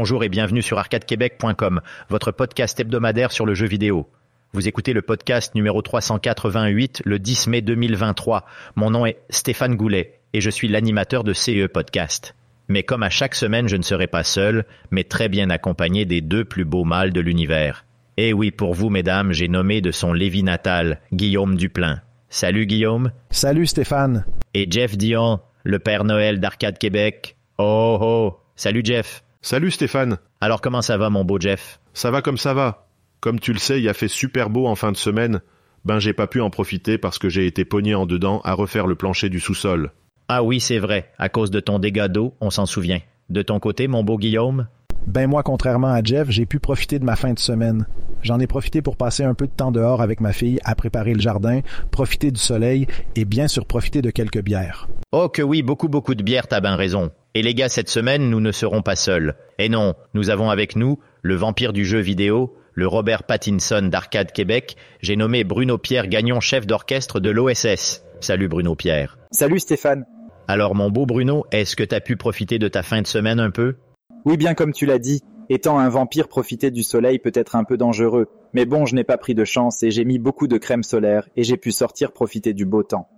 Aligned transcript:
Bonjour 0.00 0.22
et 0.22 0.28
bienvenue 0.28 0.62
sur 0.62 0.78
arcadequebec.com, 0.78 1.80
votre 2.08 2.30
podcast 2.30 2.78
hebdomadaire 2.78 3.32
sur 3.32 3.46
le 3.46 3.54
jeu 3.54 3.66
vidéo. 3.66 4.06
Vous 4.52 4.68
écoutez 4.68 4.92
le 4.92 5.02
podcast 5.02 5.56
numéro 5.56 5.82
388 5.82 7.02
le 7.04 7.18
10 7.18 7.48
mai 7.48 7.62
2023. 7.62 8.46
Mon 8.76 8.90
nom 8.90 9.06
est 9.06 9.18
Stéphane 9.28 9.74
Goulet 9.74 10.20
et 10.34 10.40
je 10.40 10.50
suis 10.50 10.68
l'animateur 10.68 11.24
de 11.24 11.32
CE 11.32 11.66
Podcast. 11.66 12.36
Mais 12.68 12.84
comme 12.84 13.02
à 13.02 13.10
chaque 13.10 13.34
semaine, 13.34 13.66
je 13.66 13.74
ne 13.74 13.82
serai 13.82 14.06
pas 14.06 14.22
seul, 14.22 14.66
mais 14.92 15.02
très 15.02 15.28
bien 15.28 15.50
accompagné 15.50 16.04
des 16.04 16.20
deux 16.20 16.44
plus 16.44 16.64
beaux 16.64 16.84
mâles 16.84 17.12
de 17.12 17.20
l'univers. 17.20 17.84
Et 18.16 18.32
oui, 18.32 18.52
pour 18.52 18.74
vous, 18.74 18.90
mesdames, 18.90 19.32
j'ai 19.32 19.48
nommé 19.48 19.80
de 19.80 19.90
son 19.90 20.12
Lévis 20.12 20.44
natal, 20.44 21.00
Guillaume 21.12 21.56
Duplain. 21.56 22.02
Salut 22.28 22.66
Guillaume. 22.66 23.10
Salut 23.30 23.66
Stéphane. 23.66 24.24
Et 24.54 24.70
Jeff 24.70 24.96
Dion, 24.96 25.40
le 25.64 25.80
Père 25.80 26.04
Noël 26.04 26.38
d'Arcade 26.38 26.78
Québec. 26.78 27.34
Oh 27.58 27.98
oh. 28.00 28.36
Salut 28.54 28.82
Jeff. 28.84 29.24
Salut 29.40 29.70
Stéphane. 29.70 30.18
Alors 30.40 30.60
comment 30.60 30.82
ça 30.82 30.96
va 30.96 31.10
mon 31.10 31.24
beau 31.24 31.38
Jeff? 31.38 31.78
Ça 31.94 32.10
va 32.10 32.22
comme 32.22 32.38
ça 32.38 32.54
va. 32.54 32.88
Comme 33.20 33.38
tu 33.38 33.52
le 33.52 33.60
sais, 33.60 33.80
il 33.80 33.88
a 33.88 33.94
fait 33.94 34.08
super 34.08 34.50
beau 34.50 34.66
en 34.66 34.74
fin 34.74 34.90
de 34.90 34.96
semaine. 34.96 35.40
Ben 35.84 36.00
j'ai 36.00 36.12
pas 36.12 36.26
pu 36.26 36.40
en 36.40 36.50
profiter 36.50 36.98
parce 36.98 37.18
que 37.18 37.28
j'ai 37.28 37.46
été 37.46 37.64
pogné 37.64 37.94
en 37.94 38.04
dedans 38.04 38.40
à 38.42 38.54
refaire 38.54 38.88
le 38.88 38.96
plancher 38.96 39.28
du 39.28 39.38
sous-sol. 39.38 39.92
Ah 40.28 40.42
oui, 40.42 40.58
c'est 40.58 40.80
vrai. 40.80 41.12
À 41.18 41.28
cause 41.28 41.52
de 41.52 41.60
ton 41.60 41.78
dégât 41.78 42.08
d'eau, 42.08 42.34
on 42.40 42.50
s'en 42.50 42.66
souvient. 42.66 43.00
De 43.30 43.42
ton 43.42 43.60
côté, 43.60 43.86
mon 43.86 44.02
beau 44.02 44.18
Guillaume? 44.18 44.66
Ben 45.06 45.28
moi, 45.28 45.44
contrairement 45.44 45.92
à 45.92 46.02
Jeff, 46.02 46.28
j'ai 46.30 46.44
pu 46.44 46.58
profiter 46.58 46.98
de 46.98 47.04
ma 47.04 47.14
fin 47.14 47.32
de 47.32 47.38
semaine. 47.38 47.86
J'en 48.22 48.40
ai 48.40 48.48
profité 48.48 48.82
pour 48.82 48.96
passer 48.96 49.22
un 49.22 49.34
peu 49.34 49.46
de 49.46 49.52
temps 49.52 49.70
dehors 49.70 50.02
avec 50.02 50.20
ma 50.20 50.32
fille 50.32 50.58
à 50.64 50.74
préparer 50.74 51.14
le 51.14 51.20
jardin, 51.20 51.60
profiter 51.92 52.32
du 52.32 52.40
soleil 52.40 52.88
et 53.14 53.24
bien 53.24 53.46
sûr 53.46 53.66
profiter 53.66 54.02
de 54.02 54.10
quelques 54.10 54.42
bières. 54.42 54.88
Oh 55.12 55.28
que 55.28 55.42
oui, 55.42 55.62
beaucoup 55.62 55.88
beaucoup 55.88 56.16
de 56.16 56.24
bières, 56.24 56.48
t'as 56.48 56.60
bien 56.60 56.74
raison. 56.74 57.12
Et 57.34 57.42
les 57.42 57.54
gars, 57.54 57.68
cette 57.68 57.88
semaine, 57.90 58.30
nous 58.30 58.40
ne 58.40 58.52
serons 58.52 58.82
pas 58.82 58.96
seuls. 58.96 59.34
Et 59.58 59.68
non, 59.68 59.94
nous 60.14 60.30
avons 60.30 60.50
avec 60.50 60.76
nous 60.76 60.98
le 61.22 61.34
vampire 61.34 61.72
du 61.72 61.84
jeu 61.84 61.98
vidéo, 61.98 62.56
le 62.72 62.86
Robert 62.86 63.24
Pattinson 63.24 63.88
d'Arcade 63.90 64.32
Québec. 64.32 64.76
J'ai 65.02 65.16
nommé 65.16 65.44
Bruno 65.44 65.78
Pierre 65.78 66.08
Gagnon, 66.08 66.40
chef 66.40 66.66
d'orchestre 66.66 67.20
de 67.20 67.30
l'OSS. 67.30 68.02
Salut 68.20 68.48
Bruno 68.48 68.74
Pierre. 68.74 69.18
Salut 69.30 69.58
Stéphane. 69.58 70.06
Alors 70.46 70.74
mon 70.74 70.90
beau 70.90 71.04
Bruno, 71.04 71.44
est-ce 71.52 71.76
que 71.76 71.84
t'as 71.84 72.00
pu 72.00 72.16
profiter 72.16 72.58
de 72.58 72.68
ta 72.68 72.82
fin 72.82 73.02
de 73.02 73.06
semaine 73.06 73.40
un 73.40 73.50
peu? 73.50 73.76
Oui, 74.24 74.36
bien 74.36 74.54
comme 74.54 74.72
tu 74.72 74.86
l'as 74.86 74.98
dit. 74.98 75.22
Étant 75.50 75.78
un 75.78 75.88
vampire, 75.88 76.28
profiter 76.28 76.70
du 76.70 76.82
soleil 76.82 77.18
peut 77.18 77.32
être 77.34 77.56
un 77.56 77.64
peu 77.64 77.76
dangereux. 77.76 78.28
Mais 78.54 78.64
bon, 78.64 78.86
je 78.86 78.94
n'ai 78.94 79.04
pas 79.04 79.18
pris 79.18 79.34
de 79.34 79.44
chance 79.44 79.82
et 79.82 79.90
j'ai 79.90 80.04
mis 80.04 80.18
beaucoup 80.18 80.46
de 80.46 80.56
crème 80.56 80.82
solaire 80.82 81.28
et 81.36 81.44
j'ai 81.44 81.56
pu 81.56 81.72
sortir 81.72 82.12
profiter 82.12 82.54
du 82.54 82.64
beau 82.64 82.82
temps. 82.82 83.08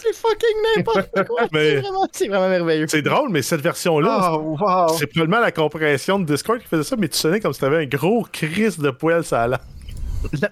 C'est 0.00 0.14
fucking 0.14 0.56
n'importe 0.76 1.10
quoi. 1.28 1.42
Mais- 1.52 1.70
C'est 1.70 1.80
vraiment, 1.80 2.06
vraiment 2.38 2.48
merveilleux. 2.48 2.86
C'est 2.88 3.02
drôle, 3.02 3.28
mais 3.30 3.42
cette 3.42 3.60
version-là, 3.60 4.18
Ah, 4.20 4.36
wow. 4.38 4.88
c'est 4.96 5.06
probablement 5.08 5.40
la 5.42 5.52
compression 5.52 6.18
de 6.18 6.24
Discord 6.24 6.60
qui 6.60 6.66
faisait 6.68 6.84
ça, 6.84 6.96
mais 6.96 7.08
tu 7.08 7.18
sonnais 7.18 7.40
comme 7.40 7.52
si 7.52 7.60
t'avais 7.60 7.78
un 7.78 7.86
gros 7.86 8.26
crise 8.32 8.78
de 8.78 8.90
poêle 8.90 9.24
sur 9.24 9.36
la 9.36 9.60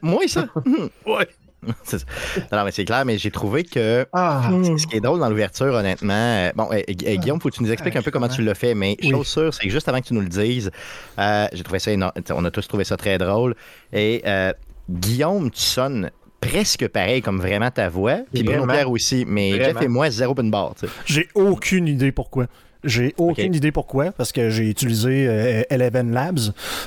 Moi, 0.03 0.23
ça? 0.29 0.47
Ouais. 1.07 1.29
C'est 1.83 1.99
ça. 1.99 2.05
non, 2.53 2.65
mais 2.65 2.71
c'est 2.71 2.85
clair, 2.85 3.05
mais 3.05 3.19
j'ai 3.19 3.31
trouvé 3.33 3.65
que 3.65 4.07
Ah, 4.13 4.51
ce 4.79 4.87
qui 4.87 4.97
est 4.99 5.01
drôle 5.01 5.19
dans 5.19 5.29
l'ouverture, 5.29 5.73
honnêtement. 5.75 6.13
euh, 6.15 6.51
Bon, 6.55 6.69
euh, 6.71 6.81
Gu- 6.89 7.07
euh, 7.09 7.17
Guillaume, 7.17 7.41
faut 7.41 7.49
que 7.49 7.57
tu 7.57 7.63
nous 7.63 7.73
expliques 7.73 7.97
un 7.97 8.03
peu 8.03 8.11
comment 8.13 8.29
tu 8.29 8.43
l'as 8.43 8.55
fait, 8.55 8.75
mais 8.75 8.97
Oui. 9.03 9.11
chose 9.11 9.27
sûre, 9.27 9.55
c'est 9.55 9.65
que 9.65 9.71
juste 9.71 9.89
avant 9.89 10.01
que 10.01 10.07
tu 10.07 10.15
nous 10.15 10.21
le 10.21 10.29
dises, 10.29 10.71
euh, 11.19 11.47
j'ai 11.53 11.63
trouvé 11.65 11.79
ça 11.81 11.91
énorme. 11.91 12.13
On 12.31 12.45
a 12.45 12.51
tous 12.53 12.69
trouvé 12.69 12.85
ça 12.85 12.97
très 12.97 13.19
drôle. 13.19 13.57
Et 13.93 14.23
euh, 14.27 14.53
Guillaume, 14.89 15.51
tu 15.51 15.61
sonnes 15.63 16.11
presque 16.41 16.89
pareil 16.89 17.23
comme 17.23 17.39
vraiment 17.41 17.71
ta 17.71 17.89
voix. 17.89 18.19
Puis 18.33 18.43
Bruno. 18.43 18.67
Pierre 18.67 18.91
aussi, 18.91 19.25
mais 19.27 19.53
Jeff 19.53 19.63
Vraiment. 19.75 19.81
et 19.81 19.89
moi, 19.89 20.11
zéro 20.11 20.33
open 20.33 20.51
bar. 20.51 20.75
tu 20.79 20.87
sais. 20.87 20.93
J'ai 21.07 21.29
aucune 21.35 21.89
idée 21.89 22.13
pourquoi. 22.13 22.47
J'ai 22.85 23.15
aucune 23.19 23.53
idée 23.53 23.73
pourquoi, 23.73 24.13
parce 24.13 24.31
que 24.31 24.49
j'ai 24.49 24.69
utilisé 24.71 25.27
euh, 25.29 25.63
Eleven 25.71 26.13
Labs, 26.13 26.39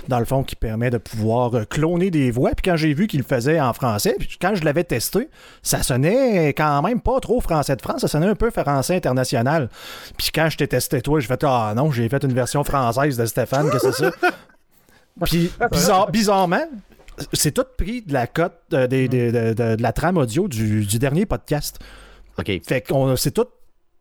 dans 0.07 0.19
le 0.19 0.23
fond, 0.23 0.43
qui 0.43 0.55
permet 0.55 0.89
de 0.91 0.97
pouvoir 0.97 1.53
euh, 1.55 1.65
cloner 1.65 2.09
des 2.09 2.31
voix. 2.31 2.51
Puis 2.51 2.71
quand 2.71 2.77
j'ai 2.77 2.93
vu 2.93 3.07
qu'il 3.07 3.19
le 3.19 3.25
faisait 3.25 3.59
en 3.59 3.73
français, 3.73 4.15
puis 4.17 4.37
quand 4.39 4.55
je 4.55 4.63
l'avais 4.63 4.85
testé, 4.85 5.27
ça 5.61 5.83
sonnait 5.83 6.49
quand 6.49 6.81
même 6.83 7.01
pas 7.01 7.19
trop 7.19 7.41
français 7.41 7.75
de 7.75 7.81
France, 7.81 7.99
ça 8.01 8.07
sonnait 8.07 8.27
un 8.27 8.35
peu 8.35 8.49
français 8.49 8.95
international. 8.95 9.67
Puis 10.17 10.29
quand 10.33 10.49
je 10.49 10.55
t'ai 10.57 10.67
testé 10.67 11.01
toi, 11.01 11.19
j'ai 11.19 11.27
fait 11.27 11.43
Ah 11.43 11.73
non, 11.75 11.91
j'ai 11.91 12.07
fait 12.07 12.23
une 12.23 12.33
version 12.33 12.63
française 12.63 13.17
de 13.17 13.25
Stéphane, 13.25 13.69
que 13.69 13.79
c'est 13.79 13.91
ça? 13.91 14.11
Puis 15.25 15.51
bizarre- 15.71 16.09
bizarrement, 16.11 16.63
c'est 17.33 17.51
tout 17.53 17.65
pris 17.77 18.01
de 18.01 18.13
la 18.13 18.27
cote 18.27 18.53
euh, 18.73 18.87
des- 18.87 19.07
des- 19.07 19.31
de, 19.31 19.53
de- 19.53 19.75
de 19.75 19.81
la 19.81 19.91
trame 19.93 20.17
audio 20.17 20.47
du, 20.47 20.85
du 20.85 20.99
dernier 20.99 21.25
podcast. 21.25 21.79
OK. 22.37 22.51
Fait 22.67 22.81
qu'on 22.81 23.15
c'est 23.15 23.31
tout. 23.31 23.45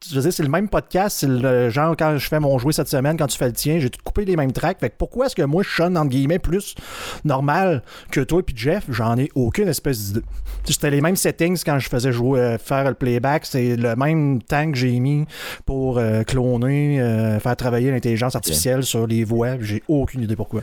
Je 0.09 0.15
veux 0.15 0.21
dire, 0.23 0.33
c'est 0.33 0.45
le 0.45 0.49
même 0.49 0.69
podcast, 0.69 1.17
c'est 1.19 1.27
le 1.27 1.71
genre 1.71 1.97
quand 1.99 2.17
je 2.19 2.29
fais 2.29 2.39
mon 2.39 2.57
jouet 2.57 2.73
cette 2.73 2.87
semaine, 2.87 3.17
quand 3.17 3.27
tu 3.27 3.37
fais 3.37 3.47
le 3.49 3.53
tien, 3.53 3.81
j'ai 3.81 3.91
tout 3.91 3.99
coupé 4.05 4.25
les 4.25 4.37
mêmes 4.37 4.53
tracks. 4.53 4.79
Fait 4.79 4.91
que 4.91 4.95
pourquoi 4.97 5.27
est-ce 5.27 5.35
que 5.35 5.43
moi 5.43 5.65
je 5.65 5.71
sonne 5.71 5.99
entre 5.99 6.11
guillemets 6.11 6.39
plus 6.39 6.77
normal 7.25 7.83
que 8.13 8.21
toi 8.21 8.41
et 8.47 8.53
Jeff? 8.55 8.85
J'en 8.91 9.19
ai 9.19 9.29
aucune 9.35 9.67
espèce 9.67 10.13
d'idée. 10.13 10.23
C'était 10.65 10.91
les 10.91 11.01
mêmes 11.01 11.17
settings 11.17 11.61
quand 11.67 11.81
je 11.81 11.89
faisais 11.89 12.13
jouer, 12.13 12.39
euh, 12.39 12.59
faire 12.59 12.85
le 12.89 12.95
playback, 12.95 13.45
c'est 13.45 13.75
le 13.75 13.97
même 13.97 14.41
temps 14.41 14.71
que 14.71 14.79
j'ai 14.79 15.01
mis 15.01 15.27
pour 15.67 15.99
euh, 15.99 16.23
cloner, 16.23 17.39
faire 17.43 17.57
travailler 17.57 17.91
l'intelligence 17.91 18.37
artificielle 18.37 18.85
sur 18.85 19.05
les 19.05 19.25
voix. 19.25 19.59
J'ai 19.61 19.83
aucune 19.89 20.23
idée 20.23 20.37
pourquoi. 20.37 20.61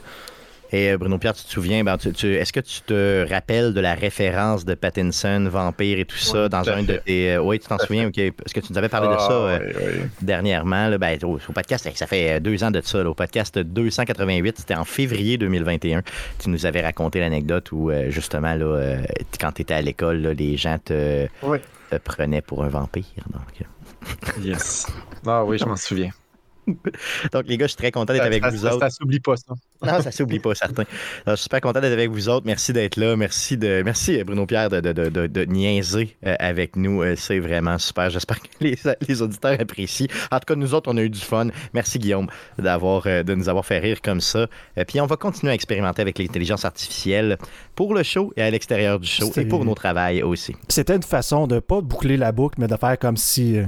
Et 0.71 0.91
euh, 0.91 0.97
Bruno 0.97 1.17
Pierre, 1.17 1.33
tu 1.33 1.43
te 1.43 1.49
souviens, 1.49 1.83
ben, 1.83 1.97
tu- 1.97 2.11
tu- 2.11 2.33
est-ce 2.35 2.51
que 2.51 2.59
tu 2.59 2.81
te 2.81 3.25
rappelles 3.29 3.73
de 3.73 3.79
la 3.79 3.93
référence 3.93 4.65
de 4.65 4.73
Pattinson, 4.73 5.47
Vampire 5.49 5.99
et 5.99 6.05
tout 6.05 6.17
ça 6.17 6.49
dans 6.49 6.63
tout 6.63 6.71
un 6.71 6.83
de 6.83 6.95
tes. 6.97 7.33
euh, 7.35 7.39
oui, 7.41 7.59
tu 7.59 7.67
t'en 7.67 7.77
souviens, 7.77 8.07
ok. 8.07 8.17
Est-ce 8.17 8.53
que 8.53 8.59
tu 8.59 8.71
nous 8.71 8.77
avais 8.77 8.89
parlé 8.89 9.07
de 9.07 9.19
ça 9.19 9.31
euh, 9.31 9.59
Ah, 9.61 9.63
ouais, 9.63 9.85
ouais. 9.85 10.09
dernièrement? 10.21 10.87
là? 10.89 10.97
Ben, 10.97 11.17
au, 11.23 11.35
au 11.35 11.51
podcast, 11.53 11.87
ça 11.95 12.07
fait 12.07 12.33
euh, 12.33 12.39
deux 12.39 12.63
ans 12.63 12.71
de 12.71 12.81
ça. 12.83 13.03
là, 13.03 13.09
au 13.09 13.13
podcast 13.13 13.57
288, 13.59 14.57
c'était 14.57 14.75
en 14.75 14.85
février 14.85 15.37
2021. 15.37 16.01
Tu 16.39 16.49
nous 16.49 16.65
avais 16.65 16.81
raconté 16.81 17.19
l'anecdote 17.19 17.71
où, 17.71 17.89
euh, 17.91 18.09
justement, 18.09 18.55
là, 18.55 18.65
euh, 18.65 18.97
quand 19.39 19.51
tu 19.53 19.61
étais 19.61 19.75
à 19.75 19.81
l'école, 19.81 20.17
les 20.37 20.57
gens 20.57 20.77
te, 20.83 21.27
prenaient 22.03 22.41
pour 22.41 22.63
un 22.63 22.69
vampire. 22.69 23.03
Donc, 23.31 23.61
euh. 23.61 24.41
Yes. 24.43 24.87
Ah 25.25 25.45
oui, 25.45 25.57
je 25.57 25.65
m'en 25.65 25.75
souviens. 25.75 26.09
donc, 27.31 27.43
les 27.47 27.57
gars, 27.57 27.65
je 27.65 27.71
suis 27.71 27.77
très 27.77 27.91
content 27.91 28.13
d'être 28.13 28.23
avec 28.25 28.43
ça- 28.43 28.49
vous 28.49 28.57
ça- 28.57 28.75
autres. 28.75 28.79
ça 28.85 28.89
s'oublie 28.89 29.19
pas, 29.19 29.35
ça. 29.37 29.53
Non, 29.85 30.01
ça 30.01 30.11
s'oublie 30.11 30.39
pas, 30.39 30.55
certain. 30.55 30.83
Alors, 31.25 31.35
je 31.35 31.41
suis 31.41 31.43
super 31.43 31.61
content 31.61 31.79
d'être 31.81 31.93
avec 31.93 32.09
vous 32.09 32.29
autres. 32.29 32.45
Merci 32.45 32.73
d'être 32.73 32.95
là. 32.97 33.15
Merci, 33.15 33.57
de, 33.57 33.81
merci 33.83 34.23
Bruno 34.23 34.45
Pierre, 34.45 34.69
de, 34.69 34.79
de, 34.81 34.91
de, 34.93 35.09
de, 35.09 35.27
de 35.27 35.45
niaiser 35.45 36.15
euh, 36.25 36.35
avec 36.39 36.75
nous. 36.75 37.03
Euh, 37.03 37.15
C'est 37.15 37.39
vraiment 37.39 37.77
super. 37.77 38.09
J'espère 38.09 38.39
que 38.41 38.47
les, 38.61 38.77
les 39.07 39.21
auditeurs 39.21 39.59
apprécient. 39.59 40.07
En 40.31 40.39
tout 40.39 40.45
cas, 40.47 40.55
nous 40.55 40.73
autres, 40.73 40.91
on 40.91 40.97
a 40.97 41.01
eu 41.01 41.09
du 41.09 41.19
fun. 41.19 41.47
Merci, 41.73 41.99
Guillaume, 41.99 42.27
d'avoir, 42.57 43.03
euh, 43.05 43.23
de 43.23 43.35
nous 43.35 43.47
avoir 43.49 43.65
fait 43.65 43.79
rire 43.79 44.01
comme 44.01 44.21
ça. 44.21 44.47
Euh, 44.77 44.83
puis, 44.87 44.99
on 45.01 45.05
va 45.05 45.17
continuer 45.17 45.51
à 45.51 45.55
expérimenter 45.55 46.01
avec 46.01 46.17
l'intelligence 46.17 46.65
artificielle 46.65 47.37
pour 47.75 47.93
le 47.93 48.03
show 48.03 48.33
et 48.37 48.41
à 48.41 48.49
l'extérieur 48.49 48.99
du 48.99 49.07
show 49.07 49.31
et 49.37 49.45
pour 49.45 49.65
nos 49.65 49.75
travails 49.75 50.23
aussi. 50.23 50.55
C'était 50.69 50.95
une 50.95 51.03
façon 51.03 51.47
de 51.47 51.59
pas 51.59 51.81
boucler 51.81 52.17
la 52.17 52.31
boucle, 52.31 52.55
mais 52.59 52.67
de 52.67 52.75
faire 52.75 52.97
comme 52.97 53.17
si 53.17 53.57
euh, 53.57 53.65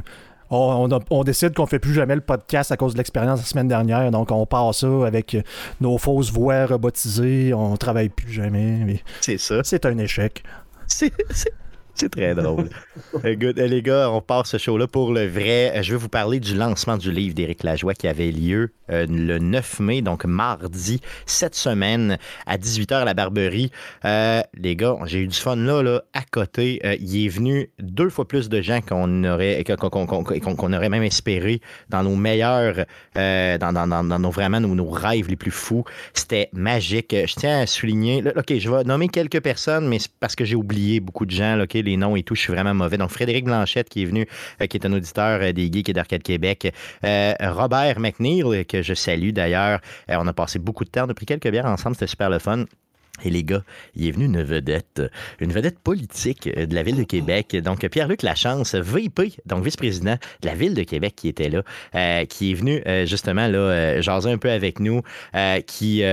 on, 0.49 0.89
on 0.91 0.95
a- 0.97 1.03
on 1.09 1.23
décide 1.23 1.53
qu'on 1.53 1.65
fait 1.65 1.79
plus 1.79 1.93
jamais 1.93 2.15
le 2.15 2.21
podcast 2.21 2.71
à 2.71 2.77
cause 2.77 2.93
de 2.93 2.97
l'expérience 2.97 3.39
la 3.39 3.45
semaine 3.45 3.67
dernière. 3.67 4.09
Donc 4.11 4.31
on 4.31 4.45
passe 4.45 4.77
ça 4.79 4.87
avec 5.05 5.35
euh, 5.35 5.41
nos 5.81 5.97
fausses 5.97 6.31
voix 6.31 6.65
robotisées. 6.65 7.53
On 7.53 7.75
travaille 7.77 8.09
plus 8.09 8.31
jamais. 8.31 8.79
Mais 8.85 9.01
C'est 9.21 9.37
ça. 9.37 9.61
c'est 9.63 9.85
un 9.85 9.97
échec. 9.97 10.43
C'est 10.87 11.11
c'est- 11.97 12.09
très 12.09 12.35
drôle. 12.35 12.69
Euh, 13.25 13.35
good. 13.35 13.57
Euh, 13.59 13.67
les 13.67 13.81
gars, 13.81 14.09
on 14.11 14.21
part 14.21 14.45
ce 14.45 14.57
show-là 14.57 14.85
pour 14.87 15.11
le 15.13 15.25
vrai. 15.27 15.71
Euh, 15.77 15.81
Je 15.81 15.91
vais 15.91 15.97
vous 15.97 16.09
parler 16.09 16.39
du 16.39 16.55
lancement 16.55 16.97
du 16.97 17.11
livre 17.11 17.33
d'Éric 17.33 17.63
Lajoie 17.63 17.93
qui 17.93 18.07
avait 18.07 18.31
lieu 18.31 18.71
euh, 18.91 19.05
le 19.09 19.39
9 19.39 19.79
mai, 19.79 20.01
donc 20.01 20.25
mardi, 20.25 21.01
cette 21.25 21.55
semaine, 21.55 22.17
à 22.45 22.57
18h 22.57 22.93
à 22.95 23.05
la 23.05 23.13
Barberie. 23.13 23.71
Euh, 24.05 24.41
les 24.55 24.75
gars, 24.75 24.95
j'ai 25.05 25.19
eu 25.19 25.27
du 25.27 25.37
fun 25.37 25.55
là, 25.55 25.81
là 25.81 26.03
à 26.13 26.21
côté. 26.29 26.79
Euh, 26.85 26.95
il 26.99 27.25
est 27.25 27.29
venu 27.29 27.69
deux 27.79 28.09
fois 28.09 28.27
plus 28.27 28.49
de 28.49 28.61
gens 28.61 28.81
qu'on 28.81 29.23
aurait, 29.23 29.63
qu'on, 29.63 30.73
aurait 30.73 30.89
même 30.89 31.03
espéré 31.03 31.61
dans 31.89 32.03
nos 32.03 32.15
meilleurs, 32.15 32.85
dans, 33.15 33.57
dans, 33.73 33.87
dans, 33.87 34.03
dans 34.03 34.19
nos, 34.19 34.31
vraiment 34.31 34.59
nos, 34.59 34.75
nos 34.75 34.89
rêves 34.89 35.29
les 35.29 35.35
plus 35.37 35.51
fous. 35.51 35.83
C'était 36.13 36.49
magique. 36.53 37.15
Je 37.15 37.33
tiens 37.35 37.61
à 37.61 37.65
souligner, 37.67 38.21
là, 38.21 38.31
OK, 38.35 38.53
je 38.57 38.69
vais 38.69 38.83
nommer 38.83 39.07
quelques 39.07 39.41
personnes, 39.41 39.87
mais 39.87 39.99
c'est 39.99 40.11
parce 40.19 40.35
que 40.35 40.45
j'ai 40.45 40.55
oublié 40.55 40.99
beaucoup 40.99 41.25
de 41.25 41.31
gens, 41.31 41.55
là, 41.55 41.63
OK, 41.63 41.73
les 41.87 41.97
noms 41.97 42.15
et 42.15 42.23
tout, 42.23 42.35
je 42.35 42.41
suis 42.41 42.53
vraiment 42.53 42.73
mauvais. 42.73 42.97
Donc, 42.97 43.09
Frédéric 43.09 43.45
Blanchette, 43.45 43.89
qui 43.89 44.03
est 44.03 44.05
venu, 44.05 44.27
euh, 44.61 44.67
qui 44.67 44.77
est 44.77 44.85
un 44.85 44.93
auditeur 44.93 45.39
euh, 45.41 45.51
des 45.51 45.71
Geeks 45.71 45.89
et 45.89 45.93
d'Arcade 45.93 46.23
Québec. 46.23 46.73
Euh, 47.03 47.33
Robert 47.41 47.99
McNeil, 47.99 48.65
que 48.65 48.81
je 48.81 48.93
salue 48.93 49.31
d'ailleurs. 49.31 49.79
On 50.09 50.27
a 50.27 50.33
passé 50.33 50.59
beaucoup 50.59 50.83
de 50.83 50.89
temps, 50.89 51.05
on 51.07 51.09
a 51.09 51.13
pris 51.13 51.25
quelques 51.25 51.49
bières 51.49 51.65
ensemble, 51.65 51.95
c'était 51.95 52.07
super 52.07 52.29
le 52.29 52.39
fun. 52.39 52.65
Et 53.23 53.31
les 53.31 53.43
gars, 53.43 53.63
il 53.95 54.07
est 54.07 54.11
venu 54.11 54.25
une 54.25 54.43
vedette, 54.43 55.01
une 55.39 55.51
vedette 55.51 55.79
politique 55.79 56.47
de 56.47 56.75
la 56.75 56.83
ville 56.83 56.97
de 56.97 57.03
Québec. 57.03 57.55
Donc, 57.63 57.87
Pierre-Luc 57.87 58.21
Lachance, 58.21 58.75
VP, 58.75 59.33
donc 59.47 59.63
vice-président 59.63 60.17
de 60.41 60.47
la 60.47 60.53
ville 60.53 60.75
de 60.75 60.83
Québec 60.83 61.15
qui 61.15 61.27
était 61.27 61.49
là, 61.49 61.63
qui 62.27 62.51
est 62.51 62.53
venu 62.53 62.83
justement 63.07 63.47
là, 63.47 64.01
jaser 64.01 64.31
un 64.31 64.37
peu 64.37 64.51
avec 64.51 64.79
nous, 64.79 65.01
qui... 65.65 66.03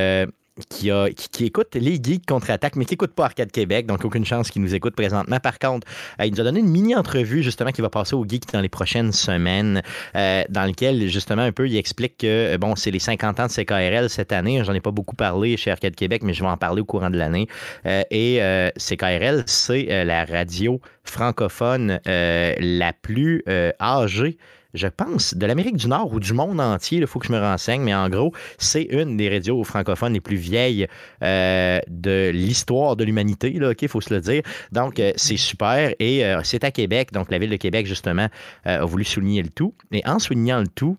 qui, 0.69 0.91
a, 0.91 1.09
qui, 1.11 1.47
écoute 1.47 1.75
les 1.75 1.97
geeks 2.03 2.27
contre-attaque, 2.27 2.77
mais 2.77 2.85
qui 2.85 2.93
n'écoute 2.93 3.13
pas 3.13 3.25
Arcade 3.25 3.51
Québec, 3.51 3.87
donc 3.87 4.05
aucune 4.05 4.25
chance 4.25 4.51
qu'il 4.51 4.63
nous 4.63 4.75
écoute 4.75 4.95
présentement. 4.95 5.41
Par 5.41 5.59
contre, 5.59 5.87
euh, 6.21 6.27
il 6.27 6.33
nous 6.33 6.41
a 6.41 6.45
donné 6.45 6.61
une 6.61 6.69
mini-entrevue 6.69 7.43
justement 7.43 7.73
qui 7.73 7.81
va 7.81 7.91
passer 7.91 8.15
au 8.15 8.25
geek 8.25 8.53
dans 8.53 8.61
les 8.61 8.69
prochaines 8.69 9.13
semaines, 9.13 9.83
euh, 10.15 10.45
dans 10.49 10.65
lequel 10.65 11.09
justement 11.09 11.43
un 11.43 11.53
peu 11.53 11.69
il 11.69 11.77
explique 11.77 12.19
que 12.19 12.55
euh, 12.55 12.59
bon, 12.59 12.77
c'est 12.77 12.93
les 12.93 13.01
50 13.01 13.41
ans 13.41 13.47
de 13.47 13.53
CKRL 13.53 14.09
cette 14.09 14.33
année. 14.33 14.63
J'en 14.65 14.75
ai 14.75 14.81
pas 14.81 14.93
beaucoup 14.93 15.17
parlé 15.17 15.57
chez 15.57 15.73
Arcade 15.73 15.97
Québec, 15.97 16.23
mais 16.23 16.35
je 16.35 16.43
vais 16.43 16.51
en 16.51 16.57
parler 16.57 16.83
au 16.83 16.85
courant 16.85 17.11
de 17.11 17.19
l'année. 17.19 17.49
Et 17.85 18.41
CKRL, 18.77 19.45
c'est 19.47 20.05
la 20.05 20.25
radio 20.25 20.81
francophone 21.03 22.01
la 22.05 22.93
plus 22.93 23.45
âgée 23.81 24.39
je 24.75 24.89
pense, 24.89 25.35
de 25.35 25.47
l'Amérique 25.47 25.77
du 25.77 25.89
Nord 25.89 26.13
ou 26.13 26.21
du 26.21 26.33
monde 26.33 26.61
entier. 26.61 26.99
Il 26.99 27.07
faut 27.07 27.19
que 27.19 27.27
je 27.27 27.33
me 27.33 27.39
renseigne, 27.39 27.83
mais 27.83 27.95
en 27.95 28.09
gros, 28.09 28.33
c'est 28.59 28.83
une 28.83 29.17
des 29.17 29.29
radios 29.29 29.63
francophones 29.65 30.13
les 30.13 30.21
plus 30.21 30.37
vieilles 30.37 30.87
euh, 31.23 31.79
de 31.89 32.31
l'histoire 32.31 32.97
de 32.97 33.05
l'humanité. 33.05 33.59
OK, 33.65 33.83
il 33.83 33.89
faut 33.89 34.01
se 34.01 34.13
le 34.13 34.21
dire. 34.21 34.43
Donc, 34.73 34.99
euh, 34.99 35.13
c'est 35.17 35.37
super. 35.37 35.95
Et 35.99 36.25
euh, 36.25 36.41
c'est 36.43 36.65
à 36.65 36.71
Québec. 36.71 37.13
Donc, 37.13 37.31
la 37.31 37.39
ville 37.39 37.51
de 37.51 37.57
Québec, 37.57 37.87
justement, 37.87 38.29
a 38.65 38.85
voulu 38.85 39.05
souligner 39.05 39.43
le 39.43 39.51
tout. 39.51 39.75
Et 39.93 40.03
en 40.07 40.19
soulignant 40.19 40.61
le 40.61 40.69
tout, 40.69 40.97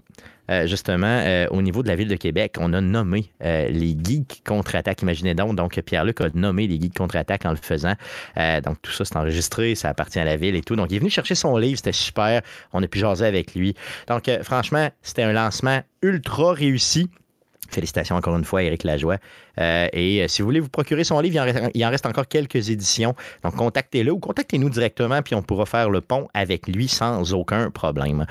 euh, 0.50 0.68
justement, 0.68 1.22
euh, 1.26 1.48
au 1.50 1.62
niveau 1.62 1.84
de 1.84 1.88
la 1.88 1.96
ville 1.96 2.08
de 2.08 2.16
Québec, 2.16 2.56
on 2.60 2.74
a 2.74 2.82
nommé 2.82 3.32
euh, 3.44 3.68
les 3.70 3.96
geeks 4.02 4.44
contre-attaque. 4.46 5.02
Imaginez 5.02 5.34
donc, 5.34 5.56
donc 5.56 5.80
Pierre-Luc 5.82 6.22
a 6.22 6.30
nommé 6.34 6.68
les 6.68 6.80
geeks 6.80 6.96
contre-attaque 6.96 7.46
en 7.46 7.52
le 7.52 7.58
faisant. 7.58 7.94
Donc, 8.64 8.82
tout 8.82 8.92
ça, 8.92 9.06
c'est 9.06 9.18
enregistré, 9.18 9.76
ça 9.76 9.90
appartient 9.90 10.20
à 10.20 10.26
la 10.26 10.38
ville 10.38 10.56
et 10.56 10.62
tout. 10.62 10.76
Donc, 10.76 10.92
il 10.92 10.96
est 10.96 11.00
venu 11.00 11.10
chercher 11.10 11.36
son 11.36 11.58
livre, 11.58 11.78
c'était 11.78 11.92
super. 11.92 12.42
On 12.74 12.84
a 12.84 12.88
pu 12.88 13.00
jaser 13.00 13.26
avec 13.26 13.56
lui. 13.56 13.76
Donc, 14.08 14.30
franchement, 14.44 14.90
c'était 15.02 15.24
un 15.24 15.34
lancement 15.34 15.82
ultra 16.02 16.54
réussi. 16.54 17.10
Félicitations 17.70 18.16
encore 18.16 18.36
une 18.36 18.46
fois 18.46 18.64
Éric 18.64 18.84
Lajoie. 18.84 19.18
Euh, 19.60 19.88
et 19.94 20.24
euh, 20.24 20.28
si 20.28 20.42
vous 20.42 20.48
voulez 20.48 20.60
vous 20.60 20.70
procurer 20.70 21.04
son 21.04 21.20
livre, 21.20 21.46
il 21.74 21.86
en, 21.86 21.90
reste, 21.90 22.06
encore 22.06 22.28
quelques 22.28 22.70
éditions. 22.70 23.16
Donc, 23.44 23.56
contactez-le 23.56 24.12
ou 24.12 24.20
contactez-nous 24.20 24.70
directement, 24.70 25.22
puis 25.22 25.36
on 25.36 25.42
pourra 25.42 25.66
faire 25.66 25.90
le 25.90 26.02
pont 26.02 26.28
avec 26.34 26.68
lui 26.68 26.88
sans 26.88 27.34
aucun 27.34 27.72
problème. 27.72 28.26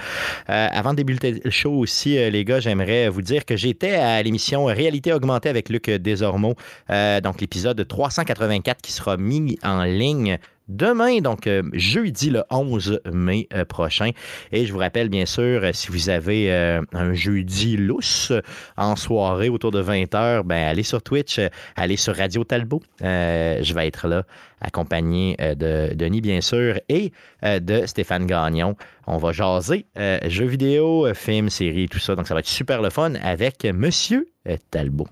Euh, 0.50 0.68
avant 0.70 0.92
de 0.92 0.96
débuter 0.96 1.40
le 1.44 1.50
show 1.50 1.72
aussi, 1.72 2.14
les 2.30 2.44
gars, 2.44 2.60
j'aimerais 2.60 3.08
vous 3.08 3.22
dire 3.22 3.44
que 3.44 3.56
j'étais 3.56 3.94
à 3.94 4.22
l'émission 4.22 4.64
Réalité 4.64 5.12
augmentée 5.12 5.48
avec 5.48 5.68
Luc 5.68 5.90
Desormeaux, 5.90 6.54
donc 6.88 7.40
l'épisode 7.40 7.86
384 7.86 8.80
qui 8.82 8.92
sera 8.92 9.16
mis 9.16 9.58
en 9.62 9.84
ligne 9.84 10.38
demain, 10.68 11.20
donc 11.20 11.46
euh, 11.46 11.62
jeudi 11.72 12.30
le 12.30 12.44
11 12.50 13.00
mai 13.12 13.48
euh, 13.54 13.64
prochain. 13.64 14.10
Et 14.52 14.66
je 14.66 14.72
vous 14.72 14.78
rappelle, 14.78 15.08
bien 15.08 15.26
sûr, 15.26 15.62
euh, 15.62 15.70
si 15.72 15.88
vous 15.88 16.08
avez 16.08 16.52
un 16.92 17.14
jeudi 17.14 17.76
lousse 17.76 18.32
en 18.76 18.96
soirée 18.96 19.48
autour 19.48 19.70
de 19.70 19.82
20h, 19.82 20.42
ben, 20.42 20.68
allez 20.68 20.82
sur 20.82 21.02
Twitch, 21.02 21.40
allez 21.76 21.96
sur 21.96 22.16
Radio 22.16 22.44
Talbot. 22.44 22.82
Je 23.00 23.74
vais 23.74 23.86
être 23.86 24.08
là, 24.08 24.24
accompagné 24.60 25.36
de 25.38 25.94
Denis, 25.94 26.20
bien 26.20 26.40
sûr, 26.40 26.78
et 26.88 27.12
de 27.42 27.86
Stéphane 27.86 28.26
Gagnon. 28.26 28.76
On 29.06 29.18
va 29.18 29.32
jaser 29.32 29.86
jeux 30.26 30.46
vidéo, 30.46 31.12
films, 31.14 31.50
séries, 31.50 31.88
tout 31.88 31.98
ça. 31.98 32.14
Donc, 32.14 32.26
ça 32.26 32.34
va 32.34 32.40
être 32.40 32.48
super 32.48 32.82
le 32.82 32.90
fun 32.90 33.14
avec 33.22 33.64
Monsieur 33.64 34.28
Talbot. 34.70 35.08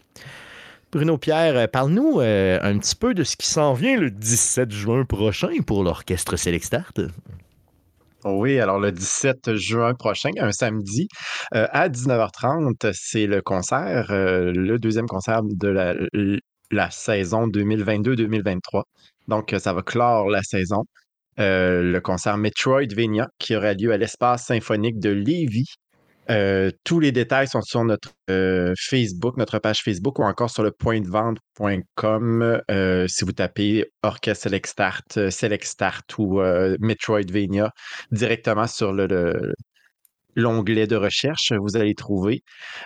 Bruno 0.93 1.17
Pierre, 1.17 1.57
euh, 1.57 1.67
parle-nous 1.67 2.21
euh, 2.21 2.59
un 2.61 2.79
petit 2.79 2.95
peu 2.95 3.15
de 3.15 3.25
ce 3.25 3.35
qui 3.35 3.47
s'en 3.47 3.73
vient 3.73 3.97
le 3.97 4.11
17 4.11 4.71
juin 4.71 5.07
prochain 5.07 5.49
pour 5.67 5.83
l'orchestre 5.85 6.37
Select 6.37 6.67
Start. 6.67 7.01
Oui, 8.27 8.61
alors 8.61 8.79
le 8.79 8.93
17 8.93 9.55
juin 9.55 9.95
prochain, 9.95 10.29
un 10.39 10.53
samedi, 10.53 11.09
euh, 11.55 11.67
à 11.73 11.89
19h30, 11.89 12.93
c'est 12.93 13.27
le 13.27 13.41
concert, 13.41 14.09
le 14.11 14.77
deuxième 14.77 15.07
concert 15.07 15.41
de 15.43 15.69
la, 16.71 16.91
saison 16.91 17.49
2022-2023. 17.49 18.83
Donc, 19.29 19.55
ça 19.59 19.73
va 19.73 19.81
clore 19.81 20.29
la 20.29 20.43
saison. 20.43 20.85
Le 21.39 21.99
concert 22.01 22.37
Metroidvania 22.37 23.29
qui 23.39 23.57
aura 23.57 23.73
lieu 23.73 23.93
à 23.93 23.97
l'espace 23.97 24.45
symphonique 24.45 25.01
de 25.01 25.09
Lévis. 25.09 25.75
Euh, 26.31 26.71
tous 26.85 27.01
les 27.01 27.11
détails 27.13 27.49
sont 27.49 27.63
sur 27.63 27.83
notre 27.85 28.11
euh, 28.31 28.73
Facebook, 28.79 29.37
notre 29.37 29.59
page 29.59 29.83
Facebook 29.83 30.19
ou 30.21 30.23
encore 30.23 30.51
sur 30.51 30.63
le 30.63 30.71
pointdevente.com 30.71 32.61
euh, 32.71 33.07
si 33.09 33.25
vous 33.25 33.33
tapez 33.33 33.87
Orchestre 34.03 34.45
Select 34.45 34.67
Start, 34.67 35.17
euh, 35.17 35.31
Select 35.31 35.65
Start 35.65 36.19
ou 36.19 36.41
Metroidvania 36.81 37.73
directement 38.13 38.67
sur 38.69 38.93
le, 38.93 39.07
le- 39.07 39.53
l'onglet 40.37 40.87
de 40.87 40.97
recherche, 40.97 41.53
vous 41.53 41.77
allez 41.77 41.95
trouver. 41.95 42.43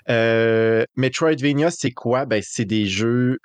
Metroidvania, 0.08 1.70
c'est 1.70 1.92
quoi? 1.92 2.26
Ben, 2.26 2.42
c'est 2.44 2.64
des 2.64 2.86
jeux 2.86 3.38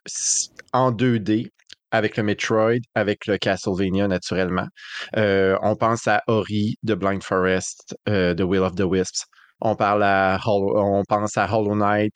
en 0.73 0.91
2D 0.91 1.49
avec 1.91 2.15
le 2.17 2.23
Metroid, 2.23 2.79
avec 2.95 3.27
le 3.27 3.37
Castlevania 3.37 4.07
naturellement. 4.07 4.67
On 5.15 5.75
pense 5.77 6.07
à 6.07 6.23
Ori 6.27 6.77
de 6.83 6.95
Blind 6.95 7.21
Forest, 7.23 7.95
euh, 8.07 8.33
de 8.33 8.43
Will 8.43 8.61
of 8.61 8.75
the 8.75 8.81
Wisps. 8.85 9.25
On, 9.61 9.75
parle 9.75 10.03
à 10.03 10.39
on 10.45 11.03
pense 11.07 11.37
à 11.37 11.51
Hollow 11.51 11.75
Knight, 11.75 12.15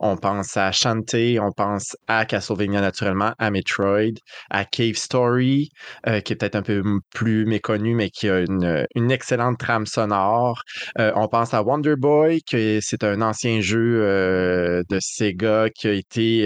on 0.00 0.16
pense 0.16 0.56
à 0.56 0.72
Shantae, 0.72 1.38
on 1.40 1.52
pense 1.52 1.96
à 2.06 2.24
Castlevania 2.24 2.80
naturellement, 2.80 3.32
à 3.38 3.50
Metroid, 3.50 4.14
à 4.50 4.64
Cave 4.64 4.96
Story, 4.96 5.70
euh, 6.06 6.20
qui 6.20 6.32
est 6.32 6.36
peut-être 6.36 6.56
un 6.56 6.62
peu 6.62 6.82
plus 7.12 7.46
méconnu, 7.46 7.94
mais 7.94 8.10
qui 8.10 8.28
a 8.28 8.40
une, 8.40 9.10
excellente 9.10 9.58
trame 9.58 9.86
sonore. 9.86 10.62
Euh, 10.98 11.12
on 11.14 11.28
pense 11.28 11.54
à 11.54 11.62
Wonder 11.62 11.96
Boy, 11.96 12.42
que 12.42 12.78
c'est 12.80 13.04
un 13.04 13.20
ancien 13.22 13.60
jeu 13.60 14.02
euh, 14.02 14.82
de 14.88 14.98
Sega 15.00 15.68
qui 15.70 15.88
a 15.88 15.92
été 15.92 16.44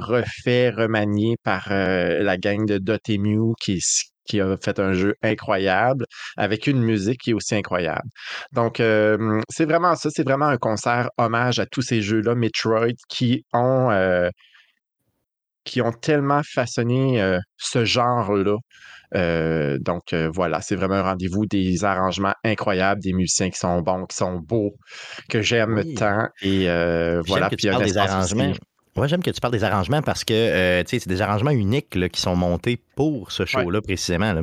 refait, 0.00 0.70
remanié 0.70 1.36
par 1.42 1.68
la 1.70 2.36
gang 2.36 2.66
de 2.66 2.78
Dotemu, 2.78 3.54
qui, 3.60 3.80
qui 4.26 4.40
a 4.40 4.56
fait 4.56 4.78
un 4.78 4.92
jeu 4.92 5.14
incroyable, 5.22 6.04
avec 6.36 6.66
une 6.66 6.80
musique 6.82 7.20
qui 7.22 7.30
est 7.30 7.34
aussi 7.34 7.54
incroyable. 7.54 8.08
Donc, 8.52 8.80
euh, 8.80 9.40
c'est 9.48 9.64
vraiment 9.64 9.94
ça, 9.94 10.10
c'est 10.10 10.24
vraiment 10.24 10.46
un 10.46 10.58
concert 10.58 11.08
hommage 11.18 11.58
à 11.58 11.66
tous 11.66 11.82
ces 11.82 12.02
jeux-là, 12.02 12.34
Metroid, 12.34 12.92
qui 13.08 13.44
ont, 13.52 13.90
euh, 13.90 14.28
qui 15.64 15.80
ont 15.82 15.92
tellement 15.92 16.42
façonné 16.44 17.20
euh, 17.20 17.38
ce 17.56 17.84
genre-là. 17.84 18.56
Donc, 19.80 20.14
voilà, 20.34 20.60
c'est 20.60 20.76
vraiment 20.76 20.96
un 20.96 21.02
rendez-vous, 21.02 21.46
des 21.46 21.84
arrangements 21.84 22.34
incroyables, 22.44 23.00
des 23.00 23.12
musiciens 23.12 23.50
qui 23.50 23.58
sont 23.58 23.80
bons, 23.80 24.04
qui 24.06 24.16
sont 24.16 24.38
beaux, 24.38 24.74
que 25.30 25.40
j'aime 25.40 25.76
Oui. 25.84 25.94
tant. 25.94 26.28
Et 26.42 26.66
voilà, 27.26 27.48
que 27.48 27.56
puis 27.56 27.64
tu 27.64 27.68
un 27.68 27.72
parles 27.72 27.84
des 27.84 27.96
arrangements. 27.96 28.50
aussi. 28.50 28.60
Ouais, 28.96 29.08
j'aime 29.08 29.22
que 29.22 29.30
tu 29.30 29.40
parles 29.40 29.52
des 29.52 29.64
arrangements 29.64 30.02
parce 30.02 30.24
que 30.24 30.32
euh, 30.34 30.82
tu 30.82 30.90
sais, 30.90 30.98
c'est 31.00 31.08
des 31.08 31.20
arrangements 31.20 31.50
uniques 31.50 31.94
là, 31.94 32.08
qui 32.08 32.20
sont 32.20 32.36
montés 32.36 32.80
pour 32.94 33.30
ce 33.30 33.44
show-là 33.44 33.80
précisément. 33.82 34.32
là. 34.32 34.42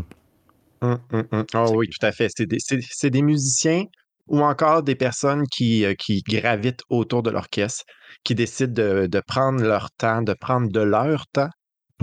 Ah 1.53 1.65
oui, 1.71 1.87
tout 1.89 2.05
à 2.05 2.11
fait. 2.11 2.29
C'est 2.29 3.09
des, 3.09 3.21
musiciens 3.21 3.85
ou 4.27 4.41
encore 4.41 4.83
des 4.83 4.95
personnes 4.95 5.45
qui, 5.47 5.85
euh, 5.85 5.93
qui 5.95 6.21
gravitent 6.21 6.83
autour 6.89 7.23
de 7.23 7.29
l'orchestre, 7.29 7.83
qui 8.23 8.35
décident 8.35 8.73
de, 8.73 9.07
de 9.07 9.21
prendre 9.25 9.63
leur 9.63 9.89
temps, 9.91 10.21
de 10.21 10.33
prendre 10.33 10.69
de 10.71 10.81
leur 10.81 11.25
temps 11.27 11.49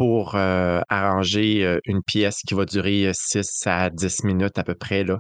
pour 0.00 0.34
euh, 0.34 0.80
arranger 0.88 1.62
euh, 1.62 1.78
une 1.84 2.02
pièce 2.02 2.38
qui 2.46 2.54
va 2.54 2.64
durer 2.64 3.10
6 3.12 3.66
à 3.66 3.90
10 3.90 4.24
minutes 4.24 4.58
à 4.58 4.64
peu 4.64 4.74
près. 4.74 5.04
Là. 5.04 5.18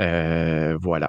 Euh, 0.00 0.74
voilà. 0.80 1.08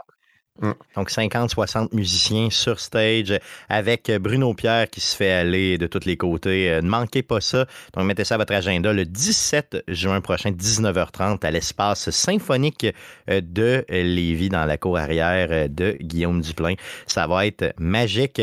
Donc 0.62 1.10
50-60 1.10 1.96
musiciens 1.96 2.50
sur 2.52 2.80
stage 2.80 3.40
avec 3.70 4.12
Bruno 4.22 4.54
Pierre 4.54 4.88
qui 4.88 5.02
se 5.02 5.16
fait 5.16 5.32
aller 5.32 5.80
de 5.80 5.88
tous 5.88 6.06
les 6.06 6.16
côtés. 6.16 6.70
Euh, 6.70 6.82
Ne 6.82 6.90
manquez 6.90 7.24
pas 7.24 7.42
ça. 7.42 7.66
Donc 7.94 8.06
mettez 8.06 8.24
ça 8.24 8.36
à 8.36 8.38
votre 8.38 8.54
agenda 8.54 8.94
le 8.94 9.04
17 9.04 9.86
juin 9.88 10.22
prochain, 10.22 10.52
19h30, 10.52 11.44
à 11.44 11.50
l'espace 11.50 12.12
symphonique 12.12 12.86
euh, 13.32 13.42
de 13.42 13.84
Lévis 13.90 14.50
dans 14.50 14.66
la 14.66 14.78
cour 14.78 14.98
arrière 15.00 15.48
euh, 15.50 15.68
de 15.68 15.98
Guillaume 16.00 16.42
Duplain. 16.42 16.76
Ça 17.08 17.26
va 17.26 17.48
être 17.48 17.74
magique. 17.80 18.42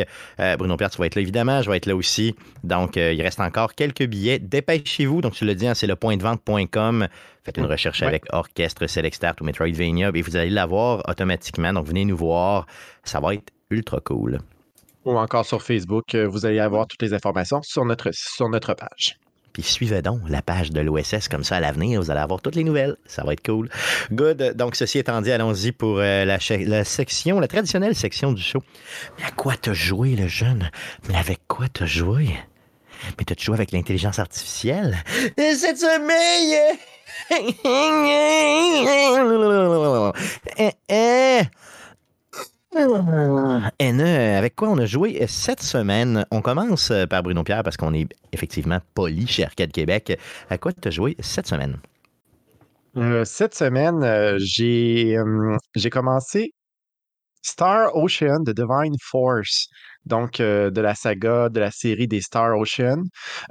Bruno 0.58 0.76
Pierre, 0.76 0.90
tu 0.90 0.98
vas 0.98 1.06
être 1.06 1.14
là 1.14 1.22
évidemment. 1.22 1.62
Je 1.62 1.70
vais 1.70 1.76
être 1.76 1.86
là 1.86 1.94
aussi. 1.94 2.34
Donc 2.64 2.96
il 2.96 3.22
reste 3.22 3.40
encore 3.40 3.74
quelques 3.74 4.04
billets. 4.04 4.38
Dépêchez-vous. 4.38 5.20
Donc 5.20 5.34
tu 5.34 5.44
l'as 5.44 5.54
dit, 5.54 5.68
hein, 5.68 5.74
c'est 5.74 5.86
le 5.86 5.96
pointdevente.com. 5.96 7.08
Faites 7.44 7.56
une 7.56 7.66
recherche 7.66 8.00
Ouais. 8.02 8.06
avec 8.08 8.24
Orchestre 8.32 8.86
Select 8.86 9.16
Start 9.16 9.40
ou 9.40 9.44
Metroidvania 9.44 10.10
et 10.14 10.22
vous 10.22 10.36
allez 10.36 10.50
l'avoir 10.50 11.02
automatiquement. 11.08 11.72
Donc 11.72 11.86
venez 11.86 12.04
nous 12.04 12.16
voir. 12.16 12.66
Ça 13.04 13.20
va 13.20 13.34
être 13.34 13.50
ultra 13.70 14.00
cool. 14.00 14.38
Ou 15.06 15.16
encore 15.16 15.46
sur 15.46 15.62
Facebook, 15.62 16.14
euh, 16.14 16.26
vous 16.28 16.44
allez 16.44 16.58
avoir 16.60 16.86
toutes 16.86 17.00
les 17.02 17.14
informations 17.14 17.62
sur 17.62 17.84
notre, 17.86 18.10
sur 18.12 18.48
notre 18.50 18.74
page. 18.74 19.18
Puis 19.54 19.62
suivez 19.62 20.02
donc 20.02 20.20
la 20.28 20.42
page 20.42 20.70
de 20.70 20.80
l'OSS 20.80 21.26
comme 21.28 21.42
ça 21.42 21.56
à 21.56 21.60
l'avenir, 21.60 22.00
vous 22.00 22.10
allez 22.10 22.20
avoir 22.20 22.40
toutes 22.40 22.54
les 22.54 22.62
nouvelles. 22.62 22.96
Ça 23.06 23.24
va 23.24 23.32
être 23.32 23.44
cool. 23.44 23.68
Good. 24.12 24.52
Donc, 24.56 24.76
ceci 24.76 24.98
étant 24.98 25.20
dit, 25.22 25.32
allons-y 25.32 25.72
pour 25.72 25.98
euh, 25.98 26.24
la, 26.24 26.84
section, 26.84 27.40
la 27.40 27.48
traditionnelle 27.48 27.96
section 27.96 28.32
du 28.32 28.42
show. 28.42 28.60
Mais 29.18 29.24
à 29.24 29.30
quoi 29.32 29.54
t'as 29.60 29.72
joué, 29.72 30.14
le 30.14 30.28
jeune? 30.28 30.70
Mais 31.08 31.16
avec 31.16 31.40
quoi 31.48 31.66
t'as 31.72 31.86
joué? 31.86 32.28
Mais 33.18 33.24
t'as 33.24 33.34
joué 33.36 33.54
avec 33.54 33.72
l'intelligence 33.72 34.18
artificielle? 34.20 34.98
Et 35.36 35.54
Cette 35.54 35.78
semaine! 35.78 36.76
Eh, 40.58 40.72
eh. 40.88 41.42
NE, 43.80 44.36
avec 44.36 44.56
quoi 44.56 44.68
on 44.68 44.78
a 44.78 44.86
joué 44.86 45.24
cette 45.26 45.62
semaine? 45.62 46.26
On 46.30 46.42
commence 46.42 46.92
par 47.08 47.22
Bruno 47.22 47.44
Pierre 47.44 47.62
parce 47.62 47.76
qu'on 47.76 47.94
est 47.94 48.08
effectivement 48.32 48.80
poli 48.94 49.26
chez 49.26 49.44
Arcade 49.44 49.72
Québec. 49.72 50.18
À 50.48 50.58
quoi 50.58 50.72
tu 50.72 50.88
as 50.88 50.90
joué 50.90 51.16
cette 51.20 51.46
semaine? 51.46 51.78
Euh, 52.96 53.24
cette 53.24 53.54
semaine, 53.54 54.02
euh, 54.02 54.36
j'ai 54.40 55.16
euh, 55.16 55.56
j'ai 55.76 55.90
commencé 55.90 56.52
Star 57.42 57.94
Ocean 57.96 58.42
The 58.44 58.50
Divine 58.50 58.96
Force, 59.00 59.68
donc 60.06 60.40
euh, 60.40 60.70
de 60.70 60.80
la 60.80 60.94
saga, 60.94 61.48
de 61.48 61.60
la 61.60 61.70
série 61.70 62.08
des 62.08 62.20
Star 62.20 62.56
Ocean, 62.58 63.02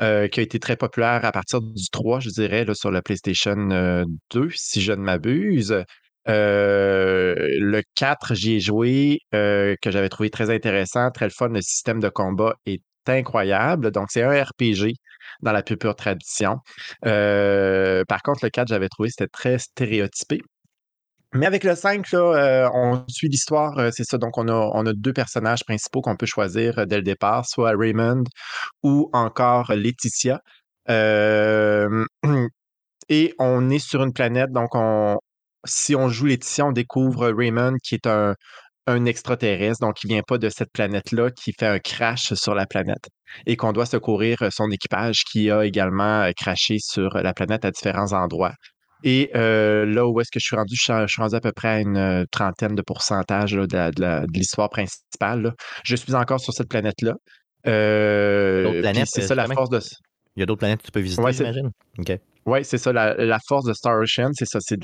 euh, 0.02 0.28
qui 0.28 0.40
a 0.40 0.44
été 0.44 0.60
très 0.60 0.76
populaire 0.76 1.24
à 1.26 1.32
partir 1.32 1.62
du 1.62 1.90
3, 1.92 2.20
je 2.20 2.30
dirais, 2.30 2.66
sur 2.74 2.92
la 2.92 3.02
PlayStation 3.02 3.70
euh, 3.72 4.04
2, 4.32 4.50
si 4.56 4.82
je 4.82 4.92
ne 4.94 5.02
m'abuse. 5.02 5.84
Euh, 6.28 7.36
le 7.60 7.82
4, 7.96 8.36
j'y 8.36 8.56
ai 8.56 8.60
joué, 8.60 9.20
euh, 9.34 9.76
que 9.82 9.92
j'avais 9.92 10.10
trouvé 10.10 10.30
très 10.30 10.50
intéressant, 10.50 11.10
très 11.12 11.30
fun. 11.30 11.50
Le 11.50 11.62
système 11.62 12.00
de 12.00 12.10
combat 12.10 12.54
est 12.66 12.82
incroyable. 13.08 13.92
Donc, 13.92 14.08
c'est 14.12 14.24
un 14.24 14.44
RPG 14.44 14.94
dans 15.42 15.52
la 15.52 15.64
plus 15.64 15.78
pure 15.78 15.96
tradition. 15.96 16.58
Euh, 17.06 18.04
par 18.08 18.22
contre, 18.22 18.42
le 18.44 18.50
4, 18.50 18.68
j'avais 18.68 18.90
trouvé 18.90 19.10
c'était 19.10 19.28
très 19.28 19.58
stéréotypé. 19.60 20.42
Mais 21.34 21.46
avec 21.46 21.64
le 21.64 21.76
5, 21.76 22.12
là, 22.12 22.20
euh, 22.20 22.70
on 22.74 23.04
suit 23.08 23.30
l'histoire, 23.30 23.78
euh, 23.78 23.92
c'est 23.92 24.04
ça. 24.04 24.18
Donc, 24.18 24.38
on 24.38 24.48
a, 24.48 24.94
deux 24.94 25.14
personnages 25.14 25.64
principaux 25.64 26.02
qu'on 26.02 26.16
peut 26.16 26.26
choisir 26.26 26.80
euh, 26.80 26.86
dès 26.86 26.98
le 26.98 27.04
départ, 27.04 27.46
soit 27.46 27.74
Raymond 27.78 28.24
ou 28.84 29.10
encore 29.14 29.72
Laetitia. 29.74 30.42
Et 33.10 33.34
on 33.40 33.70
est 33.70 33.80
sur 33.80 34.04
une 34.04 34.14
planète, 34.14 34.52
donc 34.52 34.70
on, 34.76 35.18
si 35.66 35.96
on 35.96 36.10
joue 36.10 36.26
Laetitia, 36.28 36.66
on 36.68 36.72
découvre 36.72 37.30
Raymond 37.30 37.76
qui 37.84 37.96
est 37.96 38.08
un, 38.08 38.36
extraterrestre, 39.06 39.82
donc 39.82 39.96
qui 39.96 40.08
vient 40.08 40.24
pas 40.28 40.38
de 40.40 40.50
cette 40.50 40.72
planète-là, 40.74 41.32
qui 41.32 41.54
fait 41.60 41.68
un 41.68 41.80
crash 41.80 42.34
sur 42.34 42.56
la 42.56 42.66
planète 42.66 43.08
et 43.46 43.56
qu'on 43.56 43.72
doit 43.72 43.86
secourir 43.86 44.40
son 44.52 44.72
équipage 44.72 45.24
qui 45.32 45.52
a 45.52 45.64
également 45.66 46.28
crashé 46.36 46.78
sur 46.80 47.18
la 47.18 47.34
planète 47.34 47.66
à 47.66 47.72
différents 47.72 48.14
endroits. 48.14 48.54
Et 49.04 49.32
euh, 49.36 49.86
là 49.86 50.08
où 50.08 50.20
est-ce 50.20 50.32
que 50.32 50.40
je 50.40 50.46
suis 50.46 50.56
rendu, 50.56 50.76
je 50.76 50.82
suis, 51.08 51.22
rendu 51.22 51.36
à 51.36 51.40
peu 51.40 51.52
près 51.52 51.68
à 51.68 51.80
une 51.80 51.98
euh, 51.98 52.26
trentaine 52.32 52.76
de 52.76 52.82
pourcentage 52.82 53.56
là, 53.56 53.66
de, 53.68 54.38
l'histoire 54.38 54.70
principale. 54.70 55.42
là. 55.42 55.54
Je 55.84 55.96
suis 55.96 56.16
encore 56.16 56.40
sur 56.40 56.54
cette 56.54 56.70
planète-là. 56.70 57.14
Euh, 57.68 58.64
D'autres 58.64 58.74
puis 58.74 58.82
planètes, 58.82 59.08
c'est 59.08 59.24
euh, 59.24 59.28
ça 59.28 59.36
la 59.36 59.48
force 59.48 59.70
de. 59.70 59.80
Il 60.36 60.40
y 60.40 60.44
a 60.44 60.46
d'autres 60.46 60.60
planètes 60.60 60.80
que 60.82 60.86
tu 60.86 60.92
peux 60.92 61.00
visiter, 61.00 61.22
Ouais, 61.22 61.34
j'imagine? 61.34 61.72
Oui, 62.46 62.64
c'est 62.64 62.78
ça, 62.78 62.94
la, 62.94 63.14
la 63.14 63.38
force 63.48 63.66
de 63.66 63.74
Star 63.74 64.00
Ocean, 64.00 64.32
c'est 64.34 64.46
ça, 64.46 64.60
c'est 64.62 64.84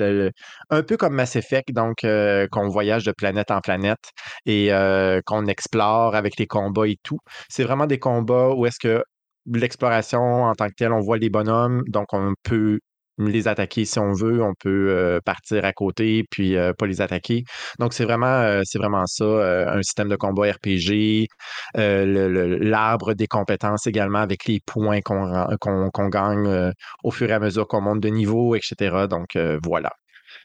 un 0.70 0.82
peu 0.82 0.96
comme 0.96 1.14
Mass 1.14 1.34
Effect, 1.36 1.72
donc 1.72 2.04
euh, 2.04 2.46
qu'on 2.50 2.68
voyage 2.68 3.04
de 3.04 3.12
planète 3.12 3.50
en 3.50 3.60
planète 3.60 4.10
et 4.44 4.72
euh, 4.72 5.20
qu'on 5.24 5.46
explore 5.46 6.14
avec 6.14 6.38
les 6.38 6.46
combats 6.46 6.86
et 6.86 6.96
tout. 7.02 7.18
C'est 7.48 7.64
vraiment 7.64 7.86
des 7.86 7.98
combats 7.98 8.50
où 8.50 8.66
est-ce 8.66 8.78
que 8.78 9.02
l'exploration 9.46 10.44
en 10.44 10.54
tant 10.54 10.68
que 10.68 10.74
telle, 10.76 10.92
on 10.92 11.00
voit 11.00 11.18
les 11.18 11.30
bonhommes, 11.30 11.82
donc 11.88 12.12
on 12.12 12.34
peut 12.42 12.78
les 13.18 13.48
attaquer 13.48 13.84
si 13.84 13.98
on 13.98 14.12
veut, 14.12 14.42
on 14.42 14.54
peut 14.54 15.20
partir 15.24 15.64
à 15.64 15.72
côté 15.72 16.24
puis 16.30 16.56
pas 16.78 16.86
les 16.86 17.00
attaquer. 17.00 17.44
Donc 17.78 17.92
c'est 17.92 18.04
vraiment 18.04 18.60
c'est 18.64 18.78
vraiment 18.78 19.06
ça, 19.06 19.24
un 19.24 19.82
système 19.82 20.08
de 20.08 20.16
combat 20.16 20.52
RPG, 20.52 21.26
l'arbre 21.74 23.14
des 23.14 23.26
compétences 23.26 23.86
également 23.86 24.20
avec 24.20 24.46
les 24.46 24.60
points 24.64 25.00
qu'on 25.00 25.46
qu'on 25.60 25.90
qu'on 25.90 26.08
gagne 26.08 26.72
au 27.04 27.10
fur 27.10 27.30
et 27.30 27.32
à 27.32 27.40
mesure 27.40 27.66
qu'on 27.68 27.80
monte 27.80 28.00
de 28.00 28.08
niveau, 28.08 28.54
etc. 28.54 29.06
Donc 29.08 29.38
voilà. 29.64 29.90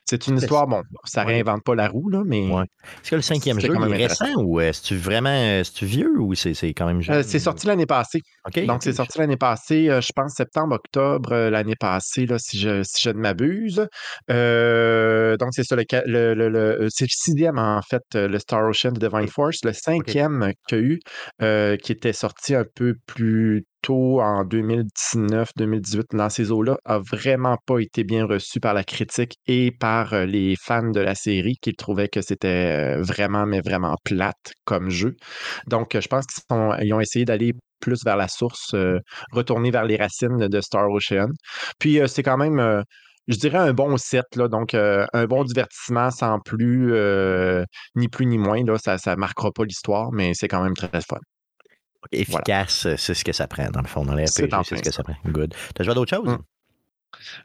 C'est 0.05 0.27
une 0.27 0.37
histoire, 0.37 0.67
bon, 0.67 0.81
ça 1.05 1.21
Ouais. 1.25 1.33
réinvente 1.35 1.63
pas 1.63 1.73
la 1.73 1.87
roue, 1.87 2.09
là, 2.09 2.23
mais 2.25 2.49
Ouais. 2.51 2.63
Est-ce 3.01 3.11
que 3.11 3.15
le 3.15 3.21
cinquième 3.21 3.59
jeu 3.59 3.69
quand 3.69 3.75
il 3.85 3.89
même 3.91 3.93
est 3.99 4.07
récent 4.07 4.25
ou 4.43 4.59
est-ce 4.59 4.93
vraiment 4.93 5.29
est 5.29 5.83
vieux 5.83 6.19
ou 6.19 6.35
c'est 6.35 6.53
quand 6.73 6.85
même 6.85 7.01
jeune? 7.01 7.15
euh, 7.15 7.23
c'est 7.23 7.39
sorti 7.39 7.67
l'année 7.67 7.85
passée. 7.85 8.19
OK. 8.45 8.65
Donc, 8.65 8.83
c'est 8.83 8.91
sorti 8.93 9.19
l'année 9.19 9.37
passée, 9.37 9.89
euh, 9.89 10.01
je 10.01 10.11
pense 10.13 10.33
septembre, 10.33 10.75
octobre 10.75 11.31
euh, 11.31 11.49
l'année 11.49 11.75
passée, 11.79 12.25
là, 12.25 12.37
si 12.39 12.59
je, 12.59 12.83
si 12.83 13.01
je 13.03 13.09
ne 13.11 13.19
m'abuse. 13.19 13.87
Euh, 14.29 15.37
donc, 15.37 15.49
c'est 15.53 15.63
ça, 15.63 15.75
le, 15.75 15.83
le- 16.05 16.33
le- 16.33 16.49
le- 16.49 16.87
c'est 16.89 17.05
le 17.05 17.09
sixième, 17.09 17.57
en 17.57 17.81
fait, 17.81 18.03
euh, 18.15 18.27
le 18.27 18.39
Star 18.39 18.67
Ocean 18.67 18.91
de 18.91 18.99
Divine 19.07 19.27
Force. 19.27 19.59
Le 19.63 19.73
cinquième 19.73 20.51
qu'il 20.67 20.77
y 20.77 20.81
a 20.81 20.83
eu, 20.83 20.99
euh, 21.41 21.77
qui 21.77 21.91
était 21.91 22.13
sorti 22.13 22.55
un 22.55 22.65
peu 22.75 22.95
plus 23.05 23.63
en 23.89 24.43
2019-2018 24.45 26.15
dans 26.15 26.29
ces 26.29 26.51
eaux-là, 26.51 26.77
a 26.85 26.99
vraiment 26.99 27.57
pas 27.65 27.79
été 27.79 28.03
bien 28.03 28.25
reçu 28.25 28.59
par 28.59 28.73
la 28.73 28.83
critique 28.83 29.37
et 29.47 29.71
par 29.71 30.13
euh, 30.13 30.25
les 30.25 30.55
fans 30.55 30.89
de 30.89 30.99
la 30.99 31.15
série 31.15 31.57
qui 31.61 31.73
trouvaient 31.73 32.07
que 32.07 32.21
c'était 32.21 32.97
euh, 32.97 33.01
vraiment, 33.01 33.45
mais 33.45 33.61
vraiment 33.61 33.95
plate 34.03 34.53
comme 34.65 34.89
jeu. 34.89 35.15
Donc, 35.67 35.97
je 35.99 36.07
pense 36.07 36.25
qu'ils 36.25 36.93
ont 36.93 36.99
essayé 36.99 37.25
d'aller 37.25 37.53
plus 37.79 38.03
vers 38.05 38.17
la 38.17 38.27
source, 38.27 38.73
euh, 38.75 38.99
retourner 39.31 39.71
vers 39.71 39.85
les 39.85 39.97
racines 39.97 40.37
de 40.37 40.61
Star 40.61 40.89
Ocean. 40.89 41.29
Puis, 41.79 41.99
c'est 42.07 42.23
quand 42.23 42.37
même, 42.37 42.83
je 43.27 43.37
dirais, 43.37 43.57
un 43.57 43.73
bon 43.73 43.97
set, 43.97 44.25
donc 44.37 44.73
un 44.75 45.25
bon 45.27 45.43
divertissement 45.43 46.11
sans 46.11 46.39
plus, 46.39 46.93
ni 47.95 48.07
plus 48.07 48.25
ni 48.27 48.37
moins. 48.37 48.63
Là, 48.63 48.77
ça 48.77 48.97
ne 49.07 49.15
marquera 49.19 49.51
pas 49.51 49.65
l'histoire, 49.65 50.11
mais 50.11 50.33
c'est 50.35 50.47
quand 50.47 50.63
même 50.63 50.75
très 50.75 51.01
fun. 51.01 51.19
Efficace, 52.11 52.87
c'est 52.97 53.13
ce 53.13 53.23
que 53.23 53.31
ça 53.31 53.47
prend, 53.47 53.69
dans 53.69 53.81
le 53.81 53.87
fond. 53.87 54.03
Dans 54.03 54.15
les 54.15 54.25
RPG, 54.25 54.63
c'est 54.65 54.77
ce 54.77 54.83
que 54.83 54.91
ça 54.91 55.03
prend. 55.03 55.15
Good. 55.25 55.53
T'as 55.75 55.83
joué 55.83 55.91
à 55.91 55.95
d'autres 55.95 56.15
choses? 56.15 56.27
Mm. 56.27 56.37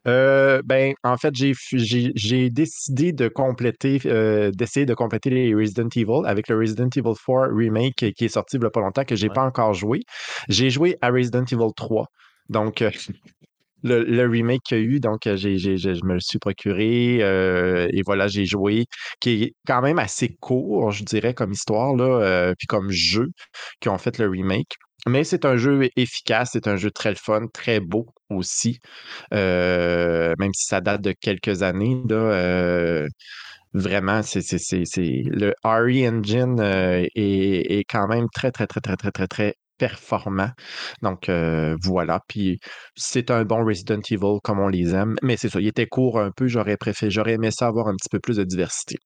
Euh, 0.06 0.62
ben, 0.64 0.94
en 1.02 1.16
fait, 1.16 1.34
j'ai, 1.34 2.50
décidé 2.50 3.12
de 3.12 3.28
compléter, 3.28 4.00
euh, 4.06 4.50
d'essayer 4.50 4.86
de 4.86 4.94
compléter 4.94 5.30
les 5.30 5.54
Resident 5.54 5.88
Evil 5.94 6.26
avec 6.26 6.48
le 6.48 6.56
Resident 6.56 6.88
Evil 6.94 7.14
4 7.14 7.52
Remake 7.52 8.14
qui 8.14 8.24
est 8.24 8.28
sorti 8.28 8.56
il 8.56 8.60
n'y 8.60 8.66
a 8.66 8.70
pas 8.70 8.80
longtemps, 8.80 9.04
que 9.04 9.16
j'ai 9.16 9.28
Ouais. 9.28 9.34
pas 9.34 9.44
encore 9.44 9.74
joué. 9.74 10.02
J'ai 10.48 10.70
joué 10.70 10.96
à 11.02 11.10
Resident 11.10 11.44
Evil 11.44 11.72
3. 11.74 12.06
Donc, 12.48 12.82
euh, 12.82 12.90
le, 13.86 14.26
remake 14.28 14.62
qu'il 14.64 14.78
y 14.78 14.80
a 14.80 14.84
eu, 14.84 15.00
donc 15.00 15.26
euh, 15.26 15.36
j'ai, 15.36 15.58
je 15.58 16.04
me 16.04 16.14
le 16.14 16.20
suis 16.20 16.38
procuré 16.38 17.18
euh, 17.22 17.88
et 17.92 18.02
voilà, 18.04 18.28
j'ai 18.28 18.44
joué, 18.46 18.86
qui 19.20 19.42
est 19.44 19.54
quand 19.66 19.82
même 19.82 19.98
assez 19.98 20.34
court, 20.40 20.90
je 20.92 21.04
dirais, 21.04 21.34
comme 21.34 21.52
histoire, 21.52 21.94
là, 21.96 22.04
euh, 22.04 22.54
puis 22.58 22.66
comme 22.66 22.90
jeu 22.90 23.28
qui 23.80 23.88
ont 23.88 23.98
fait 23.98 24.18
le 24.18 24.28
remake. 24.28 24.74
Mais 25.08 25.22
c'est 25.24 25.44
un 25.44 25.56
jeu 25.56 25.88
efficace, 25.96 26.50
c'est 26.54 26.66
un 26.66 26.76
jeu 26.76 26.90
très 26.90 27.14
fun, 27.14 27.46
très 27.52 27.78
beau 27.80 28.06
aussi. 28.30 28.80
Même 29.32 30.52
si 30.54 30.66
ça 30.66 30.80
date 30.80 31.02
de 31.02 31.12
quelques 31.12 31.62
années, 31.62 32.02
là, 32.08 33.06
vraiment, 33.74 34.22
c'est, 34.22 34.42
c'est, 34.42 34.58
c'est, 34.58 34.84
c'est- 34.84 35.22
le 35.26 35.54
RE 35.64 36.08
Engine 36.08 36.60
est, 36.60 37.10
est 37.14 37.84
quand 37.88 38.08
même 38.08 38.26
très, 38.34 38.50
très, 38.52 38.66
très, 38.66 38.80
très, 38.80 38.96
très, 38.96 39.12
très, 39.12 39.26
très 39.28 39.54
performant. 39.78 40.50
Donc 41.02 41.28
euh, 41.28 41.76
voilà. 41.82 42.20
Puis 42.28 42.58
c'est 42.94 43.30
un 43.30 43.44
bon 43.44 43.64
Resident 43.64 44.00
Evil 44.10 44.38
comme 44.42 44.60
on 44.60 44.68
les 44.68 44.94
aime. 44.94 45.16
Mais 45.22 45.36
c'est 45.36 45.48
ça, 45.48 45.60
il 45.60 45.66
était 45.66 45.86
court 45.86 46.20
un 46.20 46.30
peu. 46.30 46.46
J'aurais 46.46 46.76
préféré, 46.76 47.10
j'aurais 47.10 47.32
aimé 47.34 47.50
ça 47.50 47.66
avoir 47.66 47.88
un 47.88 47.94
petit 47.94 48.08
peu 48.10 48.18
plus 48.18 48.36
de 48.36 48.44
diversité. 48.44 48.96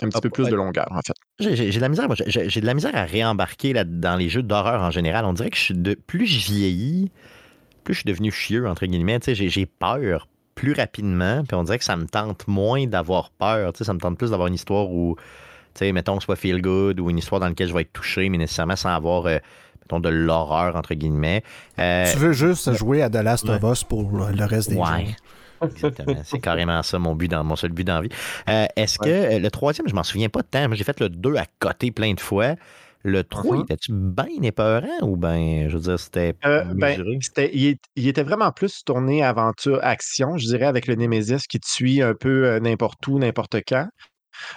Un 0.00 0.08
petit 0.08 0.20
peu 0.20 0.30
plus 0.30 0.44
ouais. 0.44 0.50
de 0.50 0.56
longueur, 0.56 0.88
en 0.90 1.00
fait. 1.06 1.14
J'ai 1.38 1.70
de 1.70 1.80
la 1.80 1.88
misère, 1.88 2.06
moi, 2.06 2.16
j'ai 2.26 2.60
de 2.60 2.66
la 2.66 2.74
misère 2.74 2.96
à 2.96 3.04
réembarquer 3.04 3.72
là, 3.72 3.84
dans 3.84 4.16
les 4.16 4.28
jeux 4.28 4.42
d'horreur 4.42 4.82
en 4.82 4.90
général. 4.90 5.24
On 5.24 5.32
dirait 5.32 5.50
que 5.50 5.56
je 5.56 5.62
suis 5.62 5.74
de, 5.74 5.94
plus 5.94 6.26
je 6.26 6.52
vieillis, 6.52 7.10
plus 7.84 7.94
je 7.94 7.98
suis 8.00 8.08
devenu 8.08 8.30
chieux, 8.30 8.66
entre 8.66 8.86
guillemets. 8.86 9.20
J'ai 9.22 9.66
peur 9.66 10.28
plus 10.54 10.72
rapidement, 10.72 11.44
puis 11.44 11.54
on 11.56 11.62
dirait 11.62 11.78
que 11.78 11.84
ça 11.84 11.96
me 11.96 12.06
tente 12.06 12.48
moins 12.48 12.86
d'avoir 12.86 13.30
peur. 13.30 13.72
Ça 13.78 13.94
me 13.94 14.00
tente 14.00 14.18
plus 14.18 14.30
d'avoir 14.30 14.48
une 14.48 14.54
histoire 14.54 14.90
où, 14.90 15.16
tu 15.74 15.78
sais, 15.78 15.92
mettons, 15.92 16.18
soit 16.20 16.36
feel 16.36 16.60
good 16.60 16.98
ou 16.98 17.10
une 17.10 17.18
histoire 17.18 17.40
dans 17.40 17.48
laquelle 17.48 17.68
je 17.68 17.74
vais 17.74 17.82
être 17.82 17.92
touché, 17.92 18.28
mais 18.28 18.38
nécessairement 18.38 18.76
sans 18.76 18.90
avoir, 18.90 19.26
euh, 19.26 19.38
mettons, 19.82 20.00
de 20.00 20.08
l'horreur, 20.08 20.76
entre 20.76 20.94
guillemets. 20.94 21.42
Euh, 21.78 22.10
Tu 22.12 22.18
veux 22.18 22.32
juste 22.32 22.72
jouer 22.74 23.02
à 23.02 23.10
The 23.10 23.16
Last 23.16 23.48
of 23.48 23.62
Us 23.62 23.84
pour 23.84 24.02
le 24.10 24.44
reste 24.44 24.70
des 24.70 24.76
Ouais. 24.76 25.06
jours. 25.06 25.14
Exactement. 25.70 26.20
C'est 26.24 26.40
carrément 26.40 26.82
ça 26.82 26.98
mon 26.98 27.14
but 27.14 27.28
dans 27.28 27.44
mon 27.44 27.54
seul 27.56 27.70
but 27.70 27.84
dans 27.84 27.96
la 27.96 28.00
vie. 28.02 28.08
Euh, 28.48 28.66
Est-ce 28.76 28.98
que 28.98 29.08
euh, 29.08 29.38
le 29.38 29.50
troisième, 29.50 29.86
je 29.88 29.94
m'en 29.94 30.02
souviens 30.02 30.28
pas 30.28 30.40
de 30.42 30.46
temps. 30.48 30.66
Moi, 30.66 30.76
j'ai 30.76 30.82
fait 30.84 30.98
le 30.98 31.08
2 31.08 31.36
à 31.36 31.44
côté 31.60 31.90
plein 31.92 32.14
de 32.14 32.20
fois. 32.20 32.54
Le 33.04 33.24
3, 33.24 33.56
Mhm. 33.56 33.60
il 33.60 33.62
était-tu 33.64 33.92
bien 33.92 34.42
épeurant 34.42 35.02
ou 35.02 35.16
bien, 35.16 35.66
je 35.68 35.76
veux 35.76 35.82
dire, 35.82 35.98
c'était 35.98 36.34
Euh, 36.44 36.62
ben, 36.74 37.02
il, 37.52 37.76
était 38.08 38.22
vraiment 38.22 38.52
plus 38.52 38.84
tourné 38.84 39.24
aventure-action, 39.24 40.36
je 40.36 40.46
dirais, 40.46 40.66
avec 40.66 40.86
le 40.86 40.94
Nemesis 40.94 41.46
qui 41.48 41.58
te 41.58 41.66
suit 41.68 42.00
un 42.02 42.14
peu 42.14 42.46
euh, 42.46 42.60
n'importe 42.60 43.04
où, 43.08 43.18
n'importe 43.18 43.56
quand. 43.66 43.88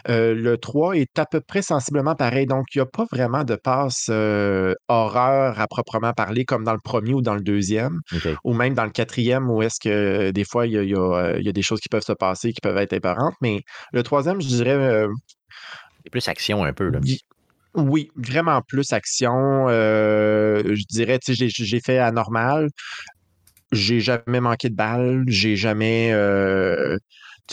Euh, 0.10 0.34
le 0.34 0.58
3 0.58 0.98
est 0.98 1.17
à 1.20 1.25
peu 1.25 1.41
près 1.41 1.62
sensiblement 1.62 2.15
pareil. 2.15 2.46
Donc, 2.46 2.67
il 2.74 2.79
n'y 2.79 2.82
a 2.82 2.86
pas 2.86 3.05
vraiment 3.12 3.44
de 3.44 3.55
passe 3.55 4.08
euh, 4.10 4.74
horreur 4.88 5.60
à 5.60 5.67
proprement 5.67 6.13
parler, 6.13 6.46
comme 6.46 6.63
dans 6.63 6.74
le 6.74 6.79
premier 6.79 7.13
ou 7.13 7.22
dans 7.22 7.36
le 7.36 7.41
deuxième, 7.41 8.01
ou 8.44 8.53
même 8.53 8.74
dans 8.74 8.86
le 8.86 8.91
quatrième, 8.91 9.50
où 9.50 9.62
est-ce 9.62 9.79
que 9.79 10.32
des 10.32 10.44
fois, 10.44 10.67
il 10.67 10.74
y 10.74 10.77
a, 10.77 10.84
il 10.84 10.89
y 10.89 10.96
a, 10.96 11.36
il 11.38 11.46
y 11.46 11.50
a 11.50 11.51
des 11.51 11.62
choses 11.62 11.79
qui 11.79 11.89
peuvent 11.89 12.03
se 12.03 12.13
passer, 12.13 12.53
qui 12.53 12.62
peuvent 12.62 12.77
être 12.77 12.94
épeurantes. 12.94 13.36
Mais 13.41 13.62
le 13.91 14.03
troisième, 14.03 14.41
je 14.41 14.48
dirais, 14.48 14.72
euh, 14.72 15.08
C'est 16.03 16.10
plus 16.10 16.27
action 16.27 16.63
un 16.63 16.74
peu. 16.74 16.89
Là. 16.89 17.00
oui, 17.75 18.10
vraiment 18.15 18.62
plus 18.62 18.94
action. 18.94 19.67
je 19.67 20.86
dirais, 20.88 21.20
tu 21.20 21.36
sais, 21.36 21.50
j'ai 21.50 21.65
j'ai 21.65 21.79
fait 21.79 22.00
anormal. 22.00 22.70
J'ai 23.72 24.00
jamais 24.00 24.39
manqué 24.39 24.70
de 24.70 24.75
balles. 24.75 25.24
J'ai 25.27 25.55
jamais. 25.55 26.12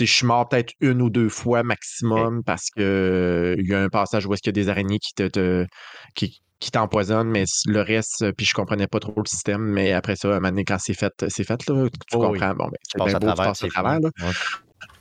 Euh, 0.00 0.04
je 0.06 0.12
suis 0.12 0.26
mort 0.26 0.48
peut-être 0.48 0.72
une 0.80 1.02
ou 1.02 1.10
deux 1.10 1.28
fois 1.28 1.62
maximum 1.62 2.42
parce 2.44 2.70
que 2.70 3.54
il 3.58 3.66
y 3.68 3.74
a 3.74 3.82
un 3.82 3.88
passage 3.88 4.26
où 4.26 4.32
est-ce 4.34 4.42
qu'il 4.42 4.50
y 4.56 4.58
a 4.60 4.62
des 4.64 4.68
araignées 4.68 4.98
qui 4.98 5.12
te, 5.14 5.26
te- 5.28 5.66
qui, 6.14 6.40
qui 6.58 6.70
t'empoisonnent, 6.70 7.28
mais 7.30 7.44
le 7.66 7.80
reste, 7.80 8.32
puis 8.36 8.46
je 8.46 8.54
comprenais 8.54 8.86
pas 8.86 9.00
trop 9.00 9.12
le 9.16 9.28
système, 9.28 9.62
mais 9.62 9.92
après 9.92 10.16
ça, 10.16 10.28
à 10.28 10.30
un 10.32 10.34
moment 10.36 10.48
donné, 10.50 10.64
quand 10.64 10.78
c'est 10.78 10.94
fait, 10.94 11.12
c'est 11.28 11.44
fait, 11.44 11.66
là, 11.68 11.88
tu 11.90 12.16
Oh 12.16 12.28
oui. 12.28 12.38
comprends. 12.38 12.54
Bon, 12.54 12.64
ben, 12.66 12.76
c'est 12.84 12.98
bien 13.04 13.18
beau, 13.18 13.30
tu 13.30 13.34
passes 13.36 13.48
à 13.48 13.54
c'est 13.54 13.68
travers, 13.68 14.00
là. 14.00 14.08
Ouais. 14.22 14.32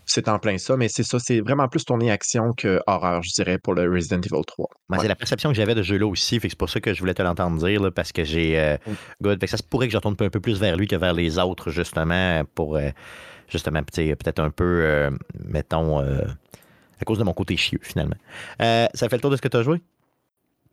C'est 0.05 0.27
en 0.27 0.39
plein 0.39 0.57
ça, 0.57 0.75
mais 0.75 0.89
c'est 0.89 1.03
ça, 1.03 1.19
c'est 1.19 1.39
vraiment 1.39 1.67
plus 1.69 1.86
tourné 1.86 2.12
action 2.12 2.51
que 2.57 2.81
horreur, 2.86 3.21
je 3.24 3.31
dirais, 3.31 3.57
pour 3.60 3.74
le 3.75 3.89
Resident 3.89 4.19
Evil 4.19 4.41
3. 4.45 4.67
Moi, 4.89 4.98
Ouais. 4.98 5.03
C'est 5.03 5.07
la 5.07 5.15
perception 5.15 5.50
que 5.51 5.55
j'avais 5.55 5.74
de 5.74 5.83
ce 5.83 5.88
jeu-là 5.88 6.05
aussi, 6.05 6.39
c'est 6.41 6.55
pour 6.55 6.69
ça 6.69 6.81
que 6.81 6.93
je 6.93 7.00
voulais 7.00 7.13
te 7.13 7.21
l'entendre 7.21 7.57
dire, 7.65 7.81
là, 7.81 7.91
parce 7.91 8.12
que 8.12 8.24
j'ai. 8.25 8.60
euh, 8.60 8.77
Mm. 8.86 8.93
good. 9.21 9.39
Fait 9.39 9.45
que 9.45 9.51
ça 9.51 9.57
se 9.57 9.63
pourrait 9.63 9.88
que 9.88 9.91
je 9.93 9.98
retourne 9.98 10.17
un 10.19 10.29
peu 10.29 10.41
plus 10.41 10.60
vers 10.60 10.75
lui 10.75 10.88
que 10.88 10.95
vers 10.98 11.13
les 11.13 11.38
autres, 11.39 11.69
justement, 11.69 12.43
pour. 12.55 12.75
euh, 12.75 12.89
justement, 13.51 13.84
peut-être 13.84 14.39
un 14.39 14.50
peu, 14.50 14.81
euh, 14.84 15.12
mettons, 15.46 16.00
euh, 16.00 16.22
à 17.00 17.05
cause 17.05 17.20
de 17.20 17.24
mon 17.24 17.34
côté 17.34 17.58
chieux, 17.58 17.79
finalement. 17.81 18.15
Euh, 18.62 18.88
ça 18.93 19.10
fait 19.10 19.17
le 19.17 19.22
tour 19.22 19.31
de 19.31 19.36
ce 19.36 19.41
que 19.41 19.48
tu 19.48 19.58
as 19.58 19.63
joué? 19.63 19.81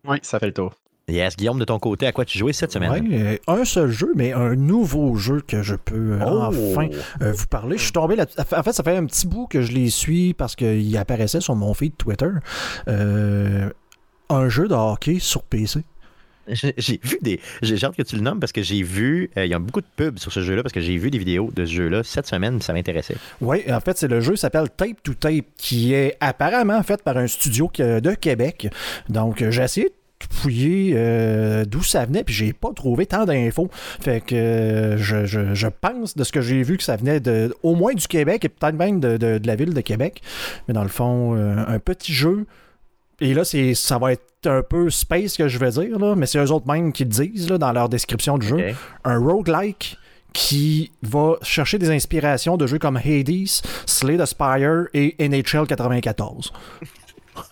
Oui, 0.05 0.17
ça 0.21 0.39
fait 0.39 0.47
le 0.47 0.53
tour. 0.53 0.73
Yes, 1.09 1.35
Guillaume, 1.35 1.57
de 1.57 1.65
ton 1.65 1.79
côté, 1.79 2.05
à 2.05 2.11
quoi 2.11 2.23
tu 2.23 2.37
jouais 2.37 2.53
cette 2.53 2.71
semaine? 2.71 3.07
Ouais, 3.07 3.41
un 3.47 3.65
seul 3.65 3.89
jeu, 3.89 4.11
mais 4.15 4.31
un 4.31 4.55
nouveau 4.55 5.15
jeu 5.15 5.41
que 5.41 5.63
je 5.63 5.73
peux 5.75 6.19
Oh! 6.23 6.43
enfin 6.43 6.87
euh, 7.21 7.31
vous 7.31 7.47
parler. 7.47 7.77
Je 7.77 7.83
suis 7.83 7.91
tombé 7.91 8.15
là 8.15 8.27
En 8.55 8.63
fait, 8.63 8.73
ça 8.73 8.83
fait 8.83 8.95
un 8.95 9.05
petit 9.05 9.25
bout 9.25 9.47
que 9.47 9.63
je 9.63 9.71
les 9.71 9.89
suis 9.89 10.35
parce 10.35 10.55
qu'il 10.55 10.95
apparaissait 10.97 11.41
sur 11.41 11.55
mon 11.55 11.73
feed 11.73 11.97
Twitter. 11.97 12.29
Euh, 12.87 13.69
un 14.29 14.49
jeu 14.49 14.67
de 14.67 14.75
hockey 14.75 15.17
sur 15.19 15.41
PC. 15.41 15.81
J'ai 16.77 16.99
vu 17.03 17.17
des. 17.21 17.39
J'ai 17.61 17.83
hâte 17.85 17.95
que 17.95 18.01
tu 18.03 18.15
le 18.15 18.21
nommes 18.21 18.39
parce 18.39 18.51
que 18.51 18.61
j'ai 18.63 18.81
vu. 18.83 19.29
euh, 19.37 19.45
Il 19.45 19.51
y 19.51 19.53
a 19.53 19.59
beaucoup 19.59 19.81
de 19.81 19.85
pubs 19.95 20.17
sur 20.19 20.31
ce 20.31 20.41
jeu-là 20.41 20.63
parce 20.63 20.73
que 20.73 20.81
j'ai 20.81 20.97
vu 20.97 21.11
des 21.11 21.17
vidéos 21.17 21.51
de 21.55 21.65
ce 21.65 21.71
jeu-là 21.71 22.03
cette 22.03 22.27
semaine, 22.27 22.61
ça 22.61 22.73
m'intéressait. 22.73 23.15
Oui, 23.41 23.63
en 23.71 23.79
fait, 23.79 23.97
c'est 23.97 24.07
le 24.07 24.21
jeu 24.21 24.35
s'appelle 24.35 24.69
Tape 24.75 25.01
to 25.03 25.13
Tape, 25.13 25.45
qui 25.57 25.93
est 25.93 26.15
apparemment 26.19 26.81
fait 26.83 27.01
par 27.03 27.17
un 27.17 27.27
studio 27.27 27.67
que- 27.67 27.99
de 27.99 28.13
Québec. 28.13 28.67
Donc, 29.09 29.41
euh, 29.41 29.51
j'ai 29.51 29.63
essayé 29.63 29.85
de 29.87 29.93
fouiller 30.35 30.93
euh, 30.97 31.63
d'où 31.65 31.81
ça 31.81 32.05
venait, 32.05 32.23
puis 32.25 32.33
j'ai 32.33 32.51
pas 32.51 32.71
trouvé 32.75 33.05
tant 33.05 33.23
d'infos. 33.25 33.69
Fait 34.01 34.19
que 34.21 34.35
euh, 34.35 34.97
je, 34.97 35.25
je- 35.25 35.67
pense 35.67 36.15
de 36.17 36.23
ce 36.25 36.31
que 36.31 36.41
j'ai 36.41 36.61
vu 36.63 36.75
que 36.77 36.83
ça 36.83 36.97
venait 36.97 37.19
de, 37.21 37.55
au 37.63 37.75
moins 37.75 37.93
du 37.93 38.05
Québec 38.07 38.43
et 38.43 38.49
peut-être 38.49 38.75
même 38.75 38.99
de, 38.99 39.15
de- 39.17 39.39
la 39.45 39.55
ville 39.55 39.73
de 39.73 39.81
Québec. 39.81 40.21
Mais 40.67 40.73
dans 40.73 40.83
le 40.83 40.89
fond, 40.89 41.35
euh, 41.37 41.55
un 41.67 41.79
petit 41.79 42.11
jeu. 42.13 42.45
Et 43.21 43.33
là, 43.33 43.43
ça 43.45 43.97
va 43.97 44.13
être 44.13 44.23
un 44.45 44.61
peu 44.61 44.89
space 44.89 45.35
que 45.37 45.47
je 45.47 45.57
vais 45.57 45.71
dire, 45.71 45.99
là, 45.99 46.15
mais 46.15 46.25
c'est 46.25 46.37
eux 46.39 46.51
autres 46.51 46.67
mêmes 46.67 46.91
qui 46.93 47.03
le 47.03 47.09
disent 47.09 47.49
là, 47.49 47.57
dans 47.57 47.71
leur 47.71 47.89
description 47.89 48.37
du 48.37 48.47
jeu 48.47 48.57
un 49.03 49.17
roguelike 49.17 49.97
qui 50.31 50.91
va 51.01 51.33
chercher 51.41 51.79
des 51.79 51.89
inspirations 51.89 52.55
de 52.55 52.67
jeux 52.67 52.77
comme 52.79 52.97
Hades, 52.97 53.47
Slay 53.85 54.17
the 54.17 54.25
Spire 54.25 54.85
et 54.93 55.15
NHL 55.19 55.65
94. 55.67 56.53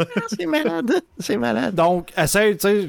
c'est 0.38 0.46
malade. 0.46 0.91
C'est 1.20 1.38
malade. 1.38 1.75
Donc, 1.75 2.10
essaye, 2.17 2.58
tu 2.58 2.67
sais, 2.67 2.88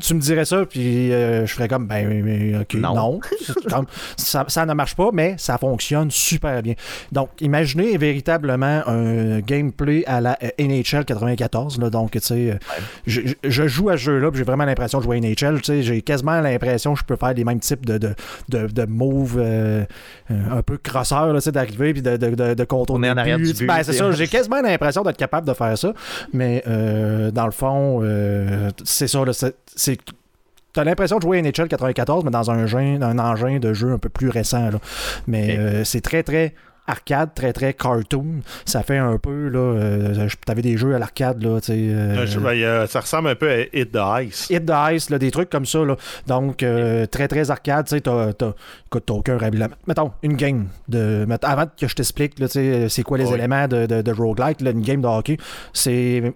tu 0.00 0.14
me 0.14 0.20
dirais 0.20 0.44
ça, 0.44 0.64
puis 0.66 1.12
euh, 1.12 1.46
je 1.46 1.52
ferais 1.52 1.68
comme, 1.68 1.86
ben, 1.86 2.06
mais- 2.08 2.22
mais, 2.22 2.58
ok, 2.58 2.74
Non. 2.74 3.20
ça, 4.16 4.44
ça 4.48 4.66
ne 4.66 4.74
marche 4.74 4.94
pas, 4.94 5.10
mais 5.12 5.34
ça 5.38 5.58
fonctionne 5.58 6.10
super 6.10 6.62
bien. 6.62 6.74
Donc, 7.12 7.30
imaginez 7.40 7.96
véritablement 7.98 8.82
un 8.86 9.40
gameplay 9.40 10.04
à 10.06 10.20
la 10.20 10.38
euh, 10.42 10.48
NHL 10.58 11.04
94. 11.04 11.78
Là, 11.80 11.90
donc, 11.90 12.12
tu 12.12 12.20
sais, 12.20 12.50
euh, 12.52 12.58
je, 13.06 13.66
joue 13.68 13.88
à 13.90 13.92
ce 13.96 14.02
jeu-là, 14.04 14.30
puis 14.30 14.38
j'ai 14.38 14.44
vraiment 14.44 14.64
l'impression 14.64 14.98
de 14.98 15.04
jouer 15.04 15.16
à 15.16 15.20
NHL. 15.20 15.60
Tu 15.60 15.64
sais, 15.64 15.82
j'ai 15.82 16.02
quasiment 16.02 16.40
l'impression 16.40 16.94
que 16.94 17.00
je 17.00 17.04
peux 17.04 17.16
faire 17.16 17.34
les 17.34 17.44
mêmes 17.44 17.60
types 17.60 17.84
de, 17.86 17.98
de, 17.98 18.14
de, 18.48 18.66
de 18.66 18.84
moves 18.86 19.38
euh, 19.38 19.84
euh, 20.30 20.34
un 20.58 20.62
peu 20.62 20.78
crosseurs, 20.78 21.32
là, 21.32 21.40
tu 21.40 21.44
sais, 21.44 21.52
d'arriver, 21.52 21.92
puis 21.92 22.02
de, 22.02 22.16
de, 22.16 22.34
de, 22.34 22.54
de 22.54 22.64
contourner 22.64 22.84
Tourner 22.84 23.10
en 23.10 23.14
le 23.14 23.20
arrière 23.20 23.38
but. 23.38 23.46
du 23.46 23.52
but, 23.54 23.66
Ben, 23.66 23.82
c'est 23.82 23.92
ça, 23.94 24.10
j'ai 24.12 24.28
quasiment 24.28 24.60
l'impression 24.60 25.02
d'être 25.02 25.16
capable 25.16 25.46
de 25.48 25.54
faire 25.54 25.76
ça. 25.78 25.92
Mais 26.32 26.62
euh, 26.66 27.30
dans 27.30 27.46
le 27.46 27.52
fond, 27.52 28.00
euh, 28.02 28.70
c'est 28.84 29.08
ça. 29.08 29.20
c'est- 29.76 29.98
T'as 30.72 30.82
l'impression 30.82 31.18
de 31.18 31.22
jouer 31.22 31.38
à 31.38 31.40
NHL 31.42 31.68
94, 31.68 32.24
mais 32.24 32.32
dans 32.32 32.50
un, 32.50 32.64
engin- 32.66 33.00
un 33.00 33.18
engin 33.20 33.60
de 33.60 33.72
jeu 33.72 33.92
un 33.92 33.98
peu 33.98 34.08
plus 34.08 34.28
récent. 34.28 34.70
là. 34.70 34.78
Mais 35.28 35.56
euh, 35.56 35.84
c'est 35.84 36.00
très, 36.00 36.24
très 36.24 36.52
arcade, 36.86 37.30
très, 37.34 37.52
très 37.52 37.72
cartoon. 37.74 38.40
Ça 38.66 38.82
fait 38.82 38.98
un 38.98 39.16
peu, 39.18 39.48
là, 39.48 39.58
euh, 39.58 40.28
t'avais 40.46 40.62
des 40.62 40.76
jeux 40.76 40.94
à 40.94 40.98
l'arcade, 40.98 41.42
là, 41.42 41.60
tu 41.60 41.66
sais... 41.66 41.78
euh, 41.78 42.22
Un 42.22 42.26
jeu- 42.26 42.40
ben, 42.40 42.86
ça 42.86 43.00
ressemble 43.00 43.28
un 43.28 43.34
peu 43.34 43.50
à 43.50 43.60
Hit 43.72 43.92
the 43.92 43.98
Ice. 44.22 44.48
Hit 44.50 44.66
the 44.66 44.72
Ice, 44.92 45.10
là, 45.10 45.18
des 45.18 45.30
trucs 45.30 45.50
comme 45.50 45.66
ça. 45.66 45.84
Là. 45.84 45.96
Donc, 46.26 46.62
euh, 46.62 47.06
très, 47.06 47.28
très 47.28 47.50
arcade. 47.50 47.86
Tu 47.86 47.94
sais, 47.96 48.00
t'as, 48.00 48.32
t'as, 48.32 48.52
écoute, 48.86 49.04
t'as 49.06 49.14
aucun 49.14 49.38
règlement. 49.38 49.68
Mettons, 49.86 50.12
une 50.22 50.34
game. 50.36 50.66
De, 50.88 51.26
avant 51.42 51.64
que 51.66 51.88
je 51.88 51.94
t'explique, 51.94 52.38
là, 52.38 52.46
tu 52.48 52.52
sais, 52.54 52.88
c'est 52.88 53.02
quoi 53.02 53.18
les 53.18 53.26
Oui. 53.26 53.34
éléments 53.34 53.66
de, 53.68 53.86
de, 53.86 54.02
de 54.02 54.12
roguelike, 54.12 54.60
là, 54.60 54.70
une 54.70 54.82
game 54.82 55.00
de 55.00 55.06
hockey, 55.08 55.36
c'est. 55.72 56.32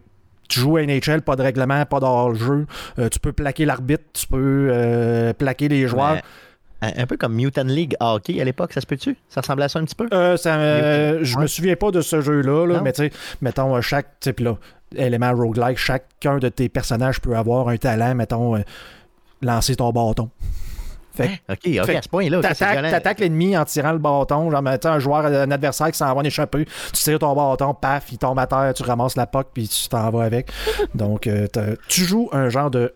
Tu 0.48 0.60
joues 0.60 0.78
à 0.78 0.82
NHL, 0.86 1.20
pas 1.20 1.36
de 1.36 1.42
règlement, 1.42 1.84
pas 1.84 2.00
d'hors-jeu. 2.00 2.64
Euh, 2.98 3.10
tu 3.10 3.18
peux 3.20 3.32
plaquer 3.32 3.66
l'arbitre, 3.66 4.04
tu 4.14 4.26
peux 4.26 4.68
euh, 4.72 5.34
plaquer 5.34 5.68
les 5.68 5.86
joueurs. 5.86 6.22
Un, 6.80 7.06
peu 7.06 7.16
comme 7.16 7.34
Mutant 7.34 7.64
League 7.64 7.96
Hockey 8.00 8.40
à 8.40 8.44
l'époque, 8.44 8.72
ça 8.72 8.80
se 8.80 8.86
peut-tu? 8.86 9.16
Ça 9.28 9.40
ressemblait 9.40 9.64
à 9.64 9.68
ça 9.68 9.78
un 9.78 9.84
petit 9.84 9.94
peu? 9.94 10.08
Euh, 10.12 10.36
ça, 10.36 10.54
euh, 10.56 11.18
je 11.22 11.36
ouais. 11.36 11.42
me 11.42 11.46
souviens 11.46 11.76
pas 11.76 11.90
de 11.90 12.00
ce 12.00 12.20
jeu-là, 12.20 12.66
là, 12.66 12.80
mais 12.82 12.92
tu 12.92 13.02
sais, 13.02 13.12
mettons, 13.40 13.76
euh, 13.76 13.80
chaque 13.80 14.20
type 14.20 14.40
là, 14.40 14.56
élément 14.96 15.32
roguelike, 15.32 15.78
chacun 15.78 16.38
de 16.38 16.48
tes 16.48 16.68
personnages 16.68 17.20
peut 17.20 17.36
avoir 17.36 17.68
un 17.68 17.76
talent, 17.76 18.14
mettons, 18.14 18.56
euh, 18.56 18.60
lancer 19.42 19.76
ton 19.76 19.90
bâton. 19.90 20.30
Fait 21.14 21.40
OK, 21.48 21.58
OK, 21.66 21.86
Fait 21.86 21.96
à 21.96 22.02
ce 22.02 22.08
point-là. 22.08 22.40
T'attaques, 22.42 23.18
l'ennemi 23.18 23.56
en 23.56 23.64
tirant 23.64 23.90
le 23.90 23.98
bâton. 23.98 24.52
Genre, 24.52 24.62
mettons, 24.62 24.90
un 24.90 24.98
joueur, 25.00 25.26
un 25.26 25.50
adversaire 25.50 25.90
qui 25.90 25.98
s'en 25.98 26.14
va 26.14 26.20
en 26.20 26.24
échapper. 26.24 26.64
Tu 26.64 27.02
tires 27.02 27.18
ton 27.18 27.34
bâton, 27.34 27.74
paf, 27.74 28.12
il 28.12 28.18
tombe 28.18 28.38
à 28.38 28.46
terre, 28.46 28.72
tu 28.72 28.84
ramasses 28.84 29.16
la 29.16 29.26
poque, 29.26 29.48
puis 29.52 29.66
tu 29.66 29.88
t'en 29.88 30.10
vas 30.10 30.22
avec. 30.22 30.52
Donc, 30.94 31.26
euh, 31.26 31.48
tu 31.88 32.04
joues 32.04 32.28
un 32.30 32.48
genre 32.50 32.70
de 32.70 32.94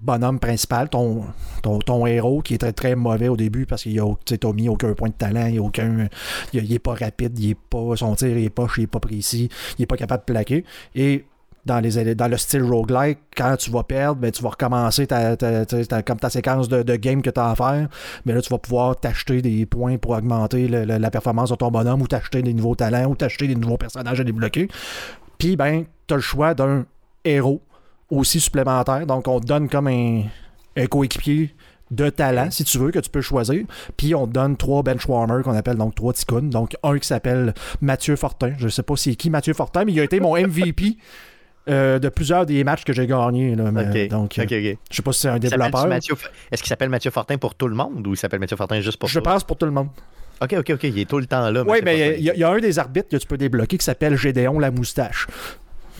bonhomme 0.00 0.38
principal, 0.38 0.88
ton, 0.88 1.24
ton, 1.62 1.78
ton 1.78 2.06
héros, 2.06 2.42
qui 2.42 2.54
est 2.54 2.58
très, 2.58 2.72
très 2.72 2.94
mauvais 2.94 3.28
au 3.28 3.36
début 3.36 3.66
parce 3.66 3.82
qu'il 3.82 4.00
a, 4.00 4.52
mis 4.52 4.68
aucun 4.68 4.92
point 4.94 5.08
de 5.08 5.14
talent, 5.14 5.46
il, 5.46 5.60
aucun, 5.60 6.08
il, 6.52 6.72
est 6.72 6.78
pas 6.78 6.94
rapide, 6.94 7.38
il 7.38 7.50
est 7.50 7.54
pas, 7.54 7.96
son 7.96 8.14
tir 8.14 8.36
il 8.36 8.44
est 8.44 8.50
pas, 8.50 8.66
il 8.76 8.84
est 8.84 8.86
pas 8.86 9.00
précis, 9.00 9.48
il 9.78 9.82
est 9.82 9.86
pas 9.86 9.96
capable 9.96 10.24
de 10.26 10.32
plaquer. 10.32 10.64
Et 10.94 11.24
dans, 11.66 11.80
les, 11.80 12.14
dans 12.14 12.28
le 12.28 12.36
style 12.36 12.62
roguelike, 12.62 13.18
quand 13.36 13.56
tu 13.56 13.70
vas 13.70 13.82
perdre, 13.82 14.20
ben, 14.20 14.30
tu 14.30 14.42
vas 14.42 14.50
recommencer 14.50 15.06
ta, 15.06 15.36
ta- 15.36 15.66
ta- 15.66 16.02
comme 16.02 16.18
ta 16.18 16.30
séquence 16.30 16.68
de, 16.68 16.82
de 16.82 16.96
game 16.96 17.22
que 17.22 17.30
tu 17.30 17.40
as 17.40 17.50
à 17.50 17.54
faire. 17.56 17.88
Mais 18.24 18.32
là, 18.32 18.40
tu 18.40 18.50
vas 18.50 18.58
pouvoir 18.58 18.96
t'acheter 18.96 19.42
des 19.42 19.66
points 19.66 19.98
pour 19.98 20.12
augmenter 20.12 20.68
la 20.68 21.10
performance 21.10 21.50
de 21.50 21.56
ton 21.56 21.70
bonhomme 21.70 22.02
ou 22.02 22.06
t'acheter 22.06 22.42
des 22.42 22.54
nouveaux 22.54 22.76
talents 22.76 23.10
ou 23.10 23.16
t'acheter 23.16 23.48
des 23.48 23.56
nouveaux 23.56 23.76
personnages 23.76 24.20
à 24.20 24.24
débloquer. 24.24 24.68
Puis, 25.38 25.56
ben, 25.56 25.84
tu 26.06 26.14
as 26.14 26.16
le 26.16 26.22
choix 26.22 26.54
d'un 26.54 26.86
héros 27.24 27.60
aussi 28.10 28.40
supplémentaire. 28.40 29.06
Donc, 29.06 29.28
on 29.28 29.40
te 29.40 29.46
donne 29.46 29.68
comme 29.68 29.88
un, 29.88 30.22
un 30.76 30.86
coéquipier 30.86 31.54
de 31.90 32.10
talent, 32.10 32.50
si 32.50 32.64
tu 32.64 32.78
veux, 32.78 32.90
que 32.90 32.98
tu 32.98 33.08
peux 33.10 33.20
choisir. 33.20 33.64
Puis 33.96 34.14
on 34.14 34.26
te 34.26 34.32
donne 34.32 34.56
trois 34.56 34.82
benchwarmers 34.82 35.42
qu'on 35.42 35.54
appelle 35.54 35.76
donc 35.76 35.94
trois 35.94 36.12
ticounes. 36.12 36.50
Donc 36.50 36.76
un 36.82 36.98
qui 36.98 37.06
s'appelle 37.06 37.54
Mathieu 37.80 38.16
Fortin. 38.16 38.54
Je 38.58 38.66
sais 38.68 38.82
pas 38.82 38.96
c'est 38.96 39.14
qui 39.14 39.30
Mathieu 39.30 39.54
Fortin, 39.54 39.84
mais 39.84 39.92
il 39.92 40.00
a 40.00 40.04
été 40.04 40.18
mon 40.18 40.36
MVP 40.36 40.96
euh, 41.68 42.00
de 42.00 42.08
plusieurs 42.08 42.44
des 42.44 42.64
matchs 42.64 42.82
que 42.84 42.92
j'ai 42.92 43.06
gagnés. 43.06 43.54
là. 43.54 43.70
Mais, 43.70 44.08
donc, 44.08 44.36
euh, 44.38 44.44
je 44.90 44.96
sais 44.96 45.02
pas 45.02 45.12
si 45.12 45.20
c'est 45.20 45.28
un 45.28 45.38
développeur. 45.38 45.68
Mathieu- 45.88 46.16
Est-ce 46.50 46.62
qu'il 46.62 46.68
s'appelle 46.68 46.88
Mathieu 46.88 47.10
Fortin 47.12 47.38
pour 47.38 47.54
tout 47.54 47.68
le 47.68 47.76
monde 47.76 48.04
ou 48.06 48.14
il 48.14 48.16
s'appelle 48.16 48.40
Mathieu 48.40 48.56
Fortin 48.56 48.80
juste 48.80 48.98
pour 48.98 49.08
Je 49.08 49.20
toi? 49.20 49.34
pense 49.34 49.44
pour 49.44 49.56
tout 49.56 49.66
le 49.66 49.72
monde. 49.72 49.88
OK, 50.42 50.54
OK, 50.58 50.70
OK. 50.70 50.82
Il 50.84 50.98
est 50.98 51.08
tout 51.08 51.18
le 51.20 51.26
temps 51.26 51.48
là. 51.50 51.62
Oui, 51.66 51.78
mais 51.84 52.18
y, 52.20 52.30
il 52.34 52.38
y 52.38 52.42
a 52.44 52.50
un 52.50 52.58
des 52.58 52.78
arbitres 52.80 53.08
que 53.10 53.16
tu 53.16 53.26
peux 53.28 53.38
débloquer 53.38 53.78
qui 53.78 53.84
s'appelle 53.84 54.16
Gédéon 54.16 54.58
la 54.58 54.70
moustache. 54.72 55.28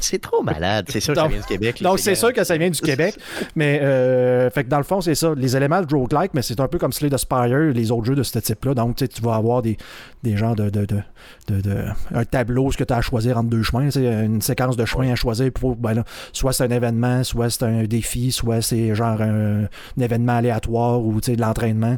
C'est 0.07 0.21
trop 0.21 0.43
malade. 0.43 0.87
C'est 0.89 1.01
sûr 1.01 1.15
que 1.15 1.21
ça 1.21 1.29
vient 1.29 1.41
du 1.41 1.47
Québec. 1.47 1.83
Donc, 1.83 1.99
c'est 1.99 2.15
sûr 2.15 2.33
que 2.33 2.45
ça 2.45 2.57
vient 2.57 2.71
du 2.71 2.81
Québec. 2.81 3.17
Mais, 3.57 3.81
euh, 3.83 4.49
fait 4.51 4.65
que 4.65 4.69
dans 4.69 4.79
le 4.79 4.85
fond, 4.85 5.01
c'est 5.01 5.15
ça. 5.15 5.33
Les 5.37 5.57
éléments 5.57 5.81
de 5.83 5.95
roguelike, 5.95 6.33
mais 6.35 6.43
c'est 6.43 6.61
un 6.61 6.69
peu 6.69 6.79
comme 6.79 6.93
Slay 6.93 7.11
the 7.11 7.17
Spire, 7.17 7.73
les 7.75 7.91
autres 7.91 8.05
jeux 8.07 8.15
de 8.15 8.23
ce 8.23 8.39
type-là. 8.39 8.75
Donc, 8.75 8.97
tu 8.97 9.23
vas 9.23 9.35
avoir 9.35 9.63
des, 9.63 9.77
des 10.23 10.37
genres 10.37 10.55
de, 10.57 10.71
de, 10.71 10.87
de, 10.87 11.61
de- 11.61 11.85
un 12.15 12.25
tableau, 12.25 12.71
ce 12.73 12.77
que 12.77 12.85
tu 12.85 12.93
as 12.93 12.99
à 12.99 13.01
choisir 13.03 13.37
entre 13.39 13.49
deux 13.51 13.63
chemins, 13.63 13.91
sais, 13.91 14.05
une 14.25 14.41
séquence 14.41 14.77
de 14.77 14.85
chemins 14.85 15.11
à 15.13 15.15
choisir. 15.17 15.51
Pour, 15.53 15.77
ben 15.77 15.95
là, 15.95 16.05
soit 16.33 16.53
c'est 16.53 16.65
un 16.65 16.71
événement, 16.71 17.25
soit 17.25 17.51
c'est 17.51 17.65
un 17.65 17.85
défi, 17.85 18.31
soit 18.33 18.61
c'est 18.63 18.95
genre 18.95 19.21
un, 19.21 19.65
un 19.65 20.01
événement 20.01 20.37
aléatoire 20.37 21.01
ou 21.03 21.21
de 21.21 21.41
l'entraînement. 21.41 21.97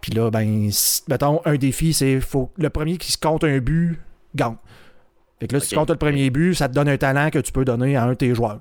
Puis 0.00 0.12
là, 0.12 0.30
ben, 0.30 0.68
si- 0.70 1.02
mettons, 1.08 1.40
un 1.44 1.56
défi, 1.56 1.92
c'est 1.94 2.20
faut 2.20 2.50
le 2.58 2.70
premier 2.70 2.96
qui 2.98 3.10
se 3.12 3.18
compte 3.18 3.42
un 3.44 3.58
but 3.58 3.98
gagne. 4.34 4.56
Fait 5.40 5.48
que 5.48 5.54
là, 5.54 5.60
si 5.60 5.68
tu 5.70 5.74
comptes 5.76 5.90
le 5.90 5.96
premier 5.96 6.30
but, 6.30 6.54
ça 6.54 6.68
te 6.68 6.74
donne 6.74 6.88
un 6.88 6.96
talent 6.96 7.30
que 7.30 7.38
tu 7.38 7.52
peux 7.52 7.64
donner 7.64 7.96
à 7.96 8.04
un 8.04 8.10
de 8.10 8.14
tes 8.14 8.34
joueurs. 8.34 8.60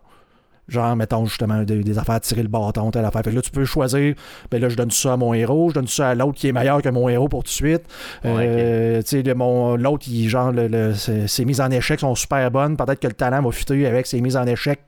Genre, 0.70 0.96
mettons 0.96 1.26
justement 1.26 1.62
des, 1.64 1.84
des 1.84 1.98
affaires, 2.00 2.22
tirer 2.22 2.42
le 2.42 2.48
bâton, 2.48 2.90
telle 2.90 3.04
affaire. 3.04 3.22
Fait 3.22 3.32
que 3.32 3.36
là, 3.36 3.42
tu 3.42 3.52
peux 3.52 3.66
choisir, 3.66 4.16
ben 4.50 4.62
là, 4.62 4.70
je 4.70 4.78
donne 4.78 4.92
ça 4.92 5.12
à 5.12 5.18
mon 5.18 5.34
héros, 5.34 5.70
je 5.70 5.74
donne 5.74 5.88
ça 5.88 6.12
à 6.12 6.16
l'autre 6.16 6.38
qui 6.40 6.48
est 6.48 6.54
meilleur 6.54 6.82
que 6.82 6.88
mon 6.88 7.10
héros 7.10 7.28
pour 7.28 7.44
tout 7.44 7.48
de 7.50 7.54
suite. 7.54 7.82
Euh, 8.24 9.02
Tu 9.02 9.22
sais, 9.22 9.24
l'autre, 9.24 10.06
il, 10.08 10.30
genre, 10.30 10.54
le- 10.54 10.70
le- 10.70 10.94
ses, 10.94 11.28
ses 11.28 11.44
mises 11.44 11.60
en 11.60 11.70
échec 11.70 12.00
sont 12.00 12.16
super 12.16 12.50
bonnes. 12.50 12.78
Peut-être 12.78 13.02
que 13.02 13.08
le 13.08 13.14
talent 13.14 13.42
va 13.42 13.52
fuiter 13.52 13.86
avec 13.86 14.08
ses 14.08 14.22
mises 14.22 14.38
en 14.38 14.48
échec 14.48 14.80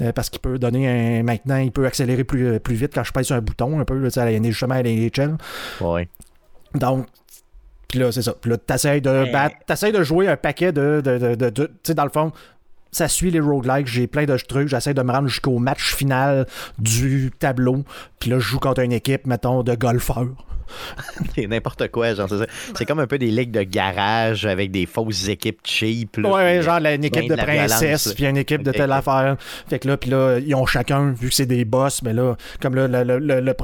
euh, 0.00 0.12
parce 0.12 0.30
qu'il 0.30 0.40
peut 0.40 0.58
donner 0.58 0.88
un. 1.18 1.22
Maintenant, 1.22 1.58
il 1.58 1.72
peut 1.72 1.84
accélérer 1.84 2.24
plus, 2.24 2.58
plus 2.58 2.74
vite 2.76 2.92
quand 2.94 3.04
je 3.04 3.12
pèse 3.12 3.30
un 3.30 3.42
bouton, 3.42 3.78
un 3.80 3.84
peu, 3.84 4.02
tu 4.04 4.10
sais, 4.10 4.20
à 4.20 4.42
justement 4.42 4.76
à 4.76 4.82
la 4.82 4.90
NHL. 4.90 5.36
Ouais. 5.82 6.08
Donc, 6.74 7.06
Puis 7.88 7.98
là, 7.98 8.12
c'est 8.12 8.22
ça. 8.22 8.34
Puis 8.40 8.50
là, 8.50 8.56
t'essayes 8.58 9.00
de 9.00 9.32
battre, 9.32 9.56
t'essayes 9.66 9.92
de 9.92 10.02
jouer 10.02 10.28
un 10.28 10.36
paquet 10.36 10.72
de. 10.72 11.00
de, 11.04 11.18
de, 11.18 11.34
de- 11.34 11.50
de- 11.50 11.66
tu 11.66 11.72
sais, 11.84 11.94
dans 11.94 12.04
le 12.04 12.10
fond, 12.10 12.32
ça 12.92 13.08
suit 13.08 13.30
les 13.30 13.40
roguelikes. 13.40 13.86
J'ai 13.86 14.06
plein 14.06 14.24
de 14.26 14.36
trucs. 14.36 14.68
J'essaie 14.68 14.92
de 14.94 15.02
me 15.02 15.10
rendre 15.12 15.28
jusqu'au 15.28 15.58
match 15.58 15.94
final 15.94 16.46
du 16.78 17.30
tableau. 17.38 17.84
Puis 18.20 18.30
là, 18.30 18.38
je 18.38 18.44
joue 18.46 18.58
contre 18.58 18.80
une 18.82 18.92
équipe, 18.92 19.26
mettons, 19.26 19.62
de 19.62 19.74
golfeurs. 19.74 20.26
C'est 21.34 21.46
n'importe 21.46 21.88
quoi, 21.90 22.12
genre, 22.14 22.28
c'est 22.28 22.36
ça. 22.40 22.46
C'est 22.76 22.84
comme 22.84 22.98
un 22.98 23.06
peu 23.06 23.16
des 23.16 23.30
ligues 23.30 23.52
de 23.52 23.62
garage 23.62 24.44
avec 24.44 24.70
des 24.70 24.84
fausses 24.84 25.26
équipes 25.28 25.60
cheap. 25.64 26.18
là, 26.18 26.30
Ouais, 26.30 26.62
genre 26.62 26.74
euh, 26.76 26.80
là, 26.80 26.94
une 26.94 27.04
équipe 27.04 27.26
ben 27.26 27.36
de 27.38 27.42
princesses, 27.42 28.06
là. 28.08 28.12
puis 28.14 28.26
une 28.26 28.36
équipe 28.36 28.62
de 28.62 28.72
telle 28.72 28.92
affaire. 28.92 29.36
Fait 29.66 29.78
que 29.78 29.88
là, 29.88 29.96
puis 29.96 30.10
là, 30.10 30.38
ils 30.38 30.54
ont 30.54 30.66
chacun, 30.66 31.12
vu 31.12 31.30
que 31.30 31.34
c'est 31.34 31.46
des 31.46 31.64
boss, 31.64 32.02
mais 32.02 32.12
là, 32.12 32.36
comme 32.60 32.74
là, 32.74 32.86
le, 32.86 33.02
le, 33.02 33.18
le, 33.18 33.40
le 33.40 33.54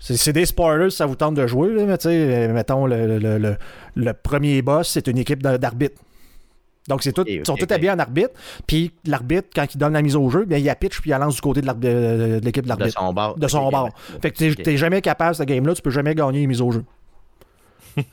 c'est 0.00 0.32
des 0.32 0.46
spoilers 0.46 0.90
ça 0.90 1.06
vous 1.06 1.16
tente 1.16 1.34
de 1.34 1.46
jouer, 1.46 1.72
là, 1.74 1.84
mais 1.84 1.98
tu 1.98 2.04
sais, 2.08 2.48
euh, 2.48 2.52
mettons, 2.52 2.86
le, 2.86 3.18
le, 3.18 3.38
le, 3.38 3.56
le 3.96 4.12
premier 4.12 4.62
boss, 4.62 4.88
c'est 4.88 5.06
une 5.08 5.18
équipe 5.18 5.42
de- 5.42 5.56
d'arbitres. 5.56 6.00
Donc, 6.88 7.02
c'est 7.02 7.12
tout, 7.12 7.24
sont 7.44 7.56
tous 7.56 7.70
habillés 7.74 7.90
en 7.90 7.98
arbitre. 7.98 8.30
Puis 8.66 8.92
l'arbitre, 9.04 9.48
quand 9.54 9.66
il 9.74 9.76
donne 9.76 9.92
la 9.92 10.00
mise 10.00 10.16
au 10.16 10.30
jeu, 10.30 10.46
bien, 10.46 10.56
il 10.56 10.64
la 10.64 10.74
pitch 10.74 11.00
puis 11.00 11.10
il 11.10 11.12
la 11.12 11.18
lance 11.18 11.34
du 11.34 11.40
côté 11.42 11.60
de 11.60 11.66
de 11.70 12.40
l'équipe 12.42 12.64
de 12.64 12.68
De 12.68 12.68
l'arbitre. 12.70 12.98
son 12.98 13.12
bord. 13.12 13.36
De 13.38 13.46
son 13.46 13.70
bord. 13.70 13.90
Fait 14.22 14.30
que 14.30 14.54
t'es 14.54 14.76
jamais 14.78 15.02
capable, 15.02 15.34
ce 15.34 15.42
game-là, 15.42 15.74
tu 15.74 15.82
peux 15.82 15.90
jamais 15.90 16.14
gagner 16.14 16.40
les 16.40 16.46
mises 16.46 16.62
au 16.62 16.70
jeu. 16.70 16.84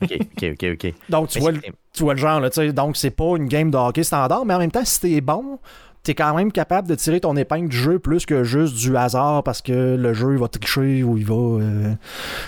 Ok, 0.02 0.12
ok, 0.20 0.44
ok, 0.52 0.64
ok. 0.74 0.94
Donc, 1.08 1.28
tu 1.28 1.38
Mais 1.38 1.40
vois, 1.40 1.52
tu 1.92 2.02
vois 2.02 2.14
le 2.14 2.20
genre, 2.20 2.40
là, 2.40 2.50
tu 2.50 2.56
sais. 2.56 2.72
Donc, 2.72 2.96
c'est 2.96 3.10
pas 3.10 3.36
une 3.36 3.46
game 3.46 3.70
de 3.70 3.76
hockey 3.76 4.02
standard, 4.02 4.44
mais 4.44 4.54
en 4.54 4.58
même 4.58 4.70
temps, 4.70 4.84
si 4.84 5.00
t'es 5.00 5.20
bon, 5.20 5.58
t'es 6.06 6.14
quand 6.14 6.34
même 6.36 6.52
capable 6.52 6.86
de 6.88 6.94
tirer 6.94 7.18
ton 7.20 7.36
épingle 7.36 7.68
du 7.68 7.76
jeu 7.76 7.98
plus 7.98 8.24
que 8.26 8.44
juste 8.44 8.76
du 8.76 8.96
hasard 8.96 9.42
parce 9.42 9.60
que 9.60 9.96
le 9.96 10.14
jeu, 10.14 10.34
il 10.34 10.38
va 10.38 10.46
tricher 10.46 11.02
ou 11.02 11.18
il 11.18 11.26
va. 11.26 11.34
euh, 11.34 11.94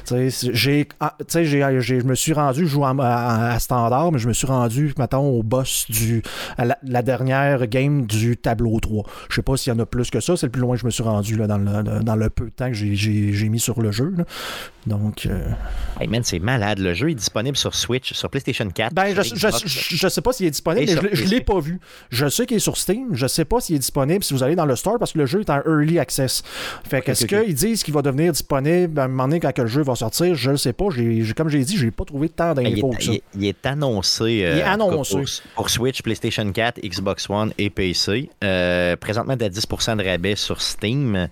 tu 0.07 0.31
j'ai. 0.53 0.89
ah, 1.01 1.17
tu 1.29 1.45
j'ai- 1.45 1.81
je 1.81 2.05
me 2.07 2.15
suis 2.15 2.33
rendu, 2.33 2.61
je 2.61 2.67
joue 2.67 2.85
à, 2.85 2.91
à 3.01 3.59
standard, 3.59 4.13
mais 4.13 4.19
je 4.19 4.29
me 4.29 4.33
suis 4.33 4.47
rendu, 4.47 4.95
mettons, 4.97 5.29
au 5.29 5.43
boss 5.43 5.87
du. 5.91 6.23
à 6.57 6.65
la, 6.65 6.79
la 6.85 7.03
dernière 7.03 7.67
game 7.67 8.07
du 8.07 8.37
tableau 8.37 8.79
3. 8.79 9.05
Je 9.29 9.35
sais 9.35 9.43
pas 9.43 9.57
s'il 9.57 9.73
y 9.73 9.77
en 9.77 9.79
a 9.81 9.87
plus 9.87 10.09
que 10.11 10.21
ça, 10.21 10.37
c'est 10.37 10.47
le 10.47 10.53
plus 10.53 10.63
loin 10.63 10.77
que 10.77 10.81
je 10.81 10.87
me 10.87 10.91
suis 10.91 11.03
rendu 11.03 11.37
là, 11.37 11.47
dans, 11.49 11.59
le, 11.59 12.03
dans 12.05 12.17
le 12.17 12.31
peu 12.31 12.45
de 12.45 12.51
temps 12.51 12.69
que 12.69 12.75
j'ai- 12.75 13.49
mis 13.49 13.61
sur 13.61 13.81
le 13.81 13.91
jeu. 13.91 14.15
là. 14.17 14.25
Donc. 14.87 15.27
euh, 15.27 15.51
Hey 16.01 16.07
man, 16.07 16.23
c'est 16.23 16.39
malade. 16.39 16.79
Le 16.79 16.95
jeu 16.95 17.11
est 17.11 17.15
disponible 17.15 17.57
sur 17.57 17.75
Switch, 17.75 18.13
sur 18.13 18.31
PlayStation 18.31 18.69
4. 18.71 18.95
Ben, 18.95 19.15
je, 19.17 19.23
je, 19.23 19.49
je, 19.67 19.97
je 19.97 20.09
sais 20.09 20.21
pas 20.21 20.33
s'il 20.33 20.47
est 20.47 20.51
disponible, 20.51 20.87
mais 21.03 21.09
je, 21.13 21.25
je 21.25 21.29
l'ai 21.29 21.41
pas 21.41 21.59
vu. 21.59 21.81
Je 22.11 22.29
sais 22.29 22.47
qu'il 22.47 22.57
est 22.59 22.61
sur 22.61 22.77
Steam. 22.77 23.09
Je 23.13 23.27
sais 23.27 23.45
pas 23.49 23.61
s'il 23.61 23.77
est 23.77 23.81
disponible 23.81 24.23
si 24.23 24.35
vous 24.35 24.43
allez 24.43 24.55
dans 24.55 24.67
le 24.67 24.77
store 24.77 24.99
parce 24.99 25.13
que 25.13 25.19
le 25.19 25.27
jeu 25.27 25.41
est 25.41 25.51
en 25.51 25.61
early 25.67 25.99
access. 25.99 26.43
Fait 26.89 27.01
que 27.03 27.11
est-ce 27.11 27.27
qu'ils 27.27 27.55
disent 27.55 27.83
qu'il 27.83 27.95
va 27.95 28.03
devenir 28.03 28.33
disponible 28.33 28.99
à 29.01 29.05
un 29.05 29.09
moment 29.09 29.25
donné 29.29 29.41
quand 29.41 29.53
que 29.53 29.63
le 29.63 29.69
jeu 29.69 29.83
va 29.83 29.95
sortir 29.95 30.35
Je 30.35 30.51
le 30.53 30.57
sais 30.57 30.73
pas. 30.73 30.87
J'ai, 30.95 31.25
j'ai- 31.25 31.35
comme 31.35 31.49
j'ai 31.49 31.65
dit, 31.65 31.77
j'ai 31.77 31.91
pas 31.91 32.05
trouvé 32.05 32.29
tant 32.29 32.55
Ben, 32.55 32.67
il, 32.67 32.75
d'infos 32.77 32.95
il 33.01 33.15
est- 33.15 33.23
il 33.35 33.45
est 33.47 33.67
annoncé, 33.67 34.45
euh, 34.45 34.53
Il 34.55 34.59
est 34.59 34.63
cas, 34.63 34.73
annoncé. 34.73 35.15
Pour, 35.17 35.25
pour 35.55 35.71
Switch, 35.71 36.03
PlayStation 36.03 36.51
4, 36.53 36.81
Xbox 36.81 37.29
One 37.31 37.53
et 37.59 37.71
PC. 37.71 38.31
Euh, 38.45 38.97
présentement, 38.97 39.33
à 39.35 39.37
10% 39.37 39.97
de 39.97 40.05
rabais 40.05 40.37
sur 40.37 40.61
Steam. 40.63 41.29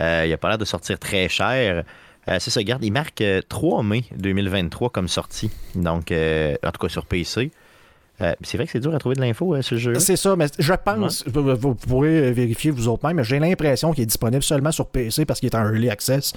Euh, 0.00 0.24
il 0.26 0.32
a 0.32 0.36
pas 0.38 0.48
l'air 0.48 0.58
de 0.58 0.64
sortir 0.64 0.98
très 0.98 1.28
cher. 1.28 1.84
Euh, 2.28 2.36
c'est 2.40 2.50
ça, 2.50 2.60
regarde, 2.60 2.84
il 2.84 2.92
marque 2.92 3.20
euh, 3.22 3.40
3 3.48 3.82
mai 3.82 4.04
2023 4.16 4.90
comme 4.90 5.08
sortie. 5.08 5.50
Donc, 5.74 6.12
euh, 6.12 6.56
en 6.64 6.70
tout 6.70 6.80
cas 6.86 6.88
sur 6.88 7.06
PC. 7.06 7.50
Euh, 8.20 8.34
c'est 8.42 8.56
vrai 8.56 8.66
que 8.66 8.72
c'est 8.72 8.80
dur 8.80 8.94
à 8.94 8.98
trouver 8.98 9.14
de 9.14 9.20
l'info, 9.20 9.54
euh, 9.54 9.62
ce 9.62 9.76
jeu. 9.76 9.94
C'est 9.98 10.16
ça, 10.16 10.34
mais 10.34 10.46
je 10.58 10.72
pense, 10.74 11.24
vous, 11.28 11.54
vous 11.56 11.74
pourrez 11.76 12.32
vérifier 12.32 12.70
vous 12.72 12.88
autres 12.88 13.06
même, 13.06 13.16
mais 13.16 13.24
j'ai 13.24 13.38
l'impression 13.38 13.92
qu'il 13.92 14.02
est 14.02 14.06
disponible 14.06 14.42
seulement 14.42 14.72
sur 14.72 14.86
PC 14.86 15.24
parce 15.24 15.38
qu'il 15.40 15.48
est 15.48 15.54
en 15.56 15.62
early 15.64 15.88
access, 15.88 16.32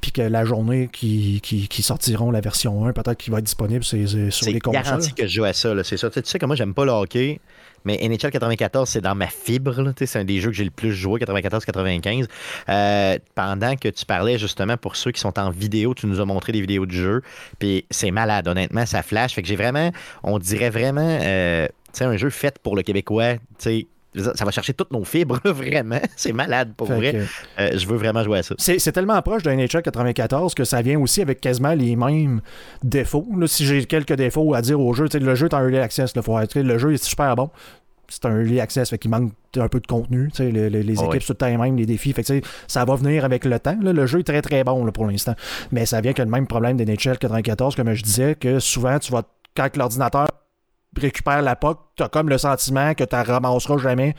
puis 0.00 0.12
que 0.12 0.22
la 0.22 0.44
journée 0.44 0.88
qui, 0.92 1.40
qui, 1.42 1.66
qui 1.68 1.82
sortiront 1.82 2.30
la 2.30 2.40
version 2.40 2.86
1, 2.86 2.92
peut-être 2.92 3.16
qu'il 3.18 3.32
va 3.32 3.38
être 3.38 3.44
disponible 3.44 3.82
c'est- 3.84 4.06
c'est 4.06 4.30
sur 4.30 4.46
les 4.46 4.52
C'est 4.54 4.60
consoles. 4.60 4.82
garanti 4.82 5.14
que 5.14 5.26
je 5.26 5.32
joue 5.34 5.44
à 5.44 5.52
ça, 5.52 5.72
c'est 5.82 5.96
ça. 5.96 6.08
Tu 6.10 6.14
sais, 6.14 6.22
tu 6.22 6.30
sais 6.30 6.38
que 6.38 6.46
moi, 6.46 6.54
j'aime 6.54 6.74
pas 6.74 6.84
le 6.84 6.92
hockey, 6.92 7.40
mais 7.84 7.98
NHL 8.08 8.30
94, 8.30 8.88
c'est 8.88 9.00
dans 9.00 9.14
ma 9.14 9.26
fibre. 9.26 9.92
C'est 9.96 10.18
un 10.18 10.24
des 10.24 10.40
jeux 10.40 10.50
que 10.50 10.56
j'ai 10.56 10.64
le 10.64 10.70
plus 10.70 10.92
joué, 10.92 11.20
94-95. 11.20 12.26
Euh, 12.68 13.18
pendant 13.34 13.76
que 13.76 13.88
tu 13.88 14.06
parlais, 14.06 14.38
justement, 14.38 14.76
pour 14.76 14.96
ceux 14.96 15.12
qui 15.12 15.20
sont 15.20 15.38
en 15.38 15.50
vidéo, 15.50 15.94
tu 15.94 16.06
nous 16.06 16.20
as 16.20 16.24
montré 16.24 16.52
des 16.52 16.60
vidéos 16.60 16.86
du 16.86 16.96
jeu, 16.96 17.22
puis 17.58 17.84
c'est 17.90 18.10
malade, 18.10 18.48
honnêtement, 18.48 18.86
ça 18.86 19.02
flash. 19.02 19.34
Fait 19.34 19.42
que 19.42 19.48
j'ai 19.48 19.56
vraiment, 19.56 19.90
on 20.22 20.38
dirait 20.38 20.70
vraiment, 20.70 21.18
euh, 21.22 21.68
un 22.00 22.16
jeu 22.16 22.30
fait 22.30 22.58
pour 22.58 22.76
le 22.76 22.82
Québécois, 22.82 23.34
tu 23.58 23.86
ça 24.16 24.44
va 24.44 24.50
chercher 24.50 24.74
toutes 24.74 24.92
nos 24.92 25.04
fibres, 25.04 25.38
vraiment. 25.44 26.00
C'est 26.16 26.32
malade, 26.32 26.72
pour 26.76 26.88
Fait 26.88 26.94
vrai. 26.96 27.12
que- 27.12 27.62
Euh, 27.62 27.70
je 27.78 27.86
veux 27.86 27.96
vraiment 27.96 28.22
jouer 28.24 28.38
à 28.38 28.42
ça. 28.42 28.54
C'est 28.58 28.92
tellement 28.92 29.20
proche 29.22 29.42
d'un 29.42 29.54
NHL 29.56 29.82
94 29.82 30.54
que 30.54 30.64
ça 30.64 30.82
vient 30.82 30.98
aussi 31.00 31.22
avec 31.22 31.40
quasiment 31.40 31.74
les 31.74 31.96
mêmes 31.96 32.40
défauts. 32.82 33.26
Là, 33.38 33.46
si 33.46 33.64
j'ai 33.66 33.84
quelques 33.84 34.14
défauts 34.14 34.54
à 34.54 34.62
dire 34.62 34.80
au 34.80 34.92
jeu, 34.94 35.06
le 35.12 35.34
jeu 35.34 35.46
est 35.46 35.54
en 35.54 35.60
early 35.62 35.78
access. 35.78 36.14
Là, 36.16 36.22
faut 36.22 36.38
être- 36.38 36.58
le 36.58 36.78
jeu 36.78 36.92
est 36.94 37.02
super 37.04 37.34
bon. 37.36 37.50
C'est 38.08 38.24
un 38.24 38.30
early 38.40 38.60
access, 38.60 38.90
fait 38.90 38.98
qu'il 38.98 39.10
manque 39.10 39.32
un 39.56 39.68
peu 39.68 39.80
de 39.80 39.86
contenu. 39.88 40.30
Les, 40.38 40.70
les- 40.70 40.82
les 40.84 40.98
Ouais. 41.00 41.06
équipes 41.08 41.22
sur 41.22 41.32
le 41.32 41.38
temps 41.38 41.58
même, 41.58 41.76
les 41.76 41.86
défis. 41.86 42.12
Fait 42.12 42.22
que, 42.22 42.40
ça 42.68 42.84
va 42.84 42.94
venir 42.94 43.24
avec 43.24 43.44
le 43.44 43.58
temps. 43.58 43.76
là. 43.82 43.92
Le 43.92 44.06
jeu 44.06 44.20
est 44.20 44.24
très 44.24 44.42
très 44.42 44.62
bon 44.62 44.84
là, 44.84 44.92
pour 44.92 45.06
l'instant. 45.06 45.34
Mais 45.72 45.86
ça 45.86 46.00
vient 46.00 46.12
que 46.12 46.22
le 46.22 46.28
même 46.30 46.46
problème 46.46 46.76
des 46.76 46.84
NHL 46.84 47.18
94, 47.18 47.74
comme 47.74 47.92
je 47.94 48.02
disais, 48.04 48.36
que 48.36 48.60
souvent, 48.60 48.98
tu 49.00 49.10
vas 49.10 49.22
quand 49.56 49.76
l'ordinateur 49.76 50.28
récupère 50.96 51.42
la 51.42 51.56
POC, 51.56 51.78
tu 51.96 52.02
as 52.02 52.08
comme 52.08 52.28
le 52.28 52.38
sentiment 52.38 52.94
que 52.94 53.04
tu 53.04 53.14
ramasseras 53.16 53.78
jamais 53.78 54.14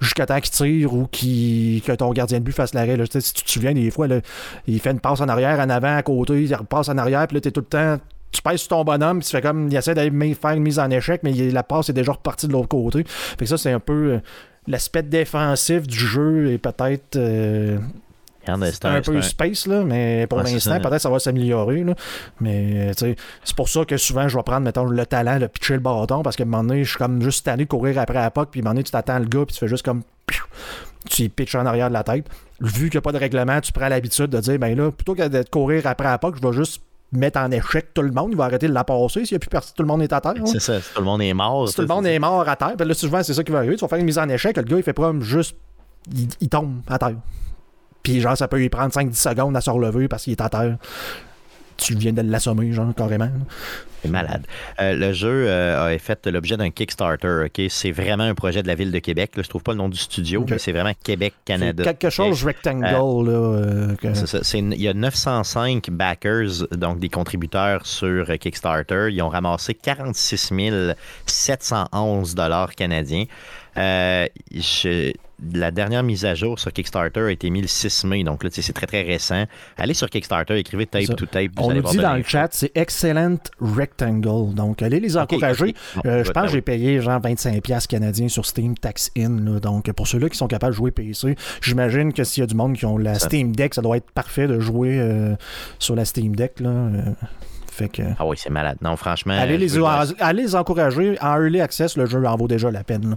jusqu'à 0.00 0.26
temps 0.26 0.40
qu'il 0.40 0.52
tire 0.52 0.94
ou 0.94 1.06
que 1.06 1.94
ton 1.94 2.12
gardien 2.12 2.38
de 2.38 2.44
but 2.44 2.52
fasse 2.52 2.74
l'arrêt. 2.74 2.96
Si 3.10 3.32
tu 3.32 3.42
te 3.42 3.50
souviens, 3.50 3.72
des 3.72 3.90
fois, 3.90 4.06
là, 4.06 4.20
il 4.66 4.78
fait 4.80 4.90
une 4.90 5.00
passe 5.00 5.20
en 5.20 5.28
arrière, 5.28 5.58
en 5.58 5.68
avant, 5.70 5.96
à 5.96 6.02
côté, 6.02 6.42
il 6.42 6.54
repasse 6.54 6.88
en 6.88 6.98
arrière, 6.98 7.26
puis 7.26 7.36
là, 7.36 7.40
tu 7.40 7.48
es 7.48 7.50
tout 7.50 7.60
le 7.60 7.66
temps. 7.66 7.98
Tu 8.30 8.42
pèses 8.42 8.60
sur 8.60 8.68
ton 8.68 8.84
bonhomme, 8.84 9.20
puis 9.20 9.26
tu 9.26 9.32
fais 9.34 9.40
comme. 9.40 9.68
Il 9.68 9.76
essaie 9.76 9.94
d'aller 9.94 10.34
faire 10.34 10.50
une 10.50 10.62
mise 10.62 10.78
en 10.78 10.90
échec, 10.90 11.22
mais 11.22 11.32
la 11.32 11.62
passe 11.62 11.88
est 11.88 11.94
déjà 11.94 12.12
repartie 12.12 12.46
de 12.46 12.52
l'autre 12.52 12.68
côté. 12.68 13.02
Fait 13.06 13.36
que 13.38 13.46
ça, 13.46 13.56
c'est 13.56 13.72
un 13.72 13.80
peu. 13.80 14.12
euh, 14.12 14.18
L'aspect 14.66 15.02
défensif 15.02 15.86
du 15.86 15.96
jeu 15.98 16.52
est 16.52 16.58
peut-être 16.58 17.16
euh, 17.16 17.78
c'est 18.72 18.84
un, 18.84 18.94
un- 18.96 19.00
peu 19.00 19.20
space, 19.22 19.66
là, 19.66 19.82
mais 19.84 20.26
pour 20.28 20.38
Ouais, 20.38 20.44
l'instant, 20.44 20.78
peut-être 20.80 21.00
ça 21.00 21.10
va 21.10 21.18
s'améliorer. 21.18 21.84
Mais 22.40 22.92
c'est 22.94 23.16
pour 23.56 23.68
ça 23.68 23.84
que 23.84 23.96
souvent, 23.96 24.28
je 24.28 24.36
vais 24.36 24.42
prendre, 24.42 24.62
mettons, 24.64 24.84
le 24.84 25.06
talent 25.06 25.38
de 25.38 25.46
pitcher 25.46 25.74
le 25.74 25.80
bâton, 25.80 26.22
parce 26.22 26.36
qu'à 26.36 26.44
un 26.44 26.46
moment 26.46 26.64
donné, 26.64 26.84
je 26.84 26.90
suis 26.90 26.98
comme 26.98 27.22
juste 27.22 27.44
tanné 27.44 27.64
de 27.64 27.68
courir 27.68 27.98
après 27.98 28.14
la 28.18 28.30
puck, 28.30 28.48
puis 28.50 28.60
à 28.60 28.62
un 28.62 28.64
moment 28.64 28.74
donné, 28.74 28.84
tu 28.84 28.92
t'attends 28.92 29.18
le 29.18 29.26
gars, 29.26 29.44
puis 29.46 29.54
tu 29.54 29.60
fais 29.60 29.68
juste 29.68 29.84
comme. 29.84 30.02
Tu 31.08 31.22
y 31.22 31.28
pitches 31.28 31.54
en 31.54 31.64
arrière 31.64 31.88
de 31.88 31.94
la 31.94 32.02
tête. 32.02 32.26
Vu 32.60 32.90
qu'il 32.90 32.96
n'y 32.96 32.98
a 32.98 33.00
pas 33.02 33.12
de 33.12 33.18
règlement, 33.18 33.60
tu 33.60 33.72
prends 33.72 33.88
l'habitude 33.88 34.26
de 34.26 34.40
dire, 34.40 34.58
ben 34.58 34.76
là, 34.76 34.90
plutôt 34.90 35.14
que 35.14 35.26
de 35.28 35.42
courir 35.48 35.86
après 35.86 36.08
la 36.08 36.18
puck, 36.18 36.36
je 36.42 36.46
vais 36.46 36.52
juste 36.52 36.82
mettre 37.12 37.38
en 37.38 37.50
échec 37.50 37.94
tout 37.94 38.02
le 38.02 38.10
monde. 38.10 38.30
Il 38.32 38.36
va 38.36 38.44
arrêter 38.44 38.68
de 38.68 38.72
la 38.74 38.84
passer. 38.84 39.24
S'il 39.24 39.34
n'y 39.34 39.36
a 39.36 39.38
plus 39.38 39.48
personne, 39.48 39.72
tout 39.76 39.82
le 39.82 39.88
monde 39.88 40.02
est 40.02 40.12
à 40.12 40.20
terre. 40.20 40.34
C'est 40.46 40.60
ça, 40.60 40.80
si 40.80 40.92
tout 40.92 41.00
le 41.00 41.06
monde 41.06 41.22
est 41.22 41.32
mort. 41.32 41.68
Si 41.68 41.74
tout 41.76 41.82
le 41.82 41.88
monde 41.88 42.04
est 42.06 42.18
mort 42.18 42.46
à 42.46 42.56
terre, 42.56 42.76
ben 42.76 42.86
là, 42.86 42.94
souvent, 42.94 43.22
c'est 43.22 43.32
ça 43.32 43.42
qui 43.44 43.52
va 43.52 43.58
arriver. 43.58 43.76
Tu 43.76 43.80
vas 43.80 43.88
faire 43.88 43.98
une 43.98 44.04
mise 44.04 44.18
en 44.18 44.28
échec, 44.28 44.56
le 44.56 44.62
gars, 44.64 44.76
il 44.76 44.82
fait 44.82 44.92
pas 44.92 45.12
juste. 45.20 45.56
Il, 46.14 46.28
il 46.40 46.48
tombe 46.48 46.80
à 46.88 46.98
terre. 46.98 47.14
Puis, 48.12 48.20
genre, 48.20 48.36
ça 48.36 48.48
peut 48.48 48.56
lui 48.58 48.68
prendre 48.70 48.92
5-10 48.92 49.14
secondes 49.14 49.56
à 49.56 49.60
se 49.60 49.68
relever 49.70 50.08
parce 50.08 50.24
qu'il 50.24 50.32
est 50.32 50.40
à 50.40 50.48
terre. 50.48 50.76
Tu 51.76 51.94
viens 51.94 52.12
de 52.12 52.22
l'assommer, 52.22 52.72
genre, 52.72 52.92
carrément. 52.94 53.30
C'est 54.02 54.08
malade. 54.10 54.44
Euh, 54.80 54.94
le 54.94 55.12
jeu 55.12 55.44
euh, 55.48 55.94
a 55.94 55.98
fait 55.98 56.26
l'objet 56.26 56.56
d'un 56.56 56.70
Kickstarter. 56.70 57.44
ok? 57.46 57.66
C'est 57.68 57.90
vraiment 57.92 58.24
un 58.24 58.34
projet 58.34 58.62
de 58.62 58.68
la 58.68 58.74
ville 58.74 58.90
de 58.90 58.98
Québec. 58.98 59.32
Là, 59.36 59.42
je 59.44 59.48
trouve 59.48 59.62
pas 59.62 59.72
le 59.72 59.78
nom 59.78 59.88
du 59.88 59.96
studio, 59.98 60.44
mais 60.48 60.58
c'est 60.58 60.72
vraiment 60.72 60.92
Québec-Canada. 61.04 61.84
Quelque 61.84 62.10
chose 62.10 62.44
rectangle, 62.44 62.84
là. 62.84 63.30
euh, 63.32 63.94
que- 63.96 64.14
ça. 64.14 64.38
Une- 64.58 64.72
il 64.72 64.82
y 64.82 64.88
a 64.88 64.94
905 64.94 65.90
backers, 65.90 66.66
donc 66.72 66.98
des 67.00 67.08
contributeurs 67.08 67.86
sur 67.86 68.28
euh, 68.30 68.36
Kickstarter. 68.36 69.08
Ils 69.12 69.20
ont 69.22 69.28
ramassé 69.28 69.74
46 69.74 70.52
711 71.26 72.34
dollars 72.34 72.74
canadiens. 72.74 73.24
Euh, 73.78 74.26
je- 74.52 75.12
la 75.54 75.70
dernière 75.70 76.02
mise 76.02 76.24
à 76.24 76.34
jour 76.34 76.58
sur 76.58 76.72
Kickstarter 76.72 77.20
a 77.20 77.30
été 77.30 77.48
mise 77.50 77.62
le 77.62 77.68
6 77.68 78.02
mai, 78.04 78.24
donc 78.24 78.42
là, 78.42 78.50
tu 78.50 78.56
sais, 78.56 78.62
c'est 78.62 78.72
très 78.72 78.88
très 78.88 79.02
récent. 79.02 79.44
Allez 79.76 79.94
sur 79.94 80.10
Kickstarter, 80.10 80.56
écrivez 80.58 80.84
tape 80.86 81.04
Ça. 81.04 81.14
to 81.14 81.26
tape. 81.26 81.52
vous 81.56 81.62
On 81.62 81.70
allez 81.70 81.76
nous 81.76 81.82
voir 81.82 81.92
dit 81.94 82.00
dans 82.00 82.14
le 82.16 82.24
chat, 82.24 82.48
c'est 82.50 82.72
Excellent 82.74 83.36
Rectangle. 83.60 84.52
Donc, 84.54 84.82
allez 84.82 84.98
les 84.98 85.16
encourager. 85.16 85.76
Euh, 86.06 86.24
je 86.24 86.30
pense 86.32 86.46
que 86.46 86.52
j'ai 86.52 86.60
payé 86.60 87.00
genre 87.00 87.20
25$ 87.20 87.86
canadiens 87.86 88.26
sur 88.28 88.44
Steam 88.46 88.76
Tax 88.76 89.12
In. 89.16 89.38
là. 89.44 89.60
Donc, 89.60 89.90
pour 89.92 90.08
ceux-là 90.08 90.28
qui 90.28 90.36
sont 90.36 90.48
capables 90.48 90.72
de 90.72 90.76
jouer 90.76 90.90
PC, 90.90 91.36
j'imagine 91.62 92.12
que 92.12 92.24
s'il 92.24 92.40
y 92.40 92.44
a 92.44 92.46
du 92.48 92.56
monde 92.56 92.74
qui 92.76 92.84
ont 92.84 92.98
la 92.98 93.14
Ça. 93.14 93.26
Steam 93.28 93.54
Deck, 93.54 93.74
ça 93.74 93.82
doit 93.82 93.96
être 93.98 94.10
parfait 94.10 94.48
de 94.48 94.58
jouer 94.58 94.98
euh, 94.98 95.36
sur 95.78 95.94
la 95.94 96.04
Steam 96.04 96.34
Deck. 96.34 96.58
Là. 96.58 96.88
Fait 97.70 97.88
que. 97.88 98.02
Ah 98.18 98.26
oui, 98.26 98.36
c'est 98.36 98.50
malade. 98.50 98.78
Non, 98.82 98.96
franchement. 98.96 99.34
Allez 99.38 99.56
les, 99.56 99.78
allez 100.18 100.42
les 100.42 100.54
encourager. 100.56 101.16
En 101.20 101.36
early 101.40 101.60
access, 101.60 101.96
le 101.96 102.06
jeu 102.06 102.26
en 102.26 102.36
vaut 102.36 102.48
déjà 102.48 102.72
la 102.72 102.82
peine. 102.82 103.10
là. 103.10 103.16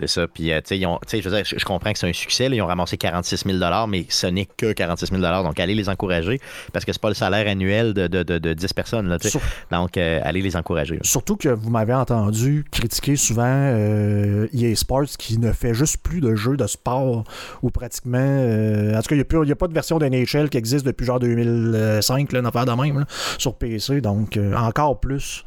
C'est 0.00 0.08
ça. 0.08 0.26
Puis, 0.26 0.52
euh, 0.52 0.60
tu 0.66 0.76
sais, 0.76 1.22
je, 1.56 1.64
comprends 1.64 1.92
que 1.92 1.98
c'est 1.98 2.08
un 2.08 2.12
succès. 2.12 2.48
là. 2.48 2.56
ils 2.56 2.62
ont 2.62 2.66
ramassé 2.66 2.96
46 2.96 3.44
000 3.46 3.58
mais 3.88 4.06
ce 4.08 4.26
n'est 4.26 4.46
que 4.46 4.72
46 4.72 5.10
000 5.10 5.20
Donc, 5.20 5.60
allez 5.60 5.74
les 5.74 5.88
encourager 5.88 6.40
parce 6.72 6.84
que 6.84 6.92
c'est 6.92 7.00
pas 7.00 7.08
le 7.08 7.14
salaire 7.14 7.46
annuel 7.46 7.94
de, 7.94 8.06
de, 8.08 8.22
de, 8.22 8.38
de 8.38 8.54
10 8.54 8.72
personnes. 8.72 9.08
Là. 9.08 9.18
Sur- 9.20 9.40
Donc, 9.70 9.96
euh, 9.96 10.20
allez 10.24 10.42
les 10.42 10.56
encourager. 10.56 10.96
là. 10.96 11.00
Surtout 11.04 11.36
que 11.36 11.48
vous 11.48 11.70
m'avez 11.70 11.94
entendu 11.94 12.64
critiquer 12.70 13.16
souvent 13.16 13.44
euh, 13.46 14.48
EA 14.52 14.74
Sports 14.74 15.16
qui 15.18 15.38
ne 15.38 15.52
fait 15.52 15.74
juste 15.74 15.98
plus 15.98 16.20
de 16.20 16.34
jeux 16.34 16.56
de 16.56 16.66
sport 16.66 17.24
ou 17.62 17.70
pratiquement. 17.70 18.18
euh, 18.18 18.96
en 18.96 19.00
tout 19.02 19.08
cas, 19.08 19.14
il 19.14 19.42
n'y 19.44 19.52
a, 19.52 19.56
pas 19.56 19.68
de 19.68 19.74
version 19.74 19.98
d'NHL 19.98 20.50
qui 20.50 20.58
existe 20.58 20.84
depuis 20.84 21.06
genre 21.06 21.20
2005, 21.20 22.32
là, 22.32 22.40
affaire 22.44 22.66
de 22.66 22.72
même, 22.72 22.98
là, 23.00 23.06
sur 23.38 23.54
PC. 23.54 24.00
Donc, 24.00 24.38
encore 24.56 24.98
plus 25.00 25.44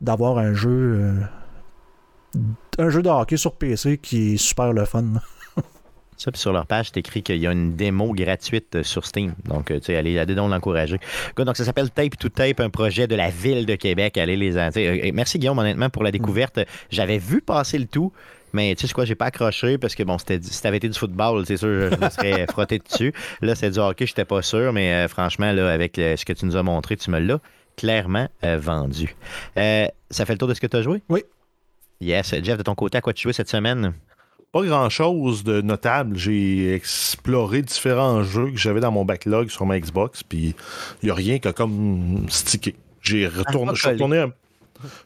d'avoir 0.00 0.38
un 0.38 0.52
jeu. 0.54 1.12
Un 2.78 2.90
jeu 2.90 3.02
de 3.02 3.08
hockey 3.08 3.36
sur 3.36 3.54
PC 3.54 3.98
qui 3.98 4.34
est 4.34 4.36
super 4.36 4.72
le 4.72 4.84
fun. 4.84 5.04
Ça, 6.16 6.30
puis 6.30 6.38
sur 6.38 6.52
leur 6.52 6.66
page, 6.66 6.90
c'est 6.92 6.98
écrit 6.98 7.22
qu'il 7.22 7.38
y 7.38 7.46
a 7.46 7.50
une 7.50 7.76
démo 7.76 8.12
gratuite 8.12 8.74
euh, 8.74 8.82
sur 8.82 9.06
Steam. 9.06 9.32
Donc, 9.46 9.70
euh, 9.70 9.78
tu 9.78 9.86
sais, 9.86 9.96
allez, 9.96 10.18
allez 10.18 10.34
donc 10.34 10.50
l'encourager. 10.50 11.00
Donc, 11.34 11.56
ça 11.56 11.64
s'appelle 11.64 11.90
Tape 11.90 12.18
to 12.18 12.28
Tape, 12.28 12.60
un 12.60 12.68
projet 12.68 13.06
de 13.06 13.14
la 13.14 13.30
ville 13.30 13.64
de 13.64 13.74
Québec. 13.74 14.18
Allez 14.18 14.36
les. 14.36 14.58
euh, 14.58 15.10
merci 15.14 15.38
Guillaume, 15.38 15.58
honnêtement, 15.58 15.88
pour 15.88 16.02
la 16.02 16.10
découverte. 16.10 16.60
J'avais 16.90 17.16
vu 17.16 17.40
passer 17.40 17.78
le 17.78 17.86
tout. 17.86 18.12
Mais 18.52 18.74
tu 18.74 18.86
sais 18.86 18.92
quoi, 18.92 19.06
j'ai 19.06 19.14
pas 19.14 19.26
accroché 19.26 19.78
parce 19.78 19.94
que 19.94 20.02
bon, 20.02 20.18
c'était 20.18 20.40
si 20.42 20.60
t'avais 20.60 20.76
été 20.76 20.88
du 20.88 20.98
football, 20.98 21.46
c'est 21.46 21.56
sûr, 21.56 21.68
je, 21.68 21.94
je 21.94 22.04
me 22.04 22.10
serais 22.10 22.46
frotté 22.50 22.80
dessus. 22.80 23.14
Là, 23.40 23.54
c'est 23.54 23.70
du 23.70 23.78
hockey, 23.78 24.04
j'étais 24.06 24.24
pas 24.26 24.42
sûr, 24.42 24.74
mais 24.74 24.92
euh, 24.92 25.08
franchement, 25.08 25.52
là, 25.52 25.72
avec 25.72 25.94
ce 25.96 26.22
que 26.24 26.32
tu 26.34 26.44
nous 26.44 26.56
as 26.56 26.62
montré, 26.62 26.96
tu 26.96 27.10
me 27.10 27.18
l'as 27.18 27.38
clairement 27.80 28.28
euh, 28.44 28.58
vendu. 28.58 29.14
Euh, 29.56 29.86
ça 30.10 30.26
fait 30.26 30.34
le 30.34 30.38
tour 30.38 30.48
de 30.48 30.54
ce 30.54 30.60
que 30.60 30.66
tu 30.66 30.76
as 30.76 30.82
joué? 30.82 31.02
Oui. 31.08 31.22
Yes. 32.00 32.34
Jeff, 32.42 32.58
de 32.58 32.62
ton 32.62 32.74
côté, 32.74 32.98
à 32.98 33.00
quoi 33.00 33.12
tu 33.12 33.22
jouais 33.22 33.32
cette 33.32 33.48
semaine? 33.48 33.94
Pas 34.52 34.64
grand-chose 34.64 35.44
de 35.44 35.60
notable. 35.60 36.16
J'ai 36.16 36.74
exploré 36.74 37.62
différents 37.62 38.22
jeux 38.22 38.50
que 38.50 38.56
j'avais 38.56 38.80
dans 38.80 38.90
mon 38.90 39.04
backlog 39.04 39.48
sur 39.48 39.64
ma 39.66 39.78
Xbox, 39.78 40.22
puis 40.22 40.56
il 41.02 41.06
n'y 41.06 41.10
a 41.10 41.14
rien 41.14 41.38
qui 41.38 41.46
a 41.46 41.52
comme 41.52 42.26
stické. 42.28 42.74
J'ai 43.00 43.28
retourné, 43.28 43.70
Ah, 43.70 43.74
je 43.74 43.80
suis 43.80 43.90
retourné 43.90 44.18
un, 44.18 44.32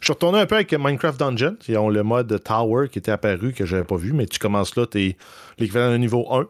je 0.00 0.04
suis 0.04 0.12
retourné 0.12 0.38
un 0.38 0.46
peu 0.46 0.54
avec 0.54 0.72
Minecraft 0.72 1.18
Dungeon. 1.18 1.56
Ils 1.68 1.76
ont 1.76 1.90
le 1.90 2.02
mode 2.02 2.42
Tower 2.42 2.88
qui 2.88 2.98
était 2.98 3.10
apparu 3.12 3.52
que 3.52 3.66
j'avais 3.66 3.84
pas 3.84 3.96
vu, 3.96 4.12
mais 4.12 4.26
tu 4.26 4.38
commences 4.38 4.76
là, 4.76 4.86
tu 4.86 5.00
es 5.00 5.16
l'équivalent 5.58 5.90
d'un 5.90 5.98
niveau 5.98 6.26
1. 6.32 6.46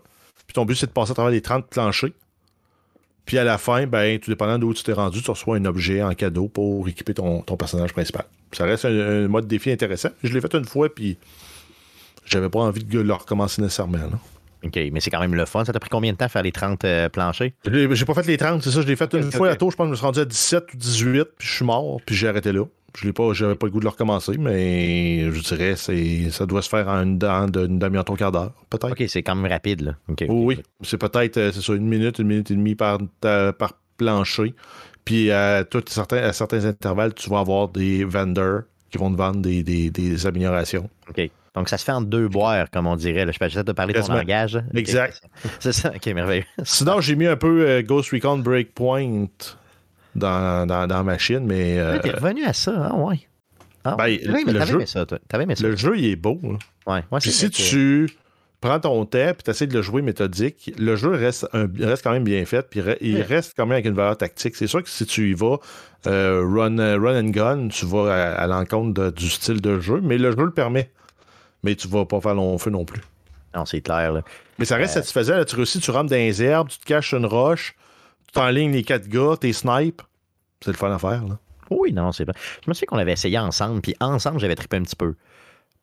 Puis 0.47 0.55
ton 0.55 0.65
but, 0.65 0.75
c'est 0.75 0.87
de 0.87 0.93
passer 0.93 1.13
à 1.13 1.15
travers 1.15 1.33
les 1.33 1.41
30 1.41 1.67
planchers. 1.67 2.11
Puis 3.27 3.39
à 3.39 3.45
la 3.45 3.59
fin, 3.59 3.87
ben, 3.87 4.19
tout 4.19 4.31
dépendant 4.31 4.59
d'où 4.59 4.75
tu 4.75 4.83
t'es 4.83 4.93
rendu, 4.93 5.23
tu 5.23 5.31
reçois 5.31 5.57
un 5.57 5.65
objet 5.65 6.03
en 6.03 6.15
cadeau 6.15 6.49
pour 6.49 6.87
équiper 6.89 7.15
ton, 7.15 7.41
ton 7.43 7.57
personnage 7.57 7.93
principal. 7.93 8.25
Ça 8.53 8.65
reste 8.65 8.85
un, 8.85 9.25
un 9.25 9.29
mode 9.29 9.47
défi 9.47 9.71
intéressant. 9.71 10.11
Je 10.23 10.33
l'ai 10.33 10.41
fait 10.41 10.55
une 10.55 10.67
fois, 10.67 10.95
puis 10.95 11.17
j'avais 12.27 12.49
pas 12.49 12.61
envie 12.61 12.85
de 12.85 13.01
le 13.01 13.13
recommencer 13.13 13.63
nécessairement. 13.63 13.99
là. 13.99 14.19
OK, 14.65 14.79
mais 14.93 15.01
c'est 15.01 15.11
quand 15.11 15.21
même 15.21 15.35
le 15.35 15.45
fun. 15.45 15.65
Ça 15.65 15.73
t'a 15.73 15.81
pris 15.81 15.91
combien 15.91 16.13
de 16.13 16.17
temps 16.17 16.25
à 16.25 16.29
faire 16.29 16.43
les 16.43 16.53
30 16.53 16.85
euh, 16.85 17.09
planchers? 17.09 17.51
J'ai 17.71 18.05
pas 18.05 18.15
fait 18.15 18.27
les 18.27 18.37
30, 18.37 18.63
c'est 18.63 18.71
ça. 18.71 18.81
Je 18.81 18.87
l'ai 18.87 18.97
fait 18.97 19.13
une 19.15 19.31
fois 19.31 19.51
à 19.51 19.57
tour. 19.57 19.71
Je 19.71 19.77
pense 19.77 19.85
que 19.85 19.89
je 19.89 19.91
me 19.93 19.97
suis 19.97 20.07
rendu 20.07 20.21
à 20.21 20.25
17 20.25 20.65
ou 20.73 20.77
18, 20.77 21.25
puis 21.37 21.49
je 21.49 21.55
suis 21.55 21.65
mort, 21.65 22.01
puis 22.05 22.15
j'ai 22.15 22.29
arrêté 22.29 22.53
là. 22.53 22.65
Je 22.97 23.07
l'ai 23.07 23.13
pas, 23.13 23.33
j'avais 23.33 23.57
pas 23.57 23.67
le 23.67 23.73
goût 23.73 23.81
de 23.81 23.85
le 23.85 23.91
recommencer, 23.91 24.37
mais 24.39 25.31
je 25.33 25.41
dirais 25.43 25.75
c'est 25.77 26.31
ça 26.31 26.47
doit 26.47 26.63
se 26.63 26.69
faire 26.69 26.87
en 26.89 27.03
une, 27.03 27.19
de- 27.19 27.67
une 27.67 27.79
demi-heure, 27.79 28.05
trois 28.05 28.17
quarts 28.17 28.31
d'heure, 28.33 28.53
peut-être. 28.71 28.93
OK, 28.93 29.05
c'est 29.09 29.23
quand 29.23 29.35
même 29.35 29.51
rapide, 29.51 29.81
là. 29.83 29.93
Oui, 30.09 30.27
oui. 30.29 30.63
C'est 30.83 30.99
peut-être 30.99 31.37
euh, 31.39 31.51
c'est 31.53 31.61
ça, 31.61 31.73
une 31.75 31.89
minute, 31.89 32.19
une 32.21 32.29
minute 32.29 32.51
et 32.53 32.55
demie 32.55 32.77
par, 32.77 32.99
par 33.21 33.73
plancher. 33.97 34.55
Puis 35.05 35.31
à, 35.33 35.65
tout- 35.65 35.83
certains, 35.89 36.19
à 36.19 36.33
certains 36.33 36.65
intervalles, 36.65 37.15
tu 37.15 37.29
vas 37.31 37.41
avoir 37.41 37.69
des 37.69 38.05
vendors 38.05 38.61
qui 38.91 38.99
vont 38.99 39.11
te 39.11 39.17
vendre 39.17 39.41
des, 39.43 39.63
des- 39.65 39.91
des 39.91 40.27
améliorations. 40.27 40.89
OK. 41.11 41.31
Donc, 41.57 41.69
ça 41.69 41.79
se 41.79 41.85
fait 41.85 41.93
en 41.93 42.01
deux 42.01 42.27
boires, 42.29 42.69
comme 42.71 42.87
on 42.89 42.97
dirait. 42.97 43.25
là. 43.25 43.31
Je 43.33 43.39
j'essaie 43.41 43.63
de 43.63 43.71
parler 43.73 43.93
ton 43.93 44.01
Quasiment. 44.01 44.17
langage. 44.19 44.61
Exact. 44.75 45.23
C'est 45.61 45.73
ça. 45.73 45.93
OK, 45.95 46.07
merveilleux. 46.07 46.45
Sinon, 46.65 47.01
j'ai 47.01 47.15
mis 47.17 47.27
un 47.27 47.37
peu 47.37 47.69
euh, 47.69 47.83
Ghost 47.83 48.11
Recon 48.11 48.39
Breakpoint 48.39 49.27
dans, 50.17 50.67
dans, 50.67 50.87
dans 50.87 50.97
ma 50.99 51.13
machine, 51.13 51.41
mais 51.45 51.79
euh, 51.79 51.93
Ouais, 51.95 52.01
T'es 52.01 52.11
revenu 52.11 52.45
à 52.45 52.53
ça, 52.53 52.71
hein, 52.73 52.93
ouais. 52.97 53.21
Ah, 53.85 53.97
Ben, 53.99 54.07
aimé- 54.07 54.45
le 54.47 54.65
jeu- 54.65 54.75
aimé 54.77 54.87
ça, 54.87 55.05
aimé 55.35 55.55
le 55.61 55.77
jeu, 55.77 55.99
il 55.99 56.07
est 56.07 56.17
beau. 56.17 56.39
là. 56.43 56.49
Ouais. 56.87 57.05
Ouais, 57.11 57.19
Puis 57.21 57.31
si 57.33 57.51
que- 57.51 57.55
tu 57.57 58.11
prends 58.61 58.81
ton 58.81 59.05
temps 59.05 59.19
et 59.19 59.35
tu 59.45 59.51
essaies 59.51 59.67
de 59.67 59.75
le 59.75 59.83
jouer 59.83 60.01
méthodique, 60.01 60.73
le 60.79 60.97
jeu 60.97 61.11
reste, 61.11 61.47
un- 61.53 61.69
reste 61.81 62.03
quand 62.03 62.13
même 62.13 62.25
bien 62.25 62.45
fait, 62.47 62.67
puis 62.71 62.81
re- 62.81 62.97
il 63.03 63.17
Ouais. 63.17 63.23
reste 63.23 63.53
quand 63.57 63.65
même 63.67 63.73
avec 63.73 63.85
une 63.85 63.93
valeur 63.95 64.17
tactique. 64.17 64.57
C'est 64.57 64.67
sûr 64.67 64.83
que 64.83 64.89
si 64.89 65.05
tu 65.05 65.31
y 65.31 65.35
vas 65.35 65.59
euh, 66.07 66.43
run, 66.47 66.79
euh, 66.79 66.99
run 66.99 67.19
and 67.25 67.29
gun, 67.31 67.69
tu 67.69 67.85
vas 67.87 68.13
à, 68.15 68.33
à 68.43 68.47
l'encontre 68.47 69.11
du 69.11 69.29
style 69.31 69.61
de 69.63 69.81
jeu, 69.81 70.01
mais 70.03 70.17
le 70.19 70.31
jeu 70.33 70.45
le 70.45 70.51
permet. 70.51 70.91
Mais 71.63 71.75
tu 71.75 71.89
vas 71.89 72.05
pas 72.05 72.21
faire 72.21 72.35
long 72.35 72.57
feu 72.59 72.69
non 72.71 72.85
plus. 72.85 73.01
Non, 73.55 73.65
c'est 73.65 73.81
clair, 73.81 74.13
là. 74.13 74.23
Mais 74.59 74.65
ça 74.67 74.77
reste 74.77 74.95
satisfaisant. 74.95 75.37
là. 75.37 75.45
tu 75.47 75.57
réussis, 75.57 75.81
tu 75.81 75.91
rentres 75.91 76.11
dans 76.11 76.17
les 76.17 76.43
herbes, 76.43 76.69
tu 76.69 76.79
te 76.79 76.85
caches 76.85 77.13
une 77.15 77.25
roche, 77.27 77.75
t'enlignes 78.35 78.73
les 78.73 78.83
quatre 78.83 79.09
gars, 79.09 79.37
t'es 79.41 79.53
snipe. 79.53 80.03
C'est 80.61 80.71
le 80.71 80.77
fun 80.77 80.93
à 80.93 80.99
faire. 80.99 81.25
Là. 81.25 81.39
Oui, 81.71 81.93
non, 81.93 82.13
c'est 82.13 82.25
pas. 82.27 82.33
Je 82.65 82.69
me 82.71 82.75
souviens 82.75 82.87
qu'on 82.89 82.97
l'avait 82.97 83.13
essayé 83.13 83.39
ensemble, 83.39 83.81
puis 83.81 83.95
ensemble, 84.01 84.39
j'avais 84.41 84.55
trippé 84.55 84.77
un 84.77 84.83
petit 84.83 84.97
peu. 84.97 85.15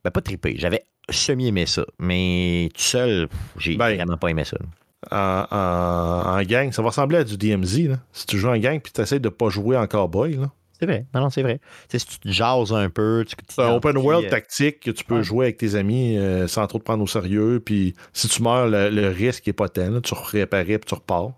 Ben, 0.03 0.11
pas 0.11 0.21
trippé. 0.21 0.55
J'avais 0.57 0.85
semi-aimé 1.09 1.65
ça. 1.65 1.85
Mais 1.99 2.69
tout 2.73 2.81
seul, 2.81 3.27
j'ai 3.57 3.75
Ben, 3.77 3.93
vraiment 3.95 4.17
pas 4.17 4.29
aimé 4.29 4.43
ça. 4.45 4.57
En, 5.11 5.45
en- 5.55 6.37
en 6.39 6.41
gang, 6.43 6.71
ça 6.71 6.81
va 6.81 6.89
ressembler 6.89 7.17
à 7.17 7.23
du 7.23 7.37
DMZ. 7.37 7.87
Là. 7.89 7.97
Si 8.11 8.25
tu 8.27 8.37
joues 8.37 8.49
en 8.49 8.57
gang 8.57 8.79
puis 8.79 8.91
tu 8.93 9.01
essaies 9.01 9.19
de 9.19 9.29
pas 9.29 9.49
jouer 9.49 9.75
en 9.77 9.87
cowboy, 9.87 10.35
là. 10.37 10.51
C'est 10.79 10.87
vrai. 10.87 11.05
Non, 11.13 11.21
non, 11.21 11.29
c'est 11.29 11.43
vrai. 11.43 11.59
Tu 11.89 11.99
sais, 11.99 11.99
si 11.99 12.05
tu 12.07 12.19
te 12.19 12.29
jases 12.29 12.73
un 12.73 12.89
peu, 12.89 13.23
tu. 13.27 13.35
C'est 13.49 13.61
un 13.61 13.73
open 13.75 13.97
world 13.97 14.25
euh, 14.25 14.29
tactique 14.29 14.79
que 14.79 14.89
tu 14.91 15.03
peux 15.03 15.17
ouais. 15.17 15.23
jouer 15.23 15.45
avec 15.47 15.57
tes 15.57 15.75
amis 15.75 16.17
euh, 16.17 16.47
sans 16.47 16.65
trop 16.65 16.79
te 16.79 16.83
prendre 16.83 17.03
au 17.03 17.07
sérieux. 17.07 17.61
Puis 17.63 17.93
si 18.13 18.27
tu 18.27 18.41
meurs, 18.41 18.67
le, 18.67 18.89
le 18.89 19.09
risque 19.09 19.45
n'est 19.45 19.53
pas 19.53 19.69
tel. 19.69 19.93
là. 19.93 20.01
Tu 20.01 20.15
réparais 20.15 20.79
puis 20.79 20.87
tu 20.87 20.95
repars. 20.95 21.33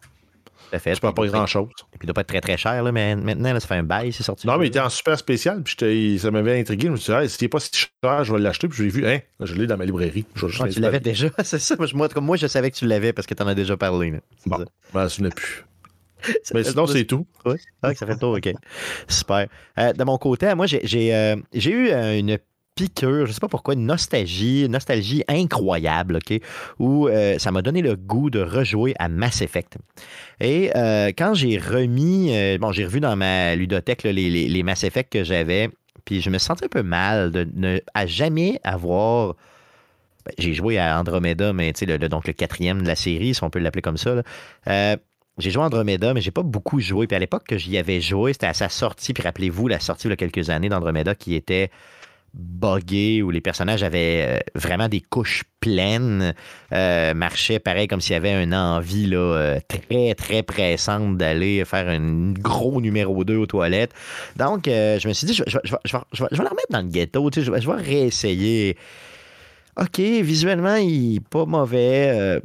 À 0.74 0.80
fait. 0.80 0.94
Tu 0.94 1.02
perds 1.02 1.14
pas 1.14 1.22
Puis, 1.22 1.32
grand 1.32 1.46
chose. 1.46 1.70
Puis 1.92 2.00
il 2.02 2.06
doit 2.06 2.14
pas 2.14 2.22
être 2.22 2.28
très 2.28 2.42
très 2.42 2.58
cher, 2.58 2.84
là, 2.84 2.92
mais 2.92 3.16
maintenant, 3.16 3.54
là, 3.54 3.60
ça 3.60 3.68
fait 3.68 3.76
un 3.76 3.84
bail, 3.84 4.12
c'est 4.12 4.24
sorti. 4.24 4.48
Non, 4.48 4.58
mais 4.58 4.66
il 4.66 4.70
était 4.70 4.80
en 4.80 4.90
super 4.90 5.18
spécial. 5.18 5.62
Puis 5.64 6.20
ça 6.20 6.32
m'avait 6.32 6.60
intrigué. 6.60 6.88
Je 6.88 6.92
me 6.92 6.98
suis 6.98 7.14
dit, 7.14 7.20
hey, 7.20 7.30
n'est 7.42 7.48
pas 7.48 7.60
si 7.60 7.70
cher, 7.74 8.24
je 8.24 8.34
vais 8.34 8.40
l'acheter. 8.40 8.68
Puis 8.68 8.78
je 8.78 8.84
l'ai 8.84 8.90
vu. 8.90 9.08
Hein, 9.08 9.20
je 9.40 9.56
l'ai 9.56 9.68
dans 9.68 9.78
ma 9.78 9.86
librairie. 9.86 10.26
Je 10.36 10.46
Ah, 10.60 10.68
tu 10.68 10.80
l'avais 10.80 11.00
déjà, 11.00 11.30
c'est 11.44 11.60
ça. 11.60 11.76
Moi, 11.94 12.10
comme 12.10 12.26
moi, 12.26 12.38
je 12.38 12.48
savais 12.48 12.72
que 12.72 12.76
tu 12.76 12.86
l'avais 12.86 13.14
parce 13.14 13.28
que 13.28 13.34
tu 13.34 13.44
en 13.44 13.48
as 13.48 13.56
déjà 13.56 13.78
parlé. 13.78 14.12
là. 14.12 14.20
Bon. 14.46 14.58
ça. 14.58 14.66
Je 14.92 14.98
m'en 14.98 15.10
souvenais 15.10 15.30
plus. 15.30 15.66
Mais 16.54 16.64
sinon, 16.64 16.88
c'est 16.88 17.06
tout. 17.06 17.26
Ouais. 17.46 17.58
Ah, 17.82 17.94
ça 17.94 18.06
fait 18.06 18.14
le 18.14 18.20
tour, 18.20 18.34
OK. 18.34 18.50
Super. 19.08 19.48
Euh, 19.78 19.94
de 19.94 20.04
mon 20.04 20.18
côté, 20.18 20.54
moi, 20.56 20.66
j'ai 20.68 21.14
euh, 21.14 21.36
eu 21.54 21.90
euh, 21.90 22.18
une 22.18 22.38
piqûre, 22.76 23.26
je 23.26 23.32
sais 23.32 23.40
pas 23.40 23.48
pourquoi, 23.48 23.74
une 23.74 23.86
nostalgie, 23.86 24.66
une 24.66 24.72
nostalgie 24.72 25.24
incroyable, 25.28 26.18
OK, 26.18 26.40
où 26.80 27.08
euh, 27.08 27.38
ça 27.38 27.52
m'a 27.52 27.62
donné 27.62 27.82
le 27.82 27.96
goût 27.96 28.30
de 28.30 28.42
rejouer 28.42 28.96
à 29.00 29.10
Mass 29.10 29.42
Effect. 29.42 29.78
Et 30.40 30.72
euh, 30.76 31.12
quand 31.16 31.34
j'ai 31.34 31.58
remis, 31.58 32.36
euh, 32.36 32.58
bon, 32.58 32.72
j'ai 32.72 32.86
revu 32.86 33.00
dans 33.00 33.16
ma 33.16 33.56
ludothèque 33.56 34.04
les, 34.04 34.64
Mass 34.64 34.84
Effect 34.84 35.12
que 35.12 35.24
j'avais, 35.24 35.70
puis 36.06 36.22
je 36.22 36.30
me 36.30 36.38
sentais 36.38 36.66
un 36.66 36.70
peu 36.70 36.84
mal 36.84 37.32
de 37.32 37.48
ne 37.54 37.80
à 37.94 38.08
jamais 38.08 38.60
avoir... 38.64 39.36
ben, 40.26 40.34
j'ai 40.38 40.54
joué 40.54 40.80
à 40.80 41.00
Andromeda, 41.00 41.54
mais 41.54 41.72
tu 41.74 41.80
sais, 41.80 41.86
le, 41.86 41.98
le- 41.98 42.10
donc 42.10 42.28
le 42.28 42.34
quatrième 42.34 42.82
de 42.82 42.88
la 42.88 42.96
série, 42.96 43.34
si 43.34 43.44
on 43.44 43.50
peut 43.50 43.60
l'appeler 43.60 43.82
comme 43.84 43.98
ça. 43.98 44.22
j'ai 45.38 45.52
joué 45.52 45.64
à 45.64 45.66
Andromeda, 45.68 46.14
mais 46.14 46.22
j'ai 46.22 46.32
pas 46.32 46.44
beaucoup 46.44 46.80
joué. 46.80 47.08
Puis 47.08 47.16
à 47.16 47.20
l'époque 47.20 47.44
que 47.48 47.58
j'y 47.58 47.78
avais 47.78 48.02
joué, 48.02 48.34
c'était 48.34 48.48
à 48.48 48.54
sa 48.54 48.70
sortie. 48.70 49.14
Puis 49.14 49.24
rappelez-vous, 49.24 49.68
la 49.68 49.80
sortie 49.80 50.08
il 50.08 50.12
y 50.12 50.14
a 50.14 50.18
quelques 50.18 50.50
années 50.50 50.70
d'Andromeda 50.70 51.16
qui 51.16 51.36
était 51.36 51.70
buggée, 52.34 53.22
où 53.22 53.30
les 53.30 53.42
personnages 53.42 53.84
avaient 53.84 54.26
euh, 54.28 54.40
vraiment 54.56 54.88
des 54.90 55.02
couches 55.02 55.44
pleines, 55.60 56.34
euh, 56.74 57.14
marchaient 57.14 57.60
pareil 57.60 57.88
comme 57.88 58.02
s'il 58.02 58.14
y 58.14 58.16
avait 58.16 58.44
une 58.44 58.56
envie 58.56 59.06
là, 59.06 59.18
euh, 59.18 59.60
très, 59.68 60.16
très 60.16 60.44
pressante 60.44 61.18
d'aller 61.18 61.64
faire 61.66 61.88
un 61.88 62.32
gros 62.34 62.82
numéro 62.82 63.24
2 63.24 63.36
aux 63.38 63.46
toilettes. 63.46 63.94
Donc, 64.36 64.68
euh, 64.68 64.98
je 65.00 65.08
me 65.08 65.14
suis 65.14 65.28
dit, 65.28 65.34
je, 65.34 65.44
je- 65.48 65.58
je- 65.64 65.76
je- 65.86 65.98
vais 65.98 66.04
je 66.14 66.24
vais 66.38 66.44
la 66.44 66.50
remettre 66.50 66.72
dans 66.72 66.82
le 66.82 66.88
ghetto, 66.90 67.30
tu 67.30 67.44
je, 67.44 67.52
vais- 67.52 67.60
vais 67.60 67.74
réessayer. 67.74 68.78
OK, 69.80 70.00
visuellement, 70.00 70.76
il 70.76 71.16
est 71.18 71.28
pas 71.28 71.46
mauvais, 71.46 72.10
euh, 72.14 72.40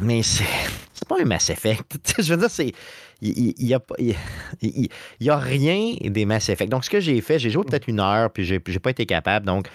mais 0.00 0.22
c'est 0.22 0.44
pas 1.08 1.16
un 1.20 1.24
Mass 1.24 1.50
Effect. 1.50 1.98
Je 2.18 2.34
veux 2.34 2.36
dire, 2.40 2.50
c'est. 2.50 2.72
Il 3.22 3.54
n'y 3.58 3.74
a, 5.30 5.38
rien 5.38 5.94
des 6.02 6.24
Mass 6.24 6.48
Effect. 6.48 6.70
Donc, 6.70 6.84
ce 6.84 6.90
que 6.90 7.00
j'ai 7.00 7.20
fait, 7.20 7.38
j'ai 7.38 7.50
joué 7.50 7.64
peut-être 7.64 7.88
une 7.88 8.00
heure, 8.00 8.30
puis 8.30 8.44
j'ai 8.44 8.60
j'ai 8.66 8.78
pas 8.78 8.90
été 8.90 9.06
capable. 9.06 9.46
Donc, 9.46 9.68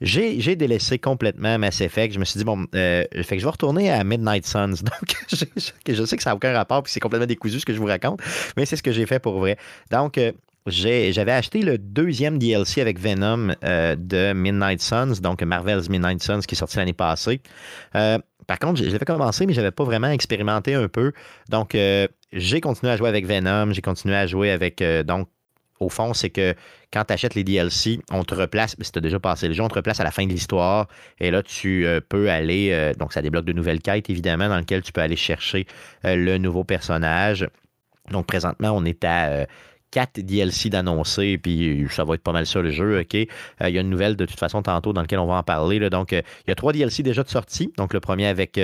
j'ai 0.00 0.56
délaissé 0.56 0.98
complètement 0.98 1.58
Mass 1.58 1.80
Effect. 1.80 2.14
Je 2.14 2.18
me 2.18 2.24
suis 2.24 2.38
dit, 2.38 2.44
bon, 2.44 2.66
euh, 2.74 3.04
fait 3.22 3.36
que 3.36 3.38
je 3.38 3.44
vais 3.44 3.50
retourner 3.50 3.90
à 3.90 4.04
Midnight 4.04 4.46
Suns. 4.46 4.74
Donc, 4.82 5.16
je, 5.28 5.36
sais 6.04 6.16
que 6.16 6.22
ça 6.22 6.30
n'a 6.30 6.36
aucun 6.36 6.52
rapport, 6.52 6.82
puis 6.82 6.92
c'est 6.92 7.00
complètement 7.00 7.26
décousu 7.26 7.60
ce 7.60 7.66
que 7.66 7.72
je 7.72 7.78
vous 7.78 7.86
raconte, 7.86 8.20
mais 8.56 8.66
c'est 8.66 8.76
ce 8.76 8.82
que 8.82 8.92
j'ai 8.92 9.06
fait 9.06 9.18
pour 9.18 9.38
vrai. 9.38 9.56
Donc, 9.90 10.18
euh, 10.18 10.32
j'avais 10.66 11.32
acheté 11.32 11.62
le 11.62 11.78
deuxième 11.78 12.38
DLC 12.38 12.80
avec 12.80 12.98
Venom 12.98 13.54
euh, 13.64 13.96
de 13.96 14.32
Midnight 14.34 14.82
Suns, 14.82 15.20
donc 15.22 15.42
Marvel's 15.42 15.88
Midnight 15.88 16.22
Suns 16.22 16.40
qui 16.40 16.54
est 16.54 16.58
sorti 16.58 16.76
l'année 16.76 16.92
passée. 16.92 17.40
Par 18.48 18.58
contre, 18.58 18.82
je 18.82 18.90
l'avais 18.90 19.04
commencé, 19.04 19.46
mais 19.46 19.52
je 19.52 19.60
n'avais 19.60 19.70
pas 19.70 19.84
vraiment 19.84 20.08
expérimenté 20.08 20.74
un 20.74 20.88
peu. 20.88 21.12
Donc, 21.50 21.74
euh, 21.74 22.08
j'ai 22.32 22.62
continué 22.62 22.90
à 22.90 22.96
jouer 22.96 23.10
avec 23.10 23.26
Venom, 23.26 23.72
j'ai 23.72 23.82
continué 23.82 24.16
à 24.16 24.26
jouer 24.26 24.50
avec 24.50 24.80
euh, 24.80 25.04
donc 25.04 25.28
au 25.80 25.90
fond, 25.90 26.12
c'est 26.14 26.30
que 26.30 26.54
quand 26.90 27.04
tu 27.04 27.12
achètes 27.12 27.36
les 27.36 27.44
DLC, 27.44 28.00
on 28.10 28.24
te 28.24 28.34
replace, 28.34 28.74
si 28.80 28.90
tu 28.90 29.00
déjà 29.00 29.20
passé 29.20 29.46
le 29.46 29.54
jeu, 29.54 29.62
on 29.62 29.68
te 29.68 29.74
replace 29.74 30.00
à 30.00 30.04
la 30.04 30.10
fin 30.10 30.26
de 30.26 30.32
l'histoire. 30.32 30.88
Et 31.20 31.30
là, 31.30 31.42
tu 31.42 31.86
euh, 31.86 32.00
peux 32.00 32.30
aller, 32.30 32.92
donc 32.98 33.12
ça 33.12 33.22
débloque 33.22 33.44
de 33.44 33.52
nouvelles 33.52 33.80
quêtes, 33.80 34.10
évidemment, 34.10 34.48
dans 34.48 34.56
lesquelles 34.56 34.82
tu 34.82 34.92
peux 34.92 35.02
aller 35.02 35.14
chercher 35.14 35.66
le 36.02 36.38
nouveau 36.38 36.64
personnage. 36.64 37.46
Donc 38.10 38.26
présentement, 38.26 38.70
on 38.70 38.84
est 38.86 39.04
à 39.04 39.46
4 39.90 40.20
DLC 40.20 40.70
d'annoncer, 40.70 41.38
puis 41.38 41.86
ça 41.90 42.04
va 42.04 42.14
être 42.14 42.22
pas 42.22 42.32
mal 42.32 42.46
ça 42.46 42.60
le 42.60 42.70
jeu, 42.70 43.00
OK? 43.00 43.14
Il 43.14 43.28
y 43.60 43.78
a 43.78 43.80
une 43.80 43.90
nouvelle 43.90 44.16
de 44.16 44.24
toute 44.24 44.38
façon 44.38 44.62
tantôt 44.62 44.92
dans 44.92 45.00
laquelle 45.00 45.18
on 45.18 45.26
va 45.26 45.34
en 45.34 45.42
parler. 45.42 45.80
Donc, 45.90 46.12
il 46.12 46.22
y 46.48 46.50
a 46.50 46.54
trois 46.54 46.72
DLC 46.72 47.02
déjà 47.02 47.22
de 47.22 47.28
sortie. 47.28 47.72
Donc, 47.76 47.94
le 47.94 48.00
premier 48.00 48.26
avec 48.26 48.58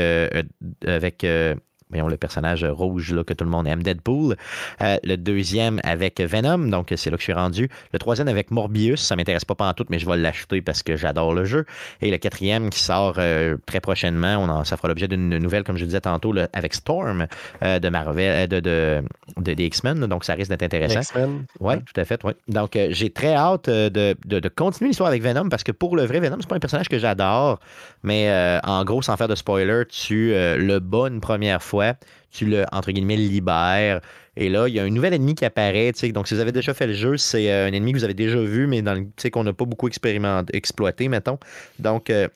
voyons, 1.94 2.08
le 2.08 2.16
personnage 2.16 2.64
rouge 2.64 3.12
là, 3.12 3.24
que 3.24 3.32
tout 3.32 3.44
le 3.44 3.50
monde 3.50 3.66
aime, 3.66 3.82
Deadpool. 3.82 4.36
Euh, 4.80 4.96
le 5.02 5.16
deuxième 5.16 5.80
avec 5.84 6.20
Venom, 6.20 6.68
donc 6.68 6.92
c'est 6.96 7.10
là 7.10 7.16
que 7.16 7.20
je 7.20 7.24
suis 7.24 7.32
rendu. 7.32 7.68
Le 7.92 7.98
troisième 7.98 8.28
avec 8.28 8.50
Morbius, 8.50 9.00
ça 9.00 9.16
m'intéresse 9.16 9.44
pas 9.44 9.54
tout, 9.74 9.86
mais 9.88 9.98
je 9.98 10.06
vais 10.06 10.16
l'acheter 10.16 10.60
parce 10.60 10.82
que 10.82 10.96
j'adore 10.96 11.32
le 11.32 11.44
jeu. 11.44 11.64
Et 12.02 12.10
le 12.10 12.18
quatrième 12.18 12.70
qui 12.70 12.80
sort 12.80 13.14
euh, 13.18 13.56
très 13.66 13.80
prochainement, 13.80 14.36
on 14.38 14.64
ça 14.64 14.76
fera 14.76 14.88
l'objet 14.88 15.08
d'une 15.08 15.38
nouvelle, 15.38 15.62
comme 15.64 15.76
je 15.76 15.84
disais 15.84 16.00
tantôt, 16.00 16.34
avec 16.52 16.74
Storm 16.74 17.26
euh, 17.62 17.78
de 17.78 17.88
Marvel, 17.88 18.48
de, 18.48 18.60
de, 18.60 19.02
des 19.36 19.64
X-Men, 19.66 20.06
donc 20.06 20.24
ça 20.24 20.34
risque 20.34 20.50
d'être 20.50 20.62
intéressant. 20.62 21.00
X-Men. 21.00 21.44
Oui, 21.60 21.74
tout 21.80 22.00
à 22.00 22.04
fait, 22.04 22.20
oui. 22.24 22.32
Donc 22.48 22.78
j'ai 22.90 23.10
très 23.10 23.34
hâte 23.34 23.68
de, 23.68 24.16
de 24.24 24.48
continuer 24.48 24.88
l'histoire 24.88 25.08
avec 25.08 25.22
Venom 25.22 25.48
parce 25.48 25.62
que 25.62 25.72
pour 25.72 25.96
le 25.96 26.04
vrai, 26.04 26.20
Venom, 26.20 26.36
c'est 26.40 26.48
pas 26.48 26.56
un 26.56 26.60
personnage 26.60 26.88
que 26.88 26.98
j'adore, 26.98 27.60
mais 28.02 28.30
en 28.64 28.84
gros, 28.84 29.02
sans 29.02 29.16
faire 29.16 29.28
de 29.28 29.34
spoiler, 29.34 29.82
tu 29.88 30.32
le 30.32 30.78
bats 30.78 31.08
une 31.08 31.20
première 31.20 31.62
fois 31.62 31.83
tu 32.30 32.46
le, 32.46 32.64
entre 32.72 32.90
guillemets, 32.90 33.16
libères. 33.16 34.00
Et 34.36 34.48
là, 34.48 34.66
il 34.68 34.74
y 34.74 34.80
a 34.80 34.82
un 34.82 34.90
nouvel 34.90 35.14
ennemi 35.14 35.34
qui 35.34 35.44
apparaît. 35.44 35.92
Donc, 36.12 36.28
si 36.28 36.34
vous 36.34 36.40
avez 36.40 36.52
déjà 36.52 36.74
fait 36.74 36.86
le 36.86 36.94
jeu, 36.94 37.16
c'est 37.16 37.50
euh, 37.50 37.68
un 37.68 37.72
ennemi 37.72 37.92
que 37.92 37.98
vous 37.98 38.04
avez 38.04 38.14
déjà 38.14 38.38
vu, 38.38 38.66
mais 38.66 38.82
dans 38.82 39.06
qu'on 39.32 39.44
n'a 39.44 39.52
pas 39.52 39.64
beaucoup 39.64 39.86
expérimenté, 39.86 40.56
exploité, 40.56 41.08
mettons. 41.08 41.38
Donc, 41.78 42.10
euh, 42.10 42.28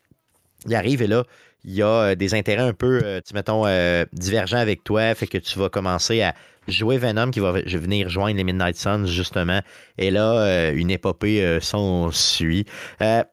il 0.67 0.75
arrive 0.75 1.03
et 1.03 1.07
là, 1.09 1.25
il 1.65 1.75
y 1.75 1.83
a 1.83 1.87
euh, 1.87 2.15
des 2.15 2.35
intérêts 2.35 2.63
un 2.63 2.73
peu, 2.73 3.21
mettons, 3.35 3.65
divergents 4.13 4.59
avec 4.59 4.85
toi, 4.85 5.15
fait 5.15 5.27
que 5.27 5.39
tu 5.39 5.59
vas 5.59 5.69
commencer 5.69 6.23
à 6.23 6.35
jouer 6.69 6.99
Venom 6.99 7.31
qui 7.31 7.41
va 7.41 7.53
venir 7.53 8.11
joindre 8.11 8.37
les 8.37 8.45
Midnight 8.45 8.77
Suns, 8.77 9.07
justement. 9.07 9.61
Et 9.97 10.11
là, 10.11 10.71
une 10.71 10.91
épopée 10.91 11.59
s'en 11.61 12.11
suit. 12.13 12.67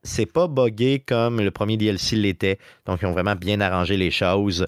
c'est 0.03 0.25
pas 0.25 0.47
buggé 0.47 1.03
comme 1.05 1.41
le 1.41 1.51
premier 1.51 1.77
DLC 1.77 2.15
l'était. 2.15 2.57
Donc, 2.85 2.99
ils 3.01 3.05
ont 3.05 3.11
vraiment 3.11 3.35
bien 3.35 3.59
arrangé 3.61 3.97
les 3.97 4.09
choses. 4.09 4.65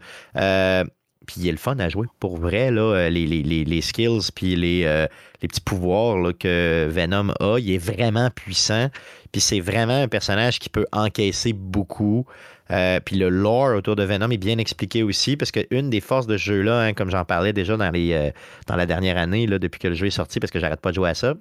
Puis 1.28 1.42
il 1.42 1.48
est 1.50 1.52
le 1.52 1.58
fun 1.58 1.78
à 1.78 1.90
jouer. 1.90 2.08
Pour 2.20 2.38
vrai, 2.38 2.72
euh, 2.72 3.10
les, 3.10 3.82
skills 3.82 4.32
puis 4.34 4.56
les, 4.56 4.84
euh, 4.86 5.06
petits 5.40 5.62
pouvoirs 5.62 6.32
que 6.40 6.88
Venom 6.90 7.34
a, 7.40 7.58
il 7.60 7.72
est 7.72 7.78
vraiment 7.78 8.30
puissant. 8.32 8.90
Puis 9.32 9.42
c'est 9.42 9.60
vraiment 9.60 10.02
un 10.02 10.08
personnage 10.08 10.58
qui 10.58 10.70
peut 10.70 10.88
encaisser 10.92 11.54
beaucoup. 11.54 12.26
Euh, 12.72 13.00
puis 13.04 13.18
le 13.18 13.30
lore 13.30 13.76
autour 13.76 13.96
de 13.96 14.04
Venom 14.04 14.30
est 14.32 14.38
bien 14.38 14.58
expliqué 14.58 15.04
aussi, 15.04 15.38
parce 15.38 15.52
qu'une 15.52 15.90
des 15.90 16.02
forces 16.02 16.28
de 16.28 16.38
jeu-là, 16.38 16.82
hein, 16.82 16.94
comme 16.94 17.10
j'en 17.10 17.24
parlais 17.24 17.54
déjà 17.54 17.78
dans, 17.78 17.92
dans 17.92 18.76
la 18.76 18.86
dernière 18.86 19.18
année, 19.18 19.46
depuis 19.48 19.80
que 19.80 19.88
le 19.88 19.96
jeu 19.96 20.08
est 20.08 20.12
sorti, 20.12 20.40
parce 20.40 20.52
que 20.52 20.60
j'arrête 20.60 20.82
pas 20.82 20.90
de 20.90 20.96
jouer 20.96 21.10
à 21.10 21.14
ça, 21.14 21.36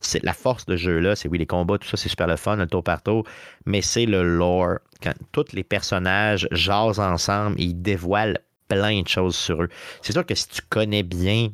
c'est 0.00 0.22
la 0.22 0.32
force 0.32 0.66
de 0.66 0.76
jeu-là. 0.76 1.16
C'est 1.16 1.28
oui, 1.28 1.38
les 1.38 1.46
combats, 1.46 1.78
tout 1.78 1.88
ça, 1.88 1.96
c'est 1.96 2.08
super 2.08 2.26
le 2.26 2.36
fun, 2.36 2.56
le 2.56 2.66
tour 2.66 2.82
par 2.82 3.02
tour, 3.02 3.24
mais 3.66 3.82
c'est 3.82 4.06
le 4.06 4.22
lore. 4.22 4.78
Quand 5.02 5.14
tous 5.32 5.52
les 5.52 5.64
personnages 5.64 6.48
jasent 6.50 7.00
ensemble 7.00 7.60
ils 7.60 7.74
dévoilent 7.74 8.38
plein 8.68 9.02
de 9.02 9.08
choses 9.08 9.36
sur 9.36 9.62
eux. 9.62 9.68
C'est 10.02 10.12
sûr 10.12 10.24
que 10.24 10.34
si 10.34 10.48
tu 10.48 10.60
connais 10.68 11.02
bien 11.02 11.50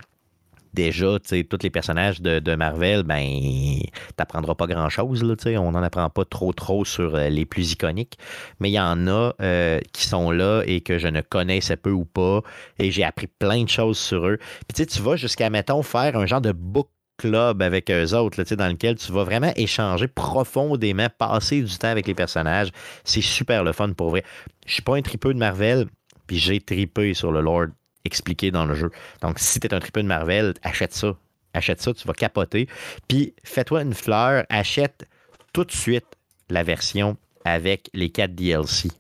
déjà 0.75 1.19
tous 1.19 1.59
les 1.63 1.71
personnages 1.71 2.21
de, 2.21 2.55
Marvel, 2.55 3.03
ben 3.03 3.81
t'apprendras 4.17 4.55
pas 4.55 4.67
grand-chose. 4.67 5.23
On 5.47 5.73
n'en 5.73 5.83
apprend 5.83 6.09
pas 6.11 6.25
trop 6.25 6.53
trop 6.53 6.85
sur 6.85 7.15
euh, 7.15 7.29
les 7.29 7.45
plus 7.45 7.73
iconiques. 7.73 8.19
Mais 8.61 8.71
il 8.71 8.75
y 8.75 8.81
en 8.81 9.07
a 9.07 9.33
euh, 9.41 9.81
qui 9.93 10.07
sont 10.07 10.31
là 10.31 10.63
et 10.67 10.81
que 10.81 10.99
je 10.99 11.09
ne 11.09 11.21
connaissais 11.21 11.77
peu 11.77 11.91
ou 11.91 12.05
pas. 12.05 12.43
Et 12.79 12.91
j'ai 12.91 13.05
appris 13.05 13.27
plein 13.27 13.65
de 13.65 13.69
choses 13.69 13.99
sur 13.99 14.27
eux. 14.27 14.39
Puis 14.73 14.87
tu 14.87 15.03
vas 15.03 15.17
jusqu'à, 15.17 15.51
mettons, 15.51 15.83
faire 15.83 16.17
un 16.17 16.27
genre 16.27 16.41
de 16.41 16.53
book 16.53 16.89
club 17.19 17.61
avec 17.61 17.91
eux 17.91 18.15
autres, 18.15 18.43
dans 18.55 18.69
lequel 18.69 18.97
tu 18.97 19.13
vas 19.13 19.25
vraiment 19.25 19.53
échanger 19.55 20.09
profondément, 20.09 21.09
passer 21.19 21.61
du 21.61 21.77
temps 21.77 21.89
avec 21.89 22.07
les 22.07 22.15
personnages. 22.15 22.71
C'est 23.05 23.21
super 23.21 23.63
le 23.63 23.73
fun 23.73 23.93
pour 23.93 24.11
vrai. 24.11 24.25
Je 24.67 24.73
suis 24.73 24.83
pas 24.83 24.97
un 24.97 25.03
tripeux 25.03 25.35
de 25.35 25.39
Marvel, 25.39 25.87
puis 26.31 26.39
j'ai 26.39 26.61
tripé 26.61 27.13
sur 27.13 27.33
le 27.33 27.41
Lord 27.41 27.71
expliqué 28.05 28.53
dans 28.53 28.65
le 28.65 28.77
jeu. 28.77 28.93
Donc, 29.21 29.41
si 29.41 29.59
tu 29.59 29.67
es 29.67 29.75
un 29.75 29.81
tripeux 29.81 30.05
de 30.05 30.07
Marvel, 30.07 30.55
achète 30.63 30.93
ça. 30.93 31.17
Achète 31.55 31.83
ça, 31.83 31.93
tu 31.93 32.07
vas 32.07 32.13
capoter. 32.13 32.69
Puis, 33.09 33.35
fais-toi 33.43 33.83
une 33.83 33.95
fleur, 33.95 34.45
achète 34.49 35.09
tout 35.53 35.65
de 35.65 35.73
suite 35.73 36.07
la 36.49 36.63
version 36.63 37.17
avec 37.45 37.91
les 37.95 38.11
4 38.11 38.33
DLC. 38.33 38.91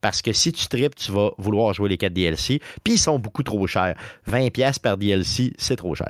Parce 0.00 0.22
que 0.22 0.32
si 0.32 0.52
tu 0.52 0.66
tripes, 0.68 0.94
tu 0.94 1.12
vas 1.12 1.32
vouloir 1.36 1.74
jouer 1.74 1.90
les 1.90 1.98
4 1.98 2.14
DLC, 2.14 2.62
puis 2.82 2.94
ils 2.94 2.98
sont 2.98 3.18
beaucoup 3.18 3.42
trop 3.42 3.66
chers. 3.66 3.94
20$ 4.26 4.80
par 4.80 4.96
DLC, 4.96 5.52
c'est 5.58 5.76
trop 5.76 5.94
cher. 5.94 6.08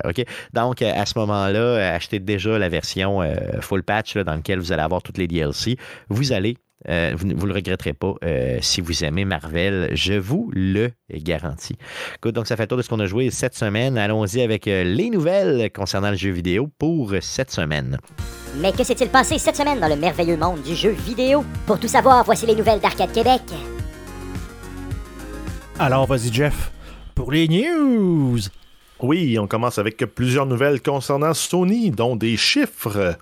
Donc, 0.53 0.81
euh, 0.81 0.93
à 0.95 1.05
ce 1.05 1.19
moment-là, 1.19 1.93
achetez 1.93 2.19
déjà 2.19 2.57
la 2.57 2.69
version 2.69 3.21
euh, 3.21 3.35
full 3.59 3.83
patch 3.83 4.15
dans 4.15 4.35
laquelle 4.35 4.59
vous 4.59 4.71
allez 4.71 4.83
avoir 4.83 5.03
toutes 5.03 5.17
les 5.17 5.27
DLC. 5.27 5.75
Vous 6.07 6.31
allez 6.31 6.55
euh, 6.89 7.13
vous 7.17 7.25
ne 7.25 7.33
le 7.33 7.53
regretterez 7.53 7.93
pas 7.93 8.13
euh, 8.23 8.59
si 8.61 8.81
vous 8.81 9.03
aimez 9.03 9.25
Marvel, 9.25 9.89
je 9.93 10.13
vous 10.13 10.51
le 10.53 10.91
garantis. 11.09 11.77
donc 12.23 12.47
ça 12.47 12.55
fait 12.55 12.67
tour 12.67 12.77
de 12.77 12.83
ce 12.83 12.89
qu'on 12.89 12.99
a 12.99 13.05
joué 13.05 13.31
cette 13.31 13.55
semaine. 13.55 13.97
Allons-y 13.97 14.41
avec 14.41 14.67
euh, 14.67 14.83
les 14.83 15.09
nouvelles 15.09 15.71
concernant 15.71 16.11
le 16.11 16.17
jeu 16.17 16.31
vidéo 16.31 16.69
pour 16.77 17.13
cette 17.21 17.51
semaine. 17.51 17.97
Mais 18.61 18.71
que 18.71 18.83
s'est-il 18.83 19.09
passé 19.09 19.37
cette 19.37 19.55
semaine 19.55 19.79
dans 19.79 19.87
le 19.87 19.95
merveilleux 19.95 20.37
monde 20.37 20.61
du 20.61 20.75
jeu 20.75 20.91
vidéo? 20.91 21.43
Pour 21.65 21.79
tout 21.79 21.87
savoir, 21.87 22.23
voici 22.23 22.45
les 22.45 22.55
nouvelles 22.55 22.79
d'Arcade 22.79 23.11
Québec. 23.11 23.41
Alors 25.79 26.05
vas-y 26.05 26.31
Jeff, 26.31 26.71
pour 27.15 27.31
les 27.31 27.47
news. 27.47 28.39
Oui, 29.01 29.37
on 29.37 29.47
commence 29.47 29.77
avec 29.77 29.97
plusieurs 29.97 30.45
nouvelles 30.45 30.81
concernant 30.81 31.33
Sony, 31.33 31.91
dont 31.91 32.15
des 32.15 32.37
chiffres 32.37 33.17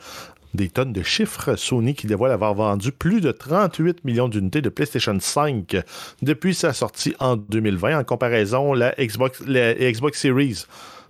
des 0.54 0.70
tonnes 0.70 0.94
de 0.94 1.04
chiffres. 1.04 1.56
Sony 1.56 1.96
qui 1.96 2.08
dévoile 2.08 2.32
avoir 2.32 2.54
vendu 2.54 2.92
plus 2.92 3.22
de 3.22 3.32
38 3.32 4.04
millions 4.06 4.28
d'unités 4.28 4.62
de 4.62 4.70
PlayStation 4.70 5.18
5 5.20 5.78
depuis 6.22 6.54
sa 6.54 6.74
sortie 6.74 7.16
en 7.20 7.36
2020. 7.36 8.00
En 8.00 8.04
comparaison, 8.04 8.74
la 8.74 8.94
Xbox, 9.00 9.42
la 9.46 9.74
Xbox 9.74 10.20
Series, 10.20 10.66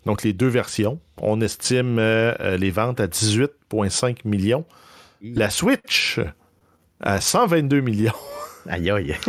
donc 0.06 0.24
les 0.24 0.34
deux 0.34 0.48
versions, 0.48 1.00
on 1.22 1.42
estime 1.42 2.00
euh, 2.00 2.34
euh, 2.40 2.58
les 2.58 2.72
ventes 2.72 3.00
à 3.00 3.08
18,5 3.08 4.18
millions. 4.26 4.66
La 5.22 5.50
Switch 5.50 6.20
à 7.00 7.22
122 7.22 7.80
millions. 7.80 8.12
Aïe 8.70 8.90
aïe. 8.90 9.16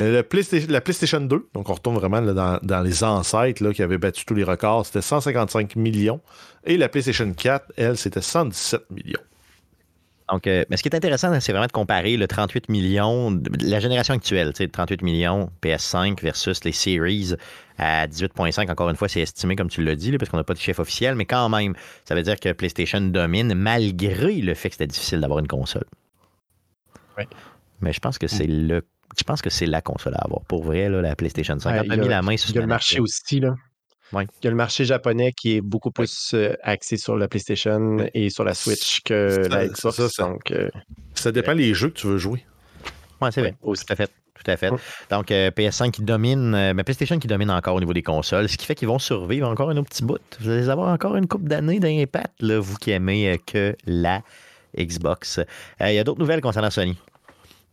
Euh, 0.00 0.24
la 0.68 0.80
PlayStation 0.80 1.20
2, 1.20 1.50
donc 1.54 1.68
on 1.70 1.72
retourne 1.72 1.94
vraiment 1.94 2.20
dans, 2.20 2.82
les 2.82 3.04
ancêtres 3.04 3.62
là, 3.62 3.72
qui 3.72 3.80
avaient 3.80 3.96
battu 3.96 4.24
tous 4.24 4.34
les 4.34 4.42
records, 4.42 4.86
c'était 4.86 5.02
155 5.02 5.76
millions. 5.76 6.20
Et 6.64 6.76
la 6.76 6.88
PlayStation 6.88 7.32
4, 7.32 7.74
elle, 7.76 7.96
c'était 7.96 8.20
117 8.20 8.90
millions. 8.90 9.20
Donc, 10.30 10.48
euh, 10.48 10.64
mais 10.68 10.76
ce 10.76 10.82
qui 10.82 10.88
est 10.88 10.96
intéressant, 10.96 11.38
c'est 11.38 11.52
vraiment 11.52 11.68
de 11.68 11.72
comparer 11.72 12.16
le 12.16 12.26
38 12.26 12.68
millions, 12.70 13.40
la 13.60 13.78
génération 13.78 14.14
actuelle, 14.14 14.52
38 14.52 15.02
millions 15.02 15.50
PS5 15.62 16.20
versus 16.20 16.64
les 16.64 16.72
Series 16.72 17.34
à 17.78 18.06
18.5. 18.08 18.70
Encore 18.70 18.88
une 18.88 18.96
fois, 18.96 19.08
c'est 19.08 19.20
estimé, 19.20 19.54
comme 19.54 19.68
tu 19.68 19.84
l'as 19.84 19.96
dit, 19.96 20.16
parce 20.16 20.30
qu'on 20.30 20.38
n'a 20.38 20.44
pas 20.44 20.54
de 20.54 20.58
chef 20.58 20.78
officiel, 20.78 21.14
mais 21.14 21.26
quand 21.26 21.48
même, 21.50 21.74
ça 22.04 22.14
veut 22.14 22.22
dire 22.22 22.40
que 22.40 22.52
PlayStation 22.52 23.00
domine 23.00 23.54
malgré 23.54 24.34
le 24.36 24.54
fait 24.54 24.70
que 24.70 24.74
c'était 24.74 24.86
difficile 24.86 25.20
d'avoir 25.20 25.40
une 25.40 25.48
console. 25.48 25.84
Oui. 27.18 27.24
Mais 27.84 27.92
je 27.92 28.00
pense 28.00 28.18
que 28.18 28.26
c'est 28.26 28.46
le. 28.46 28.82
Je 29.16 29.22
pense 29.22 29.42
que 29.42 29.50
c'est 29.50 29.66
la 29.66 29.82
console 29.82 30.14
à 30.14 30.24
avoir. 30.24 30.42
Pour 30.44 30.64
vrai, 30.64 30.88
la 30.88 31.14
PlayStation 31.14 31.58
5 31.58 31.90
a 31.90 31.96
mis 31.96 32.08
la 32.08 32.22
main 32.22 32.36
sur 32.36 32.50
Il 32.50 32.56
y 32.56 32.58
a 32.58 32.62
le 32.62 32.66
marché 32.66 32.98
aussi, 32.98 33.38
là. 33.40 33.54
Il 34.12 34.44
y 34.44 34.46
a 34.46 34.50
le 34.50 34.56
marché 34.56 34.84
japonais 34.84 35.32
qui 35.32 35.56
est 35.56 35.60
beaucoup 35.60 35.90
plus 35.90 36.32
euh, 36.34 36.54
axé 36.62 36.96
sur 36.96 37.16
la 37.16 37.26
PlayStation 37.28 38.06
et 38.14 38.30
sur 38.30 38.44
la 38.44 38.54
Switch 38.54 39.00
que 39.02 39.46
la 39.50 39.66
Xbox. 39.66 39.96
Ça, 39.96 40.08
ça, 40.08 40.22
donc, 40.24 40.50
euh, 40.50 40.68
ça 41.14 41.32
dépend 41.32 41.54
des 41.54 41.74
jeux 41.74 41.88
que 41.88 41.94
tu 41.94 42.06
veux 42.06 42.18
jouer. 42.18 42.44
Oui, 43.20 43.28
c'est 43.32 43.40
vrai. 43.40 43.56
Tout 43.62 43.74
à 43.88 43.96
fait. 43.96 44.10
Tout 44.34 44.50
à 44.50 44.56
fait. 44.56 44.70
Donc, 45.10 45.30
euh, 45.30 45.50
PS5 45.50 45.90
qui 45.90 46.02
domine, 46.02 46.72
mais 46.74 46.84
PlayStation 46.84 47.18
qui 47.18 47.26
domine 47.26 47.50
encore 47.50 47.76
au 47.76 47.80
niveau 47.80 47.92
des 47.92 48.02
consoles, 48.02 48.48
ce 48.48 48.56
qui 48.56 48.66
fait 48.66 48.74
qu'ils 48.74 48.88
vont 48.88 48.98
survivre 48.98 49.48
encore 49.48 49.70
un 49.70 49.76
autre 49.76 49.88
petit 49.88 50.04
bout. 50.04 50.20
Vous 50.40 50.50
allez 50.50 50.68
avoir 50.68 50.92
encore 50.92 51.16
une 51.16 51.26
coupe 51.26 51.48
d'années 51.48 51.80
d'impact, 51.80 52.42
vous 52.42 52.76
qui 52.76 52.90
aimez 52.90 53.40
que 53.46 53.76
la 53.86 54.22
Xbox. 54.76 55.40
Il 55.80 55.92
y 55.92 55.98
a 55.98 56.04
d'autres 56.04 56.20
nouvelles 56.20 56.40
concernant 56.40 56.70
Sony. 56.70 56.96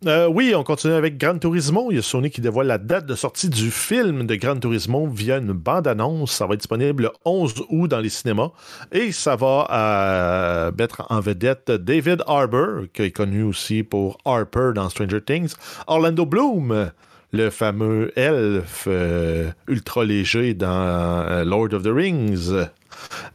Euh, 0.08 0.28
oui, 0.28 0.54
on 0.56 0.64
continue 0.64 0.94
avec 0.94 1.20
Gran 1.20 1.38
Turismo. 1.38 1.92
Il 1.92 1.98
y 1.98 2.00
a 2.00 2.02
Sony 2.02 2.32
qui 2.32 2.42
dévoile 2.42 2.66
la 2.66 2.80
date 2.80 3.06
de 3.06 3.14
sortie 3.14 3.50
du 3.50 3.70
film 3.70 4.26
de 4.26 4.34
Gran 4.34 4.58
Turismo 4.58 5.08
via 5.08 5.38
une 5.38 5.52
bande-annonce. 5.52 6.32
Ça 6.32 6.48
va 6.48 6.56
être 6.56 6.62
disponible 6.62 7.04
le 7.04 7.12
11 7.24 7.66
août 7.70 7.88
dans 7.88 8.00
les 8.00 8.10
cinémas. 8.10 8.50
Et 8.92 9.12
ça 9.12 9.36
va 9.36 9.68
euh, 9.70 10.72
mettre 10.76 11.06
en 11.10 11.20
vedette 11.20 11.70
David 11.70 12.24
Harbour, 12.26 12.86
qui 12.94 13.04
est 13.04 13.12
connu 13.12 13.44
aussi 13.44 13.84
pour 13.84 14.18
Harper 14.26 14.72
dans 14.74 14.90
Stranger 14.90 15.22
Things. 15.22 15.54
Orlando 15.86 16.26
Bloom, 16.26 16.90
le 17.32 17.50
fameux 17.52 18.12
elfe 18.18 18.86
euh, 18.88 19.52
ultra 19.68 20.04
léger 20.04 20.56
dans 20.56 21.44
Lord 21.46 21.76
of 21.76 21.84
the 21.84 21.94
Rings. 21.94 22.50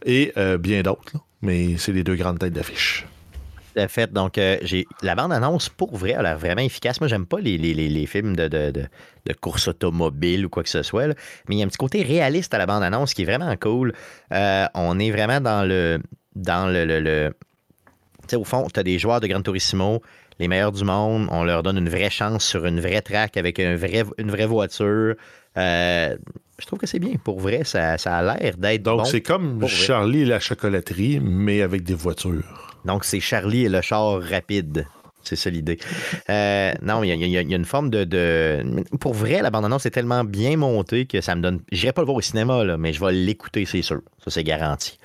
Et 0.05 0.33
bien 0.59 0.81
d'autres. 0.81 1.13
mais 1.41 1.77
c'est 1.77 1.93
les 1.93 2.03
deux 2.03 2.15
grandes 2.15 2.39
têtes 2.39 2.53
d'affiche. 2.53 3.05
Tout 3.77 3.83
à 3.83 3.87
fait. 3.87 4.11
Donc, 4.11 4.39
euh, 4.39 4.57
j'ai 4.63 4.87
la 5.03 5.13
bande-annonce, 5.13 5.69
pour 5.69 5.95
vrai, 5.95 6.13
a 6.15 6.23
l'air 6.23 6.37
vraiment 6.39 6.61
efficace. 6.63 6.99
Moi, 6.99 7.07
j'aime 7.07 7.27
pas 7.27 7.39
les, 7.39 7.57
les- 7.59 7.73
les- 7.75 8.05
films 8.07 8.35
de, 8.35 8.47
de, 8.47 8.71
de- 8.71 8.85
de 9.25 9.33
course 9.33 9.67
automobile 9.67 10.45
ou 10.45 10.49
quoi 10.49 10.63
que 10.63 10.69
ce 10.69 10.81
soit, 10.81 11.07
là. 11.07 11.13
mais 11.47 11.55
il 11.55 11.59
y 11.59 11.61
a 11.61 11.65
un 11.65 11.67
petit 11.67 11.77
côté 11.77 12.01
réaliste 12.01 12.53
à 12.53 12.57
la 12.57 12.65
bande-annonce 12.65 13.13
qui 13.13 13.21
est 13.21 13.25
vraiment 13.25 13.55
cool. 13.57 13.93
Euh, 14.33 14.65
on 14.73 14.97
est 14.97 15.11
vraiment 15.11 15.39
dans 15.41 15.67
le. 15.67 15.99
Dans 16.35 16.71
le. 16.71 16.85
le- 16.85 16.99
le- 17.01 17.33
Tu 18.23 18.29
sais, 18.29 18.35
au 18.35 18.43
fond, 18.43 18.67
tu 18.73 18.79
as 18.79 18.83
des 18.83 18.97
joueurs 18.97 19.19
de 19.21 19.27
Gran 19.27 19.41
Turismo, 19.41 20.01
les 20.39 20.47
meilleurs 20.47 20.71
du 20.71 20.83
monde. 20.83 21.27
On 21.29 21.43
leur 21.43 21.61
donne 21.61 21.77
une 21.77 21.89
vraie 21.89 22.09
chance 22.09 22.43
sur 22.45 22.65
une 22.65 22.79
vraie 22.79 23.01
track 23.01 23.37
avec 23.37 23.59
un 23.59 23.75
vrai, 23.75 24.03
une 24.17 24.31
vraie 24.31 24.45
voiture. 24.47 25.15
Euh, 25.57 26.17
je 26.59 26.65
trouve 26.65 26.79
que 26.79 26.87
c'est 26.87 26.99
bien. 26.99 27.13
Pour 27.23 27.39
vrai, 27.39 27.63
ça, 27.63 27.97
ça 27.99 28.17
a 28.17 28.23
l'air 28.37 28.57
d'être 28.57 28.81
Donc, 28.83 28.99
bon. 28.99 29.05
c'est 29.05 29.21
comme. 29.21 29.67
Charlie 29.67 30.21
et 30.21 30.25
la 30.25 30.39
chocolaterie, 30.39 31.19
mais 31.21 31.61
avec 31.61 31.83
des 31.83 31.93
voitures. 31.93 32.66
Donc, 32.87 33.03
c'est 33.03 33.19
Charlie 33.19 33.65
et 33.65 33.69
le 33.69 33.81
char 33.81 34.19
rapide. 34.21 34.87
C'est 35.23 35.35
ça 35.35 35.49
l'idée. 35.49 35.77
Euh, 36.29 36.71
non, 36.81 37.03
il 37.03 37.09
y, 37.13 37.37
a- 37.37 37.41
une 37.41 37.65
forme 37.65 37.89
de, 37.89 38.63
Pour 39.01 39.13
vrai, 39.13 39.41
la 39.41 39.49
bande-annonce 39.49 39.85
est 39.85 39.91
tellement 39.91 40.23
bien 40.23 40.55
montée 40.55 41.05
que 41.05 41.19
ça 41.19 41.35
me 41.35 41.41
donne. 41.41 41.59
J'irai 41.69 41.91
pas 41.91 42.01
le 42.01 42.05
voir 42.05 42.15
au 42.17 42.21
cinéma, 42.21 42.77
mais 42.77 42.93
je 42.93 43.03
vais 43.03 43.11
l'écouter, 43.11 43.65
c'est 43.65 43.81
sûr. 43.81 43.99
Ça, 44.23 44.31
c'est 44.31 44.45
garanti. 44.45 44.97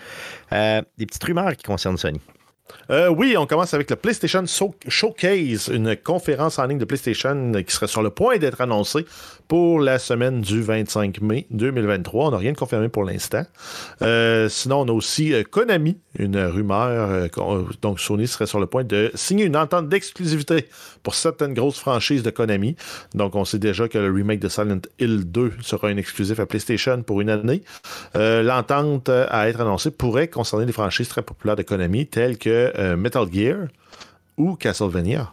Euh, 0.52 0.80
des 0.96 1.06
petites 1.06 1.24
rumeurs 1.24 1.56
qui 1.56 1.64
concernent 1.64 1.98
Sony. 1.98 2.20
Euh, 2.90 3.08
oui, 3.08 3.36
on 3.36 3.46
commence 3.46 3.74
avec 3.74 3.90
le 3.90 3.96
PlayStation 3.96 4.44
Showcase, 4.88 5.68
une 5.68 5.96
conférence 5.96 6.58
en 6.58 6.66
ligne 6.66 6.78
de 6.78 6.84
PlayStation 6.84 7.52
qui 7.66 7.74
serait 7.74 7.88
sur 7.88 8.02
le 8.02 8.10
point 8.10 8.38
d'être 8.38 8.60
annoncée 8.60 9.04
pour 9.52 9.80
la 9.80 9.98
semaine 9.98 10.40
du 10.40 10.62
25 10.62 11.20
mai 11.20 11.46
2023. 11.50 12.28
On 12.28 12.30
n'a 12.30 12.38
rien 12.38 12.52
de 12.52 12.56
confirmé 12.56 12.88
pour 12.88 13.04
l'instant. 13.04 13.44
Euh, 14.00 14.48
sinon, 14.48 14.80
on 14.80 14.88
a 14.88 14.92
aussi 14.92 15.34
euh, 15.34 15.42
Konami, 15.42 15.98
une 16.18 16.38
rumeur. 16.38 17.28
euh, 17.38 17.64
donc, 17.82 18.00
Sony 18.00 18.26
serait 18.26 18.46
sur 18.46 18.60
le 18.60 18.64
point 18.64 18.82
de 18.82 19.10
signer 19.14 19.44
une 19.44 19.58
entente 19.58 19.90
d'exclusivité 19.90 20.70
pour 21.02 21.14
certaines 21.14 21.52
grosses 21.52 21.78
franchises 21.78 22.22
de 22.22 22.30
Konami. 22.30 22.76
Donc, 23.12 23.34
on 23.34 23.44
sait 23.44 23.58
déjà 23.58 23.88
que 23.88 23.98
le 23.98 24.10
remake 24.10 24.40
de 24.40 24.48
Silent 24.48 24.80
Hill 24.98 25.30
2 25.30 25.52
sera 25.60 25.88
un 25.88 25.98
exclusif 25.98 26.40
à 26.40 26.46
PlayStation 26.46 27.02
pour 27.02 27.20
une 27.20 27.28
année. 27.28 27.62
L'entente 28.14 29.10
à 29.10 29.50
être 29.50 29.60
annoncée 29.60 29.90
pourrait 29.90 30.28
concerner 30.28 30.64
des 30.64 30.72
franchises 30.72 31.08
très 31.08 31.20
populaires 31.20 31.56
de 31.56 31.62
Konami, 31.62 32.06
telles 32.06 32.38
que 32.38 32.94
Metal 32.94 33.26
Gear 33.30 33.66
ou 34.38 34.56
Castlevania. 34.56 35.30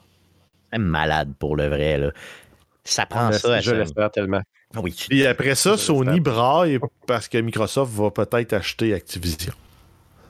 Malade 0.78 1.34
pour 1.39 1.55
le 1.55 1.67
vrai. 1.67 1.97
Là. 1.97 2.11
Ça 2.90 3.06
prend 3.06 3.32
ça 3.32 3.56
à 3.56 3.62
je 3.62 3.72
l'espère 3.72 4.12
tellement. 4.12 4.42
Ah 4.76 4.80
Oui, 4.82 4.96
Et 5.12 5.26
après 5.26 5.56
ça, 5.56 5.78
Sony 5.78 6.20
braille 6.20 6.80
parce 7.08 7.28
que 7.28 7.38
Microsoft 7.38 7.92
va 7.94 8.12
peut-être 8.12 8.54
acheter 8.54 8.94
Activision. 8.94 9.54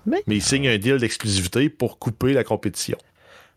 Mais- 0.05 0.23
Mais 0.27 0.35
il 0.37 0.41
signe 0.41 0.67
un 0.67 0.77
deal 0.77 0.97
d'exclusivité 0.97 1.69
pour 1.69 1.99
couper 1.99 2.33
la 2.33 2.43
compétition. 2.43 2.97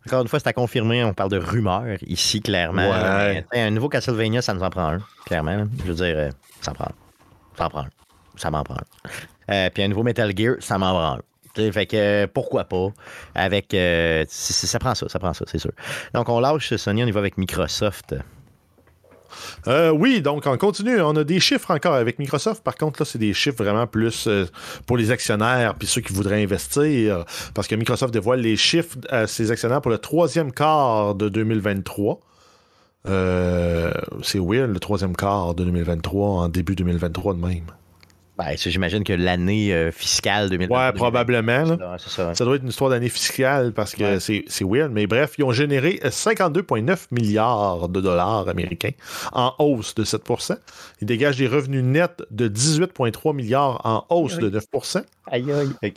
Encore 0.06 0.22
une 0.22 0.28
fois, 0.28 0.40
c'est 0.40 0.48
à 0.48 0.52
confirmer. 0.52 1.04
On 1.04 1.14
parle 1.14 1.30
de 1.30 1.38
rumeurs 1.38 1.98
ici, 2.06 2.40
clairement. 2.40 2.90
Ouais. 2.90 3.44
Un 3.52 3.70
nouveau 3.70 3.88
Castlevania, 3.88 4.42
ça 4.42 4.52
nous 4.52 4.62
en 4.62 4.70
prend 4.70 4.88
un, 4.94 4.98
clairement. 5.26 5.64
Je 5.78 5.92
veux 5.92 5.94
dire, 5.94 6.14
euh, 6.16 6.30
ça 6.60 6.72
en 6.72 6.74
prend 6.74 6.86
un. 6.86 7.56
Ça 7.56 7.66
en 7.66 7.70
prend 7.70 7.80
un. 7.82 7.88
Ça 8.36 8.50
m'en 8.50 8.62
prend 8.64 8.74
un. 8.74 9.54
Euh, 9.54 9.70
puis 9.72 9.82
un 9.84 9.88
nouveau 9.88 10.02
Metal 10.02 10.32
Gear, 10.36 10.56
ça 10.60 10.78
m'en 10.78 10.90
prend 10.92 11.12
un. 11.14 11.20
Tu 11.54 11.60
sais, 11.62 11.70
Fait 11.72 11.86
que 11.86 11.96
euh, 11.96 12.26
pourquoi 12.26 12.64
pas? 12.64 12.88
Avec. 13.34 13.72
euh, 13.74 14.24
ça 14.28 14.78
prend 14.80 14.94
ça, 14.96 15.08
ça 15.08 15.18
prend 15.20 15.32
ça, 15.34 15.44
c'est 15.46 15.58
sûr. 15.58 15.70
Donc 16.14 16.28
on 16.28 16.40
lâche 16.40 16.74
Sony, 16.74 17.04
on 17.04 17.06
y 17.06 17.10
va 17.12 17.20
avec 17.20 17.38
Microsoft. 17.38 18.16
Euh, 19.68 19.90
oui, 19.90 20.20
donc 20.22 20.44
on 20.46 20.56
continue. 20.56 21.00
On 21.00 21.16
a 21.16 21.24
des 21.24 21.40
chiffres 21.40 21.70
encore 21.70 21.94
avec 21.94 22.18
Microsoft. 22.18 22.62
Par 22.62 22.76
contre, 22.76 23.00
là, 23.00 23.06
c'est 23.06 23.18
des 23.18 23.32
chiffres 23.32 23.62
vraiment 23.62 23.86
plus 23.86 24.26
euh, 24.26 24.46
pour 24.86 24.96
les 24.96 25.10
actionnaires 25.10 25.74
puis 25.74 25.86
ceux 25.86 26.00
qui 26.00 26.12
voudraient 26.12 26.42
investir. 26.42 27.24
Parce 27.54 27.68
que 27.68 27.74
Microsoft 27.74 28.12
dévoile 28.12 28.40
les 28.40 28.56
chiffres 28.56 28.96
à 29.08 29.26
ses 29.26 29.50
actionnaires 29.50 29.80
pour 29.80 29.90
le 29.90 29.98
troisième 29.98 30.52
quart 30.52 31.14
de 31.14 31.28
2023. 31.28 32.20
Euh, 33.08 33.92
c'est 34.22 34.38
weird, 34.38 34.70
le 34.72 34.78
troisième 34.78 35.16
quart 35.16 35.54
de 35.54 35.64
2023 35.64 36.28
en 36.28 36.48
début 36.48 36.74
2023 36.76 37.34
de 37.34 37.40
même. 37.40 37.66
Ben, 38.38 38.56
j'imagine 38.56 39.04
que 39.04 39.12
l'année 39.12 39.74
euh, 39.74 39.90
fiscale 39.92 40.48
2020. 40.48 40.74
Ouais, 40.86 40.92
probablement. 40.94 41.64
là. 41.64 41.96
Ça. 41.98 42.34
Ça 42.34 42.44
doit 42.44 42.56
être 42.56 42.62
une 42.62 42.70
histoire 42.70 42.88
d'année 42.88 43.10
fiscale 43.10 43.72
parce 43.72 43.94
que 43.94 44.14
Ouais. 44.14 44.20
c'est 44.48 44.64
weird. 44.64 44.90
Mais 44.90 45.06
bref, 45.06 45.34
ils 45.36 45.44
ont 45.44 45.52
généré 45.52 46.00
52,9 46.02 47.08
milliards 47.10 47.88
de 47.90 48.00
dollars 48.00 48.48
américains 48.48 48.92
en 49.32 49.52
hausse 49.58 49.94
de 49.94 50.04
7% 50.04 50.56
Ils 51.02 51.06
dégagent 51.06 51.36
des 51.36 51.46
revenus 51.46 51.84
nets 51.84 52.22
de 52.30 52.48
18,3 52.48 53.34
milliards 53.34 53.80
en 53.84 54.06
hausse 54.08 54.38
de 54.38 54.48
9 54.48 54.64
Aïe, 55.30 55.44
aïe. 55.82 55.92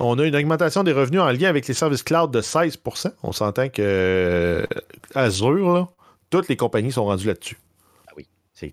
On 0.00 0.18
a 0.18 0.24
une 0.24 0.36
augmentation 0.36 0.82
des 0.82 0.92
revenus 0.92 1.20
en 1.20 1.30
lien 1.30 1.48
avec 1.48 1.68
les 1.68 1.74
services 1.74 2.02
cloud 2.02 2.30
de 2.30 2.40
16% 2.40 3.12
On 3.22 3.32
s'entend 3.32 3.68
que 3.68 3.82
euh, 3.82 4.66
Azure, 5.14 5.72
là, 5.74 5.88
toutes 6.30 6.48
les 6.48 6.56
compagnies 6.56 6.92
sont 6.92 7.04
rendues 7.04 7.26
là-dessus. 7.28 7.58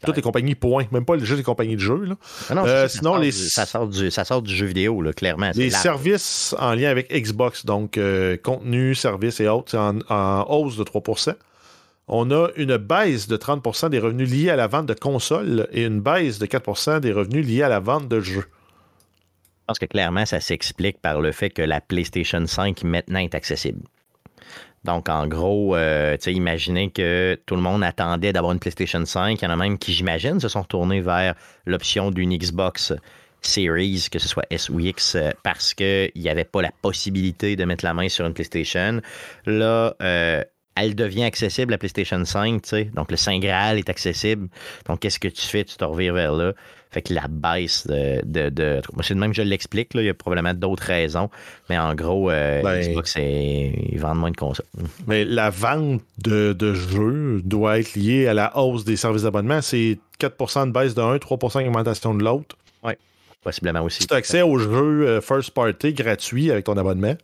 Toutes 0.05 0.15
les 0.15 0.21
compagnies, 0.21 0.55
point. 0.55 0.85
Même 0.91 1.05
pas 1.05 1.17
juste 1.17 1.37
les 1.37 1.43
compagnies 1.43 1.75
de 1.75 1.81
jeux. 1.81 2.05
là. 2.05 2.15
Ah 2.49 2.55
non, 2.55 2.65
Euh, 2.65 2.87
sinon, 2.87 3.11
ça 3.11 3.15
sort 3.15 3.19
les- 3.19 3.31
du- 3.31 3.37
ça, 3.49 3.65
sort 3.65 3.87
du, 3.87 4.11
ça 4.11 4.23
sort 4.25 4.41
du 4.41 4.55
jeu 4.55 4.65
vidéo, 4.65 5.01
là, 5.01 5.11
clairement. 5.13 5.51
Les 5.55 5.69
services 5.69 6.55
en 6.59 6.73
lien 6.73 6.89
avec 6.89 7.11
Xbox, 7.13 7.65
donc 7.65 7.97
euh, 7.97 8.37
contenu, 8.37 8.95
services 8.95 9.39
et 9.41 9.47
autres, 9.47 9.71
c'est 9.71 9.77
en, 9.77 9.99
en 10.09 10.45
hausse 10.49 10.77
de 10.77 10.83
3% 10.83 11.35
On 12.07 12.31
a 12.31 12.47
une 12.57 12.75
baisse 12.77 13.27
de 13.27 13.37
30% 13.37 13.89
des 13.89 13.99
revenus 13.99 14.29
liés 14.29 14.49
à 14.49 14.55
la 14.55 14.67
vente 14.67 14.85
de 14.85 14.93
consoles 14.93 15.67
et 15.71 15.83
une 15.85 16.01
baisse 16.01 16.37
de 16.39 16.45
4% 16.45 16.99
des 16.99 17.11
revenus 17.13 17.45
liés 17.45 17.63
à 17.63 17.69
la 17.69 17.79
vente 17.79 18.07
de 18.09 18.19
jeux. 18.19 18.45
Je 18.45 19.67
pense 19.67 19.79
que 19.79 19.85
clairement, 19.85 20.25
ça 20.25 20.41
s'explique 20.41 20.99
par 21.01 21.21
le 21.21 21.31
fait 21.31 21.49
que 21.49 21.61
la 21.61 21.79
PlayStation 21.79 22.45
5 22.45 22.83
maintenant 22.83 23.19
est 23.19 23.33
accessible. 23.35 23.79
Donc, 24.83 25.09
en 25.09 25.27
gros, 25.27 25.75
euh, 25.75 26.15
tu 26.17 26.23
sais, 26.23 26.33
imaginez 26.33 26.91
que 26.91 27.39
tout 27.45 27.55
le 27.55 27.61
monde 27.61 27.83
attendait 27.83 28.33
d'avoir 28.33 28.53
une 28.53 28.59
PlayStation 28.59 29.03
5. 29.05 29.41
Il 29.41 29.45
y 29.45 29.47
en 29.47 29.51
a 29.51 29.55
même 29.55 29.77
qui, 29.77 29.93
j'imagine, 29.93 30.39
se 30.39 30.49
sont 30.49 30.61
retournés 30.61 31.01
vers 31.01 31.35
l'option 31.65 32.11
d'une 32.11 32.37
Xbox 32.37 32.93
Series, 33.41 34.07
que 34.11 34.19
ce 34.19 34.27
soit 34.27 34.45
S 34.49 34.69
ou 34.69 34.79
X, 34.79 35.15
euh, 35.15 35.31
parce 35.43 35.73
qu'il 35.73 36.11
n'y 36.15 36.29
avait 36.29 36.43
pas 36.43 36.61
la 36.61 36.71
possibilité 36.81 37.55
de 37.55 37.65
mettre 37.65 37.85
la 37.85 37.93
main 37.93 38.09
sur 38.09 38.25
une 38.25 38.33
PlayStation. 38.33 39.01
Là, 39.45 39.95
euh, 40.01 40.43
elle 40.75 40.95
devient 40.95 41.23
accessible, 41.23 41.71
la 41.71 41.77
PlayStation 41.77 42.23
5, 42.23 42.61
tu 42.61 42.69
sais. 42.69 42.83
Donc, 42.85 43.11
le 43.11 43.17
Saint 43.17 43.39
Graal 43.39 43.77
est 43.77 43.89
accessible. 43.89 44.49
Donc, 44.85 44.99
qu'est-ce 44.99 45.19
que 45.19 45.27
tu 45.27 45.45
fais? 45.45 45.63
Tu 45.63 45.77
te 45.77 45.83
revires 45.83 46.13
vers 46.13 46.33
là. 46.33 46.53
Fait 46.93 47.01
que 47.01 47.13
la 47.13 47.27
baisse 47.27 47.87
de. 47.87 48.21
de, 48.23 48.49
de- 48.49 48.81
moi, 48.93 49.03
c'est 49.03 49.15
de 49.15 49.19
même 49.19 49.31
que 49.31 49.37
je 49.37 49.41
l'explique. 49.41 49.89
Il 49.95 50.03
y 50.03 50.09
a 50.09 50.13
probablement 50.13 50.53
d'autres 50.53 50.83
raisons. 50.83 51.29
Mais 51.69 51.77
en 51.77 51.95
gros, 51.95 52.29
euh, 52.29 52.61
Ben- 52.61 52.79
Xbox, 52.81 53.15
ils 53.17 53.97
vendent 53.99 54.19
moins 54.19 54.31
de 54.31 54.37
consoles. 54.37 54.65
Mais 55.07 55.25
la 55.25 55.49
vente 55.49 56.01
de, 56.19 56.53
de 56.53 56.73
jeux 56.73 57.41
doit 57.43 57.79
être 57.79 57.95
liée 57.95 58.27
à 58.27 58.33
la 58.33 58.55
hausse 58.57 58.85
des 58.85 58.95
services 58.95 59.23
d'abonnement. 59.23 59.61
C'est 59.61 59.97
4% 60.19 60.67
de 60.67 60.71
baisse 60.71 60.93
de 60.93 61.01
un, 61.01 61.17
3% 61.17 61.63
d'augmentation 61.63 62.13
de 62.13 62.23
l'autre. 62.23 62.55
Possiblement 63.43 63.81
aussi. 63.81 63.99
Si 64.03 64.07
tu 64.07 64.13
as 64.13 64.17
accès 64.17 64.41
aux 64.41 64.57
jeux 64.57 65.05
euh, 65.05 65.19
first 65.19 65.51
party 65.51 65.91
gratuits 65.91 66.49
avec 66.49 66.63
ton 66.63 66.77
abonnement, 66.77 67.15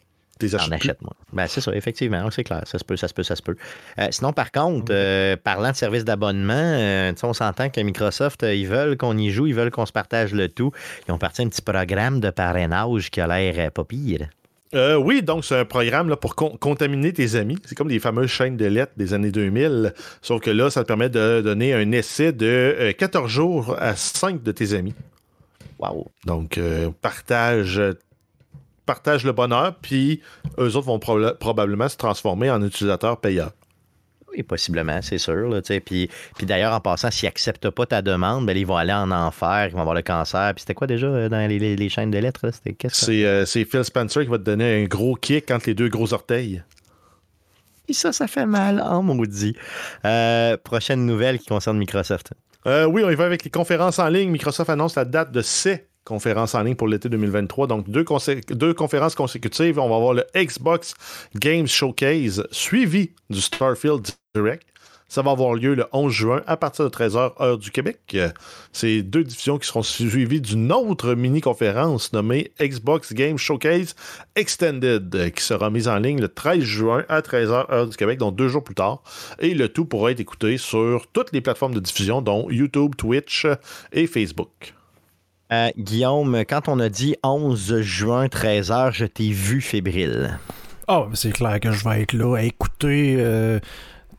les 0.42 0.50
J'en 0.50 0.58
achètes. 0.58 0.70
plus. 0.80 0.90
achète, 0.90 1.02
moi. 1.02 1.14
Ben, 1.34 1.48
c'est 1.48 1.62
ça, 1.62 1.74
effectivement. 1.76 2.30
C'est 2.32 2.44
clair. 2.44 2.62
Ça 2.66 2.80
se 2.80 2.84
peut, 2.84 2.98
ça 2.98 3.08
se 3.08 3.14
peut, 3.14 3.24
ça 3.24 3.36
se 3.36 3.42
peut. 3.42 3.56
Euh, 4.00 4.08
sinon, 4.12 4.34
par 4.34 4.52
contre, 4.52 4.92
euh, 4.92 5.36
parlant 5.36 5.72
de 5.72 5.76
services 5.76 6.06
d'abonnement, 6.06 6.54
euh, 6.56 7.14
on 7.24 7.34
s'entend 7.34 7.70
que 7.70 7.82
Microsoft, 7.82 8.44
ils 8.44 8.68
veulent 8.68 8.98
qu'on 8.98 9.18
y 9.18 9.30
joue, 9.32 9.48
ils 9.48 9.56
veulent 9.56 9.72
qu'on 9.72 9.86
se 9.86 9.92
partage 9.92 10.34
le 10.34 10.50
tout. 10.50 10.72
Ils 11.08 11.12
ont 11.12 11.18
parti 11.18 11.42
un 11.42 11.50
petit 11.50 11.62
programme 11.62 12.20
de 12.20 12.30
parrainage 12.30 13.12
qui 13.12 13.22
a 13.22 13.28
l'air 13.28 13.72
pas 13.72 13.84
pire. 13.84 14.28
Euh, 14.76 14.96
oui, 14.98 15.24
donc 15.24 15.46
c'est 15.46 15.58
un 15.58 15.66
programme 15.66 16.10
là, 16.10 16.16
pour 16.16 16.36
con- 16.36 16.56
contaminer 16.60 17.12
tes 17.12 17.34
amis. 17.36 17.58
C'est 17.66 17.74
comme 17.74 17.90
les 17.90 17.98
fameuses 17.98 18.30
chaînes 18.30 18.56
de 18.56 18.66
lettres 18.68 18.92
des 18.98 19.16
années 19.16 19.32
2000. 19.32 19.94
Sauf 20.22 20.42
que 20.42 20.52
là, 20.52 20.70
ça 20.70 20.84
te 20.84 20.88
permet 20.88 21.10
de 21.10 21.42
donner 21.42 21.74
un 21.74 21.92
essai 21.92 22.32
de 22.34 22.46
euh, 22.46 22.94
14 22.94 23.28
jours 23.32 23.76
à 23.80 23.96
5 23.96 24.44
de 24.44 24.52
tes 24.52 24.74
amis. 24.76 24.94
Wow. 25.80 26.12
Donc, 26.26 26.60
euh, 26.60 26.90
partage, 27.02 27.82
euh, 28.90 28.94
partage 28.94 29.24
le 29.26 29.32
bonheur, 29.32 29.76
puis 29.82 30.22
eux 30.58 30.76
autres 30.76 30.88
vont 30.88 30.98
proba- 30.98 31.36
probablement 31.38 31.88
se 31.90 31.98
transformer 31.98 32.50
en 32.50 32.62
utilisateurs 32.62 33.20
payeurs. 33.20 33.52
Oui, 34.32 34.44
possiblement, 34.44 35.00
c'est 35.02 35.18
sûr. 35.18 35.50
Là, 35.50 35.62
puis, 35.84 36.08
puis 36.38 36.46
d'ailleurs, 36.46 36.74
en 36.74 36.80
passant, 36.80 37.10
s'ils 37.10 37.26
n'acceptent 37.28 37.72
pas 37.72 37.88
ta 37.88 38.04
demande, 38.04 38.46
ben, 38.46 38.56
ils 38.56 38.66
vont 38.66 38.78
aller 38.78 38.94
en 38.94 39.10
enfer, 39.10 39.68
ils 39.70 39.74
vont 39.74 39.82
avoir 39.82 39.96
le 39.96 40.04
cancer. 40.04 40.54
Puis 40.54 40.62
c'était 40.62 40.76
quoi 40.76 40.86
déjà 40.86 41.08
euh, 41.08 41.30
dans 41.30 41.48
les, 41.48 41.58
les- 41.58 41.76
les 41.76 41.90
chaînes 41.90 42.12
de 42.12 42.20
lettres? 42.20 42.46
C'est 42.90 43.26
euh, 43.26 43.46
c'est 43.46 43.66
Phil 43.66 43.84
Spencer 43.84 44.24
qui 44.24 44.30
va 44.30 44.38
te 44.38 44.44
donner 44.44 44.84
un 44.84 44.86
gros 44.86 45.16
kick 45.16 45.50
entre 45.50 45.66
les 45.68 45.74
deux 45.74 45.90
gros 45.90 46.14
orteils. 46.14 46.62
Et 47.88 47.94
ça, 47.94 48.14
ça 48.14 48.28
fait 48.28 48.46
mal, 48.46 48.80
en 48.82 49.02
maudit. 49.02 49.56
Euh, 50.06 50.58
prochaine 50.58 51.08
nouvelle 51.08 51.40
qui 51.40 51.48
concerne 51.48 51.80
Microsoft. 51.80 52.34
Euh, 52.68 52.86
oui, 52.86 53.02
on 53.04 53.10
y 53.10 53.16
va 53.16 53.26
avec 53.26 53.44
les 53.44 53.50
conférences 53.50 53.98
en 53.98 54.10
ligne. 54.10 54.30
Microsoft 54.30 54.70
annonce 54.70 54.96
la 54.96 55.06
date 55.06 55.32
de 55.32 55.42
ses 55.42 55.89
conférences 56.10 56.56
en 56.56 56.64
ligne 56.64 56.76
pour 56.76 56.88
l'été 56.88 57.08
2023. 57.08 57.68
Donc, 57.68 57.90
deux, 57.90 58.74
conférences 58.74 59.16
consécutives. 59.16 59.80
On 59.80 59.88
va 59.88 59.96
avoir 59.96 60.14
le 60.14 60.26
Xbox 60.36 60.96
Games 61.36 61.68
Showcase 61.68 62.46
suivi 62.52 63.12
du 63.30 63.40
Starfield 63.40 64.08
Direct. 64.36 64.66
Ça 65.08 65.24
va 65.24 65.32
avoir 65.32 65.56
lieu 65.56 65.74
le 65.74 65.86
11 65.92 66.14
juin 66.14 66.44
à 66.46 66.56
partir 66.56 66.86
de 66.86 66.90
13h, 66.90 67.42
heure 67.42 67.58
du 67.58 67.72
Québec. 67.72 68.16
C'est 68.72 69.02
deux 69.02 69.24
diffusions 69.24 69.58
qui 69.58 69.68
seront 69.68 69.82
suivies 69.82 70.40
d'une 70.40 70.72
autre 70.72 71.16
mini-conférence 71.16 72.14
nommée 72.14 72.52
Xbox 72.62 73.14
Game 73.14 73.38
Showcase 73.38 73.96
Extended, 74.36 75.34
qui 75.34 75.44
sera 75.44 75.72
mise 75.72 75.88
en 75.88 75.98
ligne 75.98 76.22
le 76.22 76.28
13 76.28 76.60
juin 76.60 77.06
à 77.10 77.22
13h, 77.22 77.72
heure 77.72 77.88
du 77.88 77.98
Québec, 77.98 78.20
donc 78.20 78.36
deux 78.36 78.50
jours 78.50 78.64
plus 78.64 78.76
tard. 78.76 79.02
Et 79.40 79.56
le 79.56 79.70
tout 79.70 79.86
pourra 79.86 80.12
être 80.12 80.20
écouté 80.20 80.58
sur 80.58 81.08
toutes 81.12 81.32
les 81.34 81.42
plateformes 81.42 81.74
de 81.74 81.80
diffusion, 81.80 82.22
dont 82.22 82.48
YouTube, 82.52 82.96
Twitch 82.96 83.48
et 83.92 84.06
Facebook. 84.06 84.76
Euh, 85.52 85.70
Guillaume, 85.78 86.44
quand 86.48 86.68
on 86.68 86.80
a 86.80 86.90
dit 86.90 87.16
11 87.24 87.82
juin, 87.82 88.28
13h, 88.28 88.92
je 88.94 89.06
t'ai 89.06 89.32
vu 89.32 89.62
fébrile. 89.62 90.38
Oh, 90.88 91.08
c'est 91.14 91.32
clair 91.32 91.60
que 91.60 91.72
je 91.72 91.84
vais 91.88 92.04
être 92.04 92.14
là 92.14 92.38
à 92.38 92.44
écouter 92.44 93.16
euh, 93.18 93.60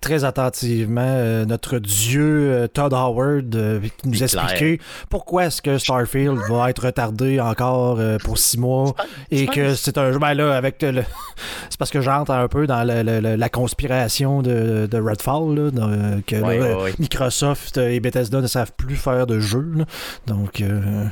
très 0.00 0.24
attentivement 0.24 1.00
euh, 1.04 1.44
notre 1.44 1.78
dieu 1.78 2.22
euh, 2.50 2.66
Todd 2.68 2.92
Howard 2.94 3.54
euh, 3.54 3.80
qui 3.98 4.08
nous 4.08 4.22
expliquer 4.22 4.80
pourquoi 5.08 5.46
est-ce 5.46 5.60
que 5.62 5.78
Starfield 5.78 6.38
va 6.48 6.70
être 6.70 6.86
retardé 6.86 7.38
encore 7.40 7.98
euh, 8.00 8.16
pour 8.18 8.38
six 8.38 8.58
mois 8.58 8.94
et 9.30 9.46
que 9.46 9.74
c'est 9.74 9.98
un 9.98 10.12
jeu. 10.12 10.18
Ben 10.18 10.34
là, 10.34 10.56
avec 10.56 10.80
le. 10.82 11.02
c'est 11.70 11.78
parce 11.78 11.90
que 11.90 12.00
j'entre 12.00 12.30
un 12.32 12.48
peu 12.48 12.66
dans 12.66 12.84
le- 12.84 13.02
le- 13.02 13.20
le- 13.20 13.36
la 13.36 13.48
conspiration 13.48 14.42
de, 14.42 14.86
de 14.90 14.98
Redfall, 15.00 15.54
là, 15.54 15.70
dans- 15.70 16.22
que 16.26 16.36
là, 16.36 16.46
Ouais, 16.46 16.60
ouais, 16.60 16.74
ouais. 16.74 16.94
Microsoft 16.98 17.76
et 17.78 18.00
Bethesda 18.00 18.40
ne 18.40 18.46
savent 18.46 18.72
plus 18.76 18.96
faire 18.96 19.26
de 19.26 19.38
jeux. 19.40 19.70
là. 19.76 19.84
Donc. 20.26 20.60
euh, 20.60 21.04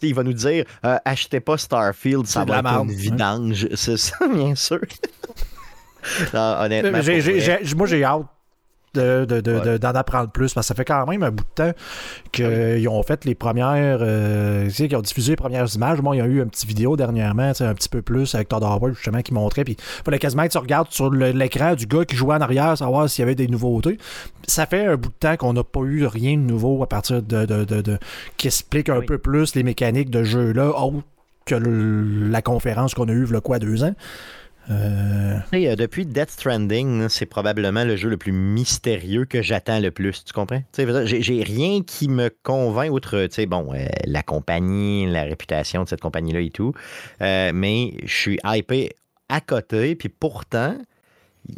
Il 0.00 0.14
va 0.14 0.22
nous 0.22 0.32
dire 0.32 0.64
euh, 0.84 0.96
achetez 1.04 1.40
pas 1.40 1.58
Starfield, 1.58 2.24
ça 2.26 2.44
va 2.44 2.58
être 2.58 2.66
une 2.68 2.90
hein. 2.90 2.94
vidange. 2.96 3.66
C'est 3.74 3.96
ça, 3.96 4.16
bien 4.32 4.54
sûr. 4.54 4.78
Non, 6.34 6.56
honnêtement, 6.60 7.00
J'ai- 7.00 7.12
pour 7.14 7.22
j'ai- 7.22 7.40
vrai. 7.40 7.60
j'ai- 7.62 7.74
moi, 7.74 7.86
j'ai 7.86 8.04
hâte 8.04 8.22
de- 8.94 9.26
de- 9.26 9.40
de- 9.42 9.52
Ouais. 9.52 9.60
de- 9.72 9.76
d'en 9.78 9.90
apprendre 9.90 10.30
plus 10.30 10.54
parce 10.54 10.66
que 10.66 10.68
ça 10.68 10.74
fait 10.74 10.84
quand 10.86 11.06
même 11.06 11.22
un 11.22 11.30
bout 11.30 11.44
de 11.44 11.54
temps 11.54 11.72
Ah 11.76 12.28
qu'ils 12.32 12.88
ont 12.88 13.02
fait 13.02 13.24
les 13.26 13.34
premières. 13.34 13.98
euh, 14.00 14.64
tu 14.64 14.70
sais, 14.70 14.88
qu'ils 14.88 14.96
ont 14.96 15.02
diffusé 15.02 15.32
les 15.32 15.36
premières 15.36 15.72
images. 15.74 16.00
Moi, 16.00 16.16
il 16.16 16.18
y 16.20 16.22
a 16.22 16.24
eu 16.26 16.40
un 16.40 16.46
petit 16.46 16.66
vidéo 16.66 16.96
dernièrement, 16.96 17.50
tu 17.52 17.58
sais, 17.58 17.64
un 17.64 17.74
petit 17.74 17.90
peu 17.90 18.00
plus 18.00 18.34
avec 18.34 18.48
Todd 18.48 18.64
Howard, 18.64 18.94
justement, 18.94 19.20
qui 19.20 19.34
montrait. 19.34 19.64
Puis, 19.64 19.76
il 19.78 20.02
fallait 20.04 20.18
quasiment 20.18 20.44
que 20.44 20.52
tu 20.52 20.58
regardes 20.58 20.90
sur 20.90 21.10
le- 21.10 21.30
l'écran 21.32 21.74
du 21.74 21.86
gars 21.86 22.06
qui 22.06 22.16
jouait 22.16 22.34
en 22.36 22.40
arrière, 22.40 22.76
savoir 22.78 23.10
s'il 23.10 23.22
y 23.22 23.24
avait 23.24 23.34
des 23.34 23.46
nouveautés. 23.46 23.98
Ça 24.46 24.64
fait 24.64 24.86
un 24.86 24.96
bout 24.96 25.10
de 25.10 25.14
temps 25.20 25.36
qu'on 25.36 25.52
n'a 25.52 25.64
pas 25.64 25.80
eu 25.80 26.06
rien 26.06 26.32
de 26.32 26.42
nouveau 26.42 26.82
à 26.82 26.88
partir 26.88 27.22
de. 27.22 27.44
de- 27.44 27.64
de- 27.64 27.82
de- 27.82 27.98
qui 28.38 28.46
explique 28.46 28.88
un 28.88 29.00
Oui. 29.00 29.06
peu 29.06 29.18
plus 29.18 29.54
les 29.54 29.62
mécaniques 29.64 30.10
de 30.10 30.24
jeu-là, 30.24 30.70
autre 30.70 31.04
que 31.44 31.54
le- 31.54 32.28
la 32.30 32.40
conférence 32.42 32.94
qu'on 32.94 33.08
a 33.08 33.12
eue, 33.12 33.26
il 33.30 33.40
quoi, 33.40 33.58
deux 33.58 33.84
ans. 33.84 33.94
Euh, 34.70 35.38
euh, 35.54 35.76
depuis 35.76 36.04
Death 36.04 36.30
Stranding, 36.30 37.08
c'est 37.08 37.26
probablement 37.26 37.84
le 37.84 37.96
jeu 37.96 38.08
le 38.08 38.16
plus 38.16 38.32
mystérieux 38.32 39.24
que 39.24 39.42
j'attends 39.42 39.80
le 39.80 39.90
plus. 39.90 40.24
Tu 40.24 40.32
comprends? 40.32 40.62
J'ai 40.76 41.42
rien 41.42 41.82
qui 41.82 42.08
me 42.08 42.30
convainc 42.42 42.90
outre, 42.92 43.28
bon, 43.46 43.72
euh, 43.74 43.86
la 44.04 44.22
compagnie, 44.22 45.06
la 45.06 45.22
réputation 45.22 45.84
de 45.84 45.88
cette 45.88 46.00
compagnie-là 46.00 46.40
et 46.40 46.50
tout. 46.50 46.72
Mais 47.20 47.94
je 48.04 48.14
suis 48.14 48.38
hypé 48.44 48.90
à 49.28 49.40
côté, 49.40 49.94
puis 49.94 50.08
pourtant, 50.08 50.76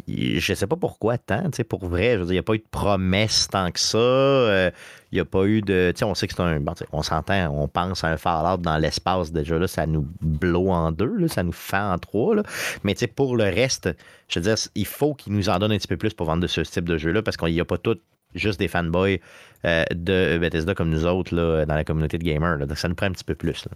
je 0.07 0.53
sais 0.53 0.67
pas 0.67 0.75
pourquoi 0.75 1.17
tant, 1.17 1.43
tu 1.43 1.57
sais, 1.57 1.63
pour 1.63 1.85
vrai, 1.85 2.13
je 2.13 2.19
veux 2.19 2.25
dire, 2.25 2.31
il 2.31 2.35
n'y 2.35 2.39
a 2.39 2.43
pas 2.43 2.53
eu 2.53 2.59
de 2.59 2.65
promesse 2.69 3.47
tant 3.49 3.71
que 3.71 3.79
ça. 3.79 3.97
euh, 3.97 4.71
n'y 5.11 5.19
a 5.19 5.25
pas 5.25 5.45
eu 5.45 5.61
de. 5.61 5.91
Tu 5.93 5.99
sais, 5.99 6.05
on 6.05 6.15
sait 6.15 6.27
que 6.27 6.33
c'est 6.33 6.41
un. 6.41 6.59
bon, 6.59 6.73
on 6.91 7.01
s'entend, 7.01 7.49
on 7.53 7.67
pense 7.67 8.03
à 8.03 8.09
un 8.09 8.17
Fallout 8.17 8.61
dans 8.61 8.77
l'espace 8.77 9.31
déjà, 9.31 9.57
là, 9.57 9.67
ça 9.67 9.85
nous 9.85 10.07
blow 10.21 10.69
en 10.69 10.91
deux, 10.91 11.15
là, 11.17 11.27
ça 11.27 11.43
nous 11.43 11.51
fend 11.51 11.93
en 11.93 11.97
trois. 11.97 12.35
Là. 12.35 12.43
Mais 12.83 12.93
tu 12.93 12.99
sais, 12.99 13.07
pour 13.07 13.35
le 13.35 13.45
reste, 13.45 13.89
je 14.27 14.39
veux 14.39 14.43
dire, 14.43 14.55
il 14.75 14.85
faut 14.85 15.13
qu'ils 15.13 15.33
nous 15.33 15.49
en 15.49 15.59
donnent 15.59 15.73
un 15.73 15.77
petit 15.77 15.87
peu 15.87 15.97
plus 15.97 16.13
pour 16.13 16.27
vendre 16.27 16.41
de 16.41 16.47
ce 16.47 16.61
type 16.61 16.85
de 16.85 16.97
jeu-là, 16.97 17.21
parce 17.21 17.37
qu'il 17.37 17.53
n'y 17.53 17.59
a 17.61 17.65
pas 17.65 17.77
tout 17.77 17.97
juste 18.33 18.59
des 18.59 18.67
fanboys 18.69 19.19
euh, 19.65 19.83
de 19.91 20.37
Bethesda 20.37 20.73
comme 20.73 20.89
nous 20.89 21.05
autres 21.05 21.35
là, 21.35 21.65
dans 21.65 21.75
la 21.75 21.83
communauté 21.83 22.17
de 22.17 22.23
gamers. 22.23 22.57
là. 22.57 22.65
Donc, 22.65 22.77
ça 22.77 22.87
nous 22.87 22.95
prend 22.95 23.07
un 23.07 23.11
petit 23.11 23.25
peu 23.25 23.35
plus. 23.35 23.67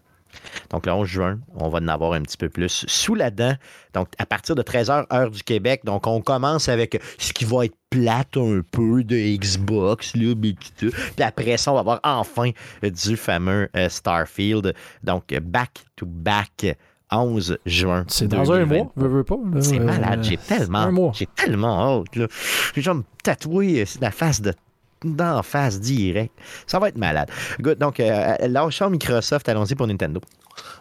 Donc, 0.69 0.85
le 0.85 0.93
11 0.93 1.07
juin, 1.07 1.39
on 1.55 1.69
va 1.69 1.79
en 1.79 1.87
avoir 1.87 2.13
un 2.13 2.21
petit 2.21 2.37
peu 2.37 2.49
plus 2.49 2.85
sous 2.87 3.15
la 3.15 3.31
dent. 3.31 3.55
Donc, 3.93 4.09
à 4.17 4.25
partir 4.25 4.55
de 4.55 4.61
13h, 4.61 5.05
heure 5.13 5.31
du 5.31 5.43
Québec. 5.43 5.81
Donc, 5.83 6.07
on 6.07 6.21
commence 6.21 6.69
avec 6.69 7.01
ce 7.17 7.33
qui 7.33 7.45
va 7.45 7.65
être 7.65 7.75
plate 7.89 8.37
un 8.37 8.61
peu 8.71 9.03
de 9.03 9.15
Xbox, 9.37 10.15
là, 10.15 10.33
mais 10.37 10.55
tout. 10.77 10.89
Puis 10.89 11.23
après 11.23 11.57
ça, 11.57 11.71
on 11.71 11.75
va 11.75 11.79
avoir 11.81 11.99
enfin 12.03 12.51
du 12.83 13.17
fameux 13.17 13.69
euh, 13.75 13.89
Starfield. 13.89 14.73
Donc, 15.03 15.33
back-to-back 15.33 16.77
11 17.11 17.57
juin. 17.65 18.05
c'est 18.07 18.27
dans 18.27 18.51
un 18.51 18.65
2020. 18.65 18.75
mois, 18.75 18.91
veux, 18.95 19.07
veux 19.07 19.23
pas. 19.23 19.37
C'est 19.61 19.79
euh, 19.79 19.83
malade, 19.83 20.23
j'ai 20.23 20.37
tellement, 20.37 21.13
j'ai 21.13 21.27
tellement 21.27 21.99
hâte. 22.01 22.15
Là. 22.15 22.27
J'ai 22.73 22.81
genre 22.81 22.95
me 22.95 23.03
tatouer 23.23 23.81
euh, 23.81 23.85
la 24.01 24.11
face 24.11 24.41
de 24.41 24.53
d'en 25.05 25.43
face 25.43 25.79
direct. 25.79 26.33
Ça 26.67 26.79
va 26.79 26.89
être 26.89 26.97
malade. 26.97 27.29
Good. 27.59 27.77
Donc, 27.77 27.99
euh, 27.99 28.35
lâchons 28.47 28.89
Microsoft, 28.89 29.47
allons-y 29.49 29.75
pour 29.75 29.87
Nintendo. 29.87 30.21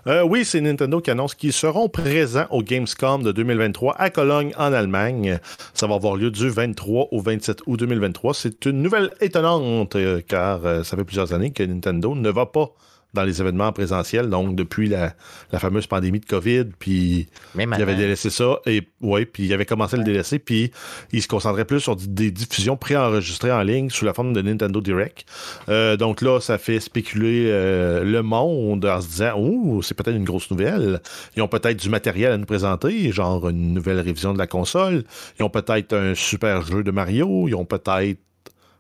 Euh, 0.07 0.23
oui, 0.23 0.45
c'est 0.45 0.61
Nintendo 0.61 1.01
qui 1.01 1.11
annonce 1.11 1.35
qu'ils 1.35 1.53
seront 1.53 1.89
présents 1.89 2.47
au 2.51 2.63
Gamescom 2.63 3.23
de 3.23 3.33
2023 3.33 3.97
à 3.99 4.11
Cologne, 4.11 4.53
en 4.59 4.73
Allemagne. 4.73 5.39
Ça 5.73 5.87
va 5.87 5.95
avoir 5.95 6.17
lieu 6.17 6.31
du 6.31 6.49
23 6.49 7.09
au 7.11 7.21
27 7.21 7.61
août 7.67 7.79
2023. 7.79 8.35
C'est 8.35 8.67
une 8.67 8.83
nouvelle 8.83 9.11
étonnante, 9.21 9.97
euh, 9.97 10.21
car 10.27 10.65
euh, 10.65 10.83
ça 10.83 10.97
fait 10.97 11.05
plusieurs 11.05 11.33
années 11.33 11.53
que 11.53 11.63
Nintendo 11.63 12.15
ne 12.15 12.31
va 12.31 12.47
pas 12.47 12.73
dans 13.15 13.25
les 13.25 13.41
événements 13.41 13.73
présentiels, 13.73 14.29
donc 14.29 14.55
depuis 14.55 14.89
la, 14.89 15.15
la 15.53 15.59
fameuse 15.59 15.87
pandémie 15.87 16.21
de 16.21 16.27
COVID, 16.27 16.65
puis 16.79 17.29
il 17.57 17.83
avait 17.83 17.95
délaissé 17.95 18.31
ça, 18.31 18.59
et 18.67 18.83
ouais, 19.01 19.25
puis 19.25 19.45
il 19.45 19.53
avait 19.53 19.67
commencé 19.67 19.95
à 19.95 19.99
le 19.99 20.05
délaisser, 20.05 20.39
puis 20.39 20.71
il 21.13 21.23
se 21.23 21.29
concentrait 21.29 21.65
plus 21.65 21.81
sur 21.81 21.97
des 21.97 22.31
diffusions 22.31 22.77
préenregistrées 22.77 23.53
en 23.53 23.63
ligne 23.63 23.91
sous 23.91 24.05
la 24.05 24.15
forme 24.15 24.33
de 24.33 24.43
Nintendo 24.43 24.81
Direct. 24.81 25.25
Euh, 25.69 25.97
donc 25.97 26.21
là, 26.21 26.41
ça 26.41 26.59
fait 26.59 26.81
spéculer 26.81 27.47
euh, 27.49 28.05
le 28.05 28.23
monde 28.23 28.85
en 28.85 29.01
se 29.01 29.09
disant, 29.09 29.39
ouh, 29.39 29.83
c'est 29.83 29.95
peut-être 29.95 30.17
une 30.17 30.25
grosse 30.25 30.51
nouvelle. 30.51 31.01
Ils 31.37 31.43
ont 31.43 31.49
peut-être 31.49 31.81
du 31.81 31.89
matériel 31.89 32.33
à 32.33 32.39
nous 32.39 32.47
présenter, 32.47 33.13
genre 33.13 33.49
une 33.49 33.75
nouvelle 33.75 34.01
révision 34.01 34.33
de 34.33 34.39
la 34.39 34.47
console. 34.47 35.05
Ils 35.39 35.43
ont 35.45 35.51
peut-être 35.51 35.95
un 35.95 36.15
super 36.15 36.63
jeu 36.63 36.83
de 36.83 36.91
Mario. 36.91 37.49
Ils 37.49 37.55
ont 37.55 37.65
peut-être 37.65 38.19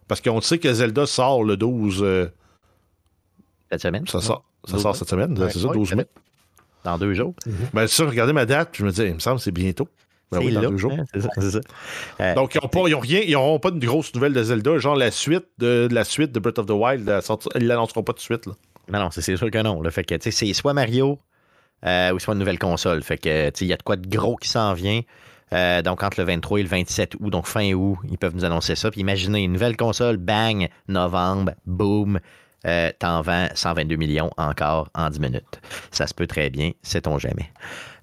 parce 0.09 0.21
qu'on 0.21 0.41
sait 0.41 0.59
que 0.59 0.73
Zelda 0.73 1.07
sort 1.07 1.45
le 1.45 1.57
12. 1.57 2.03
euh, 2.03 2.27
Cette 3.71 3.83
semaine? 3.83 4.07
ça 4.07 4.21
sort, 4.21 4.45
ça 4.67 4.73
12 4.75 4.83
sort 4.83 4.97
cette 4.97 5.09
semaine, 5.09 5.39
Ouais, 5.39 5.51
c'est 5.51 5.59
ça, 5.59 5.69
ouais, 5.69 5.75
12 5.75 5.95
mai. 5.95 6.07
Dans 6.85 6.99
deux 6.99 7.15
jours. 7.15 7.35
Ben, 7.73 7.87
ça, 7.87 8.05
regardez 8.05 8.33
ma 8.35 8.45
date, 8.47 8.71
je 8.75 8.85
me 8.85 8.91
dis, 8.91 9.03
il 9.03 9.15
me 9.15 9.19
semble 9.19 9.39
que 9.39 9.43
c'est 9.45 9.53
bientôt. 9.53 9.89
Ben 10.31 10.39
oui, 10.41 10.53
dans 10.53 10.61
là, 10.63 10.69
deux 10.69 10.77
jours. 10.77 10.93
hein, 10.93 11.05
ça. 11.41 11.61
Euh, 12.21 12.35
Donc, 12.35 12.55
ils 12.55 12.61
n'ont 12.63 12.69
pas, 12.69 12.81
ils 12.89 12.95
ont 12.95 13.01
rien, 13.01 13.21
ils 13.25 13.33
n'auront 13.33 13.59
pas 13.59 13.71
de 13.71 13.79
grosse 13.85 14.13
nouvelle 14.15 14.33
de 14.33 14.43
Zelda, 14.43 14.79
genre 14.79 14.97
la 14.97 15.11
suite 15.11 15.47
de, 15.59 15.89
la 15.91 16.05
suite 16.05 16.33
de 16.33 16.41
Breath 16.41 16.59
of 16.59 16.67
the 16.67 16.71
Wild, 16.73 17.07
la 17.07 17.21
sorti- 17.21 17.49
ils 17.55 17.67
l'annonceront 17.67 18.03
pas 18.03 18.13
tout 18.13 18.19
de 18.19 18.23
suite. 18.23 18.47
Là. 18.47 18.53
Non, 18.93 18.99
non, 19.01 19.11
c'est 19.11 19.23
sûr 19.37 19.51
que 19.51 19.63
non. 19.63 19.81
Là. 19.81 19.91
Fait 19.91 20.05
que, 20.05 20.15
c'est 20.31 20.53
soit 20.53 20.75
Mario 20.75 21.19
euh, 21.87 22.13
ou 22.13 22.19
soit 22.19 22.35
une 22.35 22.41
nouvelle 22.41 22.59
console. 22.59 23.03
Fait 23.03 23.17
que, 23.19 23.51
il 23.61 23.67
y 23.67 23.73
a 23.73 23.77
de 23.77 23.83
quoi 23.83 23.97
de 23.97 24.07
gros 24.09 24.37
qui 24.37 24.49
s'en 24.49 24.75
vient. 24.75 25.01
Euh, 25.53 25.83
donc, 25.83 26.03
entre 26.03 26.19
le 26.21 26.27
23 26.27 26.59
et 26.61 26.63
le 26.65 26.69
27 26.69 27.15
août, 27.21 27.31
donc 27.31 27.47
fin 27.47 27.73
août, 27.73 27.97
ils 28.11 28.19
peuvent 28.19 28.35
nous 28.35 28.45
annoncer 28.45 28.75
ça. 28.75 28.91
Puis 28.91 29.01
imaginez, 29.03 29.43
une 29.45 29.53
nouvelle 29.53 29.77
console, 29.77 30.17
bang, 30.17 30.69
novembre, 30.89 31.53
boom, 31.67 32.19
euh, 32.67 32.91
t'en 32.99 33.23
vends 33.23 33.49
122 33.55 33.97
millions 33.97 34.31
encore 34.37 34.89
en 34.95 35.11
10 35.11 35.21
minutes. 35.21 35.61
Ça 35.91 36.07
se 36.07 36.15
peut 36.15 36.27
très 36.27 36.51
bien, 36.51 36.73
sait-on 36.83 37.19
jamais. 37.19 37.51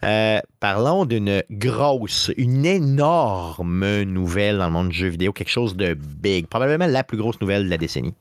Euh, 0.03 0.39
parlons 0.59 1.05
d'une 1.05 1.43
grosse, 1.51 2.31
une 2.37 2.65
énorme 2.65 4.01
nouvelle 4.03 4.57
dans 4.57 4.65
le 4.65 4.71
monde 4.71 4.89
du 4.89 4.97
jeu 4.97 5.07
vidéo, 5.07 5.31
quelque 5.31 5.49
chose 5.49 5.75
de 5.75 5.93
big, 5.93 6.47
probablement 6.47 6.87
la 6.87 7.03
plus 7.03 7.17
grosse 7.17 7.39
nouvelle 7.41 7.65
de 7.65 7.69
la 7.69 7.77
décennie. 7.77 8.15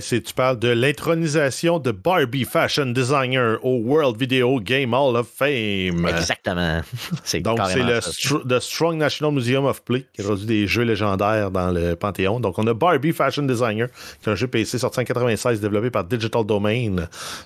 C'est, 0.00 0.20
tu 0.20 0.34
parles 0.34 0.58
de 0.58 0.68
l'intronisation 0.68 1.78
de 1.78 1.92
Barbie 1.92 2.44
Fashion 2.44 2.86
Designer 2.86 3.58
au 3.64 3.76
World 3.76 4.18
Video 4.18 4.60
Game 4.60 4.92
Hall 4.92 5.16
of 5.16 5.28
Fame. 5.28 6.06
Exactement. 6.08 6.80
C'est 7.24 7.40
Donc, 7.40 7.60
c'est 7.68 7.82
le. 7.82 7.98
Str- 7.98 8.46
the 8.46 8.60
Strong 8.60 8.96
National 8.96 9.32
Museum 9.32 9.64
of 9.64 9.82
Play 9.84 10.04
qui 10.12 10.20
a 10.20 10.24
produit 10.24 10.44
des 10.46 10.66
jeux 10.66 10.82
légendaires 10.82 11.50
dans 11.50 11.70
le 11.70 11.94
Panthéon. 11.94 12.40
Donc, 12.40 12.58
on 12.58 12.66
a 12.66 12.74
Barbie 12.74 13.12
Fashion 13.12 13.44
Designer, 13.44 13.88
qui 14.22 14.28
est 14.28 14.32
un 14.32 14.34
jeu 14.34 14.48
PC 14.48 14.78
sorti 14.78 15.00
en 15.00 15.04
96 15.04 15.60
développé 15.60 15.90
par 15.90 16.04
Digital 16.04 16.44
Domain. 16.44 16.96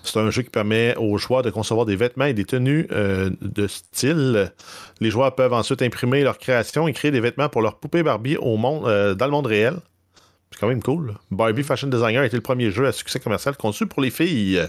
C'est 0.03 0.19
un 0.19 0.31
jeu 0.31 0.43
qui 0.43 0.51
permet 0.51 0.97
aux 0.97 1.19
joueurs 1.19 1.43
de 1.43 1.51
concevoir 1.51 1.87
des 1.87 1.97
vêtements 1.97 2.25
et 2.25 2.35
des 2.35 2.45
tenues 2.45 2.87
euh, 2.91 3.31
de 3.43 3.67
style. 3.67 4.53
Les 5.01 5.11
joueurs 5.11 5.35
peuvent 5.35 5.53
ensuite 5.53 5.83
imprimer 5.83 6.23
leur 6.23 6.39
création 6.39 6.89
et 6.89 6.93
créer 6.93 7.11
des 7.11 7.21
vêtements 7.21 7.49
pour 7.49 7.63
leur 7.63 7.79
poupée 7.79 8.03
Barbie 8.03 8.37
au 8.39 8.57
monde, 8.57 8.87
euh, 8.87 9.15
dans 9.15 9.27
le 9.27 9.33
monde 9.33 9.47
réel. 9.47 9.77
C'est 10.53 10.61
quand 10.61 10.69
même 10.69 10.83
cool. 10.83 11.15
Barbie 11.31 11.63
Fashion 11.63 11.89
Designer 11.89 12.23
a 12.23 12.27
été 12.27 12.37
le 12.37 12.43
premier 12.43 12.71
jeu 12.71 12.87
à 12.87 12.93
succès 12.93 13.21
commercial 13.21 13.57
conçu 13.57 13.87
pour 13.87 14.03
les 14.03 14.11
filles. 14.11 14.61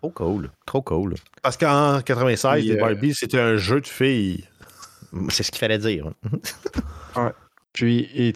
Trop 0.00 0.10
cool. 0.10 0.50
Trop 0.66 0.82
cool. 0.82 1.14
Parce 1.42 1.56
qu'en 1.56 2.00
96, 2.02 2.60
Puis, 2.60 2.68
les 2.68 2.76
euh, 2.76 2.80
Barbie, 2.80 3.14
c'était 3.14 3.40
un 3.40 3.56
jeu 3.56 3.80
de 3.80 3.86
filles. 3.86 4.44
C'est 5.30 5.42
ce 5.42 5.50
qu'il 5.50 5.58
fallait 5.58 5.78
dire. 5.78 6.12
Puis, 7.80 8.10
et 8.12 8.32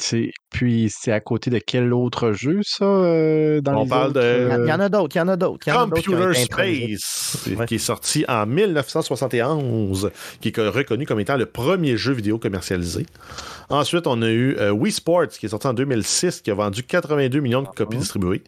puis 0.51 0.89
c'est 0.97 1.11
à 1.11 1.19
côté 1.19 1.51
de 1.51 1.59
quel 1.59 1.93
autre 1.93 2.31
jeu, 2.33 2.61
ça, 2.63 2.85
euh, 2.85 3.61
dans 3.61 3.81
On 3.81 3.83
les 3.83 3.89
parle 3.89 4.11
autres, 4.11 4.21
de- 4.21 4.25
euh, 4.25 4.65
Il 4.65 4.69
y 4.69 4.73
en 4.73 4.79
a 4.79 4.89
d'autres, 4.89 5.17
il 5.17 5.19
y 5.19 5.21
en 5.21 5.27
a 5.27 5.37
d'autres. 5.37 5.67
il 5.67 5.71
y 5.71 5.73
en 5.73 5.81
a 5.83 5.87
d'autres 5.87 6.01
qui 6.03 6.09
ont 6.11 6.17
Computer. 6.17 6.45
Space, 6.45 7.49
Ouais. 7.59 7.67
qui 7.67 7.75
est 7.75 7.79
sorti 7.79 8.25
en 8.29 8.47
1971, 8.47 10.11
qui 10.41 10.49
est 10.51 10.59
reconnu 10.69 11.07
comme 11.07 11.19
étant 11.19 11.37
le 11.37 11.47
premier 11.47 11.97
jeu 11.97 12.13
vidéo 12.13 12.39
commercialisé. 12.39 13.05
Ensuite, 13.69 14.07
on 14.07 14.23
a 14.23 14.29
eu 14.31 14.55
euh, 14.59 14.71
Wii 14.71 14.93
Sports, 14.93 15.27
qui 15.29 15.47
est 15.47 15.49
sorti 15.49 15.67
en 15.67 15.75
2006, 15.75 16.41
qui 16.41 16.53
a 16.53 16.55
vendu 16.55 16.85
82 16.85 17.41
millions 17.41 17.63
de 17.63 17.69
copies 17.69 17.97
distribuées. 17.97 18.45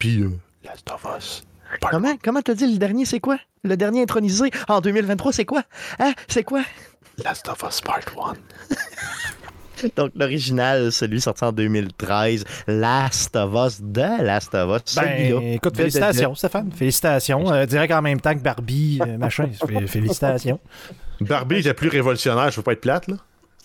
Puis, 0.00 0.22
euh, 0.22 0.30
Last 0.64 0.90
of 0.92 1.06
Us. 1.16 1.44
Part 1.80 1.92
Comment, 1.92 2.16
comment 2.20 2.42
t'as 2.42 2.54
dit 2.54 2.66
le 2.66 2.78
dernier, 2.78 3.04
c'est 3.04 3.20
quoi? 3.20 3.38
Le 3.62 3.76
dernier 3.76 4.02
intronisé 4.02 4.50
en 4.68 4.80
2023, 4.80 5.32
c'est 5.32 5.44
quoi? 5.44 5.62
Hein? 6.00 6.14
C'est 6.26 6.42
quoi? 6.42 6.62
Last 7.24 7.48
of 7.48 7.62
Us 7.68 7.80
Part 7.80 8.00
1. 8.18 8.34
Donc, 9.96 10.12
l'original, 10.14 10.92
celui 10.92 11.20
sorti 11.20 11.44
en 11.44 11.52
2013, 11.52 12.44
Last 12.66 13.36
of 13.36 13.52
Us, 13.54 13.80
de 13.80 14.22
Last 14.24 14.54
of 14.54 14.80
Us. 14.86 14.94
Ben, 14.96 15.02
celui-là. 15.02 15.54
écoute, 15.54 15.76
félicitations, 15.76 16.34
Stéphane. 16.34 16.70
Félicitations. 16.72 17.52
Euh, 17.52 17.66
direct 17.66 17.92
en 17.92 18.02
même 18.02 18.20
temps 18.20 18.34
que 18.34 18.40
Barbie, 18.42 19.00
euh, 19.06 19.16
machin. 19.18 19.48
Fé- 19.66 19.86
Félicitations. 19.86 20.60
Barbie 21.20 21.58
était 21.58 21.74
plus 21.74 21.88
révolutionnaire, 21.88 22.50
je 22.50 22.56
veux 22.56 22.62
pas 22.62 22.72
être 22.72 22.80
plate, 22.80 23.08
là. 23.08 23.16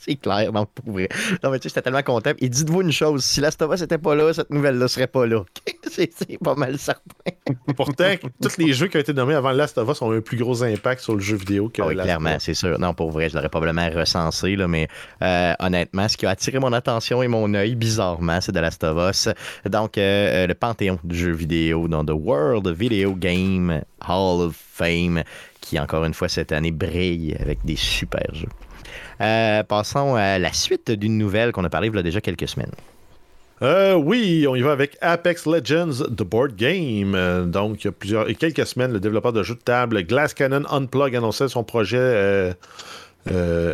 C'est 0.07 0.15
clair, 0.17 0.51
non, 0.53 0.67
pour 0.67 0.93
vrai. 0.93 1.09
Non, 1.43 1.49
mais 1.49 1.57
tu 1.57 1.63
sais, 1.63 1.69
j'étais 1.69 1.81
tellement 1.81 2.03
content. 2.03 2.31
Et 2.37 2.47
dites-vous 2.47 2.81
une 2.81 2.91
chose, 2.91 3.25
si 3.25 3.41
Last 3.41 3.59
of 3.63 3.73
Us 3.73 3.81
n'était 3.81 3.97
pas 3.97 4.13
là, 4.13 4.31
cette 4.33 4.51
nouvelle-là 4.51 4.87
serait 4.87 5.07
pas 5.07 5.25
là. 5.25 5.43
c'est 5.91 6.37
pas 6.43 6.53
mal 6.53 6.77
certain. 6.77 7.01
Pourtant, 7.75 8.13
tous 8.39 8.57
les 8.57 8.73
jeux 8.73 8.87
qui 8.87 8.97
ont 8.97 8.99
été 8.99 9.13
nommés 9.13 9.33
avant 9.33 9.51
Last 9.51 9.79
of 9.79 9.89
Us 9.89 10.01
ont 10.03 10.13
eu 10.13 10.17
un 10.17 10.21
plus 10.21 10.37
gros 10.37 10.61
impact 10.63 11.01
sur 11.01 11.15
le 11.15 11.21
jeu 11.21 11.37
vidéo 11.37 11.69
que 11.69 11.81
Ah 11.81 11.87
oui, 11.87 11.95
Last 11.95 12.05
clairement, 12.05 12.35
c'est 12.37 12.53
sûr. 12.53 12.77
Non, 12.77 12.93
pour 12.93 13.09
vrai, 13.09 13.29
je 13.29 13.35
l'aurais 13.35 13.49
probablement 13.49 13.89
recensé, 13.89 14.55
là, 14.55 14.67
mais 14.67 14.87
euh, 15.23 15.53
honnêtement, 15.59 16.07
ce 16.07 16.17
qui 16.17 16.27
a 16.27 16.29
attiré 16.29 16.59
mon 16.59 16.71
attention 16.73 17.23
et 17.23 17.27
mon 17.27 17.51
œil, 17.55 17.73
bizarrement, 17.73 18.39
c'est 18.41 18.51
de 18.51 18.59
Last 18.59 18.83
of 18.83 19.09
Us. 19.09 19.29
Donc, 19.67 19.97
euh, 19.97 20.43
euh, 20.43 20.47
le 20.47 20.53
panthéon 20.53 20.99
du 21.03 21.17
jeu 21.17 21.31
vidéo 21.31 21.87
dans 21.87 22.05
The 22.05 22.13
World 22.13 22.67
Video 22.67 23.15
Game 23.15 23.81
Hall 24.07 24.41
of 24.41 24.55
Fame, 24.55 25.23
qui, 25.61 25.79
encore 25.79 26.05
une 26.05 26.13
fois, 26.13 26.29
cette 26.29 26.51
année, 26.51 26.71
brille 26.71 27.35
avec 27.39 27.65
des 27.65 27.75
super 27.75 28.27
jeux. 28.33 28.49
Euh, 29.21 29.63
passons 29.63 30.15
à 30.15 30.39
la 30.39 30.53
suite 30.53 30.91
d'une 30.91 31.17
nouvelle 31.17 31.51
qu'on 31.51 31.63
a 31.63 31.69
parlé 31.69 31.87
il 31.87 31.95
y 31.95 31.99
a 31.99 32.03
déjà 32.03 32.21
quelques 32.21 32.47
semaines. 32.47 32.71
Euh, 33.61 33.93
oui, 33.93 34.45
on 34.49 34.55
y 34.55 34.61
va 34.61 34.73
avec 34.73 34.97
Apex 34.99 35.45
Legends 35.45 36.03
The 36.05 36.23
Board 36.23 36.55
Game. 36.55 37.15
Euh, 37.15 37.45
donc, 37.45 37.83
il 37.83 37.85
y 37.85 37.87
a 37.87 37.91
plusieurs, 37.93 38.27
quelques 38.37 38.65
semaines, 38.65 38.91
le 38.91 38.99
développeur 38.99 39.31
de 39.31 39.43
jeux 39.43 39.55
de 39.55 39.61
table 39.61 40.03
Glass 40.03 40.33
Cannon 40.33 40.63
Unplug 40.69 41.15
annonçait 41.15 41.47
son 41.47 41.63
projet 41.63 42.53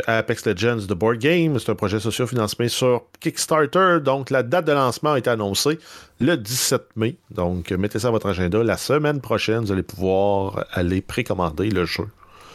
Apex 0.06 0.46
Legends 0.46 0.86
The 0.86 0.92
Board 0.92 1.18
Game. 1.18 1.58
C'est 1.58 1.72
un 1.72 1.74
projet 1.74 1.98
socio-financé 1.98 2.68
sur 2.68 3.02
Kickstarter. 3.18 3.98
Donc, 4.04 4.30
la 4.30 4.44
date 4.44 4.66
de 4.66 4.72
lancement 4.72 5.14
a 5.14 5.18
été 5.18 5.30
annoncée 5.30 5.80
le 6.20 6.36
17 6.36 6.82
mai. 6.94 7.16
Donc, 7.32 7.72
mettez 7.72 7.98
ça 7.98 8.08
à 8.08 8.10
votre 8.12 8.28
agenda. 8.28 8.62
La 8.62 8.76
semaine 8.76 9.20
prochaine, 9.20 9.64
vous 9.64 9.72
allez 9.72 9.82
pouvoir 9.82 10.64
aller 10.72 11.02
précommander 11.02 11.70
le 11.70 11.84
jeu 11.86 12.06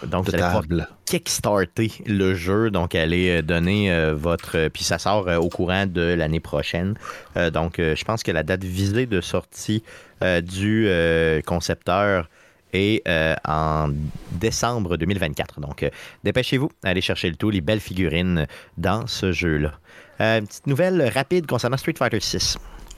Donc, 0.06 0.26
de 0.26 0.32
vous 0.32 0.36
allez 0.36 0.44
pouvoir 0.44 0.88
kickstarter 1.06 1.92
le 2.06 2.36
jeu, 2.36 2.70
donc 2.70 2.94
allez 2.96 3.30
euh, 3.30 3.42
donner 3.42 3.92
euh, 3.92 4.14
votre... 4.14 4.58
euh, 4.58 4.70
Puis 4.70 4.84
ça 4.84 5.00
sort 5.00 5.28
euh, 5.28 5.38
au 5.38 5.50
courant 5.50 5.86
de 5.86 6.02
l'année 6.02 6.40
prochaine. 6.40 6.96
Euh, 7.38 7.50
donc, 7.50 7.76
je 7.78 8.04
pense 8.04 8.24
que 8.24 8.32
la 8.32 8.44
date 8.44 8.64
visée 8.64 9.06
de 9.06 9.22
sortie 9.22 9.84
du 10.42 10.90
concepteur 11.46 12.28
est 12.74 13.04
en 13.48 13.90
décembre 14.32 14.98
2024. 14.98 15.60
Donc, 15.62 15.90
dépêchez-vous, 16.24 16.72
allez 16.84 17.02
chercher 17.02 17.30
le 17.30 17.36
tout, 17.36 17.50
les 17.50 17.62
belles 17.62 17.80
figurines 17.80 18.48
dans 18.78 19.08
ce 19.08 19.32
jeu-là. 19.32 19.74
Une 20.20 20.48
petite 20.48 20.68
nouvelle 20.68 21.12
rapide 21.14 21.46
concernant 21.46 21.78
Street 21.78 21.94
Fighter 21.98 22.20
6. 22.20 22.58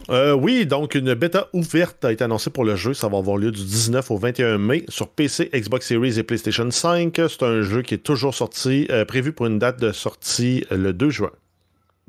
Euh, 0.10 0.34
oui, 0.34 0.66
donc 0.66 0.96
une 0.96 1.14
bêta 1.14 1.50
ouverte 1.54 2.04
a 2.04 2.12
été 2.12 2.24
annoncée 2.24 2.50
pour 2.50 2.66
le 2.66 2.76
jeu. 2.76 2.94
Ça 2.96 3.08
va 3.08 3.20
avoir 3.20 3.38
lieu 3.38 3.52
du 3.52 3.64
19 3.64 4.10
au 4.10 4.18
21 4.18 4.58
mai 4.58 4.84
sur 4.90 5.08
PC, 5.08 5.50
Xbox 5.54 5.88
Series 5.88 6.18
et 6.18 6.24
PlayStation 6.24 6.70
5. 6.70 7.16
C'est 7.16 7.44
un 7.44 7.62
jeu 7.62 7.84
qui 7.84 7.94
est 7.94 8.00
toujours 8.00 8.34
sorti, 8.34 8.88
euh, 8.90 9.06
prévu 9.06 9.34
pour 9.34 9.46
une 9.46 9.60
date 9.60 9.80
de 9.80 9.92
sortie 9.92 10.66
euh, 10.72 10.78
le 10.78 10.94
2 10.94 11.10
juin. 11.12 11.32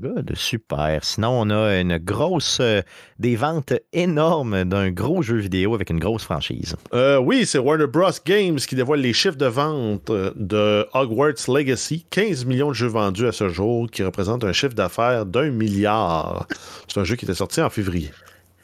Good, 0.01 0.33
super. 0.35 1.05
Sinon, 1.05 1.43
on 1.43 1.51
a 1.51 1.79
une 1.79 1.99
grosse... 1.99 2.59
euh, 2.61 2.81
des 3.19 3.37
ventes 3.37 3.75
énormes 3.93 4.65
d'un 4.65 4.91
gros 4.91 5.21
jeu 5.21 5.37
vidéo 5.37 5.75
avec 5.75 5.91
une 5.91 5.99
grosse 5.99 6.25
franchise. 6.25 6.75
Euh, 6.95 7.19
oui, 7.19 7.45
c'est 7.45 7.59
Warner 7.59 7.87
Bros. 7.87 8.11
Games 8.25 8.57
qui 8.57 8.75
dévoile 8.75 9.01
les 9.01 9.13
chiffres 9.13 9.37
de 9.37 9.47
vente 9.47 10.09
euh, 10.09 10.33
de 10.37 10.87
Hogwarts 10.95 11.49
Legacy. 11.49 12.07
15 12.11 12.47
millions 12.47 12.71
de 12.71 12.75
jeux 12.75 12.87
vendus 12.87 13.27
à 13.27 13.33
ce 13.33 13.49
jour, 13.51 13.91
qui 13.91 14.03
représente 14.03 14.43
un 14.45 14.53
chiffre 14.53 14.75
d'affaires 14.75 15.27
d'un 15.27 15.51
milliard. 15.51 16.47
C'est 16.89 16.99
un 16.99 17.05
jeu 17.05 17.17
qui 17.17 17.27
était 17.27 17.35
sorti 17.35 17.61
en 17.61 17.69
février. 17.69 18.11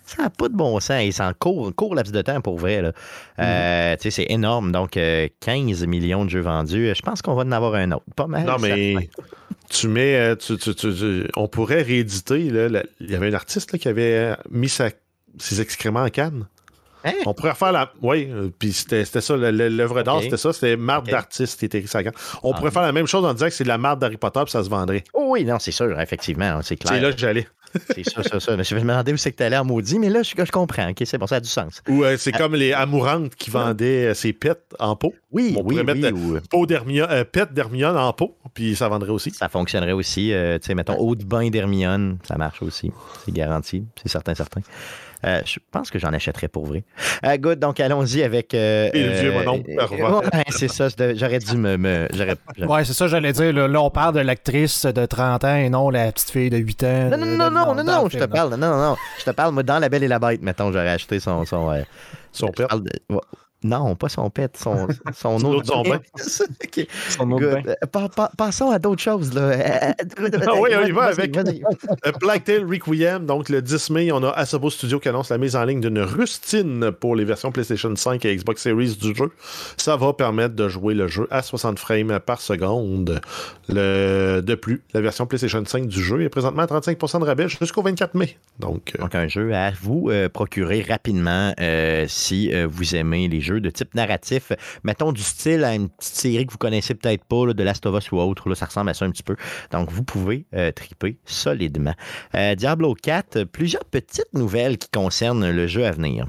Ça 0.07 0.23
n'a 0.23 0.31
pas 0.31 0.49
de 0.49 0.55
bon 0.55 0.79
sens. 0.81 1.03
Et 1.03 1.11
c'est 1.13 1.23
en 1.25 1.33
court, 1.35 1.75
court 1.75 1.95
laps 1.95 2.13
de 2.13 2.23
temps 2.23 2.41
pour 2.41 2.57
vrai. 2.59 2.81
là. 2.81 2.89
Mhm. 2.89 3.45
Euh, 3.45 3.97
c'est 3.99 4.27
énorme. 4.31 4.71
Donc, 4.73 4.97
euh, 4.97 5.29
15 5.41 5.85
millions 5.87 6.25
de 6.25 6.31
jeux 6.31 6.41
vendus. 6.41 6.93
Je 6.95 7.03
pense 7.03 7.23
qu'on 7.23 7.35
va 7.35 7.43
en 7.43 7.51
avoir 7.53 7.75
un 7.75 7.91
autre. 7.93 8.05
Pas 8.15 8.27
mal. 8.29 8.47
Non, 8.47 8.57
mais 8.61 9.09
tu 9.69 9.89
mets. 9.89 10.17
euh, 10.17 10.37
tu- 10.37 10.57
tu- 10.59 10.75
tu- 10.75 11.27
on 11.37 11.49
pourrait 11.49 11.83
rééditer. 11.83 12.51
là, 12.51 12.69
la- 12.69 12.85
il 13.01 13.11
y 13.11 13.15
avait 13.17 13.29
un 13.31 13.35
artiste 13.35 13.73
là, 13.73 13.79
qui 13.79 13.89
avait 13.89 14.15
euh, 14.15 14.35
mis 14.51 14.69
sa- 14.69 14.91
ses 15.39 15.61
excréments 15.61 16.05
en 16.05 16.09
canne. 16.09 16.47
Hein? 17.05 17.13
On 17.25 17.35
pourrait 17.35 17.51
refaire 17.51 17.71
la. 17.73 17.93
Oui, 18.03 18.29
euh, 18.33 18.49
puis 18.59 18.73
c'était 18.73 19.05
ça, 19.05 19.37
l'œuvre 19.37 20.03
d'art, 20.03 20.23
c'était 20.23 20.37
ça, 20.37 20.53
c'était 20.53 20.77
marde 20.77 21.09
d'artiste 21.09 21.59
qui 21.61 21.67
était 21.67 21.79
écrit. 21.79 22.05
On 22.43 22.53
Ah. 22.53 22.57
pourrait 22.57 22.71
faire 22.73 22.83
la 22.83 22.91
même 22.93 23.07
chose 23.07 23.25
en 23.25 23.33
disant 23.33 23.47
que 23.47 23.53
c'est 23.53 23.63
de 23.65 23.69
la 23.69 23.79
marde 23.79 24.01
d'Harry 24.01 24.17
Potter, 24.17 24.41
puis 24.45 24.51
ça 24.51 24.65
se 24.65 24.69
vendrait. 24.71 25.05
Oh 25.15 25.27
oui, 25.31 25.45
non, 25.45 25.59
c'est 25.61 25.71
sûr, 25.71 26.01
effectivement. 26.01 26.61
C'est 26.63 26.69
C'est 26.71 26.77
clair. 26.89 27.03
là 27.03 27.13
que 27.13 27.19
j'allais. 27.19 27.47
C'est 27.95 28.09
ça, 28.09 28.22
ça, 28.22 28.41
ça. 28.41 28.57
Mais 28.57 28.64
Je 28.64 28.74
me 28.74 28.81
demandais 28.81 29.12
où 29.12 29.16
c'est 29.16 29.33
que 29.33 29.37
tu 29.37 29.43
allais 29.43 29.57
en 29.57 29.64
maudit, 29.64 29.99
mais 29.99 30.09
là, 30.11 30.22
je, 30.22 30.31
je 30.37 30.51
comprends. 30.51 30.89
OK, 30.91 31.03
c'est 31.05 31.18
bon, 31.18 31.27
ça 31.27 31.37
a 31.37 31.41
du 31.41 31.49
sens. 31.49 31.83
Ou 31.89 32.05
euh, 32.05 32.16
c'est 32.18 32.33
comme 32.33 32.55
les 32.55 32.72
amourantes 32.72 33.35
qui 33.35 33.51
vendaient 33.51 34.07
euh, 34.11 34.14
ses 34.14 34.33
pets 34.33 34.61
en 34.79 34.97
pot. 34.97 35.14
Oui, 35.33 35.55
On 35.57 35.62
oui, 35.62 35.77
pourrait 35.81 35.95
mettre, 35.95 36.14
oui. 36.16 36.39
ou- 36.39 36.41
Pot 36.49 36.66
d'Hermione, 36.66 37.09
euh, 37.11 37.24
pet 37.24 37.53
d'Hermione 37.53 37.97
en 37.97 38.12
pot, 38.12 38.37
puis 38.55 38.74
ça 38.77 38.89
vendrait 38.89 39.11
aussi. 39.11 39.31
Ça 39.31 39.49
fonctionnerait 39.49 39.93
aussi. 39.93 40.33
euh, 40.33 40.59
tu 40.59 40.66
sais, 40.66 40.74
mettons, 40.74 40.97
eau 40.99 41.14
de 41.14 41.24
bain 41.24 41.49
d'Hermione, 41.51 42.18
ça 42.27 42.37
marche 42.37 42.62
aussi. 42.62 42.91
C'est 43.24 43.33
garanti. 43.33 43.85
C'est 44.03 44.09
certain, 44.09 44.35
certain. 44.35 44.61
Euh, 45.25 45.41
je 45.45 45.59
pense 45.71 45.91
que 45.91 45.99
j'en 45.99 46.12
achèterais 46.12 46.49
pour 46.49 46.67
vrai. 46.67 46.85
Euh, 47.25 47.37
good, 47.39 47.59
donc 47.59 47.81
allons-y 47.81 48.23
avec. 48.23 48.53
euh, 48.55 48.91
euh, 48.95 49.33
euh, 49.79 50.21
ouais, 50.35 50.45
c'est 50.51 50.69
ça. 50.69 50.89
J'aurais 51.14 51.39
dû 51.39 51.57
me. 51.57 51.77
me- 51.77 52.09
j'aurais- 52.12 52.37
j'aurais- 52.57 52.71
Ouais, 52.73 52.85
c'est 52.85 52.93
ça, 52.93 53.09
j'allais 53.09 53.33
dire. 53.33 53.53
Là, 53.53 53.67
là, 53.69 53.81
on 53.83 53.91
parle 53.91 54.14
de 54.14 54.21
l'actrice 54.21 54.85
de 54.85 55.07
30 55.07 55.45
ans 55.45 55.57
et 55.57 55.69
non 55.71 55.91
la 55.91 56.12
petite 56.12 56.31
fille 56.31 56.51
de 56.51 56.59
8 56.59 56.83
ans. 56.85 57.09
Non, 57.11 57.17
non, 57.17 57.27
non, 57.27 57.51
non, 57.51 57.75
non, 57.75 57.85
non, 57.85 58.09
je 58.11 58.19
te 58.19 58.25
parle, 58.27 58.51
non, 58.51 58.57
non, 58.59 58.77
non, 58.91 58.97
je 59.19 59.25
te 59.25 59.31
parle, 59.31 59.53
moi, 59.55 59.62
dans 59.62 59.79
La 59.79 59.89
Belle 59.89 60.05
et 60.05 60.09
la 60.09 60.19
Bête, 60.19 60.43
mettons, 60.43 60.71
j'aurais 60.73 60.91
acheté 60.91 61.19
son, 61.21 61.45
son, 61.45 61.71
euh, 61.71 61.83
Son 62.33 62.49
parle 62.49 62.83
de- 62.85 62.91
ouais. 63.14 63.21
Non, 63.65 63.95
pas 63.97 64.09
son 64.09 64.29
pet, 64.31 64.57
son, 64.57 64.87
son 65.15 65.43
autre 65.45 65.67
son 65.67 65.83
bain. 65.83 66.01
Son 67.09 67.31
autre 67.33 67.51
bain. 67.51 67.63
Euh, 67.67 67.75
pa- 67.91 68.09
pa- 68.09 68.31
Passons 68.37 68.71
à 68.71 68.79
d'autres 68.79 69.03
choses, 69.03 69.33
là. 69.35 69.41
Euh, 69.43 69.93
Ah 70.47 70.53
oui, 70.61 70.71
on 70.81 70.87
y 70.87 70.91
va 70.93 71.05
avec-. 71.05 71.37
Euh, 71.37 72.13
Tale 72.45 72.65
Requiem, 72.65 73.25
donc 73.27 73.49
le 73.49 73.63
10 73.63 73.91
mai, 73.91 74.13
on 74.13 74.23
a 74.23 74.31
Asobo 74.31 74.71
Studio 74.71 75.01
qui 75.01 75.09
annonce 75.09 75.31
la 75.31 75.39
mise 75.39 75.57
en 75.57 75.65
ligne 75.65 75.81
d'une 75.81 76.01
rustine 76.01 76.91
pour 76.93 77.17
les 77.17 77.25
versions 77.25 77.51
PlayStation 77.51 77.95
5 77.97 78.25
et 78.25 78.37
Xbox 78.37 78.63
Series 78.63 78.97
du 79.01 79.15
jeu. 79.15 79.33
Ça 79.77 79.97
va 79.97 80.13
permettre 80.13 80.55
de 80.55 80.69
jouer 80.69 80.95
le 80.95 81.09
jeu 81.09 81.27
à 81.31 81.43
60 81.43 81.79
frames 81.79 82.21
par 82.25 82.41
seconde. 82.41 83.21
Le... 83.69 84.41
De 84.43 84.55
plus, 84.55 84.83
la 84.95 85.01
version 85.01 85.27
PlayStation 85.27 85.63
5 85.65 85.87
du 85.87 86.03
jeu 86.03 86.23
est 86.23 86.29
présentement 86.29 86.63
à 86.63 86.67
35% 86.67 87.21
de 87.21 87.25
rabais 87.25 87.49
jusqu'au 87.49 87.83
24 87.83 88.15
mai. 88.15 88.37
Donc, 88.59 88.93
euh, 88.97 89.03
Donc, 89.03 89.15
un 89.15 89.29
jeu 89.29 89.55
à 89.55 89.71
vous 89.71 90.09
euh, 90.11 90.29
procurer 90.29 90.83
rapidement 90.89 91.53
euh, 91.61 92.05
si 92.09 92.53
euh, 92.55 92.67
vous 92.71 92.95
aimez 92.95 93.29
les 93.29 93.41
de 93.55 93.70
type 93.70 93.94
narratif. 93.94 94.53
Mettons 94.84 95.12
du 95.12 95.22
style 95.22 95.64
à 95.64 95.74
une 95.74 95.88
petite 95.88 96.14
série 96.14 96.47
que 96.47 96.53
vous 96.53 96.59
connaissez 96.59 96.94
peut-être 96.94 97.24
pas, 97.24 97.53
de 97.53 97.62
Last 97.62 97.86
of 97.86 97.97
Us 97.97 98.12
ou 98.12 98.18
autre. 98.18 98.49
Là, 98.49 98.55
ça 98.55 98.66
ressemble 98.66 98.90
à 98.90 98.94
ça 98.94 99.05
un 99.05 99.11
petit 99.11 99.22
peu. 99.22 99.36
Donc, 99.72 99.90
vous 99.90 100.03
pouvez 100.03 100.47
euh, 100.55 100.72
triper 100.72 101.18
solidement. 101.24 101.94
Euh, 102.34 102.55
Diablo 102.55 102.94
4, 102.94 103.44
plusieurs 103.44 103.84
petites 103.84 104.32
nouvelles 104.34 104.78
qui 104.78 104.88
concernent 104.90 105.51
le 105.51 105.66
jeu 105.66 105.86
à 105.86 105.92
venir. 105.92 106.26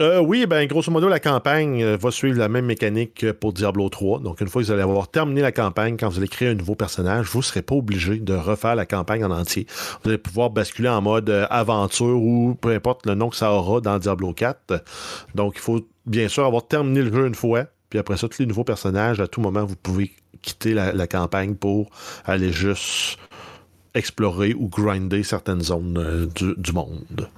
Euh, 0.00 0.20
oui, 0.20 0.46
ben 0.46 0.64
grosso 0.68 0.92
modo, 0.92 1.08
la 1.08 1.18
campagne 1.18 1.82
euh, 1.82 1.96
va 1.96 2.12
suivre 2.12 2.38
la 2.38 2.48
même 2.48 2.66
mécanique 2.66 3.14
que 3.14 3.32
pour 3.32 3.52
Diablo 3.52 3.88
3. 3.88 4.20
Donc, 4.20 4.40
une 4.40 4.46
fois 4.46 4.62
que 4.62 4.66
vous 4.66 4.72
allez 4.72 4.82
avoir 4.82 5.08
terminé 5.08 5.40
la 5.40 5.50
campagne, 5.50 5.96
quand 5.98 6.08
vous 6.08 6.18
allez 6.18 6.28
créer 6.28 6.48
un 6.48 6.54
nouveau 6.54 6.76
personnage, 6.76 7.26
vous 7.26 7.38
ne 7.38 7.42
serez 7.42 7.62
pas 7.62 7.74
obligé 7.74 8.18
de 8.18 8.34
refaire 8.34 8.76
la 8.76 8.86
campagne 8.86 9.24
en 9.24 9.32
entier. 9.32 9.66
Vous 10.02 10.10
allez 10.10 10.18
pouvoir 10.18 10.50
basculer 10.50 10.88
en 10.88 11.02
mode 11.02 11.30
euh, 11.30 11.46
aventure 11.50 12.22
ou 12.22 12.56
peu 12.60 12.70
importe 12.70 13.06
le 13.06 13.14
nom 13.14 13.28
que 13.28 13.36
ça 13.36 13.52
aura 13.52 13.80
dans 13.80 13.98
Diablo 13.98 14.32
4. 14.32 14.84
Donc, 15.34 15.54
il 15.56 15.60
faut 15.60 15.80
bien 16.06 16.28
sûr 16.28 16.44
avoir 16.44 16.68
terminé 16.68 17.02
le 17.02 17.12
jeu 17.12 17.26
une 17.26 17.34
fois. 17.34 17.64
Puis 17.90 17.98
après 17.98 18.16
ça, 18.16 18.28
tous 18.28 18.38
les 18.38 18.46
nouveaux 18.46 18.64
personnages, 18.64 19.20
à 19.20 19.26
tout 19.26 19.40
moment, 19.40 19.64
vous 19.64 19.76
pouvez 19.76 20.12
quitter 20.42 20.74
la 20.74 21.06
campagne 21.08 21.54
pour 21.56 21.90
aller 22.24 22.52
juste 22.52 23.18
explorer 23.98 24.54
ou 24.54 24.68
grinder 24.68 25.22
certaines 25.22 25.60
zones 25.62 25.98
euh, 25.98 26.26
du, 26.34 26.54
du 26.56 26.72
monde. 26.72 27.28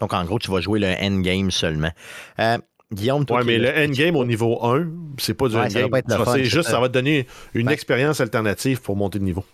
Donc, 0.00 0.12
en 0.12 0.24
gros, 0.24 0.38
tu 0.38 0.50
vas 0.50 0.60
jouer 0.60 0.78
le 0.78 0.88
endgame 1.02 1.50
seulement. 1.50 1.90
Euh, 2.38 2.58
Guillaume, 2.92 3.24
toi 3.24 3.38
Ouais, 3.38 3.44
mais 3.44 3.58
le 3.58 3.68
endgame 3.86 4.16
au 4.16 4.24
niveau 4.24 4.64
1, 4.64 4.86
c'est 5.18 5.34
pas 5.34 5.48
du 5.48 5.54
Ouais, 5.56 5.68
ça 5.70 5.78
va 5.80 5.86
endgame. 5.86 5.90
pas 5.90 5.98
être 6.00 6.08
le 6.08 6.16
Ça, 6.18 6.24
fun, 6.24 6.32
C'est 6.34 6.44
juste, 6.44 6.62
ça. 6.64 6.70
ça 6.72 6.80
va 6.80 6.88
te 6.88 6.94
donner 6.94 7.26
une 7.54 7.68
Ouais. 7.68 7.72
expérience 7.74 8.20
alternative 8.20 8.80
pour 8.80 8.96
monter 8.96 9.18
de 9.18 9.24
niveau. 9.24 9.44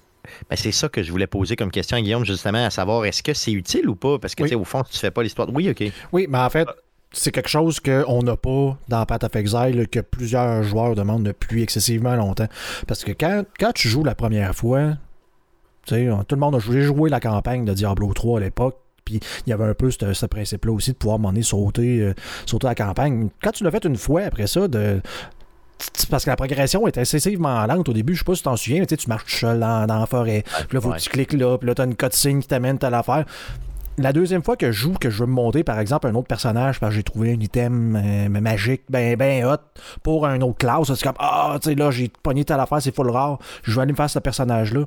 Ben, 0.50 0.56
c'est 0.56 0.72
ça 0.72 0.88
que 0.88 1.02
je 1.02 1.10
voulais 1.12 1.26
poser 1.28 1.54
comme 1.54 1.70
question 1.70 1.96
à 1.96 2.00
Guillaume, 2.00 2.24
justement, 2.24 2.64
à 2.64 2.70
savoir 2.70 3.04
est-ce 3.04 3.22
que 3.22 3.32
c'est 3.34 3.52
utile 3.52 3.88
ou 3.88 3.94
pas? 3.94 4.18
Parce 4.18 4.34
que, 4.34 4.42
Oui. 4.42 4.48
tu 4.48 4.54
sais, 4.54 4.60
au 4.60 4.64
fond, 4.64 4.82
tu 4.90 4.98
fais 4.98 5.10
pas 5.12 5.22
l'histoire. 5.22 5.48
Oui, 5.52 5.70
OK. 5.70 5.84
Oui, 6.12 6.26
mais 6.28 6.38
en 6.38 6.50
fait, 6.50 6.66
c'est 7.12 7.30
quelque 7.30 7.48
chose 7.48 7.78
qu'on 7.78 8.22
n'a 8.22 8.36
pas 8.36 8.76
dans 8.88 9.06
Path 9.06 9.22
of 9.24 9.36
Exile, 9.36 9.86
que 9.90 10.00
plusieurs 10.00 10.62
joueurs 10.64 10.94
demandent 10.96 11.22
depuis 11.24 11.62
excessivement 11.62 12.16
longtemps. 12.16 12.48
Parce 12.88 13.04
que 13.04 13.12
quand, 13.12 13.44
quand 13.60 13.72
tu 13.72 13.88
joues 13.88 14.02
la 14.02 14.14
première 14.16 14.54
fois, 14.54 14.94
sais, 15.94 16.08
tout 16.26 16.34
le 16.34 16.40
monde 16.40 16.54
a 16.54 16.58
joué, 16.58 16.82
joué 16.82 17.10
la 17.10 17.20
campagne 17.20 17.64
de 17.64 17.74
Diablo 17.74 18.12
3 18.12 18.40
à 18.40 18.42
l'époque. 18.42 18.76
Puis 19.04 19.20
il 19.46 19.50
y 19.50 19.52
avait 19.52 19.64
un 19.64 19.74
peu 19.74 19.90
ce, 19.90 20.12
ce 20.12 20.26
principe-là 20.26 20.72
aussi 20.72 20.92
de 20.92 20.96
pouvoir 20.96 21.18
m'en 21.18 21.32
sauter, 21.40 22.00
euh, 22.00 22.14
sauter 22.44 22.66
la 22.66 22.74
campagne. 22.74 23.28
Quand 23.42 23.52
tu 23.52 23.64
l'as 23.64 23.70
fait 23.70 23.84
une 23.84 23.96
fois 23.96 24.22
après 24.22 24.46
ça, 24.46 24.68
de. 24.68 25.00
Parce 26.10 26.24
que 26.24 26.30
la 26.30 26.36
progression 26.36 26.86
est 26.86 26.96
excessivement 26.96 27.64
lente 27.66 27.88
au 27.88 27.92
début. 27.92 28.14
Je 28.14 28.20
sais 28.20 28.24
pas 28.24 28.34
si 28.34 28.40
tu 28.40 28.44
t'en 28.44 28.56
souviens, 28.56 28.80
mais 28.80 28.86
tu 28.86 29.08
marches 29.08 29.24
tout 29.24 29.38
seul 29.38 29.60
dans, 29.60 29.86
dans 29.86 30.00
la 30.00 30.06
forêt. 30.06 30.42
Puis 30.42 30.74
là, 30.74 30.80
faut 30.80 30.88
ouais. 30.88 30.96
que 30.96 31.02
tu 31.02 31.10
cliques 31.10 31.34
là. 31.34 31.58
Puis 31.58 31.68
là, 31.68 31.74
tu 31.74 31.82
as 31.82 31.84
une 31.84 31.94
cutscene 31.94 32.40
qui 32.40 32.48
t'amène 32.48 32.78
à 32.82 32.90
l'affaire. 32.90 33.26
La 33.98 34.12
deuxième 34.12 34.42
fois 34.42 34.56
que 34.56 34.72
je 34.72 34.78
joue, 34.78 34.94
que 34.94 35.08
je 35.08 35.20
veux 35.20 35.26
me 35.26 35.32
monter, 35.32 35.64
par 35.64 35.78
exemple, 35.78 36.06
un 36.06 36.14
autre 36.14 36.26
personnage, 36.26 36.80
parce 36.80 36.90
que 36.90 36.96
j'ai 36.96 37.02
trouvé 37.02 37.32
un 37.32 37.40
item 37.40 37.96
euh, 37.96 38.28
magique, 38.28 38.82
ben, 38.90 39.16
ben 39.16 39.46
hot, 39.46 39.56
pour 40.02 40.26
un 40.26 40.38
autre 40.42 40.58
classe, 40.58 40.92
c'est 40.92 41.02
comme, 41.02 41.14
ah, 41.18 41.56
tu 41.62 41.70
sais, 41.70 41.74
là, 41.74 41.90
j'ai 41.90 42.10
pogné 42.22 42.44
telle 42.44 42.60
affaire, 42.60 42.82
c'est 42.82 42.94
full 42.94 43.10
rare, 43.10 43.38
je 43.62 43.74
vais 43.74 43.82
aller 43.82 43.92
me 43.92 43.96
faire 43.96 44.10
ce 44.10 44.18
personnage-là. 44.18 44.82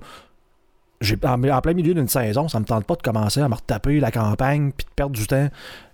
J'ai, 1.01 1.17
en, 1.23 1.41
en 1.41 1.61
plein 1.61 1.73
milieu 1.73 1.93
d'une 1.93 2.09
saison, 2.09 2.49
ça 2.49 2.59
me 2.59 2.65
tente 2.65 2.83
pas 2.85 2.95
de 2.95 3.01
commencer 3.01 3.39
à 3.39 3.47
me 3.47 3.55
retaper 3.55 4.01
la 4.01 4.11
campagne 4.11 4.71
puis 4.75 4.85
de 4.85 4.91
perdre 4.95 5.15
du 5.15 5.25
temps 5.27 5.47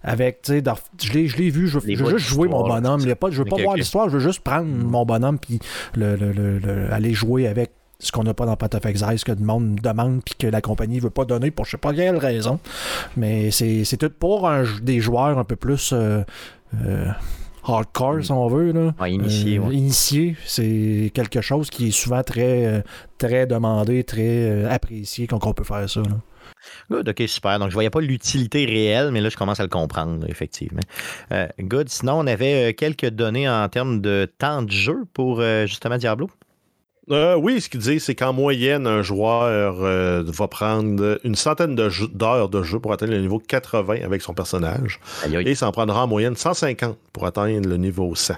avec, 0.04 0.42
tu 0.42 0.54
sais, 0.54 0.64
je 1.04 1.14
l'ai, 1.14 1.28
je 1.28 1.38
l'ai 1.38 1.50
vu, 1.52 1.68
je, 1.68 1.78
veux- 1.78 1.88
je 1.96 2.04
veux 2.04 2.18
juste 2.18 2.30
jouer 2.30 2.48
mon 2.48 2.64
bonhomme. 2.82 3.00
je 3.32 3.38
veux 3.38 3.46
pas 3.46 3.56
voir 3.64 3.76
l'histoire, 3.82 4.10
je 4.10 4.14
veux 4.18 4.20
juste 4.24 4.40
prendre 4.40 4.66
mon 4.66 5.06
bonhomme 5.06 5.38
puis 5.38 5.60
le, 5.96 6.16
le- 6.16 6.32
le- 6.32 6.58
le- 6.58 6.92
aller 6.92 7.14
jouer 7.14 7.48
avec 7.48 7.72
ce 8.00 8.12
qu'on 8.12 8.24
n'a 8.24 8.34
pas 8.34 8.46
dans 8.48 8.56
Path 8.56 8.74
of 8.76 8.86
Exile, 8.88 9.18
ce 9.20 9.26
que 9.26 9.32
le 9.32 9.46
monde 9.46 9.76
demande 9.82 10.22
puis 10.26 10.34
que 10.38 10.48
la 10.48 10.60
compagnie 10.62 11.00
veut 11.00 11.10
pas 11.12 11.24
donner 11.26 11.50
pour 11.52 11.66
je 11.66 11.72
sais 11.72 11.78
pas 11.78 11.94
quelle 11.94 12.18
raison. 12.18 12.60
Mais 13.16 13.52
c'est, 13.52 13.84
c'est 13.84 13.98
tout 13.98 14.10
pour 14.10 14.50
un- 14.50 14.66
des 14.82 15.00
joueurs 15.02 15.38
un 15.38 15.44
peu 15.44 15.56
plus 15.56 15.92
euh, 15.94 16.24
euh, 16.84 17.06
hardcore, 17.68 18.24
si 18.24 18.32
on 18.32 18.48
veut. 18.48 18.72
Là. 18.72 18.94
Initié, 19.08 19.58
Euh, 19.58 19.62
ouais. 19.64 19.76
initié, 19.76 20.36
c'est 20.46 21.12
quelque 21.14 21.42
chose 21.42 21.70
qui 21.70 21.88
est 21.88 21.92
souvent 21.92 22.24
très, 22.24 22.66
euh, 22.66 22.82
très 23.18 23.48
demandé, 23.48 24.04
très 24.04 24.22
euh, 24.50 24.70
apprécié 24.70 25.28
quand 25.28 25.46
on 25.46 25.54
peut 25.54 25.64
faire 25.64 25.90
ça. 25.90 26.02
là. 26.02 26.18
Good, 26.90 27.10
ok, 27.10 27.24
super. 27.28 27.60
Donc, 27.60 27.70
je 27.70 27.74
voyais 27.74 27.90
pas 27.90 28.02
l'utilité 28.02 28.66
réelle, 28.66 29.12
mais 29.12 29.22
là, 29.22 29.30
je 29.30 29.38
commence 29.38 29.60
à 29.60 29.64
le 29.64 29.70
comprendre, 29.70 30.26
effectivement. 30.30 30.82
Euh, 31.32 31.48
good. 31.60 31.90
Sinon, 31.90 32.20
on 32.20 32.28
avait 32.28 32.74
quelques 32.74 33.10
données 33.10 33.48
en 33.50 33.68
termes 33.70 34.02
de 34.02 34.32
temps 34.38 34.62
de 34.64 34.72
jeu 34.72 35.04
pour 35.14 35.40
euh, 35.42 35.66
justement 35.66 35.98
Diablo? 35.98 36.30
Euh, 37.12 37.36
oui, 37.36 37.62
ce 37.62 37.70
qu'il 37.70 37.80
dit, 37.82 38.00
c'est 38.00 38.16
qu'en 38.16 38.34
moyenne, 38.34 38.88
un 38.88 39.02
joueur 39.04 39.84
euh, 39.84 40.24
va 40.26 40.48
prendre 40.48 41.20
une 41.24 41.36
centaine 41.36 41.76
d'heures 41.76 42.50
de 42.50 42.64
jeu 42.64 42.80
pour 42.80 42.94
atteindre 42.94 43.14
le 43.14 43.22
niveau 43.22 43.40
80 43.40 44.04
avec 44.04 44.22
son 44.22 44.34
personnage. 44.34 45.00
Et 45.46 45.56
ça 45.56 45.68
en 45.68 45.72
prendra 45.72 46.04
en 46.04 46.08
moyenne 46.08 46.36
150 46.36 46.98
pour 47.14 47.26
atteindre 47.26 47.70
le 47.70 47.78
niveau 47.78 48.16
100. 48.16 48.36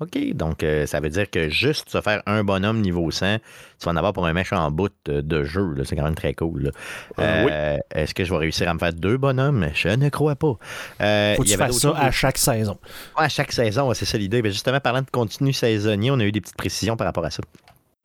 OK, 0.00 0.32
donc 0.34 0.62
euh, 0.62 0.86
ça 0.86 0.98
veut 1.00 1.10
dire 1.10 1.28
que 1.28 1.50
juste 1.50 1.90
se 1.90 2.00
faire 2.00 2.22
un 2.24 2.42
bonhomme 2.42 2.80
niveau 2.80 3.10
100, 3.10 3.36
tu 3.38 3.84
vas 3.84 3.92
en 3.92 3.96
avoir 3.96 4.14
pour 4.14 4.26
un 4.26 4.32
méchant 4.32 4.70
bout 4.70 4.90
de, 5.04 5.20
de 5.20 5.44
jeu. 5.44 5.74
C'est 5.84 5.94
quand 5.94 6.04
même 6.04 6.14
très 6.14 6.32
cool. 6.32 6.72
Euh, 7.18 7.46
Euh, 7.50 7.76
Est-ce 7.94 8.14
que 8.14 8.24
je 8.24 8.30
vais 8.32 8.38
réussir 8.38 8.68
à 8.68 8.74
me 8.74 8.78
faire 8.78 8.94
deux 8.94 9.18
bonhommes? 9.18 9.68
Je 9.74 9.88
ne 9.90 10.08
crois 10.08 10.36
pas. 10.36 10.54
Euh, 11.02 11.34
Faut 11.36 11.42
que 11.42 11.48
tu 11.48 11.56
fasses 11.56 11.78
ça 11.78 11.94
à 11.98 12.10
chaque 12.10 12.38
saison. 12.38 12.78
Ouais, 13.18 13.24
à 13.24 13.28
chaque 13.28 13.52
saison, 13.52 13.88
ouais, 13.88 13.94
c'est 13.94 14.06
ça 14.06 14.16
l'idée. 14.16 14.40
Ben, 14.40 14.50
justement, 14.50 14.80
parlant 14.80 15.02
de 15.02 15.10
contenu 15.10 15.52
saisonnier, 15.52 16.10
on 16.10 16.18
a 16.18 16.24
eu 16.24 16.32
des 16.32 16.40
petites 16.40 16.56
précisions 16.56 16.96
par 16.96 17.06
rapport 17.06 17.24
à 17.26 17.30
ça. 17.30 17.42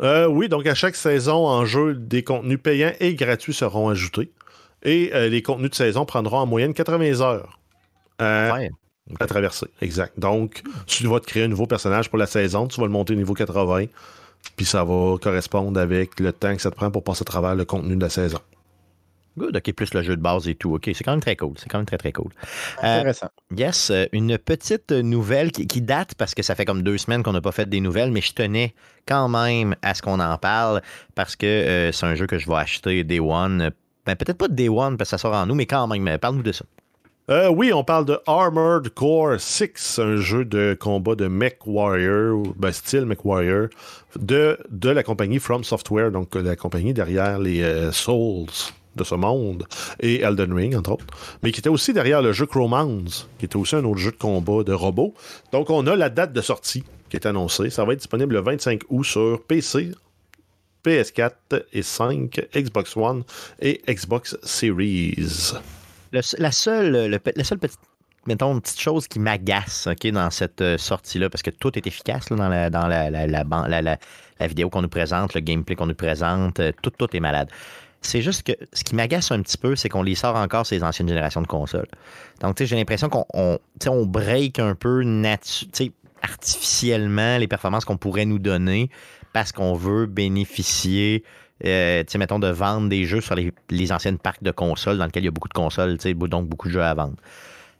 Euh, 0.02 0.28
oui, 0.28 0.50
donc 0.50 0.68
à 0.68 0.74
chaque 0.76 0.98
saison 0.98 1.48
en 1.48 1.66
jeu, 1.66 1.96
des 1.96 2.24
contenus 2.24 2.60
payants 2.62 2.91
et 3.00 3.16
gratuits 3.16 3.54
seront 3.54 3.88
ajoutés. 3.88 4.32
Et 4.84 5.12
euh, 5.14 5.30
les 5.30 5.41
contenus 5.41 5.70
de 5.70 5.76
saison 5.76 6.06
prendront 6.06 6.39
en 6.39 6.46
moyenne 6.46 6.74
80 6.74 7.22
heures 7.22 7.60
Ouais. 8.20 8.70
À 9.20 9.28
traverser. 9.28 9.68
Exact. 9.82 10.20
Donc, 10.20 10.64
tu 10.88 11.08
vas 11.08 11.20
te 11.20 11.26
créer 11.26 11.43
un 11.43 11.47
nouveau 11.47 11.68
personnage 11.68 12.10
pour 12.10 12.18
la 12.18 12.26
saison, 12.26 12.68
tu 12.68 12.80
vas 12.80 12.88
le 12.88 12.91
monter 12.91 13.14
au 13.14 13.18
niveau 13.18 13.34
80, 13.34 13.86
puis 14.56 14.66
ça 14.66 14.84
va 14.84 15.18
correspondre 15.22 15.80
avec 15.80 16.20
le 16.20 16.34
temps 16.34 16.56
que 16.56 16.62
ça 16.62 16.72
te 16.72 16.76
prend 16.76 16.91
pour 16.91 17.03
passer 17.03 17.22
à 17.22 17.26
travers 17.26 17.56
le 17.56 17.66
contenu 17.66 17.95
de 17.95 18.01
la 18.01 18.10
saison. 18.10 18.39
Good, 19.38 19.58
OK, 19.58 19.74
plus 19.74 19.93
le 19.93 20.01
jeu 20.01 20.16
de 20.16 20.22
base 20.22 20.47
et 20.47 20.56
tout. 20.56 20.76
OK, 20.76 20.89
c'est 20.93 21.03
quand 21.03 21.12
même 21.12 21.22
très 21.22 21.36
cool. 21.36 21.53
C'est 21.58 21.68
quand 21.68 21.78
même 21.78 21.86
très, 21.86 21.97
très 21.97 22.14
cool. 22.14 22.32
Euh, 22.84 22.99
Intéressant. 22.99 23.30
Yes, 23.56 23.89
euh, 23.89 24.06
une 24.14 24.38
petite 24.38 24.91
nouvelle 24.91 25.51
qui, 25.51 25.68
qui 25.68 25.82
date 25.82 26.16
parce 26.16 26.34
que 26.34 26.41
ça 26.41 26.56
fait 26.56 26.64
comme 26.64 26.84
deux 26.84 26.97
semaines 26.97 27.22
qu'on 27.22 27.34
n'a 27.34 27.41
pas 27.41 27.51
fait 27.51 27.68
des 27.68 27.82
nouvelles, 27.82 28.12
mais 28.12 28.22
je 28.22 28.32
tenais 28.32 28.74
quand 29.06 29.28
même 29.28 29.76
à 29.82 29.93
ce 29.93 30.01
qu'on 30.01 30.22
en 30.22 30.38
parle 30.38 30.82
parce 31.16 31.36
que 31.36 31.45
euh, 31.45 31.91
c'est 31.91 32.06
un 32.06 32.16
jeu 32.16 32.28
que 32.28 32.38
je 32.38 32.47
vais 32.47 32.56
acheter 32.56 33.03
Day 33.03 33.20
One. 33.20 33.72
Ben, 34.06 34.16
peut-être 34.16 34.38
pas 34.38 34.47
Day 34.47 34.70
One 34.70 34.95
parce 34.95 35.10
que 35.10 35.18
ça 35.18 35.22
sort 35.22 35.34
en 35.34 35.45
nous, 35.45 35.56
mais 35.56 35.66
quand 35.66 35.86
même, 35.88 36.18
parle-nous 36.18 36.43
de 36.43 36.53
ça. 36.53 36.64
Euh, 37.28 37.49
oui, 37.49 37.73
on 37.73 37.84
parle 37.84 38.05
de 38.05 38.19
Armored 38.28 38.88
Core 38.89 39.39
6, 39.39 39.97
un 39.97 40.17
jeu 40.17 40.45
de 40.45 40.78
combat 40.80 41.15
de 41.15 41.26
Mech 41.26 41.57
Warrior, 41.65 42.38
ou, 42.38 42.53
ben, 42.55 42.71
style 42.71 43.07
Mech 43.07 43.26
Warrior, 43.26 43.69
de, 44.15 44.59
de 44.69 44.89
la 44.89 45.01
compagnie 45.01 45.39
From 45.39 45.63
Software, 45.63 46.11
donc 46.11 46.36
la 46.36 46.55
compagnie 46.55 46.93
derrière 46.93 47.39
les 47.39 47.63
euh, 47.63 47.91
Souls 47.91 48.45
de 48.95 49.03
ce 49.03 49.15
monde, 49.15 49.65
et 49.99 50.21
Elden 50.21 50.53
Ring, 50.53 50.76
entre 50.76 50.91
autres, 50.91 51.05
mais 51.41 51.51
qui 51.51 51.61
était 51.61 51.69
aussi 51.69 51.93
derrière 51.93 52.21
le 52.21 52.32
jeu 52.32 52.45
Cromance, 52.45 53.28
qui 53.39 53.45
était 53.45 53.57
aussi 53.57 53.76
un 53.76 53.86
autre 53.86 53.97
jeu 53.97 54.11
de 54.11 54.17
combat 54.17 54.63
de 54.63 54.73
robots. 54.73 55.15
Donc, 55.51 55.71
on 55.71 55.88
a 55.88 55.95
la 55.95 56.11
date 56.11 56.32
de 56.32 56.41
sortie 56.41 56.84
qui 57.09 57.17
est 57.17 57.26
annoncée. 57.26 57.71
Ça 57.71 57.86
va 57.86 57.93
être 57.93 57.99
disponible 57.99 58.36
le 58.36 58.41
25 58.41 58.84
août 58.89 59.03
sur 59.03 59.41
PC, 59.41 59.93
PS4 60.86 61.32
et 61.73 61.82
5, 61.82 62.49
Xbox 62.55 62.95
One 62.95 63.23
et 63.59 63.82
Xbox 63.89 64.38
Series. 64.43 65.55
La, 66.38 66.51
seule, 66.51 67.20
la 67.36 67.43
seule 67.43 67.59
petite, 67.59 67.80
mettons, 68.26 68.59
petite 68.59 68.80
chose 68.80 69.07
qui 69.07 69.20
m'agace 69.20 69.88
dans 70.13 70.30
cette 70.32 70.61
euh, 70.61 70.78
sortie-là, 70.78 71.30
parce 71.30 71.41
que 71.43 71.51
tout 71.51 71.78
est 71.78 71.86
efficace 71.88 72.28
dans, 72.30 72.49
la, 72.49 72.70
dans 72.70 72.88
la, 72.88 73.09
la, 73.09 73.28
la, 73.28 73.82
la- 73.82 74.47
vidéo 74.47 74.70
qu'on 74.70 74.82
nous 74.82 74.89
présente, 74.89 75.34
le 75.34 75.41
gameplay 75.41 75.76
qu'on 75.76 75.86
nous 75.88 75.95
présente, 75.95 76.59
euh, 76.59 76.72
tout, 76.82 76.91
tout 76.91 77.16
est 77.16 77.20
malade. 77.20 77.49
C'est 78.01 78.22
juste 78.22 78.43
que 78.43 78.51
ce 78.72 78.84
qui 78.84 78.95
m'agace 78.95 79.32
un 79.32 79.41
petit 79.41 79.57
peu, 79.57 79.76
c'est 79.76 79.89
qu'on 79.89 80.03
les 80.03 80.16
sort 80.16 80.36
encore 80.36 80.66
ces 80.66 80.84
anciennes 80.84 81.07
générations 81.07 81.41
de 81.41 81.47
consoles. 81.47 81.88
Donc, 82.39 82.61
j'ai 82.61 82.76
l'impression 82.76 83.09
qu'on 83.09 83.26
on, 83.34 84.05
break 84.05 84.59
un 84.59 84.76
peu 84.76 85.03
artificiellement 86.22 87.38
les 87.38 87.47
performances 87.47 87.86
qu'on 87.86 87.97
pourrait 87.97 88.26
nous 88.26 88.39
donner 88.39 88.89
parce 89.34 89.51
qu'on 89.51 89.74
veut 89.74 90.05
bénéficier, 90.05 91.24
euh, 91.64 92.03
mettons, 92.18 92.39
de 92.39 92.47
vendre 92.47 92.89
des 92.89 93.06
jeux 93.06 93.22
sur 93.22 93.36
les, 93.36 93.91
anciennes 93.91 94.18
parcs 94.18 94.43
de 94.43 94.51
consoles 94.51 94.97
dans 94.97 95.06
lesquels 95.06 95.24
il 95.24 95.28
y 95.28 95.30
a 95.30 95.32
beaucoup 95.32 95.47
de 95.47 95.53
consoles, 95.53 95.97
donc 95.97 96.47
beaucoup 96.47 96.68
de 96.68 96.74
jeux 96.74 96.84
à 96.84 96.93
vendre. 96.93 97.16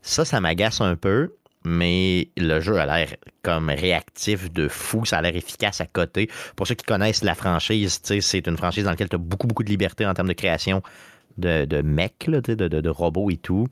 Ça, 0.01 0.23
ça 0.23 0.39
m'agace 0.39 0.82
un 0.82 0.95
peu, 0.95 1.34
mais 1.65 2.30
le 2.38 2.59
jeu 2.61 2.78
a 2.78 2.86
l'air 2.86 3.15
comme 3.41 3.69
réactif 3.69 4.51
de 4.51 4.67
fou, 4.67 5.03
ça 5.03 5.17
a 5.17 5.21
l'air 5.21 5.36
efficace 5.36 5.82
à 5.82 5.88
côté. 5.88 6.30
Pour 6.55 6.67
ceux 6.67 6.76
qui 6.76 6.86
connaissent 6.86 7.23
la 7.23 7.36
franchise, 7.36 7.99
c'est 8.03 8.47
une 8.47 8.57
franchise 8.57 8.86
dans 8.86 8.91
laquelle 8.91 9.09
tu 9.09 9.15
as 9.15 9.19
beaucoup, 9.19 9.47
beaucoup 9.47 9.63
de 9.63 9.69
liberté 9.69 10.05
en 10.05 10.13
termes 10.13 10.28
de 10.28 10.34
création 10.34 10.82
de, 11.38 11.65
de 11.65 11.81
mecs, 11.81 12.27
là, 12.27 12.41
de, 12.41 12.53
de- 12.55 12.89
robots 12.89 13.29
et 13.29 13.38
tout. 13.38 13.67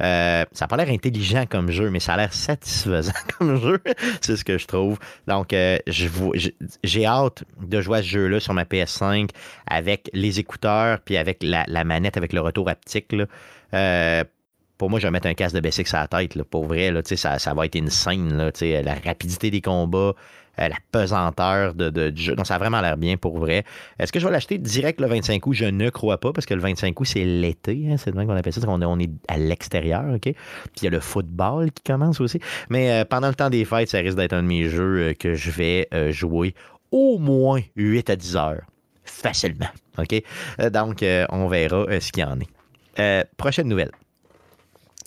Euh, 0.00 0.44
ça 0.52 0.64
n'a 0.64 0.68
pas 0.68 0.76
l'air 0.76 0.88
intelligent 0.88 1.44
comme 1.48 1.70
jeu, 1.70 1.88
mais 1.90 2.00
ça 2.00 2.14
a 2.14 2.16
l'air 2.16 2.32
satisfaisant 2.32 3.12
comme 3.38 3.60
jeu. 3.60 3.80
c'est 4.20 4.36
ce 4.36 4.44
que 4.44 4.58
je 4.58 4.66
trouve. 4.66 4.98
Donc, 5.28 5.52
euh, 5.52 5.78
j'ai- 5.86 7.06
hâte 7.06 7.44
de 7.62 7.80
jouer 7.80 7.98
à 7.98 8.02
ce 8.02 8.08
jeu-là 8.08 8.40
sur 8.40 8.54
ma 8.54 8.64
PS5 8.64 9.30
avec 9.66 10.10
les 10.12 10.40
écouteurs 10.40 10.98
puis 11.00 11.16
avec 11.16 11.42
la, 11.42 11.84
manette 11.84 12.16
avec 12.16 12.32
le 12.32 12.40
retour 12.40 12.68
haptique. 12.68 13.12
là. 13.12 13.26
Euh, 13.74 14.24
pour 14.76 14.90
moi, 14.90 14.98
je 14.98 15.06
vais 15.06 15.12
mettre 15.12 15.28
un 15.28 15.34
casque 15.34 15.54
de 15.54 15.60
BSX 15.60 15.94
à 15.94 16.00
la 16.00 16.08
tête. 16.08 16.34
Là. 16.34 16.42
Pour 16.44 16.66
vrai, 16.66 16.90
là, 16.90 17.00
ça, 17.04 17.38
ça 17.38 17.54
va 17.54 17.66
être 17.66 17.76
insane. 17.76 18.36
Là, 18.36 18.50
la 18.82 18.94
rapidité 18.94 19.50
des 19.52 19.60
combats, 19.60 20.14
euh, 20.60 20.68
la 20.68 20.76
pesanteur 20.92 21.74
de, 21.74 22.10
du 22.10 22.22
jeu. 22.22 22.36
Donc, 22.36 22.46
ça 22.46 22.54
a 22.54 22.58
vraiment 22.58 22.80
l'air 22.80 22.96
bien 22.96 23.16
pour 23.16 23.38
vrai. 23.38 23.64
Est-ce 23.98 24.12
que 24.12 24.20
je 24.20 24.26
vais 24.26 24.32
l'acheter 24.32 24.58
direct 24.58 25.00
le 25.00 25.08
25 25.08 25.44
août? 25.46 25.52
Je 25.52 25.64
ne 25.64 25.90
crois 25.90 26.18
pas, 26.18 26.32
parce 26.32 26.46
que 26.46 26.54
le 26.54 26.60
25 26.60 26.98
août, 27.00 27.04
c'est 27.04 27.24
l'été. 27.24 27.88
hein, 27.90 27.96
c'est 27.96 28.12
de 28.12 28.16
même 28.16 28.26
qu'on 28.26 28.36
appelle 28.36 28.52
ça. 28.52 28.60
On 28.66 29.00
est, 29.00 29.10
à 29.28 29.36
l'extérieur, 29.36 30.04
OK? 30.14 30.22
Puis 30.22 30.34
il 30.76 30.84
y 30.84 30.86
a 30.86 30.90
le 30.90 31.00
football 31.00 31.72
qui 31.72 31.82
commence 31.82 32.20
aussi. 32.20 32.38
Mais 32.68 32.90
euh, 32.90 33.04
pendant 33.04 33.28
le 33.28 33.34
temps 33.34 33.50
des 33.50 33.64
fêtes, 33.64 33.88
ça 33.88 33.98
risque 33.98 34.16
d'être 34.16 34.32
un 34.32 34.42
de 34.42 34.48
mes 34.48 34.68
jeux 34.68 35.08
euh, 35.08 35.14
que 35.14 35.34
je 35.34 35.50
vais 35.50 35.88
jouer 36.10 36.54
au 36.90 37.18
moins 37.18 37.60
8 37.76 38.10
à 38.10 38.16
10 38.16 38.36
heures. 38.36 38.62
Facilement. 39.04 39.66
OK? 39.98 40.22
Donc, 40.72 41.04
on 41.30 41.48
verra 41.48 42.00
ce 42.00 42.12
qu'il 42.12 42.22
y 42.22 42.26
en 42.26 42.38
est. 42.40 43.26
Prochaine 43.36 43.68
nouvelle. 43.68 43.90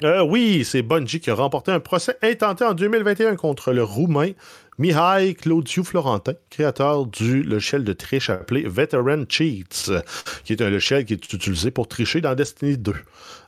Oui, 0.04 0.64
c'est 0.64 0.84
Bungie 0.84 1.20
qui 1.20 1.32
a 1.32 1.34
remporté 1.34 1.72
un 1.72 1.80
procès 1.80 2.16
intenté 2.22 2.64
en 2.64 2.74
2021 2.74 3.36
contre 3.36 3.74
le 3.74 3.84
Roumain 3.84 4.32
Mihai 4.80 5.34
Claudiu 5.34 5.84
Florentin, 5.84 6.34
créateur 6.52 7.08
du 7.08 7.42
logiciel 7.42 7.84
de 7.84 7.94
triche 7.94 8.30
appelé 8.30 8.64
Veteran 8.68 9.24
Cheats, 9.28 10.04
qui 10.44 10.54
est 10.54 10.62
un 10.62 10.70
logiciel 10.70 11.04
qui 11.04 11.14
est 11.14 11.34
utilisé 11.34 11.72
pour 11.72 11.88
tricher 11.88 12.22
dans 12.22 12.36
Destiny 12.36 12.78
2. 12.78 12.94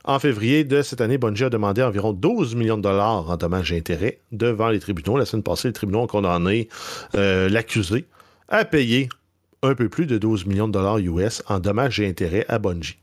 En 0.02 0.18
février 0.18 0.64
de 0.64 0.82
cette 0.82 1.00
année, 1.00 1.18
Bungie 1.18 1.44
a 1.44 1.50
demandé 1.50 1.84
environ 1.84 2.12
12 2.12 2.56
millions 2.56 2.78
de 2.78 2.82
dollars 2.82 3.30
en 3.30 3.36
dommages 3.36 3.70
et 3.70 3.76
intérêts 3.76 4.18
devant 4.32 4.70
les 4.70 4.80
tribunaux. 4.80 5.16
La 5.16 5.24
semaine 5.24 5.44
passée, 5.44 5.68
les 5.68 5.72
tribunaux 5.72 6.00
ont 6.00 6.06
condamné 6.08 6.68
euh, 7.14 7.48
l'accusé 7.48 8.06
à 8.48 8.64
payer 8.64 9.08
un 9.62 9.76
peu 9.76 9.88
plus 9.88 10.06
de 10.06 10.18
12 10.18 10.46
millions 10.46 10.66
de 10.66 10.72
dollars 10.72 10.98
US 10.98 11.44
en 11.46 11.60
dommages 11.60 12.00
et 12.00 12.08
intérêts 12.08 12.44
à 12.48 12.58
Bungie. 12.58 12.98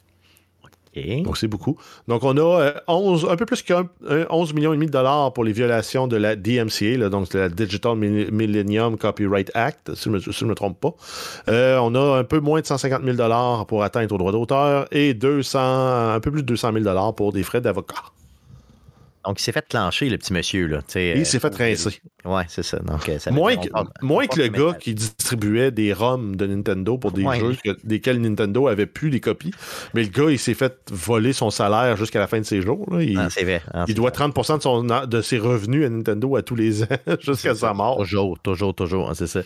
Donc, 1.23 1.37
c'est 1.37 1.47
beaucoup. 1.47 1.77
Donc, 2.07 2.23
on 2.23 2.35
a 2.37 2.61
euh, 2.61 2.73
11, 2.87 3.27
un 3.29 3.35
peu 3.35 3.45
plus 3.45 3.61
qu'un 3.61 3.87
euh, 4.09 4.25
11 4.29 4.53
millions 4.53 4.73
et 4.73 4.75
demi 4.75 4.87
de 4.87 4.91
dollars 4.91 5.33
pour 5.33 5.43
les 5.43 5.51
violations 5.51 6.07
de 6.07 6.17
la 6.17 6.35
DMCA, 6.35 6.97
là, 6.97 7.09
donc 7.09 7.33
la 7.33 7.49
Digital 7.49 7.95
Mi- 7.95 8.29
Millennium 8.31 8.97
Copyright 8.97 9.51
Act, 9.53 9.95
si 9.95 10.09
je 10.09 10.43
ne 10.45 10.49
me, 10.49 10.55
trompe 10.55 10.79
pas. 10.79 10.93
Euh, 11.49 11.77
on 11.81 11.93
a 11.95 12.19
un 12.19 12.23
peu 12.23 12.39
moins 12.39 12.61
de 12.61 12.65
150 12.65 13.03
000 13.03 13.15
dollars 13.15 13.65
pour 13.67 13.83
atteindre 13.83 14.15
au 14.15 14.17
droit 14.17 14.31
d'auteur 14.31 14.87
et 14.91 15.13
200, 15.13 15.59
un 16.13 16.19
peu 16.19 16.31
plus 16.31 16.41
de 16.41 16.47
200 16.47 16.71
000 16.73 16.83
dollars 16.83 17.13
pour 17.15 17.33
des 17.33 17.43
frais 17.43 17.61
d'avocat. 17.61 17.95
Donc, 19.27 19.39
il 19.39 19.43
s'est 19.43 19.51
fait 19.51 19.67
clencher, 19.67 20.09
le 20.09 20.17
petit 20.17 20.33
monsieur. 20.33 20.67
Là, 20.67 20.79
il 20.95 21.25
s'est 21.25 21.37
euh, 21.37 21.39
fait 21.49 21.55
rincer. 21.55 22.01
Ouais, 22.25 22.43
c'est 22.47 22.63
ça. 22.63 22.79
Donc, 22.79 23.07
euh, 23.09 23.19
ça 23.19 23.31
Moins 23.31 23.55
on 23.57 23.61
que, 23.61 23.69
parle- 23.69 23.87
moins 24.01 24.23
on 24.25 24.27
que 24.35 24.41
le 24.41 24.47
gars 24.47 24.73
qui 24.79 24.93
distribuait 24.93 25.71
des 25.71 25.93
ROM 25.93 26.35
de 26.35 26.45
Nintendo 26.47 26.97
pour 26.97 27.11
des 27.11 27.23
Ouais. 27.23 27.39
jeux 27.39 27.55
que- 27.63 27.77
desquels 27.83 28.19
Nintendo 28.21 28.67
avait 28.67 28.85
plus 28.85 29.09
les 29.09 29.19
copies. 29.19 29.51
Mais 29.93 30.03
le 30.03 30.09
gars, 30.09 30.29
il 30.31 30.39
s'est 30.39 30.53
fait 30.53 30.77
voler 30.91 31.33
son 31.33 31.49
salaire 31.51 31.95
jusqu'à 31.97 32.19
la 32.19 32.27
fin 32.27 32.39
de 32.39 32.45
ses 32.45 32.61
jours. 32.61 32.85
là. 32.91 33.03
Il, 33.03 33.17
Ah, 33.17 33.29
c'est 33.29 33.43
vrai. 33.43 33.61
Ah, 33.73 33.85
il 33.87 33.93
doit 33.95 34.09
vrai. 34.09 34.15
30% 34.27 34.57
de, 34.57 34.61
son, 34.63 34.83
de 34.83 35.21
ses 35.21 35.37
revenus 35.37 35.85
à 35.85 35.89
Nintendo 35.89 36.35
à 36.35 36.41
tous 36.41 36.55
les 36.55 36.83
ans 36.83 36.87
jusqu'à 37.21 37.53
sa 37.55 37.73
mort. 37.73 37.97
Toujours, 37.99 38.37
toujours, 38.39 38.73
toujours. 38.73 39.09
hein, 39.09 39.13
c'est 39.15 39.27
ça. 39.27 39.41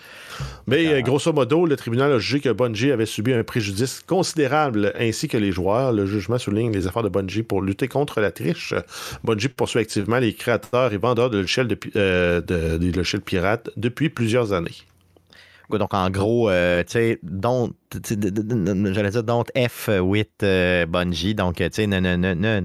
Mais 0.67 0.87
euh, 0.87 1.01
grosso 1.01 1.31
modo, 1.33 1.65
le 1.65 1.75
tribunal 1.75 2.11
a 2.13 2.19
jugé 2.19 2.39
que 2.39 2.49
Bungie 2.49 2.91
avait 2.91 3.05
subi 3.05 3.33
un 3.33 3.43
préjudice 3.43 4.01
considérable 4.05 4.93
ainsi 4.99 5.27
que 5.27 5.37
les 5.37 5.51
joueurs. 5.51 5.91
Le 5.91 6.05
jugement 6.05 6.37
souligne 6.37 6.71
les 6.71 6.87
efforts 6.87 7.03
de 7.03 7.09
Bungie 7.09 7.43
pour 7.43 7.61
lutter 7.61 7.87
contre 7.87 8.21
la 8.21 8.31
triche. 8.31 8.73
Bungie 9.23 9.49
poursuit 9.71 9.79
activement 9.81 10.19
les 10.19 10.33
créateurs 10.33 10.91
et 10.93 10.97
vendeurs 10.97 11.29
de 11.29 11.37
logiciels, 11.39 11.67
de, 11.67 11.77
euh, 11.95 12.41
de- 12.41 12.77
des 12.77 12.91
logiciels 12.91 13.21
pirates 13.21 13.69
depuis 13.77 14.09
plusieurs 14.09 14.51
années. 14.53 14.75
Donc, 15.69 15.93
en 15.93 16.09
gros, 16.09 16.49
euh, 16.49 16.83
tu 16.83 16.91
sais, 16.91 17.19
don't, 17.23 17.71
j'allais 17.93 19.11
dire 19.11 19.23
don't 19.23 19.45
F 19.55 19.89
with 20.01 20.43
euh, 20.43 20.85
Bungie. 20.85 21.33
Donc, 21.33 21.61
euh, 21.61 21.69
tu 21.69 21.75
sais, 21.75 21.87
non, 21.87 22.01
non, 22.01 22.17
non. 22.35 22.63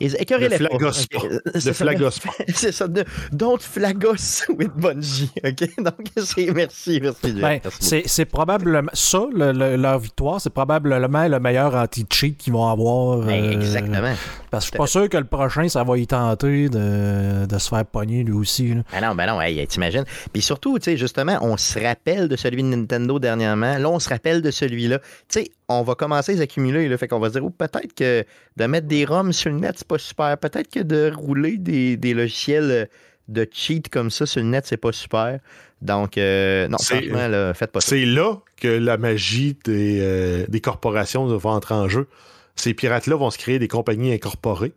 Ils 0.00 0.14
les 0.38 0.56
flagosse 0.56 1.06
pas. 1.06 1.18
Ne 1.54 1.72
pas. 2.20 2.30
C'est 2.54 2.72
ça, 2.72 2.86
ne- 2.86 3.02
don't 3.32 3.58
flagos 3.60 4.42
with 4.50 4.72
Bungie. 4.76 5.30
OK? 5.44 5.68
Donc, 5.78 6.06
c'est 6.16 6.50
merci, 6.52 7.00
merci. 7.02 7.32
Ben, 7.32 7.60
Merci 7.64 7.78
c'est, 7.80 8.02
probablement 8.26 8.90
ça, 8.92 9.24
le- 9.32 9.52
le- 9.52 9.76
leur 9.76 9.98
victoire, 9.98 10.40
c'est 10.40 10.50
probablement 10.50 11.26
le 11.28 11.38
meilleur 11.40 11.74
anti-cheat 11.74 12.36
qu'ils 12.36 12.52
vont 12.52 12.68
avoir. 12.68 13.18
Ben, 13.18 13.44
euh, 13.44 13.50
exactement. 13.52 14.14
Parce 14.50 14.66
que 14.66 14.66
je 14.66 14.70
suis 14.72 14.78
pas 14.78 14.86
sûr 14.86 15.08
que 15.08 15.16
le 15.16 15.24
prochain, 15.24 15.68
ça 15.68 15.82
va 15.84 15.96
y 15.98 16.06
tenter 16.06 16.68
de, 16.68 17.46
de 17.46 17.58
se 17.58 17.68
faire 17.68 17.84
pogner 17.86 18.22
lui 18.22 18.34
aussi. 18.34 18.74
là. 18.74 18.82
Ah 18.92 19.00
non, 19.00 19.14
ben 19.14 19.26
non, 19.26 19.40
hey, 19.40 19.66
t'imagines. 19.66 20.04
Puis 20.32 20.42
surtout, 20.42 20.78
tu 20.78 20.84
sais, 20.84 20.96
justement, 20.96 21.38
on 21.40 21.56
se 21.56 21.78
rappelle 21.78 22.28
de 22.28 22.36
celui 22.36 22.62
de 22.62 22.68
Nintendo 22.68 23.18
dernièrement. 23.18 23.78
Là, 23.78 23.88
on 23.88 23.98
se 23.98 24.08
rappelle 24.08 24.42
de 24.42 24.50
celui-là. 24.50 24.98
Tu 25.28 25.40
sais, 25.40 25.50
on 25.68 25.82
va 25.82 25.94
commencer 25.94 26.32
à 26.32 26.34
les 26.36 26.40
accumuler. 26.40 26.88
Là, 26.88 26.96
fait 26.98 27.08
qu'on 27.08 27.18
va 27.18 27.28
se 27.28 27.34
dire, 27.34 27.44
oh, 27.44 27.50
peut-être 27.50 27.94
que 27.94 28.24
de 28.56 28.64
mettre 28.66 28.86
des 28.86 29.04
ROMs 29.04 29.32
sur 29.32 29.50
le 29.50 29.58
net, 29.58 29.74
c'est 29.78 29.86
pas 29.88 29.98
super. 29.98 30.36
Peut-être 30.38 30.70
que 30.70 30.80
de 30.80 31.10
rouler 31.14 31.56
des, 31.58 31.96
des 31.96 32.14
logiciels 32.14 32.70
euh, 32.70 32.84
de 33.28 33.46
cheat 33.50 33.88
comme 33.88 34.10
ça 34.10 34.26
sur 34.26 34.40
le 34.42 34.48
net, 34.48 34.64
c'est 34.66 34.76
pas 34.76 34.92
super. 34.92 35.40
Donc, 35.82 36.16
euh, 36.18 36.68
non, 36.68 36.78
C'est- 36.78 37.02
franchement, 37.02 37.28
là, 37.28 37.52
faites 37.54 37.72
pas 37.72 37.80
ça. 37.80 37.90
C'est 37.90 38.06
là 38.06 38.36
que 38.56 38.68
la 38.68 38.96
magie 38.96 39.56
des, 39.64 39.98
euh, 40.00 40.46
des 40.48 40.60
corporations 40.60 41.26
va 41.36 41.50
entrer 41.50 41.74
en 41.74 41.88
jeu. 41.88 42.06
Ces 42.54 42.72
pirates-là 42.72 43.16
vont 43.16 43.30
se 43.30 43.38
créer 43.38 43.58
des 43.58 43.68
compagnies 43.68 44.12
incorporées. 44.12 44.72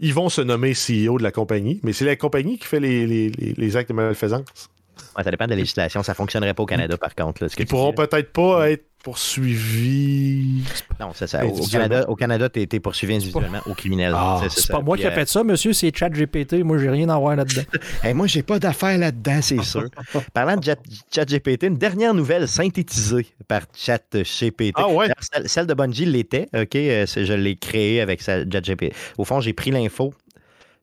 Ils 0.00 0.12
vont 0.12 0.28
se 0.28 0.42
nommer 0.42 0.74
CEO 0.74 1.16
de 1.16 1.22
la 1.22 1.30
compagnie, 1.32 1.80
mais 1.82 1.94
c'est 1.94 2.04
la 2.04 2.16
compagnie 2.16 2.58
qui 2.58 2.66
fait 2.66 2.80
les- 2.80 3.30
les 3.30 3.76
actes 3.76 3.88
de 3.88 3.94
malfaisance. 3.94 4.68
Ouais, 5.16 5.24
ça 5.24 5.30
dépend 5.30 5.44
de 5.46 5.50
la 5.50 5.56
législation. 5.56 6.02
Ça 6.02 6.14
fonctionnerait 6.14 6.54
pas 6.54 6.62
au 6.62 6.66
Canada, 6.66 6.96
par 6.96 7.14
contre. 7.14 7.42
Là, 7.42 7.48
ce 7.48 7.56
que 7.56 7.62
Ils 7.62 7.66
tu 7.66 7.70
pourront 7.70 7.92
peut-être 7.92 8.32
pas 8.32 8.70
être 8.70 8.84
poursuivis. 9.02 10.62
Non, 11.00 11.10
c'est 11.14 11.26
ça. 11.26 11.44
Au. 11.46 11.66
Canada, 11.66 12.04
au 12.08 12.16
Canada, 12.16 12.48
t'es 12.48 12.66
es 12.70 12.80
poursuivi 12.80 13.14
individuellement 13.14 13.60
au 13.66 13.74
criminel. 13.74 14.12
Ah, 14.16 14.38
C'est- 14.42 14.48
c'est 14.48 14.60
C'est 14.62 14.66
ça. 14.68 14.74
pas 14.74 14.80
moi 14.82 14.96
Puis, 14.96 15.02
qui 15.02 15.08
ai 15.08 15.12
euh, 15.12 15.14
fait 15.14 15.28
ça, 15.28 15.44
monsieur, 15.44 15.72
c'est 15.72 15.96
ChatGPT. 15.96 16.62
Moi, 16.64 16.78
j'ai 16.78 16.90
rien 16.90 17.08
à 17.08 17.18
voir 17.18 17.36
là-dedans. 17.36 17.62
Hey, 18.02 18.14
moi, 18.14 18.26
j'ai 18.26 18.42
pas 18.42 18.58
d'affaires 18.58 18.98
là-dedans, 18.98 19.38
c'est 19.42 19.62
sûr. 19.62 19.84
Parlant 20.34 20.56
de 20.56 20.64
Chat- 20.64 20.78
ChatGPT, 21.14 21.64
une 21.64 21.76
dernière 21.78 22.14
nouvelle 22.14 22.48
synthétisée 22.48 23.26
par 23.48 23.62
ChatGPT. 23.74 24.72
Ah 24.74 24.88
ouais? 24.88 25.08
Celle, 25.20 25.48
celle 25.48 25.66
de 25.66 25.74
Bungie 25.74 26.06
l'était, 26.06 26.48
OK? 26.54 26.74
euh, 26.76 27.06
Je 27.06 27.32
l'ai 27.32 27.56
créée 27.56 28.00
avec 28.00 28.22
sa- 28.22 28.48
ChatGPT. 28.50 28.92
Au 29.18 29.24
fond, 29.24 29.40
j'ai 29.40 29.52
pris 29.52 29.70
l'info, 29.70 30.12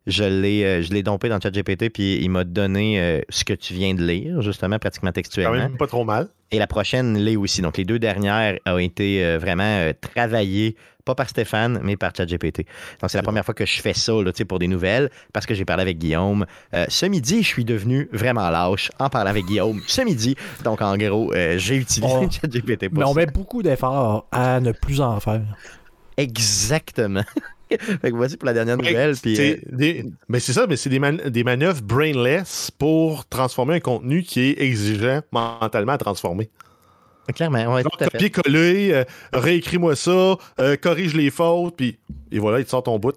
je 0.08 0.24
l'ai 0.24 0.64
euh, 0.64 0.82
je 0.82 0.92
l'ai 0.94 1.04
dompé 1.04 1.30
dans 1.30 1.40
ChatGPT, 1.40 1.90
puis 1.90 2.18
il 2.22 2.30
m'a 2.30 2.44
donné 2.44 3.00
euh, 3.02 3.22
ce 3.30 3.44
que 3.46 3.54
tu 3.54 3.74
viens 3.74 3.94
de 3.94 4.04
lire, 4.06 4.42
justement, 4.42 4.80
pratiquement 4.80 5.10
Quand 5.10 5.14
textuellement. 5.14 5.54
même 5.56 5.78
pas 5.78 5.88
trop 5.88 6.04
mal. 6.04 6.28
Et 6.52 6.60
la 6.60 6.68
prochaine 6.68 7.18
l'est 7.18 7.36
aussi. 7.36 7.62
Donc, 7.62 7.78
les 7.78 7.86
deux 7.86 7.98
dernières 8.00 8.60
ont 8.68 8.78
été 8.78 9.24
euh, 9.26 9.40
vraiment 9.40 9.64
euh, 9.64 9.94
travaillées, 10.14 10.76
pas 11.04 11.16
par 11.16 11.28
Stéphane, 11.28 11.80
mais 11.84 11.98
par 11.98 12.12
ChatGPT. 12.16 12.66
Donc, 13.02 13.10
c'est 13.10 13.18
la 13.18 13.24
première 13.24 13.44
fois 13.44 13.56
que 13.56 13.66
je 13.66 13.82
fais 13.82 13.94
ça 13.94 14.14
là, 14.14 14.32
tu 14.32 14.38
sais, 14.38 14.46
pour 14.46 14.60
des 14.60 14.68
nouvelles, 14.68 15.10
parce 15.34 15.46
que 15.48 15.56
j'ai 15.56 15.66
parlé 15.66 15.82
avec 15.82 15.98
Guillaume. 15.98 16.46
Euh, 16.76 16.86
ce 16.90 17.08
midi, 17.08 17.42
je 17.42 17.48
suis 17.48 17.66
devenu 17.66 18.08
vraiment 18.12 18.50
lâche 18.52 18.92
en 19.00 19.10
parlant 19.10 19.32
avec 19.32 19.46
Guillaume. 19.46 19.82
Ce 19.88 20.02
midi, 20.02 20.36
donc 20.64 20.82
en 20.84 20.96
gros, 20.96 21.34
euh, 21.34 21.58
j'ai 21.58 21.78
utilisé 21.78 22.14
On- 22.14 22.30
ChatGPT 22.30 22.90
pour 22.90 23.00
Mais 23.00 23.06
on 23.06 23.14
met 23.16 23.26
beaucoup 23.26 23.64
d'efforts 23.64 24.28
à 24.32 24.60
ne 24.60 24.74
plus 24.74 25.02
en 25.02 25.20
faire. 25.20 25.42
Exactement. 26.18 27.24
fait 28.02 28.12
que 28.12 28.16
voici 28.16 28.38
pour 28.38 28.46
la 28.46 28.54
dernière 28.54 28.78
nouvelle. 28.78 29.16
Puis, 29.22 29.40
euh, 29.40 29.56
des- 29.72 30.06
mais 30.28 30.40
c'est 30.40 30.54
ça, 30.54 30.66
mais 30.68 30.76
c'est 30.78 30.90
des, 30.90 31.00
man- 31.00 31.18
des 31.30 31.44
manœuvres 31.44 31.82
brainless 31.82 32.72
pour 32.72 33.26
transformer 33.28 33.76
un 33.76 33.80
contenu 33.80 34.24
qui 34.24 34.42
est 34.42 34.62
exigeant 34.62 35.22
mentalement 35.32 35.94
à 35.94 35.98
transformer. 35.98 36.50
clairement, 37.36 37.74
ouais, 37.74 37.84
Donc, 37.84 37.94
tout 37.94 38.04
à 38.04 38.06
fait. 38.06 38.12
copier-coller, 38.12 38.92
euh, 38.94 39.04
réécris-moi 39.34 39.96
ça, 39.96 40.36
euh, 40.60 40.76
corrige 40.76 41.14
les 41.16 41.30
fautes, 41.32 41.76
puis 41.78 41.98
et 42.32 42.40
voilà, 42.40 42.60
il 42.60 42.66
te 42.66 42.70
sort 42.70 42.84
ton 42.84 43.00
bout. 43.00 43.14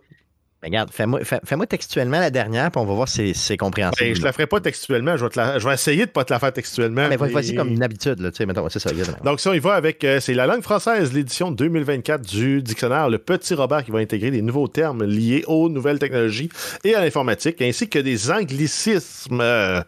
Regarde, 0.67 0.91
fais-moi 0.93 1.21
fais, 1.23 1.41
textuellement 1.69 2.19
la 2.19 2.31
dernière, 2.31 2.71
puis 2.73 2.81
on 2.81 2.85
va 2.85 2.93
voir 2.95 3.09
si 3.09 3.35
c'est 3.35 3.57
compréhensible. 3.57 4.11
Ben, 4.11 4.17
je 4.17 4.23
la 4.23 4.33
ferai 4.33 4.47
pas 4.47 4.61
textuellement, 4.61 5.17
je 5.17 5.25
vais, 5.25 5.31
te 5.31 5.39
la- 5.39 5.59
je 5.61 5.67
vais 5.67 5.75
essayer 5.75 6.07
de 6.07 6.11
pas 6.11 6.25
te 6.25 6.33
la 6.33 6.39
faire 6.41 6.53
textuellement. 6.53 7.03
Ah, 7.05 7.09
mais 7.09 7.17
vas-y 7.17 7.55
comme 7.55 7.69
une 7.69 7.83
habitude, 7.83 8.19
là, 8.21 8.31
tu 8.33 8.39
sais, 8.39 8.47
mettons, 8.47 8.69
c'est 8.69 8.81
ça. 8.81 8.91
Donc, 9.25 9.39
ça, 9.41 9.55
il 9.55 9.61
va 9.61 9.75
avec. 9.75 10.03
euh, 10.05 10.19
c'est 10.21 10.35
la 10.35 10.47
langue 10.47 10.63
française, 10.63 11.13
l'édition 11.13 11.51
2024 11.53 12.21
du 12.23 12.63
dictionnaire 12.63 13.09
Le 13.09 13.19
Petit 13.19 13.55
Robert 13.55 13.85
qui 13.85 13.93
va 13.93 14.01
intégrer 14.01 14.31
des 14.31 14.43
nouveaux 14.43 14.69
termes 14.69 15.05
liés 15.05 15.45
aux 15.47 15.69
nouvelles 15.69 15.99
technologies 16.01 16.51
et 16.85 16.95
à 16.95 17.01
l'informatique, 17.01 17.63
ainsi 17.63 17.89
que 17.89 17.99
des 18.01 18.31
anglicismes 18.31 19.41
euh, 19.41 19.81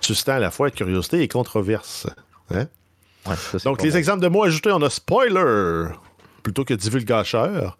suscitant 0.00 0.32
à 0.32 0.38
la 0.40 0.50
fois 0.50 0.70
curiosité 0.70 1.22
et 1.22 1.28
controverse. 1.28 2.06
Hein? 2.52 2.66
Ouais, 3.26 3.36
ça, 3.36 3.58
c'est 3.58 3.64
Donc, 3.64 3.82
les 3.82 3.96
exemples 3.96 4.20
de 4.22 4.28
mots 4.28 4.42
ajoutés, 4.44 4.70
on 4.72 4.82
a 4.82 4.90
spoiler 4.90 5.86
plutôt 6.42 6.64
que 6.64 6.74
divulgateur 6.74 7.78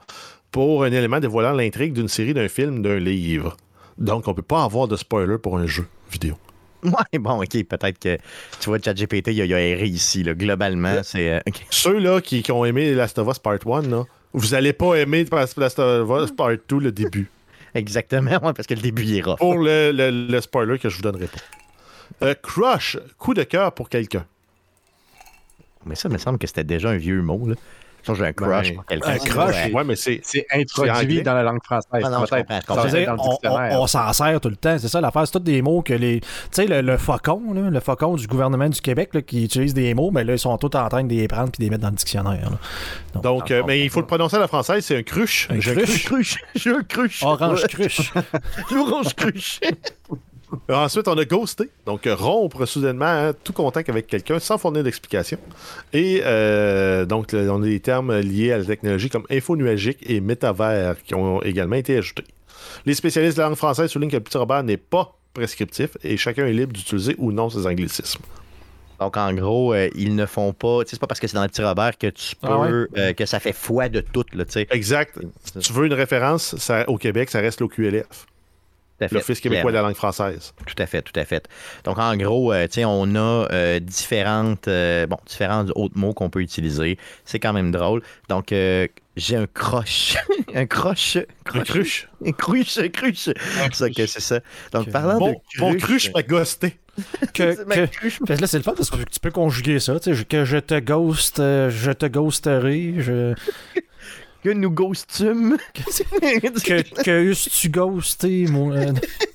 pour 0.54 0.84
un 0.84 0.92
élément 0.92 1.18
dévoilant 1.18 1.52
l'intrigue 1.52 1.92
d'une 1.92 2.06
série, 2.06 2.32
d'un 2.32 2.46
film, 2.46 2.80
d'un 2.80 2.98
livre. 3.00 3.56
Donc, 3.98 4.28
on 4.28 4.34
peut 4.34 4.42
pas 4.42 4.62
avoir 4.62 4.86
de 4.86 4.94
spoiler 4.96 5.36
pour 5.36 5.58
un 5.58 5.66
jeu 5.66 5.84
vidéo. 6.12 6.36
Ouais, 6.84 7.18
bon, 7.18 7.42
ok, 7.42 7.64
peut-être 7.64 7.98
que 7.98 8.16
tu 8.60 8.66
vois, 8.68 8.78
ChatGPT, 8.78 9.28
il 9.32 9.40
a, 9.40 9.44
il 9.46 9.54
a 9.54 9.60
erré 9.60 9.86
ici, 9.86 10.22
là. 10.22 10.32
Globalement, 10.34 11.02
c'est. 11.02 11.30
euh. 11.34 11.40
Ceux-là 11.70 12.20
qui, 12.20 12.42
qui 12.44 12.52
ont 12.52 12.64
aimé 12.64 12.94
Last 12.94 13.18
of 13.18 13.26
Us 13.28 13.40
Part 13.40 13.58
1, 13.66 13.82
là, 13.88 14.04
vous 14.32 14.54
allez 14.54 14.72
pas 14.72 14.94
aimer 14.94 15.24
Last 15.32 15.58
of 15.80 16.22
Us 16.22 16.30
Part 16.30 16.50
2 16.68 16.78
le 16.78 16.92
début. 16.92 17.28
Exactement, 17.74 18.30
ouais, 18.30 18.52
parce 18.52 18.68
que 18.68 18.74
le 18.74 18.80
début 18.80 19.02
il 19.02 19.16
est 19.18 19.22
rough. 19.22 19.38
Pour 19.38 19.58
le, 19.58 19.90
le- 19.92 20.28
le 20.30 20.40
spoiler 20.40 20.78
que 20.78 20.88
je 20.88 20.94
vous 20.96 21.02
donnerai 21.02 21.26
pas. 21.26 22.26
Euh, 22.26 22.34
crush, 22.40 22.96
coup 23.18 23.34
de 23.34 23.42
cœur 23.42 23.72
pour 23.72 23.88
quelqu'un. 23.88 24.24
Mais 25.86 25.96
ça, 25.96 26.08
il 26.08 26.12
me 26.12 26.18
semble 26.18 26.38
que 26.38 26.46
c'était 26.46 26.62
déjà 26.64 26.90
un 26.90 26.96
vieux 26.96 27.20
mot, 27.22 27.44
là. 27.48 27.54
J'ai 28.12 28.26
un 28.26 28.32
crush 28.32 28.68
Ben, 28.68 28.74
pour 28.74 28.84
quelqu'un. 28.86 29.08
un 29.10 29.18
crush, 29.18 29.54
Ouais. 29.66 29.72
Ouais, 29.72 29.84
mais 29.84 29.96
c'est. 29.96 30.20
Introduit 30.52 31.22
dans 31.22 31.34
la 31.34 31.42
langue 31.42 31.62
française. 31.64 32.02
Ah 32.04 32.10
non, 32.10 32.20
je 32.20 32.34
je 32.36 32.88
Je 33.04 33.10
on, 33.10 33.16
dictionnaire. 33.30 33.78
on- 33.78 33.82
on 33.82 33.86
s'en 33.86 34.12
sert 34.12 34.40
tout 34.40 34.48
le 34.50 34.56
temps, 34.56 34.76
c'est 34.78 34.88
ça 34.88 35.00
l'affaire. 35.00 35.26
C'est 35.26 35.32
tous 35.32 35.38
des 35.38 35.62
mots 35.62 35.82
que 35.82 35.94
les. 35.94 36.20
Tu 36.20 36.26
sais, 36.50 36.66
le, 36.66 36.80
le 36.82 36.96
faucon, 36.98 37.40
là, 37.54 37.70
le 37.70 37.80
faucon 37.80 38.14
du 38.16 38.26
gouvernement 38.26 38.68
du 38.68 38.80
Québec 38.80 39.10
là, 39.14 39.22
qui 39.22 39.44
utilise 39.44 39.72
des 39.74 39.94
mots, 39.94 40.10
mais 40.10 40.24
là, 40.24 40.34
ils 40.34 40.38
sont 40.38 40.56
tous 40.58 40.76
en 40.76 40.88
train 40.88 41.04
de 41.04 41.08
les 41.14 41.28
prendre 41.28 41.48
et 41.48 41.56
de 41.58 41.62
les 41.62 41.70
mettre 41.70 41.82
dans 41.82 41.90
le 41.90 41.94
dictionnaire. 41.96 42.50
là. 43.14 43.20
Donc, 43.20 43.50
euh, 43.50 43.62
mais 43.66 43.80
il 43.84 43.90
faut 43.90 44.00
le 44.00 44.06
prononcer 44.06 44.36
à 44.36 44.40
la 44.40 44.48
française, 44.48 44.84
c'est 44.84 44.96
un 44.98 45.02
cruche. 45.02 45.48
Un 45.50 45.60
J'ai 45.60 45.70
un 45.70 45.74
cruche. 45.76 46.04
Cruche, 46.04 46.36
j'ai 46.54 46.70
un 46.70 46.82
cruche. 46.82 47.22
Orange 47.22 47.66
cruche. 47.68 48.12
L'orange 48.72 49.14
cruche. 49.14 49.60
Ensuite, 50.68 51.08
on 51.08 51.16
a 51.18 51.24
ghosté. 51.24 51.68
Donc, 51.86 52.06
euh, 52.06 52.14
rompre 52.14 52.66
soudainement 52.66 53.04
hein, 53.06 53.32
tout 53.44 53.52
contact 53.52 53.88
avec 53.88 54.06
quelqu'un 54.06 54.38
sans 54.38 54.58
fournir 54.58 54.82
d'explication. 54.84 55.38
Et 55.92 56.20
euh, 56.24 57.04
donc, 57.04 57.32
le- 57.32 57.50
on 57.50 57.62
a 57.62 57.66
des 57.66 57.80
termes 57.80 58.18
liés 58.20 58.52
à 58.52 58.58
la 58.58 58.64
technologie 58.64 59.08
comme 59.10 59.24
info 59.30 59.56
nuagique 59.56 59.98
et 60.08 60.20
métavers 60.20 60.96
qui 61.02 61.14
ont 61.14 61.42
également 61.42 61.76
été 61.76 61.96
ajoutés. 61.98 62.24
Les 62.86 62.94
spécialistes 62.94 63.36
de 63.36 63.42
la 63.42 63.48
langue 63.48 63.56
française 63.56 63.90
soulignent 63.90 64.10
que 64.10 64.16
le 64.16 64.22
petit 64.22 64.38
Robert 64.38 64.62
n'est 64.62 64.76
pas 64.76 65.16
prescriptif 65.34 65.90
et 66.02 66.16
chacun 66.16 66.46
est 66.46 66.52
libre 66.52 66.72
d'utiliser 66.72 67.14
ou 67.18 67.32
non 67.32 67.50
ses 67.50 67.66
anglicismes. 67.66 68.22
Donc, 69.00 69.16
en 69.16 69.32
gros, 69.34 69.74
euh, 69.74 69.88
ils 69.96 70.14
ne 70.14 70.24
font 70.24 70.52
pas. 70.52 70.84
Tu 70.84 70.90
sais, 70.90 70.96
c'est 70.96 71.00
pas 71.00 71.08
parce 71.08 71.18
que 71.18 71.26
c'est 71.26 71.34
dans 71.34 71.42
le 71.42 71.48
petit 71.48 71.62
Robert 71.62 71.98
que 71.98 72.06
tu 72.06 72.36
peux. 72.36 72.46
Ah 72.48 72.58
ouais? 72.60 72.86
euh, 72.96 73.12
que 73.12 73.26
ça 73.26 73.40
fait 73.40 73.52
foi 73.52 73.88
de 73.88 74.00
tout, 74.00 74.24
là, 74.32 74.44
tu 74.44 74.52
sais. 74.52 74.66
Exact. 74.70 75.18
Si 75.44 75.58
tu 75.58 75.72
veux 75.72 75.86
une 75.86 75.94
référence, 75.94 76.56
ça- 76.56 76.88
au 76.88 76.96
Québec, 76.96 77.28
ça 77.30 77.40
reste 77.40 77.60
l'OQLF. 77.60 78.26
l'Office 79.00 79.40
québécois 79.40 79.70
de 79.70 79.76
la 79.76 79.82
langue 79.82 79.94
française. 79.94 80.54
Tout 80.66 80.74
à 80.78 80.86
fait, 80.86 81.02
tout 81.02 81.18
à 81.18 81.24
fait. 81.24 81.48
Donc, 81.84 81.98
en 81.98 82.16
gros, 82.16 82.52
euh, 82.52 82.66
on 82.86 83.14
a 83.16 83.48
euh, 83.52 83.80
différentes, 83.80 84.68
euh, 84.68 85.06
bon, 85.06 85.18
différents 85.26 85.66
autres 85.74 85.96
mots 85.96 86.14
qu'on 86.14 86.30
peut 86.30 86.40
utiliser. 86.40 86.98
C'est 87.24 87.38
quand 87.38 87.52
même 87.52 87.70
drôle. 87.70 88.02
Donc, 88.28 88.48
j'ai 88.50 89.36
un 89.36 89.46
croche. 89.46 90.16
un 90.54 90.66
croche. 90.66 91.18
Un 91.52 91.60
cruche? 91.64 92.08
Un 92.24 92.32
cruche, 92.32 92.78
un 92.78 92.88
cruche. 92.88 93.28
C'est 93.72 93.94
que 93.94 94.06
c'est 94.06 94.20
ça. 94.20 94.40
Donc, 94.72 94.90
parlant 94.90 95.18
bon, 95.18 95.32
de 95.32 95.34
cruche. 95.34 95.58
Bon 95.58 95.76
cruche 95.76 96.12
m'a 96.12 96.22
ghosté. 96.22 96.78
Que, 97.34 97.64
que, 97.64 98.40
là, 98.40 98.46
c'est 98.46 98.56
le 98.56 98.62
fun 98.62 98.74
parce 98.76 98.88
que 98.88 98.98
tu 98.98 99.18
peux 99.18 99.32
conjuguer 99.32 99.80
ça. 99.80 99.96
Que 99.98 100.44
je 100.44 100.58
te 100.58 100.78
ghost, 100.78 101.38
je 101.38 101.90
te 101.90 102.06
ghosterai. 102.06 102.94
Je 102.98 103.34
que 104.44 104.50
nous 104.50 104.70
ghostumes. 104.70 105.56
que, 105.74 107.02
que 107.02 107.50
tu 107.50 107.68
ghosté, 107.70 108.46
moi. 108.46 108.76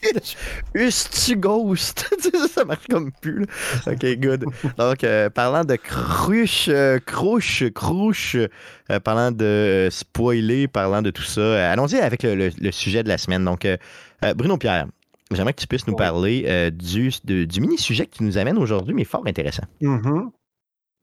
tu 1.26 1.36
ghost. 1.36 2.08
ça 2.54 2.64
marche 2.64 2.88
comme 2.88 3.12
plus. 3.12 3.46
Ok, 3.88 4.06
good. 4.18 4.46
Donc, 4.78 5.04
euh, 5.04 5.30
parlant 5.32 5.66
de 5.66 5.76
cruche, 5.76 6.68
euh, 6.70 7.00
crouche, 7.00 7.64
crouche, 7.74 8.36
euh, 8.36 9.00
parlant 9.00 9.32
de 9.32 9.88
spoiler, 9.92 10.68
parlant 10.68 11.02
de 11.02 11.10
tout 11.10 11.24
ça, 11.24 11.72
allons-y 11.72 11.98
avec 11.98 12.22
le, 12.24 12.72
sujet 12.72 13.02
de 13.02 13.10
la 13.10 13.18
semaine. 13.18 13.44
Donc, 13.44 13.68
Bruno 14.36 14.58
Pierre. 14.58 14.88
J'aimerais 15.32 15.54
que 15.54 15.62
tu 15.62 15.68
puisses 15.68 15.86
nous 15.86 15.96
parler 15.96 16.72
du, 16.72 17.12
du 17.24 17.62
mini-sujet 17.62 18.08
que 18.08 18.18
tu 18.18 18.24
nous 18.24 18.40
amènes 18.40 18.58
aujourd'hui, 18.58 18.96
mais 18.96 19.04
fort 19.04 19.24
intéressant. 19.28 19.64
Mm-hmm. 19.80 20.30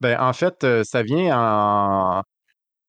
Ben, 0.01 0.19
en 0.19 0.33
fait, 0.33 0.65
ça 0.83 1.01
vient 1.01 1.37
en, 1.39 2.23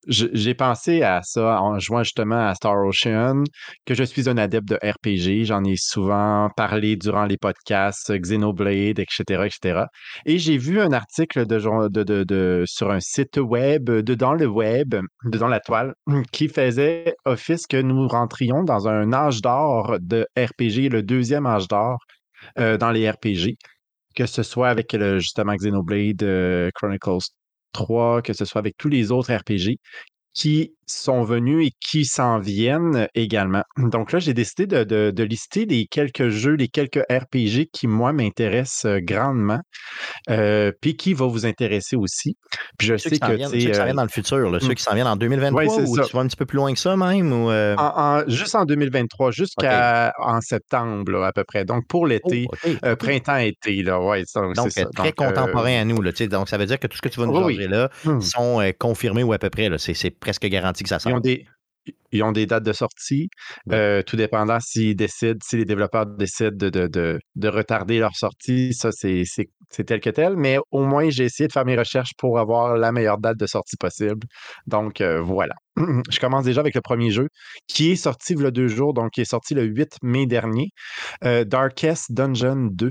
j'ai 0.09 0.55
pensé 0.55 1.03
à 1.03 1.21
ça 1.23 1.61
en 1.61 1.79
jouant 1.79 2.03
justement 2.03 2.49
à 2.49 2.55
Star 2.55 2.77
Ocean, 2.85 3.45
que 3.85 3.95
je 3.95 4.05
suis 4.05 4.29
un 4.29 4.39
adepte 4.39 4.69
de 4.69 4.77
RPG. 4.77 5.45
J'en 5.45 5.63
ai 5.65 5.77
souvent 5.77 6.49
parlé 6.57 6.97
durant 6.97 7.27
les 7.27 7.37
podcasts, 7.37 8.13
Xenoblade, 8.13 8.99
etc., 8.99 9.45
etc. 9.45 9.85
Et 10.25 10.39
j'ai 10.39 10.57
vu 10.57 10.81
un 10.81 10.93
article 10.93 11.47
de, 11.47 11.89
de, 11.89 12.25
de, 12.25 12.65
sur 12.67 12.91
un 12.91 13.01
site 13.01 13.37
web, 13.37 13.91
dedans 13.91 14.33
le 14.33 14.47
web, 14.47 14.97
dedans 15.25 15.49
la 15.49 15.61
toile, 15.61 15.95
qui 16.33 16.49
faisait 16.49 17.15
office 17.25 17.67
que 17.67 17.81
nous 17.81 18.09
rentrions 18.09 18.63
dans 18.65 18.89
un 18.89 19.13
âge 19.13 19.43
d'or 19.43 19.99
de 20.01 20.27
RPG, 20.37 20.91
le 20.91 21.03
deuxième 21.03 21.47
âge 21.47 21.69
d'or 21.69 21.99
euh, 22.59 22.79
dans 22.79 22.91
les 22.91 23.09
RPG 23.11 23.57
que 24.19 24.27
ce 24.27 24.43
soit 24.43 24.69
avec 24.69 24.97
justement 25.19 25.55
Xenoblade 25.55 26.25
euh, 26.25 26.71
Chronicles 26.75 27.31
3, 27.73 28.23
que 28.23 28.33
ce 28.33 28.45
soit 28.45 28.61
avec 28.61 28.77
tous 28.77 28.89
les 28.89 29.11
autres 29.13 29.33
RPG 29.35 29.79
qui 30.39 30.73
sont 30.87 31.23
venus 31.23 31.67
et 31.67 31.71
qui 31.81 32.05
s'en 32.05 32.39
viennent 32.39 33.09
également. 33.15 33.63
Donc 33.77 34.13
là, 34.13 34.21
j'ai 34.21 34.35
décidé 34.35 34.67
de, 34.67 35.23
lister 35.23 35.67
les 35.67 35.87
quelques 35.87 36.29
jeux, 36.29 36.55
les 36.55 36.69
quelques 36.69 37.03
RPG 37.11 37.67
qui, 37.73 37.87
moi, 37.87 38.13
m'intéressent 38.13 38.87
euh, 38.87 39.01
grandement, 39.03 39.61
euh, 40.31 40.73
puis 40.81 40.97
qui 40.97 41.13
va 41.13 41.27
vous 41.27 41.45
intéresser 41.45 41.97
aussi. 41.97 42.37
Puis 42.79 42.87
je 42.89 42.97
sais 42.97 43.19
que... 43.19 43.33
Viennent, 43.33 43.51
ceux 43.51 43.59
qui 43.59 43.75
s'en 43.75 43.85
viennent 43.85 43.97
dans 43.97 44.03
le 44.03 44.09
futur, 44.09 44.61
ceux 44.61 44.69
hmm. 44.69 44.75
qui 44.75 44.83
s'en 44.83 44.95
viennent 44.95 45.07
en 45.09 45.17
2023 45.17 45.81
ou 45.81 45.99
tu 46.01 46.17
vas 46.17 46.21
un 46.21 46.27
petit 46.29 46.37
peu 46.37 46.47
plus 46.47 46.57
loin 46.57 46.73
que 46.73 46.79
ça 46.79 46.97
même? 46.97 47.33
Ou 47.33 47.51
euh? 47.51 47.77
juste 48.29 48.55
en 48.55 48.65
2023, 48.65 49.33
jusqu'à 49.33 50.13
en 50.19 50.41
septembre 50.41 51.25
à 51.25 51.33
peu 51.33 51.45
près. 51.45 51.65
Donc 51.65 51.87
pour 51.89 52.07
l'été, 52.07 52.47
oh, 52.65 52.97
printemps-été. 52.97 53.83
Là, 53.83 54.01
ouais, 54.01 54.23
donc, 54.35 54.71
c'est 54.71 54.89
très 54.95 55.13
contemporain 55.13 55.81
à 55.81 55.85
nous. 55.85 56.01
Là, 56.01 56.13
donc 56.31 56.49
ça 56.49 56.57
veut 56.57 56.67
dire 56.67 56.79
que 56.79 56.87
tout 56.87 56.97
ce 56.97 57.03
que 57.03 57.09
tu 57.09 57.21
vas 57.21 57.27
nous 57.27 57.33
montrer 57.33 57.69
là 57.69 57.91
hmm. 58.05 58.21
sont 58.21 58.73
confirmés 58.79 59.23
ou 59.23 59.33
à 59.33 59.39
peu 59.39 59.51
près. 59.51 59.69
C'est 59.79 60.11
presque 60.29 60.47
garanti 60.47 60.83
que 60.83 60.91
ça 60.91 60.99
sort. 60.99 61.13
Ils 61.13 61.15
ont 61.15 61.21
des, 61.21 61.47
ils 62.13 62.23
ont 62.23 62.33
des 62.33 62.45
dates 62.45 62.65
de 62.65 62.75
sortie, 62.75 63.31
euh, 63.73 64.03
tout 64.03 64.17
dépendant 64.17 64.61
s'ils 64.61 64.95
décident, 64.95 65.39
si 65.43 65.57
les 65.57 65.65
développeurs 65.65 66.05
décident 66.05 66.51
de, 66.55 67.49
retarder 67.49 67.99
leur 67.99 68.15
sortie, 68.15 68.75
ça 68.75 68.91
c'est 68.93 69.25
tel 69.87 70.01
que 70.01 70.11
tel, 70.11 70.37
mais 70.37 70.59
au 70.71 70.85
moins 70.85 71.09
j'ai 71.09 71.25
essayé 71.25 71.49
de 71.49 71.53
faire 71.53 71.65
mes 71.65 71.79
recherches 71.79 72.13
pour 72.19 72.39
avoir 72.39 72.77
la 72.77 72.93
meilleure 72.93 73.17
date 73.17 73.39
de 73.39 73.47
sortie 73.47 73.77
possible. 73.77 74.27
Donc 74.67 75.01
euh, 75.01 75.21
voilà. 75.23 75.55
Je 76.11 76.21
commence 76.21 76.45
déjà 76.45 76.61
avec 76.61 76.75
le 76.75 76.83
premier 76.83 77.11
jeu 77.11 77.29
qui 77.67 77.93
est 77.93 77.97
sorti 77.97 78.35
il 78.35 78.43
y 78.43 78.47
a 78.47 78.51
deux 78.51 78.69
jours, 78.69 78.93
donc 78.93 79.13
qui 79.13 79.23
est 79.23 79.31
sorti 79.31 79.55
le 79.55 79.65
8 79.65 79.97
mai 80.03 80.27
dernier, 80.27 80.69
euh, 81.25 81.45
Darkest 81.45 82.13
Dungeon 82.13 82.69
2. 82.73 82.91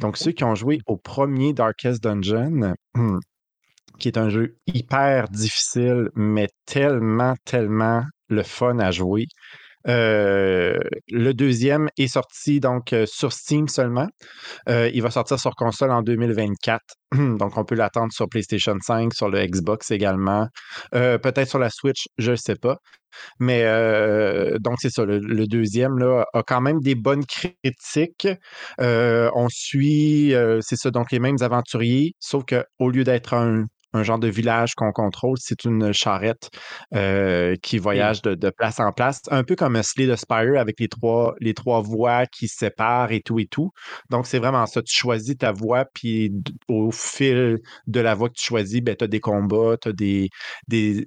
Donc 0.00 0.16
ceux 0.16 0.32
qui 0.32 0.44
ont 0.44 0.54
joué 0.54 0.78
au 0.86 0.96
premier 0.96 1.52
Darkest 1.52 2.02
Dungeon, 2.02 2.74
qui 3.98 4.08
est 4.08 4.18
un 4.18 4.30
jeu 4.30 4.56
hyper 4.66 5.28
difficile, 5.28 6.08
mais 6.14 6.48
tellement, 6.66 7.34
tellement 7.44 8.02
le 8.28 8.42
fun 8.42 8.78
à 8.78 8.90
jouer. 8.90 9.26
Euh, 9.88 10.78
le 11.08 11.32
deuxième 11.32 11.88
est 11.96 12.08
sorti 12.08 12.60
donc 12.60 12.92
euh, 12.92 13.06
sur 13.06 13.32
Steam 13.32 13.68
seulement. 13.68 14.08
Euh, 14.68 14.90
il 14.92 15.02
va 15.02 15.10
sortir 15.10 15.38
sur 15.40 15.54
console 15.54 15.90
en 15.90 16.02
2024. 16.02 16.80
donc 17.12 17.56
on 17.56 17.64
peut 17.64 17.74
l'attendre 17.74 18.12
sur 18.12 18.28
PlayStation 18.28 18.76
5, 18.80 19.14
sur 19.14 19.30
le 19.30 19.46
Xbox 19.46 19.90
également. 19.90 20.48
Peut-être 20.92 21.48
sur 21.48 21.58
la 21.58 21.70
Switch, 21.70 22.08
je 22.18 22.32
ne 22.32 22.36
sais 22.36 22.56
pas. 22.56 22.76
Mais 23.40 23.64
donc 24.60 24.76
c'est 24.80 24.90
ça, 24.90 25.04
le, 25.04 25.46
deuxième 25.46 25.98
là, 25.98 26.24
a 26.32 26.42
quand 26.44 26.60
même 26.60 26.80
des 26.80 26.94
bonnes 26.94 27.24
critiques. 27.24 28.28
on 28.78 29.48
suit, 29.50 30.32
c'est 30.60 30.76
ça, 30.76 30.90
donc 30.90 31.10
les 31.10 31.18
mêmes 31.18 31.38
aventuriers, 31.40 32.12
sauf 32.20 32.44
qu'au 32.44 32.90
lieu 32.90 33.02
d'être 33.02 33.34
un 33.34 33.64
un 33.92 34.02
genre 34.02 34.18
de 34.18 34.28
village 34.28 34.74
qu'on 34.74 34.92
contrôle. 34.92 35.36
C'est 35.40 35.64
une 35.64 35.92
charrette 35.92 36.50
euh, 36.94 37.56
qui 37.62 37.78
voyage 37.78 38.22
de, 38.22 38.50
place 38.50 38.80
en 38.80 38.92
place, 38.92 39.22
un 39.30 39.44
peu 39.44 39.56
comme 39.56 39.76
un 39.76 39.82
Slay 39.82 40.06
the 40.06 40.16
Spire 40.16 40.58
avec 40.58 40.80
les 40.80 40.88
trois, 40.88 41.34
les 41.40 41.54
trois 41.54 41.80
voies 41.80 42.26
qui 42.26 42.48
se 42.48 42.58
séparent 42.58 43.12
et 43.12 43.20
tout 43.20 43.38
et 43.38 43.46
tout. 43.46 43.70
Donc, 44.10 44.26
c'est 44.26 44.38
vraiment 44.38 44.66
ça. 44.66 44.82
Tu 44.82 44.94
choisis 44.94 45.36
ta 45.36 45.52
voie, 45.52 45.84
puis 45.92 46.32
au 46.68 46.90
fil 46.90 47.58
de 47.86 48.00
la 48.00 48.14
voie 48.14 48.28
que 48.28 48.34
tu 48.34 48.44
choisis, 48.44 48.80
ben, 48.80 48.96
tu 48.96 49.04
as 49.04 49.08
des 49.08 49.20
combats, 49.20 49.76
tu 49.80 49.88
as 49.88 49.92
des, 49.92 50.28
des, 50.68 51.06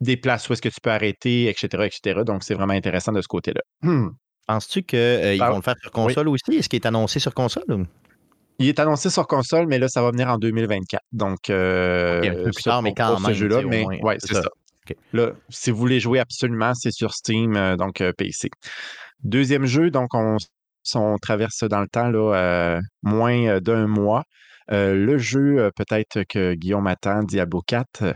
des 0.00 0.16
places 0.16 0.48
où 0.48 0.52
est-ce 0.52 0.62
que 0.62 0.68
tu 0.68 0.80
peux 0.82 0.90
arrêter, 0.90 1.48
etc., 1.48 1.84
etc. 1.84 2.22
Donc, 2.24 2.42
c'est 2.42 2.54
vraiment 2.54 2.74
intéressant 2.74 3.12
de 3.12 3.20
ce 3.20 3.28
côté-là. 3.28 3.62
Penses-tu 4.46 4.82
qu'ils 4.82 4.98
euh, 4.98 5.36
vont 5.38 5.56
le 5.56 5.62
faire 5.62 5.76
sur 5.80 5.90
console 5.90 6.28
aussi? 6.28 6.54
Est-ce 6.56 6.68
qu'il 6.68 6.78
est 6.78 6.86
annoncé 6.86 7.18
sur 7.18 7.32
console? 7.32 7.86
Il 8.58 8.68
est 8.68 8.78
annoncé 8.78 9.10
sur 9.10 9.26
console, 9.26 9.66
mais 9.66 9.78
là, 9.78 9.88
ça 9.88 10.02
va 10.02 10.10
venir 10.10 10.28
en 10.28 10.38
2024. 10.38 11.02
Donc, 11.12 11.50
euh, 11.50 12.22
un 12.22 12.44
peu 12.44 12.50
plus 12.50 12.62
tard, 12.62 12.82
mais 12.82 12.94
quand 12.94 13.18
même. 13.20 13.32
Jeu-là, 13.32 13.62
mais 13.62 13.84
ouais, 14.02 14.16
c'est 14.18 14.34
ça. 14.34 14.48
Là, 15.12 15.32
si 15.48 15.70
vous 15.70 15.78
voulez 15.78 15.98
jouer 15.98 16.20
absolument, 16.20 16.74
c'est 16.74 16.92
sur 16.92 17.14
Steam, 17.14 17.56
euh, 17.56 17.76
donc 17.76 18.00
euh, 18.00 18.12
PC. 18.12 18.50
Deuxième 19.22 19.64
jeu, 19.64 19.90
donc 19.90 20.08
on, 20.12 20.36
on 20.94 21.16
traverse 21.16 21.64
dans 21.64 21.80
le 21.80 21.88
temps 21.88 22.10
là, 22.10 22.80
moins 23.02 23.60
d'un 23.60 23.86
mois. 23.86 24.24
Euh, 24.70 24.94
le 24.94 25.18
jeu, 25.18 25.58
euh, 25.58 25.70
peut-être 25.74 26.22
que 26.24 26.54
Guillaume 26.54 26.86
attend, 26.86 27.22
Diablo 27.22 27.60
4, 27.66 28.02
euh, 28.02 28.12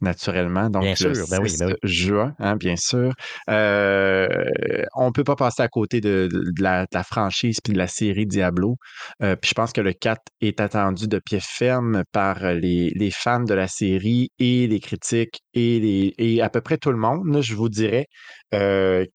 naturellement. 0.00 0.68
Donc, 0.68 0.82
bien 0.82 0.94
sûr, 0.94 1.12
ben 1.30 1.38
oui, 1.42 1.54
ben 1.58 1.74
juin, 1.82 2.34
hein, 2.38 2.56
bien 2.56 2.76
sûr. 2.76 3.12
on 3.48 3.52
ne 3.52 5.12
peut 5.12 5.24
pas 5.24 5.36
passer 5.36 5.62
à 5.62 5.68
côté 5.68 6.00
de, 6.00 6.28
la, 6.58 6.86
franchise 7.04 7.58
puis 7.62 7.72
de 7.72 7.78
la 7.78 7.86
série 7.86 8.26
Diablo. 8.26 8.76
puis 9.20 9.48
je 9.48 9.54
pense 9.54 9.72
que 9.72 9.80
le 9.80 9.92
4 9.92 10.20
est 10.40 10.60
attendu 10.60 11.08
de 11.08 11.18
pied 11.18 11.40
ferme 11.40 12.04
par 12.12 12.52
les, 12.54 13.10
fans 13.12 13.40
de 13.40 13.54
la 13.54 13.68
série 13.68 14.30
et 14.38 14.66
les 14.66 14.80
critiques 14.80 15.42
et, 15.54 15.80
les, 15.80 16.14
et 16.18 16.42
à 16.42 16.48
peu 16.48 16.60
près 16.60 16.78
tout 16.78 16.90
le 16.90 16.98
monde, 16.98 17.40
je 17.40 17.54
vous 17.54 17.68
dirais. 17.68 18.06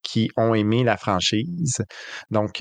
Qui 0.01 0.29
ont 0.35 0.55
aimé 0.55 0.83
la 0.83 0.97
franchise. 0.97 1.83
Donc, 2.31 2.59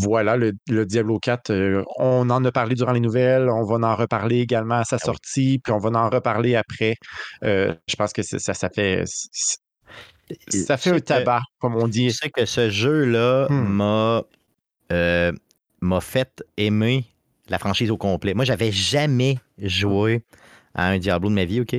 voilà, 0.00 0.36
le, 0.36 0.52
Diablo 0.86 1.18
4, 1.18 1.50
euh, 1.50 1.84
on 1.96 2.28
en 2.30 2.44
a 2.44 2.52
parlé 2.52 2.61
durant 2.68 2.92
les 2.92 3.00
nouvelles, 3.00 3.48
on 3.48 3.64
va 3.64 3.88
en 3.88 3.96
reparler 3.96 4.40
également 4.40 4.76
à 4.76 4.84
sa 4.84 4.96
ah 4.96 5.04
sortie, 5.04 5.60
puis 5.62 5.72
on 5.72 5.78
va 5.78 5.90
en 5.90 6.10
reparler 6.10 6.56
après. 6.56 6.96
je 7.42 7.96
pense 7.96 8.12
que 8.12 8.22
ça, 8.22 8.54
ça 8.54 8.68
fait... 8.68 9.04
Ça 10.48 10.78
fait 10.78 10.90
un 10.90 11.00
tabac, 11.00 11.42
comme 11.58 11.76
on 11.76 11.88
dit. 11.88 12.08
Je 12.08 12.16
sais 12.16 12.30
que 12.30 12.46
ce 12.46 12.70
jeu-là 12.70 13.48
hmm. 13.50 13.68
m'a 13.68 14.22
m'a 15.82 16.00
fait 16.00 16.42
aimer 16.56 17.04
la 17.48 17.58
franchise 17.58 17.90
au 17.90 17.98
complet. 17.98 18.34
Moi, 18.34 18.44
j'avais 18.44 18.72
jamais 18.72 19.38
joué 19.58 20.22
à 20.74 20.88
un 20.88 20.98
Diablo 20.98 21.28
de 21.28 21.34
ma 21.34 21.44
vie, 21.44 21.60
OK? 21.60 21.76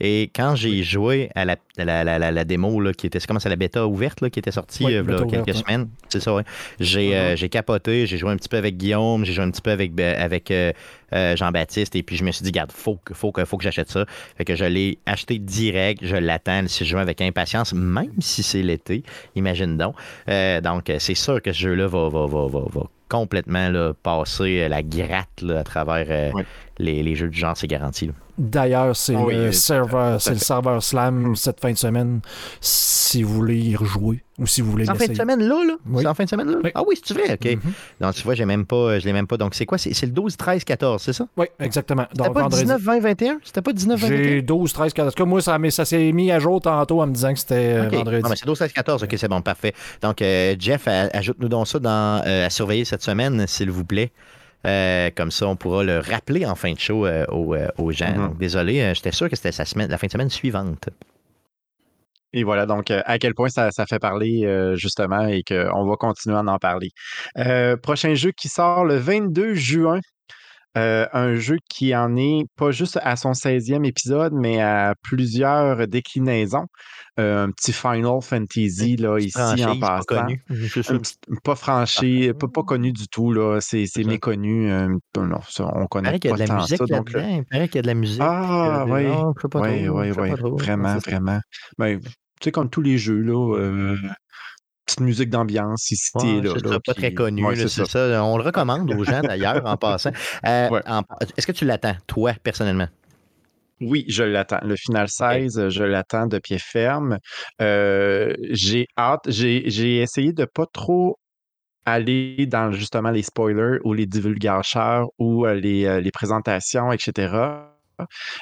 Et 0.00 0.30
quand 0.34 0.56
j'ai 0.56 0.82
joué 0.82 1.30
à 1.34 1.44
la, 1.44 1.56
la, 1.78 2.04
la, 2.04 2.18
la 2.18 2.44
démo, 2.44 2.80
là, 2.80 2.92
qui 2.92 3.06
était, 3.06 3.18
comment 3.26 3.40
c'est 3.40 3.48
la 3.48 3.56
bêta 3.56 3.86
ouverte, 3.86 4.20
là, 4.20 4.30
qui 4.30 4.38
était 4.38 4.50
sortie 4.50 4.84
il 4.84 4.90
y 4.90 4.96
a 4.96 5.02
quelques 5.02 5.54
semaines, 5.54 5.88
c'est 6.08 6.20
ça, 6.20 6.34
ouais. 6.34 6.44
J'ai, 6.80 7.10
uh-huh. 7.10 7.14
euh, 7.14 7.36
j'ai 7.36 7.48
capoté, 7.48 8.06
j'ai 8.06 8.18
joué 8.18 8.30
un 8.30 8.36
petit 8.36 8.48
peu 8.48 8.56
avec 8.56 8.76
Guillaume, 8.76 9.24
j'ai 9.24 9.32
joué 9.32 9.44
un 9.44 9.50
petit 9.50 9.62
peu 9.62 9.70
avec, 9.70 9.94
ben, 9.94 10.16
avec 10.18 10.50
euh, 10.50 10.72
euh, 11.12 11.36
Jean-Baptiste, 11.36 11.96
et 11.96 12.02
puis 12.02 12.16
je 12.16 12.24
me 12.24 12.32
suis 12.32 12.42
dit, 12.42 12.52
garde, 12.52 12.72
faut, 12.72 12.98
faut, 13.12 13.32
que, 13.32 13.44
faut 13.44 13.56
que 13.56 13.64
j'achète 13.64 13.90
ça. 13.90 14.04
Fait 14.36 14.44
que 14.44 14.54
je 14.54 14.64
l'ai 14.64 14.98
acheté 15.06 15.38
direct, 15.38 16.04
je 16.04 16.16
l'attends, 16.16 16.66
si 16.66 16.84
je 16.84 16.90
joue 16.90 16.98
avec 16.98 17.20
impatience, 17.20 17.72
même 17.72 18.12
si 18.20 18.42
c'est 18.42 18.62
l'été, 18.62 19.02
imagine 19.34 19.76
donc. 19.76 19.94
donc, 20.62 20.92
c'est 20.98 21.14
sûr 21.14 21.40
que 21.42 21.52
ce 21.52 21.58
jeu-là 21.58 21.86
va, 21.86 22.08
va, 22.08 22.26
va, 22.26 22.46
va, 22.48 22.82
complètement 23.08 23.68
là, 23.68 23.92
passer 24.02 24.68
la 24.68 24.82
gratte 24.82 25.44
à 25.48 25.62
travers 25.62 26.32
les, 26.78 27.02
les, 27.02 27.14
jeux 27.14 27.28
du 27.28 27.38
genre, 27.38 27.56
c'est 27.56 27.68
garanti. 27.68 28.10
D'ailleurs, 28.38 28.94
c'est 28.94 29.14
le, 29.14 29.52
serveur, 29.52 30.20
c'est 30.20 30.32
le 30.32 30.38
serveur 30.38 30.82
Slam 30.82 31.34
cette 31.36 31.60
fin 31.60 31.72
de 31.72 31.78
semaine. 31.78 32.20
Si 32.60 33.22
vous 33.22 33.32
voulez 33.32 33.58
y 33.58 33.76
rejouer, 33.76 34.22
Ou 34.38 34.46
si 34.46 34.60
vous 34.60 34.70
voulez 34.70 34.84
C'est 34.84 34.90
en 34.90 34.96
fin 34.96 35.06
de 35.06 35.14
semaine 35.14 35.40
là, 35.40 35.64
là? 35.66 35.74
Oui. 35.88 36.02
C'est 36.02 36.08
en 36.08 36.14
fin 36.14 36.24
de 36.24 36.28
semaine 36.28 36.50
là? 36.50 36.58
Oui. 36.62 36.70
Ah 36.74 36.82
oui, 36.86 37.00
c'est 37.02 37.14
vrai, 37.14 37.32
OK. 37.32 37.44
Mhm. 37.44 37.72
Donc, 38.00 38.14
tu 38.14 38.22
vois, 38.22 38.34
j'ai 38.34 38.44
même 38.44 38.66
pas, 38.66 38.98
je 38.98 39.06
l'ai 39.06 39.12
même 39.14 39.26
pas. 39.26 39.38
Donc, 39.38 39.54
c'est 39.54 39.64
quoi? 39.64 39.78
C'est 39.78 40.00
le 40.02 40.12
12, 40.12 40.36
13, 40.36 40.64
14, 40.64 41.02
c'est 41.02 41.12
ça? 41.14 41.26
Oui, 41.36 41.46
exactement. 41.58 42.06
C'était 42.12 42.30
pas 42.30 42.42
vendredi. 42.42 42.62
19, 42.64 42.82
20, 42.82 43.00
21? 43.00 43.38
C'était 43.42 43.62
pas 43.62 43.72
19, 43.72 43.98
20, 44.00 44.08
21? 44.08 44.22
J'ai 44.24 44.42
12, 44.42 44.72
13, 44.72 44.92
14. 44.92 45.12
En 45.12 45.16
tout 45.16 45.24
cas, 45.24 45.28
moi, 45.28 45.40
ça, 45.40 45.58
ça 45.70 45.84
s'est 45.84 46.12
mis 46.12 46.30
à 46.30 46.38
jour 46.38 46.60
tantôt 46.60 47.00
en 47.00 47.06
me 47.06 47.12
disant 47.12 47.32
que 47.32 47.38
c'était 47.38 47.76
euh, 47.76 47.88
vendredi. 47.88 48.22
Non, 48.22 48.28
mais 48.28 48.36
c'est 48.36 48.46
12, 48.46 48.58
13, 48.58 48.72
14. 48.72 49.02
OK, 49.04 49.14
c'est 49.16 49.28
bon, 49.28 49.40
parfait. 49.40 49.72
Donc, 50.02 50.20
euh, 50.20 50.54
Jeff, 50.58 50.86
ajoute-nous 50.86 51.48
donc 51.48 51.66
ça 51.66 51.78
dans, 51.78 52.22
euh, 52.26 52.46
à 52.46 52.50
surveiller 52.50 52.84
cette 52.84 53.02
semaine, 53.02 53.46
s'il 53.46 53.70
vous 53.70 53.84
plaît. 53.84 54.12
Euh, 54.66 55.10
comme 55.16 55.30
ça, 55.30 55.46
on 55.46 55.56
pourra 55.56 55.84
le 55.84 56.00
rappeler 56.00 56.44
en 56.44 56.56
fin 56.56 56.72
de 56.72 56.78
show 56.78 57.06
aux, 57.06 57.54
aux 57.78 57.92
gens. 57.92 58.10
Mhm. 58.10 58.16
Donc, 58.16 58.38
désolé, 58.38 58.92
j'étais 58.94 59.12
sûr 59.12 59.30
que 59.30 59.36
c'était 59.36 59.50
la 59.88 59.96
fin 59.98 60.06
de 60.06 60.12
semaine 60.12 60.30
suivante. 60.30 60.88
Et 62.32 62.44
voilà, 62.44 62.66
donc 62.66 62.90
euh, 62.90 63.02
à 63.06 63.18
quel 63.18 63.34
point 63.34 63.48
ça, 63.48 63.70
fait 63.88 63.98
parler 63.98 64.44
euh, 64.44 64.74
justement 64.76 65.26
et 65.26 65.42
qu'on 65.42 65.86
va 65.86 65.96
continuer 65.96 66.36
à 66.36 66.40
en 66.40 66.58
parler. 66.58 66.90
Euh, 67.38 67.76
prochain 67.76 68.14
jeu 68.14 68.32
qui 68.32 68.48
sort 68.48 68.84
le 68.84 68.96
22 68.96 69.54
juin. 69.54 70.00
Un 70.78 71.36
jeu 71.36 71.56
qui 71.70 71.96
en 71.96 72.16
est 72.16 72.44
pas 72.54 72.70
juste 72.70 72.98
à 73.02 73.16
son 73.16 73.32
16e 73.32 73.86
épisode, 73.86 74.34
mais 74.34 74.60
à 74.60 74.94
plusieurs 75.02 75.88
déclinaisons. 75.88 76.66
Euh, 77.18 77.44
un 77.46 77.50
petit 77.50 77.72
Final 77.72 78.20
Fantasy 78.20 78.96
là, 78.96 79.18
ici 79.18 79.32
en 79.40 79.56
Franchise, 79.56 79.80
passant. 79.80 80.26
Un 80.94 80.98
petit- 80.98 81.16
pas 81.42 81.54
franchi, 81.54 82.30
pas, 82.38 82.46
pas 82.48 82.62
connu 82.62 82.92
du 82.92 83.08
tout, 83.08 83.32
là. 83.32 83.58
C'est 83.60 83.86
c'est 83.86 84.04
méconnu. 84.04 84.70
euh, 84.70 84.88
non, 85.16 85.40
ça, 85.48 85.70
on 85.74 85.86
connaît 85.86 86.08
paraît 86.08 86.18
qu'il 86.20 86.30
y 86.30 86.34
a 86.34 86.36
pas 86.36 86.42
de 86.44 86.48
la 86.48 86.54
tant 86.54 86.60
musique 86.62 86.76
ça. 86.78 86.84
Donc, 86.84 87.14
euh. 87.14 87.20
Il 87.38 87.44
paraît 87.46 87.68
qu'il 87.68 87.76
y 87.76 87.78
a 87.78 87.82
de 87.82 87.86
la 87.86 87.94
musique. 87.94 88.20
Ah, 88.22 88.84
oui. 88.86 89.06
Oui, 89.54 89.88
oui, 89.88 90.10
oui. 90.10 90.30
Vraiment, 90.58 90.98
vraiment. 90.98 91.40
Ben, 91.78 92.00
tu 92.00 92.10
sais, 92.44 92.52
comme 92.52 92.68
tous 92.68 92.82
les 92.82 92.98
jeux, 92.98 93.20
là, 93.22 93.56
euh, 93.56 93.96
petite 94.84 95.00
musique 95.00 95.30
d'ambiance 95.30 95.90
ici 95.90 96.10
Ouais, 96.16 96.42
là. 96.42 96.52
là, 96.54 96.78
pas 96.84 96.92
puis- 96.92 97.02
très 97.02 97.14
connu, 97.14 97.44
ouais, 97.46 97.56
c'est 97.56 97.68
c'est 97.68 97.86
ça. 97.86 98.10
ça. 98.10 98.24
On 98.24 98.36
le 98.36 98.42
recommande 98.44 98.92
aux 98.92 99.04
gens 99.04 99.20
d'ailleurs 99.22 99.62
en 99.64 99.76
passant. 99.78 100.10
Euh, 100.46 100.68
Ouais. 100.68 100.82
en- 100.86 101.02
Est-ce 101.36 101.46
que 101.46 101.52
tu 101.52 101.64
l'attends, 101.64 101.96
toi, 102.06 102.34
personnellement? 102.42 102.88
Oui, 103.80 104.04
je 104.08 104.22
l'attends. 104.24 104.60
Le 104.62 104.74
final 104.76 105.08
16, 105.08 105.68
je 105.68 105.84
l'attends 105.84 106.26
de 106.26 106.38
pied 106.38 106.58
ferme. 106.58 107.18
Euh, 107.60 108.32
j'ai 108.50 108.86
hâte. 108.96 109.24
J'ai 109.28 109.98
essayé 110.00 110.32
de 110.32 110.46
pas 110.46 110.66
trop 110.72 111.18
aller 111.86 112.46
dans 112.46 112.72
justement 112.72 113.10
les 113.10 113.22
spoilers 113.22 113.78
ou 113.84 113.94
les 113.94 114.06
divulgateurs 114.06 115.08
ou 115.18 115.46
euh, 115.46 115.54
les, 115.54 115.86
euh, 115.86 116.00
les 116.00 116.10
présentations, 116.12 116.92
etc. 116.92 117.68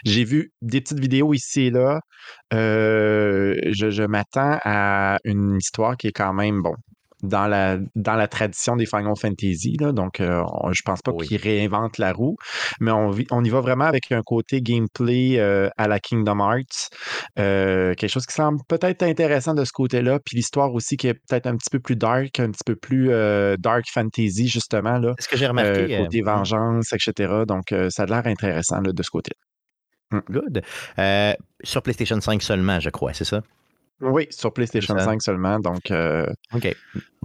J'ai 0.04 0.24
vu 0.24 0.52
des 0.62 0.80
petites 0.80 1.00
vidéos 1.00 1.34
ici 1.34 1.62
et 1.62 1.70
là. 1.70 2.00
Euh, 2.52 3.56
je 3.72 3.90
je 3.90 4.02
m'attends 4.04 4.58
à 4.64 5.18
une 5.24 5.56
histoire 5.56 5.96
qui 5.96 6.08
est 6.08 6.12
quand 6.12 6.32
même, 6.34 6.62
bon, 6.62 6.74
dans 7.24 7.46
la, 7.46 7.78
dans 7.94 8.14
la 8.14 8.28
tradition 8.28 8.76
des 8.76 8.86
Final 8.86 9.14
Fantasy. 9.20 9.76
Là, 9.80 9.92
donc, 9.92 10.20
euh, 10.20 10.42
on- 10.62 10.72
je 10.72 10.82
pense 10.84 11.02
pas 11.02 11.12
Oui. 11.12 11.26
qu'ils 11.26 11.40
réinventent 11.40 11.98
la 11.98 12.12
roue, 12.12 12.36
mais 12.80 12.90
on, 12.90 13.10
on 13.30 13.44
y 13.44 13.50
va 13.50 13.60
vraiment 13.60 13.84
avec 13.86 14.12
un 14.12 14.22
côté 14.22 14.60
gameplay 14.60 15.38
euh, 15.38 15.68
à 15.76 15.88
la 15.88 16.00
Kingdom 16.00 16.38
Hearts. 16.40 16.90
Euh, 17.38 17.94
quelque 17.94 18.10
chose 18.10 18.26
qui 18.26 18.34
semble 18.34 18.60
peut-être 18.68 19.02
intéressant 19.02 19.54
de 19.54 19.64
ce 19.64 19.72
côté-là. 19.72 20.18
Puis 20.24 20.36
l'histoire 20.36 20.72
aussi 20.74 20.96
qui 20.96 21.08
est 21.08 21.14
peut-être 21.14 21.46
un 21.46 21.56
petit 21.56 21.70
peu 21.70 21.80
plus 21.80 21.96
dark, 21.96 22.38
un 22.40 22.50
petit 22.50 22.64
peu 22.64 22.76
plus 22.76 23.10
euh, 23.10 23.56
dark 23.58 23.84
fantasy, 23.92 24.48
justement. 24.48 24.98
Là, 24.98 25.14
Est-ce 25.18 25.28
que 25.28 25.36
j'ai 25.36 25.46
remarqué? 25.46 25.96
côté 25.96 26.20
euh, 26.20 26.24
vengeance, 26.24 26.92
etc. 26.92 27.32
Donc, 27.46 27.74
ça 27.90 28.02
a 28.04 28.06
l'air 28.06 28.26
intéressant 28.26 28.80
là, 28.80 28.92
de 28.92 29.02
ce 29.02 29.10
côté. 29.10 29.32
Good. 30.30 30.62
Euh, 30.98 31.32
sur 31.64 31.82
PlayStation 31.82 32.20
5 32.20 32.42
seulement, 32.42 32.78
je 32.78 32.90
crois, 32.90 33.12
c'est 33.14 33.24
ça? 33.24 33.42
Oui, 34.00 34.26
sur 34.30 34.52
PlayStation 34.52 34.96
ça. 34.98 35.04
5 35.04 35.22
seulement. 35.22 35.58
Donc, 35.60 35.90
euh, 35.90 36.26
OK. 36.52 36.62
Donc, 36.64 36.72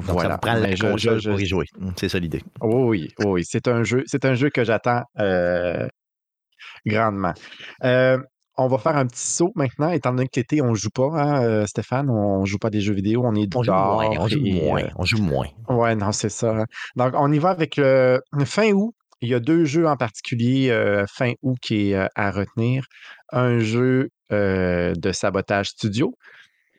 ça 0.06 0.14
Voilà. 0.14 0.34
vous 0.36 0.40
prend 0.40 0.54
la 0.54 0.76
je- 0.76 0.82
console 0.84 1.20
je- 1.20 1.30
pour 1.30 1.42
y 1.42 1.46
jouer. 1.46 1.66
C'est 1.98 2.10
ça 2.10 2.20
l'idée. 2.20 2.44
Oh 2.62 2.86
oui, 2.90 3.10
oh 3.20 3.34
oui, 3.34 3.44
c'est 3.46 3.68
un 3.68 3.84
jeu, 3.84 4.04
c'est 4.06 4.24
un 4.26 4.36
jeu 4.36 4.50
que 4.50 4.64
j'attends 4.64 5.02
euh, 5.20 5.88
grandement. 6.86 7.34
Euh, 7.84 8.18
on 8.58 8.68
va 8.68 8.78
faire 8.78 8.98
un 8.98 9.06
petit 9.08 9.22
saut 9.26 9.52
maintenant, 9.56 9.90
étant 9.90 10.12
donné 10.12 10.26
que 10.28 10.38
l'été, 10.40 10.62
on 10.62 10.74
joue 10.76 10.90
pas, 10.90 11.10
hein, 11.14 11.66
Stéphane, 11.66 12.10
on 12.10 12.44
joue 12.46 12.58
pas 12.58 12.70
des 12.70 12.82
jeux 12.82 12.94
vidéo, 12.94 13.24
on 13.26 13.34
est 13.36 13.48
On 13.56 13.64
joue 13.64 13.72
moins, 13.72 14.10
on 14.20 14.28
joue 14.28 14.42
moins, 14.42 14.84
on 14.98 15.06
joue 15.06 15.22
moins. 15.24 15.48
Ouais, 15.70 15.96
non, 15.96 16.12
c'est 16.12 16.30
ça. 16.30 16.52
hein. 16.52 16.66
Donc, 16.98 17.14
on 17.16 17.32
y 17.32 17.40
va 17.40 17.50
avec 17.52 17.78
le 17.78 18.20
fin 18.46 18.72
août. 18.74 18.94
Il 19.22 19.30
y 19.30 19.34
a 19.34 19.40
deux 19.40 19.66
jeux 19.66 19.86
en 19.88 19.98
particulier 19.98 20.74
fin 21.14 21.34
août 21.42 21.58
qui 21.62 21.92
est 21.92 22.08
à 22.16 22.32
retenir. 22.32 22.86
Un 23.32 23.60
jeu 23.60 24.10
de 24.32 25.12
sabotage 25.14 25.70
studio, 25.70 26.14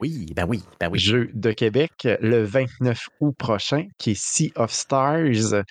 Oui, 0.01 0.33
ben 0.35 0.47
oui, 0.49 0.63
ben 0.81 0.89
oui. 0.91 0.99
jeu 0.99 1.29
de 1.35 1.53
Québec, 1.53 2.09
le 2.23 2.43
29 2.43 3.09
août 3.21 3.35
prochain, 3.37 3.85
qui 3.99 4.13
est 4.13 4.19
Sea 4.19 4.51
of 4.57 4.73
Stars. 4.73 5.63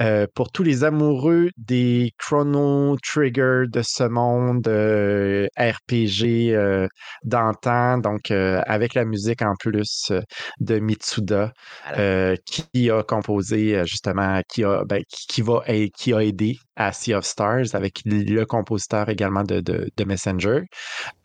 Euh, 0.00 0.26
pour 0.34 0.52
tous 0.52 0.62
les 0.62 0.84
amoureux 0.84 1.48
des 1.56 2.12
Chrono 2.18 2.98
Trigger 3.02 3.62
de 3.66 3.80
ce 3.80 4.04
monde, 4.04 4.68
euh, 4.68 5.46
RPG 5.58 6.52
euh, 6.54 6.86
d'antan, 7.24 7.96
donc 7.96 8.30
euh, 8.30 8.60
avec 8.66 8.92
la 8.92 9.06
musique 9.06 9.40
en 9.40 9.54
plus 9.58 10.08
euh, 10.10 10.20
de 10.60 10.78
Mitsuda, 10.80 11.54
Voilà. 11.82 11.98
euh, 11.98 12.36
qui 12.44 12.90
a 12.90 13.02
composé 13.02 13.74
euh, 13.74 13.84
justement, 13.86 14.42
qui 14.50 14.64
a, 14.64 14.84
ben, 14.84 15.02
qui, 15.08 15.40
va, 15.40 15.62
qui 15.96 16.12
a 16.12 16.18
aidé 16.22 16.58
à 16.78 16.92
Sea 16.92 17.14
of 17.14 17.24
Stars 17.26 17.74
avec 17.74 18.00
le 18.06 18.44
compositeur 18.44 19.08
également 19.10 19.42
de, 19.42 19.60
de, 19.60 19.90
de 19.96 20.04
Messenger. 20.04 20.62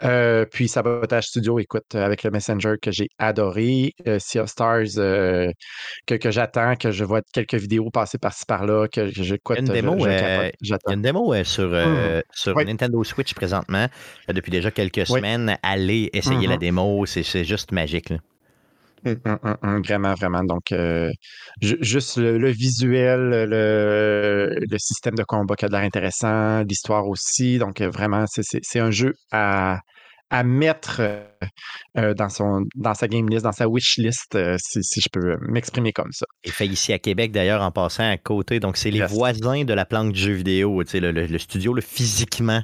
Euh, 0.03 0.45
puis 0.51 0.67
Sabotage 0.67 1.25
Studio, 1.27 1.59
écoute, 1.59 1.95
avec 1.95 2.23
le 2.23 2.31
Messenger 2.31 2.75
que 2.81 2.91
j'ai 2.91 3.07
adoré, 3.19 3.93
euh, 4.07 4.19
Sea 4.19 4.39
of 4.39 4.49
Stars 4.49 4.97
euh, 4.97 5.49
que, 6.07 6.15
que 6.15 6.31
j'attends, 6.31 6.75
que 6.75 6.91
je 6.91 7.03
vois 7.05 7.21
quelques 7.33 7.55
vidéos 7.55 7.89
passer 7.91 8.17
par-ci 8.17 8.45
par-là, 8.47 8.87
que, 8.87 9.11
une 9.59 9.65
démo, 9.65 9.97
j'attends. 10.61 10.93
une 10.93 11.01
démo 11.01 11.33
sur, 11.43 11.69
euh, 11.73 12.21
sur 12.33 12.55
Oui. 12.55 12.65
Nintendo 12.65 13.03
Switch 13.03 13.33
présentement, 13.33 13.87
depuis 14.29 14.51
déjà 14.51 14.71
quelques 14.71 14.97
Oui. 15.09 15.19
semaines. 15.19 15.57
Allez 15.63 16.09
essayer 16.13 16.47
la 16.47 16.55
Mhm. 16.55 16.59
démo, 16.59 17.05
c'est 17.05 17.23
c'est 17.23 17.43
juste 17.45 17.71
magique. 17.71 18.09
là. 18.09 18.17
Hum, 19.05 19.19
hum, 19.25 19.57
hum, 19.61 19.81
vraiment, 19.81 20.13
vraiment. 20.15 20.43
Donc, 20.45 20.71
euh, 20.71 21.11
ju- 21.61 21.77
juste 21.81 22.17
le, 22.17 22.37
le 22.37 22.49
visuel, 22.51 23.19
le, 23.49 24.55
le 24.69 24.77
système 24.79 25.15
de 25.15 25.23
combat 25.23 25.55
qui 25.57 25.65
a 25.65 25.67
de 25.67 25.73
l'air 25.73 25.81
intéressant, 25.83 26.61
l'histoire 26.63 27.05
aussi. 27.07 27.57
Donc, 27.57 27.81
euh, 27.81 27.89
vraiment, 27.89 28.25
c'est- 28.27 28.79
un 28.79 28.91
jeu 28.91 29.13
à, 29.31 29.79
à 30.29 30.43
mettre 30.43 31.01
euh, 31.97 32.13
dans, 32.13 32.29
son, 32.29 32.65
dans 32.75 32.93
sa 32.93 33.07
game 33.09 33.29
list, 33.29 33.43
dans 33.43 33.51
sa 33.51 33.67
wish 33.67 33.97
list, 33.97 34.35
euh, 34.35 34.55
si, 34.59 34.83
si 34.83 35.01
je 35.01 35.09
peux 35.11 35.37
m'exprimer 35.41 35.91
comme 35.93 36.11
ça. 36.13 36.25
Et 36.45 36.51
fait 36.51 36.67
ici 36.67 36.91
à 36.93 36.99
Québec, 36.99 37.31
d'ailleurs, 37.31 37.61
en 37.61 37.71
passant 37.71 38.09
à 38.09 38.17
côté. 38.17 38.59
Donc, 38.59 38.77
c'est 38.77 38.91
les 38.91 38.99
Yes. 38.99 39.11
voisins 39.11 39.63
de 39.63 39.73
la 39.73 39.85
planque 39.85 40.13
du 40.13 40.19
jeu 40.19 40.33
vidéo. 40.33 40.83
Tu 40.83 40.91
sais, 40.91 40.99
le, 40.99 41.11
le- 41.11 41.25
le 41.27 41.37
studio, 41.39 41.73
le 41.73 41.81
physiquement, 41.81 42.61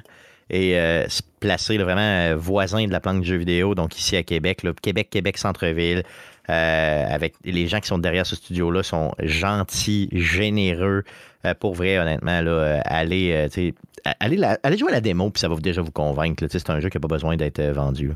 est 0.50 0.78
euh, 0.78 1.04
s- 1.04 1.22
placé 1.40 1.78
là, 1.78 1.84
vraiment 1.84 2.00
euh, 2.00 2.36
voisin 2.36 2.86
de 2.86 2.92
la 2.92 3.00
planque 3.00 3.22
du 3.22 3.28
jeu 3.28 3.36
vidéo. 3.36 3.74
Donc, 3.74 3.98
ici 3.98 4.16
à 4.16 4.22
Québec, 4.22 4.62
Québec, 4.82 5.08
Québec, 5.10 5.38
centre-ville. 5.38 6.02
Euh, 6.48 7.04
avec 7.08 7.34
les 7.44 7.68
gens 7.68 7.78
qui 7.80 7.86
sont 7.88 7.98
derrière 7.98 8.26
ce 8.26 8.34
studio-là 8.34 8.82
sont 8.82 9.12
gentils, 9.20 10.08
généreux. 10.12 11.04
Pour 11.60 11.74
vrai, 11.74 11.98
honnêtement, 11.98 12.32
allez, 12.84 13.48
allez, 14.18 14.76
jouer 14.78 14.88
à 14.90 14.94
la 14.94 15.00
démo, 15.00 15.30
puis 15.30 15.40
ça 15.40 15.48
va 15.48 15.54
déjà 15.56 15.80
vous 15.80 15.92
convaincre. 15.92 16.44
C'est 16.50 16.70
un 16.70 16.80
jeu 16.80 16.88
qui 16.88 16.96
n'a 16.96 17.00
pas 17.00 17.08
besoin 17.08 17.36
d'être 17.36 17.62
vendu. 17.62 18.08
là. 18.08 18.14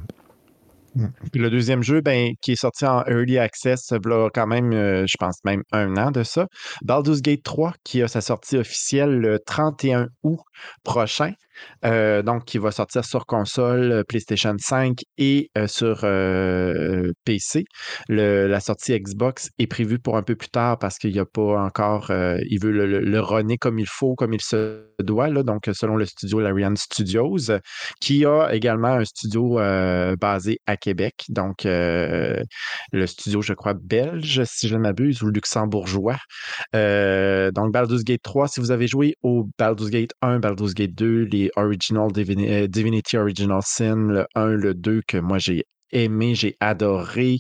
Puis 1.33 1.41
le 1.41 1.51
deuxième 1.51 1.83
jeu, 1.83 2.01
ben, 2.01 2.33
qui 2.41 2.53
est 2.53 2.57
sorti 2.57 2.85
en 2.87 3.03
Early 3.07 3.39
Access, 3.39 3.93
là, 4.05 4.29
quand 4.33 4.47
même, 4.47 4.73
je 4.73 5.17
pense 5.19 5.39
même 5.45 5.63
un 5.73 5.97
an 5.97 6.11
de 6.11 6.23
ça. 6.23 6.47
Baldur's 6.83 7.21
Gate 7.23 7.43
3, 7.43 7.75
qui 7.85 8.03
a 8.03 8.09
sa 8.09 8.21
sortie 8.21 8.57
officielle 8.57 9.19
le 9.19 9.39
31 9.41 10.09
août 10.23 10.41
prochain. 10.85 11.33
Euh, 11.85 12.23
donc, 12.23 12.45
qui 12.45 12.59
va 12.59 12.71
sortir 12.71 13.05
sur 13.05 13.27
console, 13.27 13.93
euh, 13.93 14.03
PlayStation 14.05 14.55
5 14.59 15.01
et 15.19 15.51
euh, 15.59 15.67
sur 15.67 16.01
PC. 17.25 17.65
La 18.09 18.61
sortie 18.61 18.99
Xbox 18.99 19.51
est 19.59 19.67
prévue 19.67 19.99
pour 19.99 20.17
un 20.17 20.23
peu 20.23 20.35
plus 20.35 20.49
tard 20.49 20.79
parce 20.79 20.99
qu'il 20.99 21.13
n'y 21.13 21.19
a 21.19 21.25
pas 21.25 21.63
encore. 21.63 22.11
il 22.11 22.59
veut 22.61 22.71
le, 22.71 23.01
le, 23.01 23.21
runner 23.21 23.59
comme 23.59 23.79
il 23.79 23.89
faut, 23.89 24.15
comme 24.15 24.33
il 24.33 24.41
se 24.41 24.85
doit. 25.01 25.29
Là, 25.29 25.43
donc, 25.43 25.69
selon 25.73 25.97
le 25.97 26.05
studio 26.05 26.41
Larian 26.41 26.75
Studios, 26.77 27.51
qui 28.01 28.25
a 28.25 28.49
également 28.53 28.89
un 28.89 29.05
studio 29.05 29.59
basé 30.21 30.59
à 30.67 30.77
Québec. 30.77 31.25
Donc, 31.29 31.65
le 31.65 32.45
studio, 33.07 33.43
je 33.43 33.55
crois, 33.55 33.75
belge, 33.75 34.43
si 34.45 34.69
je 34.69 34.77
ne 34.77 34.81
m'abuse, 34.81 35.23
ou 35.23 35.31
luxembourgeois. 35.31 36.19
Donc, 36.73 37.73
Baldur's 37.73 38.05
Gate 38.05 38.23
3, 38.23 38.49
si 38.49 38.61
vous 38.61 38.71
avez 38.71 38.87
joué 38.87 39.17
au 39.23 39.49
Baldur's 39.59 39.91
Gate 39.91 40.13
1, 40.23 40.39
Baldur's 40.41 40.75
Gate 40.75 40.95
2, 40.95 41.25
les 41.25 41.44
Original 41.57 42.11
Divini- 42.13 42.51
euh, 42.51 42.67
Divinity 42.69 43.17
Original 43.17 43.61
Sin, 43.63 44.09
le 44.09 44.27
1, 44.35 44.47
le 44.49 44.75
2, 44.75 45.03
que 45.07 45.19
moi 45.19 45.39
j'ai 45.39 45.65
aimé, 45.95 46.35
j'ai 46.35 46.57
adoré. 46.61 47.39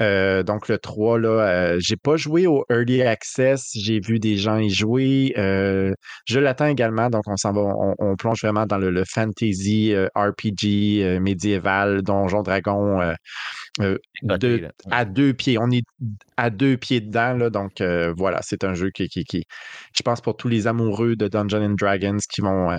Euh, 0.00 0.42
donc 0.42 0.68
le 0.68 0.78
3, 0.78 1.18
là, 1.18 1.28
euh, 1.28 1.76
j'ai 1.80 1.96
pas 1.96 2.16
joué 2.16 2.46
au 2.46 2.64
Early 2.70 3.02
Access, 3.02 3.70
j'ai 3.74 4.00
vu 4.00 4.20
des 4.20 4.36
gens 4.36 4.58
y 4.58 4.70
jouer. 4.70 5.34
Euh, 5.38 5.92
je 6.26 6.38
l'attends 6.38 6.66
également, 6.66 7.10
donc 7.10 7.24
on 7.26 7.36
s'en 7.36 7.52
va, 7.52 7.62
on, 7.98 8.16
plonge 8.16 8.42
vraiment 8.42 8.66
dans 8.66 8.78
le, 8.78 9.04
fantasy 9.04 9.94
RPG 10.14 11.18
médiéval, 11.20 12.02
donjon 12.02 12.42
dragon. 12.42 13.00
à 14.90 15.04
deux 15.04 15.34
pieds. 15.34 15.58
On 15.58 15.70
est 15.70 15.84
à 16.36 16.50
deux 16.50 16.76
pieds 16.76 17.00
dedans, 17.00 17.34
là, 17.34 17.50
donc 17.50 17.82
voilà, 18.16 18.40
c'est 18.42 18.64
un 18.64 18.74
jeu 18.74 18.90
qui, 18.90 19.08
qui, 19.08 19.24
qui, 19.24 19.44
je 19.96 20.02
pense, 20.02 20.20
pour 20.20 20.36
tous 20.36 20.48
les 20.48 20.66
amoureux 20.66 21.16
de 21.16 21.28
Dungeons 21.28 21.64
and 21.64 21.74
Dragons 21.74 22.18
qui 22.30 22.40
vont 22.40 22.70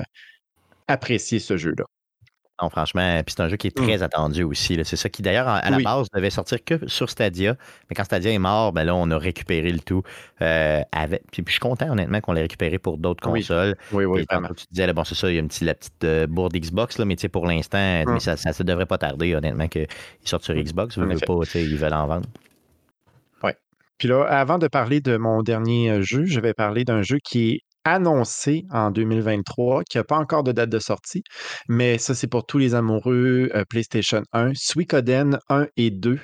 apprécier 0.87 1.39
ce 1.39 1.57
jeu-là. 1.57 1.85
Non, 2.61 2.69
franchement, 2.69 3.21
puis 3.25 3.35
c'est 3.35 3.43
un 3.43 3.49
jeu 3.49 3.57
qui 3.57 3.67
est 3.67 3.75
très 3.75 3.97
mmh. 3.97 4.03
attendu 4.03 4.43
aussi. 4.43 4.79
C'est 4.85 4.95
ça 4.95 5.09
qui, 5.09 5.21
d'ailleurs, 5.21 5.49
à 5.49 5.69
la 5.69 5.79
base, 5.79 6.07
devait 6.13 6.29
sortir 6.29 6.63
que 6.63 6.87
sur 6.87 7.09
Stadia. 7.09 7.57
Mais 7.89 7.95
quand 7.95 8.05
Stadia 8.05 8.31
est 8.31 8.39
mort, 8.39 8.71
ben 8.71 8.85
là, 8.85 8.95
on 8.95 9.11
a 9.11 9.17
récupéré 9.17 9.73
le 9.73 9.79
tout. 9.79 10.03
Euh, 10.41 10.81
avec... 10.93 11.23
puis, 11.31 11.43
je 11.45 11.51
suis 11.51 11.59
content, 11.59 11.91
honnêtement, 11.91 12.21
qu'on 12.21 12.31
l'ait 12.31 12.43
récupéré 12.43 12.79
pour 12.79 12.97
d'autres 12.97 13.21
consoles. 13.21 13.75
Oui, 13.91 14.05
oui, 14.05 14.23
vraiment. 14.29 14.47
Tu 14.55 14.65
disais, 14.71 14.93
bon, 14.93 15.03
c'est 15.03 15.15
ça, 15.15 15.29
il 15.29 15.33
y 15.33 15.37
a 15.37 15.41
une 15.41 15.49
petite, 15.49 15.63
la 15.63 15.73
petite 15.73 16.03
euh, 16.05 16.27
bourde 16.27 16.55
Xbox, 16.55 16.97
là, 16.97 17.03
mais 17.03 17.17
pour 17.29 17.45
l'instant, 17.45 18.03
mmh. 18.05 18.19
ça 18.19 18.35
ne 18.35 18.63
devrait 18.63 18.85
pas 18.85 18.99
tarder, 18.99 19.35
honnêtement, 19.35 19.67
qu'ils 19.67 19.87
sortent 20.23 20.45
sur 20.45 20.55
mmh. 20.55 20.63
Xbox. 20.63 20.95
Ils, 20.95 21.03
veulent 21.03 21.19
pas, 21.19 21.39
ils 21.55 21.75
veulent 21.75 21.93
en 21.93 22.07
vendre. 22.07 22.29
Oui. 23.43 23.51
Puis 23.97 24.07
là, 24.07 24.23
avant 24.23 24.59
de 24.59 24.69
parler 24.69 25.01
de 25.01 25.17
mon 25.17 25.43
dernier 25.43 25.91
euh, 25.91 26.01
jeu, 26.01 26.23
je 26.23 26.39
vais 26.39 26.53
parler 26.53 26.85
d'un 26.85 27.01
jeu 27.01 27.17
qui 27.21 27.49
est 27.49 27.59
annoncé 27.85 28.65
en 28.71 28.89
2023, 28.89 29.83
qui 29.83 29.97
n'a 29.97 30.03
pas 30.03 30.17
encore 30.17 30.43
de 30.43 30.51
date 30.51 30.69
de 30.69 30.79
sortie, 30.79 31.23
mais 31.69 31.99
ça, 31.99 32.15
c'est 32.15 32.27
pour 32.27 32.45
tous 32.45 32.57
les 32.57 32.73
amoureux 32.73 33.49
euh, 33.53 33.63
PlayStation 33.69 34.23
1, 34.33 34.51
Suikoden 34.55 35.39
1 35.49 35.67
et 35.77 35.91
2, 35.91 36.19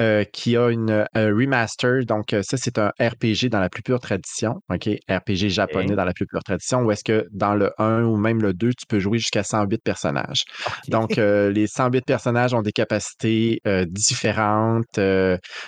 euh, 0.00 0.24
qui 0.24 0.56
a 0.56 0.70
une 0.70 1.06
remaster. 1.14 2.04
Donc, 2.06 2.32
euh, 2.32 2.42
ça, 2.42 2.56
c'est 2.56 2.78
un 2.78 2.90
RPG 2.98 3.50
dans 3.50 3.60
la 3.60 3.68
plus 3.68 3.82
pure 3.82 4.00
tradition, 4.00 4.54
OK? 4.70 4.88
RPG 5.08 5.50
japonais 5.50 5.94
dans 5.94 6.04
la 6.04 6.14
plus 6.14 6.26
pure 6.26 6.42
tradition, 6.42 6.80
où 6.80 6.90
est-ce 6.90 7.04
que 7.04 7.26
dans 7.32 7.54
le 7.54 7.70
1 7.78 8.04
ou 8.04 8.16
même 8.16 8.40
le 8.40 8.54
2, 8.54 8.70
tu 8.70 8.86
peux 8.88 8.98
jouer 8.98 9.18
jusqu'à 9.18 9.44
108 9.44 9.82
personnages. 9.84 10.44
Donc, 10.88 11.16
les 11.16 11.66
108 11.66 12.04
personnages 12.06 12.54
ont 12.54 12.62
des 12.62 12.72
capacités 12.72 13.60
différentes. 13.88 14.98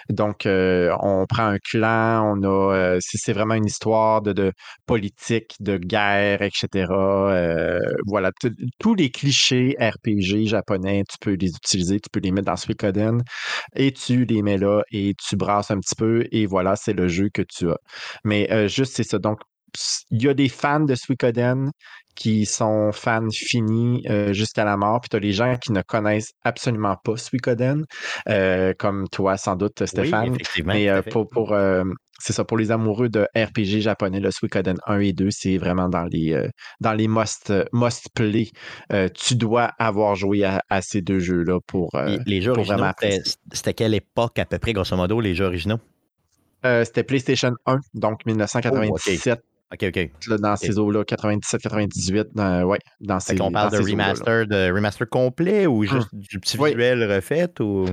donc, 0.08 0.46
on 0.46 1.26
prend 1.28 1.46
un 1.46 1.58
clan, 1.58 2.34
on 2.34 2.42
a, 2.42 2.96
c'est 3.00 3.32
vraiment 3.32 3.54
une 3.54 3.66
histoire 3.66 4.22
de, 4.22 4.32
de 4.32 4.52
politique 4.86 5.25
de 5.60 5.76
guerre, 5.76 6.42
etc. 6.42 6.86
Euh, 6.90 7.78
voilà, 8.06 8.30
tous 8.78 8.94
les 8.94 9.10
clichés 9.10 9.76
RPG 9.78 10.46
japonais, 10.46 11.04
tu 11.08 11.16
peux 11.20 11.34
les 11.34 11.50
utiliser, 11.50 12.00
tu 12.00 12.08
peux 12.10 12.20
les 12.20 12.30
mettre 12.30 12.46
dans 12.46 12.56
Suikoden 12.56 13.22
et 13.74 13.92
tu 13.92 14.24
les 14.24 14.42
mets 14.42 14.58
là 14.58 14.82
et 14.92 15.14
tu 15.14 15.36
brasses 15.36 15.70
un 15.70 15.78
petit 15.78 15.94
peu 15.96 16.26
et 16.30 16.46
voilà, 16.46 16.76
c'est 16.76 16.92
le 16.92 17.08
jeu 17.08 17.28
que 17.32 17.42
tu 17.42 17.70
as. 17.70 17.78
Mais 18.24 18.50
euh, 18.52 18.68
juste, 18.68 18.94
c'est 18.96 19.04
ça. 19.04 19.18
Donc, 19.18 19.40
il 20.10 20.22
y 20.22 20.28
a 20.28 20.34
des 20.34 20.48
fans 20.48 20.80
de 20.80 20.94
Suikoden 20.94 21.70
qui 22.14 22.46
sont 22.46 22.92
fans 22.92 23.28
finis 23.30 24.02
euh, 24.08 24.32
jusqu'à 24.32 24.64
la 24.64 24.78
mort, 24.78 25.00
puis 25.02 25.10
tu 25.10 25.16
as 25.16 25.20
les 25.20 25.32
gens 25.32 25.56
qui 25.56 25.72
ne 25.72 25.82
connaissent 25.82 26.32
absolument 26.44 26.96
pas 27.04 27.16
Suikoden, 27.16 27.84
comme 28.78 29.06
toi 29.08 29.36
sans 29.36 29.56
doute, 29.56 29.84
Stéphane. 29.84 30.36
Mais 30.64 31.02
pour, 31.10 31.28
pour 31.28 31.54
c'est 32.18 32.32
ça, 32.32 32.44
pour 32.44 32.56
les 32.56 32.70
amoureux 32.70 33.08
de 33.08 33.26
RPG 33.36 33.80
japonais, 33.80 34.20
le 34.20 34.30
Suikoden 34.30 34.76
1 34.86 35.00
et 35.00 35.12
2, 35.12 35.28
c'est 35.30 35.58
vraiment 35.58 35.88
dans 35.88 36.04
les, 36.04 36.32
euh, 36.32 36.48
dans 36.80 36.92
les 36.92 37.08
must, 37.08 37.52
must 37.72 38.08
play. 38.14 38.48
Euh, 38.92 39.08
tu 39.12 39.34
dois 39.36 39.70
avoir 39.78 40.14
joué 40.14 40.44
à, 40.44 40.62
ces 40.80 41.02
deux 41.02 41.18
jeux-là 41.18 41.60
pour. 41.66 41.94
Euh, 41.94 42.18
les 42.26 42.40
jeux 42.40 42.52
originaux, 42.52 42.84
c'était 43.52 43.74
quelle 43.74 43.94
époque 43.94 44.38
à 44.38 44.44
peu 44.44 44.58
près, 44.58 44.72
grosso 44.72 44.96
modo, 44.96 45.20
les 45.20 45.34
jeux 45.34 45.46
originaux? 45.46 45.78
c'était 46.84 47.04
PlayStation 47.04 47.52
1, 47.66 47.78
donc 47.94 48.26
1997. 48.26 49.40
OK, 49.72 49.84
OK. 49.84 50.38
dans 50.40 50.56
ces 50.56 50.78
eaux-là, 50.80 51.04
97-98, 51.04 52.64
ouais, 52.64 52.78
dans 53.00 53.20
ces 53.20 53.40
On 53.40 53.52
parle 53.52 53.70
de 53.70 53.78
remaster, 53.78 54.46
de 54.48 54.72
remaster 54.72 55.08
complet 55.08 55.68
ou 55.68 55.84
juste 55.84 56.12
hum. 56.12 56.20
du 56.20 56.40
petit 56.40 56.56
visuel 56.56 57.12
refait 57.12 57.50
ou? 57.60 57.86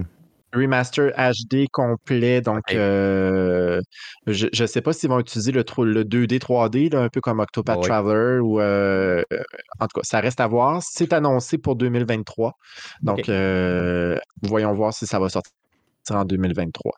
Remaster 0.54 1.12
HD 1.18 1.68
complet. 1.72 2.42
Donc, 2.42 2.64
euh, 2.72 3.82
je 4.28 4.48
ne 4.60 4.68
sais 4.68 4.82
pas 4.82 4.94
s'ils 4.94 5.10
vont 5.10 5.20
utiliser 5.20 5.52
le, 5.52 5.64
le 5.84 6.04
2D, 6.04 6.40
3D, 6.40 6.96
un 6.96 7.10
peu 7.10 7.22
comme 7.22 7.40
Octopath 7.40 7.82
Traveler. 7.82 8.40
Ou, 8.40 8.60
euh, 8.60 9.24
en 9.80 9.88
tout 9.88 10.00
cas, 10.00 10.04
ça 10.04 10.20
reste 10.20 10.40
à 10.40 10.48
voir. 10.48 10.82
C'est 10.84 11.14
annoncé 11.14 11.58
pour 11.58 11.76
2023. 11.76 12.54
Donc, 13.02 13.30
euh, 13.30 14.18
voyons 14.42 14.74
voir 14.74 14.94
si 14.94 15.08
ça 15.08 15.20
va 15.20 15.30
sortir 15.30 15.52
en 16.12 16.26
2023. 16.26 16.94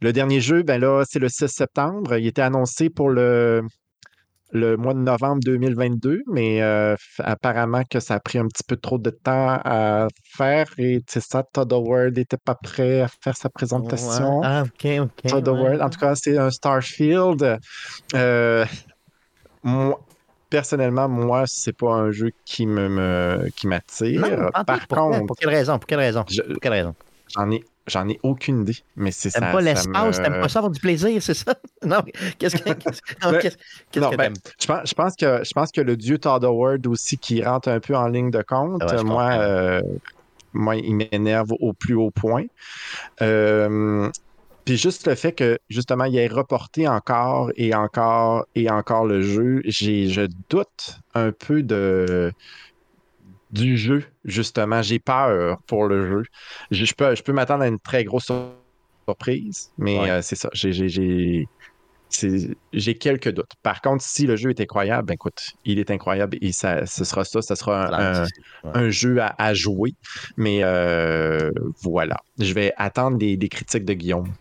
Le 0.00 0.12
dernier 0.12 0.40
jeu, 0.40 0.62
ben 0.62 0.80
là, 0.80 1.04
c'est 1.08 1.18
le 1.18 1.28
6 1.28 1.48
septembre. 1.48 2.16
Il 2.16 2.26
était 2.26 2.42
annoncé 2.42 2.90
pour 2.90 3.10
le 3.10 3.62
le 4.52 4.76
mois 4.76 4.94
de 4.94 4.98
novembre 4.98 5.40
2022, 5.44 6.22
mais 6.26 6.62
euh, 6.62 6.96
apparemment 7.18 7.82
que 7.88 8.00
ça 8.00 8.14
a 8.14 8.20
pris 8.20 8.38
un 8.38 8.46
petit 8.46 8.62
peu 8.66 8.76
trop 8.76 8.98
de 8.98 9.10
temps 9.10 9.60
à 9.64 10.08
faire 10.36 10.66
et 10.78 11.02
c'est 11.06 11.22
ça, 11.22 11.42
Todd 11.42 11.72
Howard 11.72 12.16
n'était 12.16 12.36
pas 12.36 12.54
prêt 12.54 13.00
à 13.02 13.08
faire 13.08 13.36
sa 13.36 13.48
présentation. 13.48 14.40
Ah, 14.42 14.64
ok, 14.64 14.90
ok. 15.02 15.30
Todd 15.30 15.48
Howard, 15.48 15.80
en 15.80 15.90
tout 15.90 16.00
cas, 16.00 16.14
c'est 16.14 16.36
un 16.36 16.50
Starfield. 16.50 17.58
Euh, 18.14 18.64
moi, 19.62 20.00
personnellement, 20.48 21.08
moi, 21.08 21.44
c'est 21.46 21.76
pas 21.76 21.92
un 21.92 22.10
jeu 22.10 22.30
qui 22.44 22.66
me, 22.66 23.48
qui 23.56 23.66
m'attire. 23.66 24.50
Par 24.66 24.86
contre, 24.86 25.26
pour 25.26 25.36
quelle 25.36 25.50
raison 25.50 25.78
Pour 25.78 25.86
quelle 25.86 26.00
raison 26.00 26.24
Pour 26.24 26.60
quelle 26.60 26.72
raison? 26.72 26.94
J'en 27.34 27.50
ai 27.50 27.64
J'en 27.90 28.08
ai 28.08 28.20
aucune 28.22 28.62
idée, 28.62 28.76
mais 28.94 29.10
c'est 29.10 29.30
ça. 29.30 29.40
T'aimes 29.40 29.52
pas 29.52 29.60
l'espace, 29.60 30.18
me... 30.18 30.22
t'aimes 30.22 30.40
pas 30.40 30.48
ça 30.48 30.60
avoir 30.60 30.70
du 30.70 30.78
plaisir, 30.78 31.20
c'est 31.20 31.34
ça? 31.34 31.54
Non, 31.84 32.02
qu'est-ce 32.38 32.56
que, 32.58 32.72
qu'est-ce, 32.72 33.00
que 33.90 34.16
ben, 34.16 34.34
je, 34.60 34.66
pense, 34.66 34.88
je, 34.88 34.94
pense 34.94 35.16
que, 35.16 35.42
je 35.42 35.52
pense 35.52 35.72
que 35.72 35.80
le 35.80 35.96
dieu 35.96 36.18
Todd 36.18 36.44
Howard 36.44 36.86
aussi 36.86 37.16
qui 37.16 37.42
rentre 37.42 37.68
un 37.70 37.80
peu 37.80 37.96
en 37.96 38.06
ligne 38.06 38.30
de 38.30 38.42
compte, 38.42 38.82
moi, 39.02 39.30
euh, 39.32 39.80
moi, 40.52 40.76
il 40.76 40.94
m'énerve 40.94 41.52
au 41.58 41.72
plus 41.72 41.94
haut 41.94 42.10
point. 42.10 42.44
Euh, 43.22 44.10
puis 44.66 44.76
juste 44.76 45.06
le 45.06 45.14
fait 45.14 45.32
que, 45.32 45.58
justement, 45.70 46.04
il 46.04 46.16
ait 46.18 46.28
reporté 46.28 46.86
encore 46.86 47.50
et 47.56 47.74
encore 47.74 48.44
et 48.54 48.70
encore 48.70 49.06
le 49.06 49.22
jeu, 49.22 49.62
j'ai, 49.64 50.08
je 50.08 50.28
doute 50.50 51.00
un 51.14 51.32
peu 51.32 51.62
de 51.62 52.30
du 53.52 53.76
jeu, 53.76 54.04
justement. 54.24 54.82
J'ai 54.82 54.98
peur 54.98 55.58
pour 55.66 55.86
le 55.86 56.08
jeu. 56.08 56.22
Je, 56.70 56.92
peux, 56.94 57.14
je 57.14 57.22
peux 57.22 57.32
m'attendre 57.32 57.62
à 57.62 57.68
une 57.68 57.78
très 57.78 58.04
grosse 58.04 58.30
surprise, 59.08 59.72
mais 59.78 60.10
euh, 60.10 60.22
c'est 60.22 60.36
ça. 60.36 60.50
J'ai 60.52 61.46
quelques 62.98 63.30
doutes. 63.30 63.52
Par 63.62 63.80
contre, 63.80 64.02
si 64.02 64.26
le 64.26 64.36
jeu 64.36 64.50
est 64.50 64.60
incroyable, 64.60 65.06
ben 65.06 65.14
écoute, 65.14 65.40
il 65.64 65.78
est 65.78 65.90
incroyable 65.90 66.38
et 66.40 66.52
ça, 66.52 66.86
ce 66.86 67.04
sera 67.04 67.24
ça, 67.24 67.42
ce 67.42 67.54
sera 67.54 68.26
un, 68.64 68.90
jeu 68.90 69.18
à, 69.20 69.54
jouer. 69.54 69.94
Mais 70.36 70.60
euh, 70.62 71.50
voilà, 71.82 72.16
je 72.38 72.52
vais 72.52 72.72
attendre 72.76 73.18
des 73.18 73.48
critiques 73.48 73.84
de 73.84 73.94
Guillaume 73.94 74.32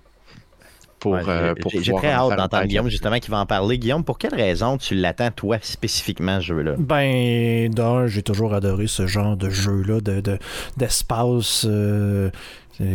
pour, 1.00 1.16
euh, 1.16 1.54
J'ai 1.82 1.94
très 1.94 2.12
hâte 2.12 2.38
d'entendre 2.38 2.66
Guillaume, 2.66 2.90
justement, 2.90 3.20
qui 3.20 3.32
va 3.32 3.40
en 3.40 3.46
parler. 3.46 3.78
Guillaume, 3.78 4.04
pour 4.04 4.18
quelle 4.18 4.36
raison 4.36 4.78
tu 4.78 4.96
l'attends, 4.96 5.32
toi, 5.32 5.58
spécifiquement, 5.62 6.40
ce 6.40 6.48
jeu-là? 6.48 6.74
Ben, 6.78 7.70
d'un, 7.70 8.08
j'ai 8.08 8.22
toujours 8.22 8.54
adoré 8.54 8.88
ce 8.88 9.08
genre 9.08 9.38
de 9.38 9.50
jeu-là, 9.50 10.00
d'espace. 10.78 11.66
De, 11.66 11.72
euh, 11.72 12.30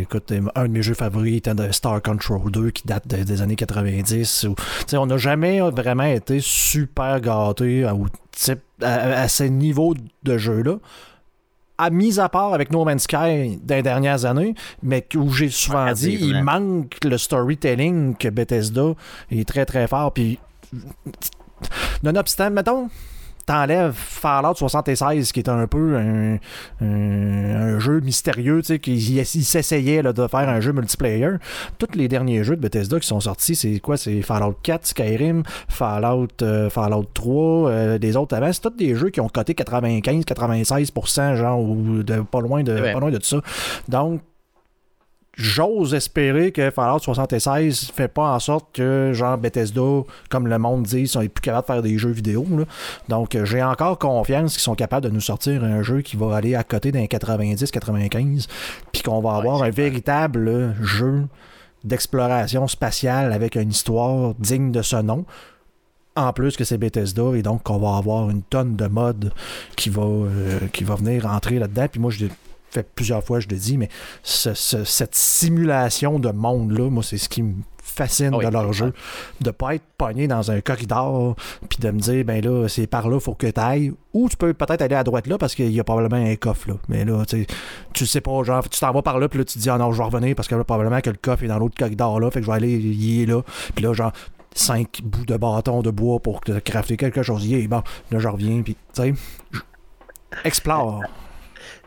Écoute, 0.01 0.33
un 0.55 0.63
de 0.63 0.71
mes 0.71 0.81
jeux 0.81 0.95
favoris 0.95 1.37
était 1.37 1.53
Star 1.71 2.01
Control 2.01 2.49
2 2.49 2.71
qui 2.71 2.87
date 2.87 3.07
des 3.07 3.41
années 3.43 3.55
90. 3.55 4.47
Où, 4.49 4.55
on 4.93 5.05
n'a 5.05 5.17
jamais 5.17 5.59
vraiment 5.59 6.05
été 6.05 6.39
super 6.39 7.21
gâté 7.21 7.83
à, 7.83 7.93
à, 8.81 9.21
à, 9.21 9.27
ces 9.27 9.51
niveaux 9.51 9.93
de 10.23 10.37
jeu-là 10.39 10.77
à 11.77 11.89
mise 11.89 12.19
à 12.19 12.29
part 12.29 12.53
avec 12.53 12.71
No 12.71 12.85
Man's 12.85 13.03
Sky 13.03 13.59
des 13.61 13.81
dernières 13.81 14.25
années, 14.25 14.55
mais 14.81 15.05
où 15.15 15.31
j'ai 15.31 15.49
souvent 15.49 15.91
dit, 15.91 16.17
il 16.19 16.43
manque 16.43 16.97
le 17.03 17.17
storytelling 17.17 18.15
que 18.15 18.29
Bethesda 18.29 18.93
est 19.31 19.47
très 19.47 19.65
très 19.65 19.87
fort. 19.87 20.13
Puis, 20.13 20.39
nonobstant, 22.03 22.51
mettons, 22.51 22.89
t'enlèves 23.45 23.93
Fallout 23.93 24.55
76, 24.55 25.31
qui 25.31 25.39
est 25.39 25.49
un 25.49 25.67
peu 25.67 25.97
un, 26.81 27.79
jeu 27.79 27.99
mystérieux, 27.99 28.61
tu 28.61 28.67
sais, 28.67 28.79
qui 28.79 29.23
s'essayait 29.25 30.03
de 30.03 30.27
faire 30.27 30.49
un 30.49 30.59
jeu 30.59 30.71
multiplayer. 30.71 31.31
Tous 31.77 31.95
les 31.95 32.07
derniers 32.07 32.43
jeux 32.43 32.55
de 32.55 32.61
Bethesda 32.61 32.99
qui 32.99 33.07
sont 33.07 33.19
sortis, 33.19 33.55
c'est 33.55 33.79
quoi? 33.79 33.97
C'est 33.97 34.21
Fallout 34.21 34.55
4, 34.63 34.85
Skyrim, 34.87 35.43
Fallout, 35.67 36.27
euh, 36.41 36.69
Fallout 36.69 37.05
3, 37.13 37.69
euh, 37.69 37.97
des 37.97 38.15
autres 38.15 38.35
avant. 38.35 38.51
C'est 38.51 38.61
tous 38.61 38.69
des 38.71 38.95
jeux 38.95 39.09
qui 39.09 39.21
ont 39.21 39.29
coté 39.29 39.53
95-96%, 39.53 41.35
genre, 41.35 41.59
ou 41.59 42.03
de, 42.03 42.21
pas, 42.21 42.41
loin 42.41 42.63
de, 42.63 42.93
pas 42.93 42.99
loin 42.99 43.11
de 43.11 43.19
ça. 43.21 43.41
Donc, 43.87 44.21
j'ose 45.35 45.93
espérer 45.93 46.51
que 46.51 46.69
Fallout 46.71 46.99
76 46.99 47.91
fait 47.93 48.07
pas 48.07 48.33
en 48.33 48.39
sorte 48.39 48.67
que 48.73 49.11
genre 49.13 49.37
Bethesda, 49.37 50.03
comme 50.29 50.47
le 50.47 50.57
monde 50.57 50.83
dit, 50.83 51.07
sont 51.07 51.19
plus 51.19 51.41
capables 51.41 51.67
de 51.67 51.73
faire 51.73 51.81
des 51.81 51.97
jeux 51.97 52.11
vidéo. 52.11 52.45
là. 52.57 52.65
Donc 53.09 53.35
euh, 53.35 53.45
j'ai 53.45 53.63
encore 53.63 53.99
confiance 53.99 54.53
qu'ils 54.53 54.61
sont 54.61 54.75
capables 54.75 55.05
de 55.05 55.11
nous 55.11 55.21
sortir 55.21 55.63
un 55.63 55.81
jeu 55.83 56.01
qui 56.01 56.15
va 56.15 56.35
aller 56.35 56.55
à 56.55 56.63
côté 56.63 56.91
d'un 56.91 57.05
90-95, 57.05 58.47
puis 58.91 59.01
qu'on 59.01 59.21
va 59.21 59.35
avoir 59.35 59.63
un 59.63 59.69
véritable 59.69 60.75
jeu 60.81 61.25
d'exploration 61.83 62.67
spatiale 62.67 63.31
avec 63.31 63.55
une 63.55 63.69
histoire 63.69 64.33
digne 64.35 64.71
de 64.71 64.81
ce 64.81 64.97
nom. 64.97 65.25
En 66.17 66.31
plus 66.31 66.55
que 66.55 66.63
c'est 66.63 66.77
Bethesda, 66.77 67.35
et 67.35 67.41
donc 67.41 67.63
qu'on 67.63 67.77
va 67.77 67.97
avoir 67.97 68.29
une 68.29 68.41
tonne 68.41 68.77
de 68.77 68.87
modes 68.87 69.33
qui 69.75 69.89
va, 69.89 70.03
euh, 70.03 70.59
qui 70.71 70.85
va 70.85 70.95
venir 70.95 71.25
entrer 71.25 71.59
là-dedans. 71.59 71.87
Puis 71.91 71.99
moi, 71.99 72.09
je 72.09 72.27
fait 72.75 72.87
plusieurs 72.95 73.23
fois, 73.23 73.39
je 73.39 73.47
le 73.49 73.55
dis, 73.57 73.77
mais 73.77 73.89
ce- 74.23 74.53
ce- 74.53 74.83
cette 74.83 75.15
simulation 75.15 76.19
de 76.19 76.29
monde-là, 76.29 76.89
moi, 76.89 77.01
c'est 77.03 77.17
ce 77.17 77.27
qui 77.29 77.41
me 77.43 77.53
fascine 77.81 78.35
Oui, 78.35 78.43
de 78.45 78.49
leur 78.51 78.73
jeu. 78.73 78.93
De 79.41 79.51
pas 79.51 79.75
être 79.75 79.83
pogné 79.97 80.27
dans 80.27 80.51
un 80.51 80.59
corridor, 80.59 81.35
puis 81.69 81.79
de 81.79 81.89
me 81.91 81.99
dire, 81.99 82.25
ben 82.25 82.43
là, 82.43 82.67
c'est 82.67 82.87
par 82.87 83.07
là, 83.07 83.19
faut 83.19 83.35
que 83.35 83.47
tu 83.47 83.59
ailles. 83.59 83.93
Ou 84.13 84.27
tu 84.27 84.35
peux 84.37 84.53
peut-être 84.53 84.81
aller 84.81 84.95
à 84.95 85.03
droite 85.03 85.27
là, 85.27 85.37
parce 85.37 85.55
qu'il 85.55 85.71
y 85.71 85.79
a 85.79 85.83
probablement 85.83 86.23
un 86.23 86.35
coffre 86.35 86.67
là. 86.69 86.75
Mais 86.89 87.05
là, 87.05 87.23
tu 87.25 87.41
sais, 87.41 87.47
tu 87.93 88.05
sais 88.05 88.21
pas, 88.21 88.43
genre, 88.43 88.67
tu 88.67 88.79
t'en 88.79 88.91
vas 88.91 89.01
par 89.01 89.17
là, 89.19 89.29
puis 89.29 89.39
là, 89.39 89.45
tu 89.45 89.53
te 89.53 89.59
dis, 89.59 89.69
ah 89.69 89.77
non, 89.77 89.91
je 89.91 89.97
vais 89.97 90.03
revenir, 90.03 90.35
parce 90.35 90.47
que 90.47 90.55
là, 90.55 90.63
probablement 90.63 90.99
que 91.01 91.09
le 91.09 91.17
coffre 91.21 91.43
est 91.43 91.47
dans 91.47 91.59
l'autre 91.59 91.75
corridor 91.77 92.19
là, 92.19 92.29
fait 92.31 92.39
que 92.39 92.45
je 92.45 92.51
vais 92.51 92.57
aller, 92.57 92.73
il 92.73 93.21
est 93.21 93.25
là. 93.27 93.41
Puis 93.75 93.83
là, 93.85 93.93
genre, 93.93 94.11
cinq 94.53 95.01
bouts 95.03 95.25
de 95.25 95.37
bâton 95.37 95.81
de 95.81 95.91
bois 95.91 96.19
pour 96.19 96.41
te 96.41 96.57
crafter 96.59 96.97
quelque 96.97 97.23
chose. 97.23 97.49
Est 97.51 97.67
bon. 97.67 97.83
Là, 98.11 98.19
je 98.19 98.27
reviens, 98.27 98.61
puis, 98.61 98.75
tu 98.93 99.03
sais, 99.03 99.13
explore. 100.43 101.01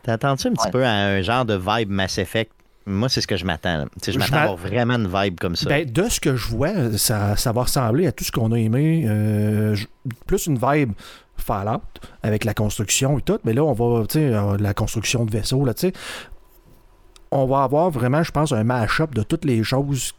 T'attends-tu 0.02 0.48
un 0.48 0.52
petit 0.52 0.64
Ouais. 0.66 0.70
peu 0.70 0.84
à 0.84 0.90
un 0.92 1.22
genre 1.22 1.44
de 1.44 1.54
vibe 1.54 1.90
Mass 1.90 2.18
Effect? 2.18 2.52
Moi, 2.86 3.08
c'est 3.10 3.20
ce 3.20 3.26
que 3.26 3.36
je 3.36 3.44
m'attends. 3.44 3.84
Je 4.06 4.12
Je 4.12 4.18
m'attends 4.18 4.36
à 4.36 4.40
avoir 4.42 4.56
vraiment 4.56 4.94
une 4.94 5.08
vibe 5.12 5.38
comme 5.38 5.56
ça. 5.56 5.68
Ben, 5.68 5.90
de 5.90 6.08
ce 6.08 6.20
que 6.20 6.36
je 6.36 6.48
vois, 6.48 6.96
ça, 6.96 7.36
ça 7.36 7.52
va 7.52 7.62
ressembler 7.64 8.06
à 8.06 8.12
tout 8.12 8.24
ce 8.24 8.32
qu'on 8.32 8.50
a 8.52 8.56
aimé. 8.58 9.04
euh, 9.06 9.74
je- 9.74 9.86
plus 10.26 10.46
une 10.46 10.58
vibe 10.58 10.92
Fallout 11.36 11.82
avec 12.22 12.44
la 12.44 12.54
construction 12.54 13.18
et 13.18 13.22
tout. 13.22 13.38
Mais 13.44 13.52
là, 13.52 13.62
on 13.62 13.72
va, 13.74 14.06
tu 14.06 14.18
sais, 14.18 14.32
euh, 14.34 14.56
la 14.58 14.72
construction 14.74 15.24
de 15.26 15.30
vaisseaux, 15.30 15.64
là, 15.66 15.74
tu 15.74 15.88
sais. 15.88 15.92
On 17.30 17.44
va 17.46 17.62
avoir 17.64 17.90
vraiment, 17.90 18.22
je 18.22 18.30
pense, 18.32 18.52
un 18.52 18.64
mash-up 18.64 19.14
de 19.14 19.22
toutes 19.22 19.44
les 19.44 19.62
choses 19.62 20.14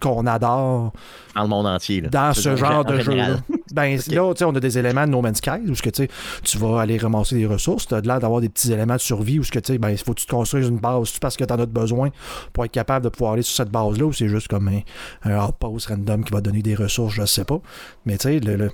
qu'on 0.00 0.26
adore 0.26 0.92
Dans 1.36 1.42
le 1.42 1.48
monde 1.48 1.66
entier. 1.68 2.00
là. 2.00 2.08
dans 2.08 2.34
ce 2.34 2.56
genre 2.56 2.80
en 2.80 2.84
de 2.84 2.98
général. 2.98 3.40
Ben, 3.72 3.96
là, 3.96 4.32
tu 4.34 4.38
sais, 4.38 4.44
on 4.44 4.54
a 4.54 4.60
des 4.60 4.78
éléments 4.78 5.06
de 5.06 5.10
No 5.10 5.20
Man's 5.22 5.38
Sky 5.38 5.50
où 5.66 5.72
que, 5.74 5.90
tu 5.90 6.02
sais, 6.04 6.08
tu 6.44 6.58
vas 6.58 6.80
aller 6.80 6.98
ramasser 6.98 7.34
des 7.34 7.46
ressources. 7.46 7.86
Tu 7.86 7.94
as 7.94 8.00
l'air 8.00 8.20
d'avoir 8.20 8.40
des 8.40 8.48
petits 8.48 8.72
éléments 8.72 8.94
de 8.96 9.00
survie 9.00 9.38
où 9.38 9.44
ce 9.44 9.50
que, 9.50 9.58
tu 9.58 9.72
sais, 9.72 9.78
ben, 9.78 9.90
il 9.90 9.98
faut 9.98 10.12
que 10.14 10.20
tu 10.20 10.26
te 10.26 10.30
construises 10.30 10.68
une 10.68 10.78
base 10.78 11.18
parce 11.18 11.36
que 11.36 11.44
tu 11.44 11.52
en 11.52 11.58
as 11.58 11.66
besoin 11.66 12.10
pour 12.52 12.64
être 12.64 12.72
capable 12.72 13.04
de 13.04 13.08
pouvoir 13.10 13.32
aller 13.32 13.42
sur 13.42 13.56
cette 13.56 13.70
base-là 13.70 14.04
ou 14.04 14.12
c'est 14.12 14.28
juste 14.28 14.48
comme 14.48 14.68
un, 14.68 14.80
un 15.24 15.44
outpost 15.44 15.86
random 15.88 16.24
qui 16.24 16.32
va 16.32 16.40
donner 16.40 16.62
des 16.62 16.74
ressources, 16.74 17.14
je 17.14 17.24
sais 17.24 17.44
pas. 17.44 17.60
Mais 18.06 18.18
tu 18.18 18.28
sais, 18.28 18.40
le, 18.40 18.56
le- 18.56 18.70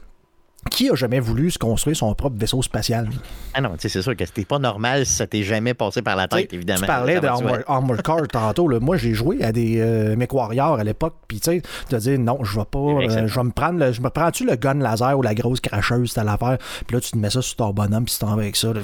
qui 0.70 0.90
a 0.90 0.94
jamais 0.94 1.20
voulu 1.20 1.50
se 1.50 1.58
construire 1.58 1.96
son 1.96 2.12
propre 2.14 2.36
vaisseau 2.38 2.60
spatial? 2.62 3.08
Ah 3.54 3.60
non, 3.60 3.70
tu 3.70 3.80
sais, 3.82 3.88
c'est 3.88 4.02
sûr 4.02 4.14
que 4.16 4.24
c'était 4.26 4.44
pas 4.44 4.58
normal 4.58 5.06
si 5.06 5.12
ça 5.14 5.26
t'est 5.26 5.42
jamais 5.42 5.72
passé 5.72 6.02
par 6.02 6.14
la 6.16 6.28
Tu 6.28 6.36
tête, 6.36 6.52
évidemment. 6.52 6.80
Tu 6.80 6.86
parlais 6.86 7.18
Armor 7.66 7.96
Car 8.02 8.28
tantôt. 8.32 8.68
là. 8.68 8.78
Moi, 8.80 8.96
j'ai 8.96 9.14
joué 9.14 9.42
à 9.42 9.52
des 9.52 9.78
euh, 9.80 10.14
MechWarrior 10.16 10.78
à 10.78 10.84
l'époque. 10.84 11.14
Puis, 11.26 11.40
tu 11.40 11.50
sais, 11.52 11.62
de 11.90 11.96
dire 11.98 12.18
non, 12.18 12.38
je 12.44 12.58
vais 12.58 12.64
pas. 12.64 12.78
C'est 13.00 13.06
euh, 13.06 13.08
c'est 13.08 13.28
je 13.28 13.34
vais 13.34 13.44
me 13.44 13.50
prendre. 13.50 13.78
Le, 13.78 13.92
je 13.92 14.00
me 14.02 14.10
prends-tu 14.10 14.44
le 14.46 14.56
gun 14.56 14.74
laser 14.74 15.16
ou 15.18 15.22
la 15.22 15.34
grosse 15.34 15.60
cracheuse, 15.60 16.10
c'était 16.10 16.24
l'affaire. 16.24 16.58
Puis 16.86 16.94
là, 16.96 17.00
tu 17.00 17.12
te 17.12 17.16
mets 17.18 17.30
ça 17.30 17.40
sur 17.40 17.56
ton 17.56 17.70
bonhomme. 17.70 18.04
Puis 18.04 18.14
tu 18.14 18.20
t'en 18.20 18.34
vas 18.36 18.42
avec 18.42 18.56
ça. 18.56 18.72
là. 18.72 18.80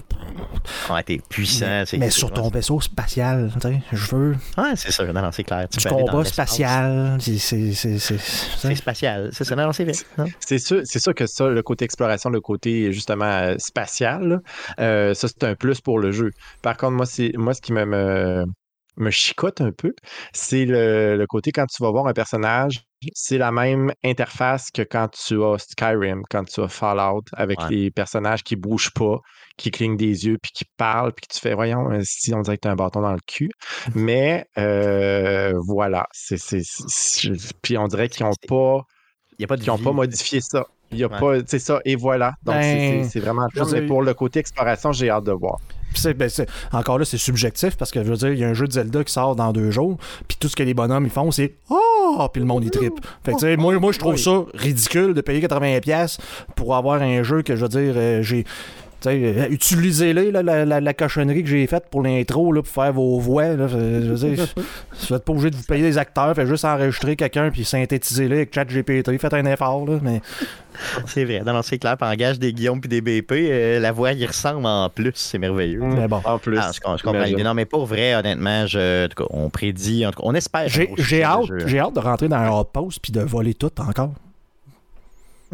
Ouais, 0.91 1.03
t'es 1.03 1.21
puissant. 1.29 1.83
c'est- 1.87 1.99
Mais 1.99 2.11
c'est- 2.11 2.19
sur 2.19 2.33
ton 2.33 2.49
vaisseau 2.49 2.81
spatial, 2.81 3.51
tu 3.61 3.69
sais, 3.69 3.83
je 3.93 4.15
veux 4.15 4.37
Ouais, 4.57 4.73
c'est 4.77 4.93
sûr. 4.93 5.13
Non, 5.13 5.21
non, 5.23 5.31
c'est 5.33 5.45
clair. 5.45 5.67
Tu 5.71 5.79
du 5.81 5.87
combat 5.87 6.25
spatial. 6.25 7.19
C'est. 7.21 7.39
c'est- 7.39 7.73
c'est- 7.73 7.99
c'est- 7.99 8.19
C'est 8.19 8.69
c'est- 8.69 8.75
spatial. 8.77 9.31
C'est 9.33 9.45
ça. 9.45 9.57
Non, 9.57 9.73
c'est 9.73 9.85
vrai. 9.85 9.93
C'est 10.41 10.59
sûr, 10.59 10.81
c'est 10.85 10.99
sûr 10.99 11.15
que 11.15 11.27
ça, 11.27 11.49
le 11.49 11.63
côté 11.65 11.85
exploration, 11.85 12.31
le 12.31 12.41
côté 12.41 12.93
justement 12.93 13.25
euh, 13.27 13.57
spatial, 13.59 14.41
euh, 14.81 15.15
ça 15.15 15.29
c'est 15.29 15.45
un 15.45 15.57
plus 15.57 15.81
pour 15.81 15.99
le 15.99 16.13
jeu. 16.13 16.31
Par 16.63 16.77
contre, 16.77 16.93
moi, 16.93 17.07
c'est 17.07 17.33
moi 17.37 17.55
ce 17.55 17.61
qui 17.63 17.73
me, 17.73 17.85
me, 17.87 18.45
me 18.97 19.11
chicote 19.11 19.61
un 19.61 19.73
peu, 19.73 19.93
c'est 20.33 20.65
le, 20.67 21.17
le 21.17 21.27
côté 21.27 21.51
quand 21.53 21.67
tu 21.67 21.83
vas 21.83 21.91
voir 21.91 22.07
un 22.07 22.13
personnage, 22.13 22.85
c'est 23.15 23.39
la 23.39 23.51
même 23.53 23.93
interface 24.05 24.71
que 24.71 24.83
quand 24.83 25.09
tu 25.09 25.43
as 25.43 25.59
Skyrim, 25.59 26.23
quand 26.31 26.45
tu 26.45 26.61
as 26.61 26.69
Fallout, 26.69 27.25
avec 27.35 27.59
Ouais. 27.59 27.69
les 27.69 27.91
personnages 27.91 28.45
qui 28.45 28.57
bougent 28.57 28.93
pas, 28.95 29.19
qui 29.57 29.71
clignent 29.73 29.97
des 29.97 30.27
yeux, 30.27 30.39
puis 30.41 30.53
qui 30.55 30.65
parlent, 30.77 31.13
puis 31.13 31.27
que 31.27 31.35
tu 31.35 31.41
fais, 31.41 31.55
voyons, 31.55 31.91
euh, 31.91 32.01
si 32.05 32.33
on 32.35 32.41
dirait 32.43 32.57
que 32.57 32.63
tu 32.63 32.69
as 32.69 32.73
un 32.73 32.77
bâton 32.77 33.01
dans 33.03 33.13
le 33.13 33.21
cul. 33.27 33.51
Mais 33.95 34.47
euh, 34.59 35.53
voilà, 35.67 36.07
c'est, 36.13 36.37
puis 37.63 37.77
on 37.79 37.89
dirait 37.89 38.09
qu'ils 38.09 38.27
n'ont 38.27 38.35
pas 38.47 38.83
Il 39.39 39.43
n'y 39.43 39.45
a 39.45 39.49
pas 39.49 39.57
de 39.57 39.63
qui 39.63 39.71
n'ont 39.71 39.79
pas 39.79 39.93
modifié 39.93 40.41
ça. 40.41 40.67
Il 40.95 41.01
y 41.01 41.05
a 41.05 41.09
Ouais. 41.09 41.19
pas, 41.41 41.45
c'est 41.47 41.59
ça, 41.59 41.81
et 41.85 41.97
voilà. 41.97 42.35
Donc, 42.45 42.55
Ben, 42.57 42.63
c'est- 42.63 43.03
c'est 43.05 43.11
c'est 43.11 43.21
vraiment 43.21 43.47
Mais 43.73 43.83
pour 43.83 44.03
le 44.03 44.15
côté 44.15 44.41
exploration, 44.41 44.93
j'ai 44.93 45.11
hâte 45.11 45.25
de 45.25 45.33
voir. 45.33 45.59
Puis 45.93 46.01
c'est- 46.03 46.15
ben, 46.15 46.29
c'est- 46.29 46.49
encore 46.73 46.99
là, 46.99 47.05
c'est 47.05 47.19
subjectif 47.19 47.77
parce 47.77 47.91
que 47.93 48.03
je 48.03 48.09
veux 48.11 48.17
dire, 48.17 48.31
il 48.31 48.39
y 48.39 48.45
a 48.45 48.49
un 48.49 48.55
jeu 48.55 48.67
de 48.67 48.73
Zelda 48.73 49.05
qui 49.05 49.13
sort 49.13 49.37
dans 49.37 49.53
deux 49.53 49.71
jours, 49.71 49.97
puis 50.27 50.37
tout 50.41 50.49
ce 50.49 50.57
que 50.57 50.63
les 50.65 50.75
bonhommes 50.75 51.05
ils 51.05 51.11
font, 51.11 51.31
c'est 51.31 51.55
Oh! 51.71 52.29
Puis 52.33 52.41
le 52.41 52.47
monde 52.47 52.65
y 52.65 52.71
tripe. 52.71 52.95
Fait 53.25 53.33
que, 53.33 53.39
tu 53.39 53.43
sais, 53.47 53.57
moi, 53.57 53.79
moi 53.79 53.91
je 53.93 53.99
trouve 53.99 54.17
ça 54.17 54.45
ridicule 54.55 55.15
de 55.15 55.21
payer 55.21 55.41
80$ 55.41 56.19
pour 56.57 56.75
avoir 56.77 57.01
un 57.03 57.23
jeu 57.23 57.43
que, 57.43 57.55
je 57.57 57.63
veux 57.63 57.69
dire, 57.69 57.95
euh, 57.97 58.23
j'ai. 58.23 58.45
Euh, 59.11 59.47
Utilisez-les, 59.51 60.31
la, 60.31 60.43
la, 60.43 60.81
la 60.81 60.95
cochonnerie 60.95 61.43
que 61.43 61.49
j'ai 61.49 61.67
faite 61.67 61.85
pour 61.91 62.03
l'intro, 62.03 62.53
là, 62.53 62.63
pour 62.63 62.73
faire 62.73 62.93
vos 62.93 63.19
voix. 63.19 63.49
Là, 63.49 63.65
Euh, 63.71 64.03
je 64.05 64.13
veux 64.13 64.35
dire, 64.35 64.47
vous 64.57 65.15
n'êtes 65.15 65.25
pas 65.25 65.33
obligé 65.33 65.51
de 65.51 65.57
vous 65.57 65.63
payer 65.63 65.83
des 65.83 65.99
acteurs, 65.99 66.35
faites 66.35 66.47
juste 66.47 66.65
enregistrer 66.65 67.17
quelqu'un 67.17 67.51
puis 67.51 67.65
synthétiser-les 67.65 68.37
avec 68.37 68.55
ChatGPT. 68.55 69.19
Faites 69.19 69.35
un 69.35 69.45
effort, 69.47 69.87
là, 69.87 69.99
mais 70.03 70.21
C'est 71.07 71.25
vrai. 71.25 71.43
Non, 71.47 71.63
c'est 71.63 71.79
clair. 71.79 71.97
Engage 72.01 72.39
des 72.39 72.53
Guillaume 72.53 72.81
puis 72.81 72.89
des 72.89 73.01
BP. 73.01 73.33
euh, 73.33 73.79
la 73.81 73.93
voix 73.93 74.13
y 74.13 74.27
ressemble 74.27 74.67
en 74.67 74.89
plus. 74.89 75.13
C'est 75.15 75.39
merveilleux. 75.39 75.81
mais 75.81 76.09
bon. 76.09 76.21
En 76.25 76.39
plus. 76.39 76.59
Ah, 76.61 76.71
je, 76.75 76.81
com- 76.81 76.97
je 76.99 77.03
comprends 77.05 77.23
l'idée. 77.23 77.43
Non, 77.45 77.55
mais 77.55 77.65
pour 77.65 77.87
vrai, 77.87 78.15
honnêtement, 78.17 78.67
je, 78.67 79.05
en 79.05 79.09
tout 79.09 79.23
cas, 79.25 79.29
on 79.31 79.51
prédit, 79.51 80.05
en 80.05 80.11
tout 80.11 80.21
cas, 80.21 80.27
on 80.29 80.35
espère. 80.35 80.69
J'ai 80.69 81.23
hâte, 81.23 81.45
j'ai 81.67 81.79
hâte 81.79 81.95
de 81.95 82.01
rentrer 82.01 82.29
dans 82.29 82.37
un 82.37 82.51
outpost 82.51 82.99
puis 83.01 83.13
de 83.13 83.21
voler 83.21 83.55
tout 83.55 83.71
encore. 83.81 84.13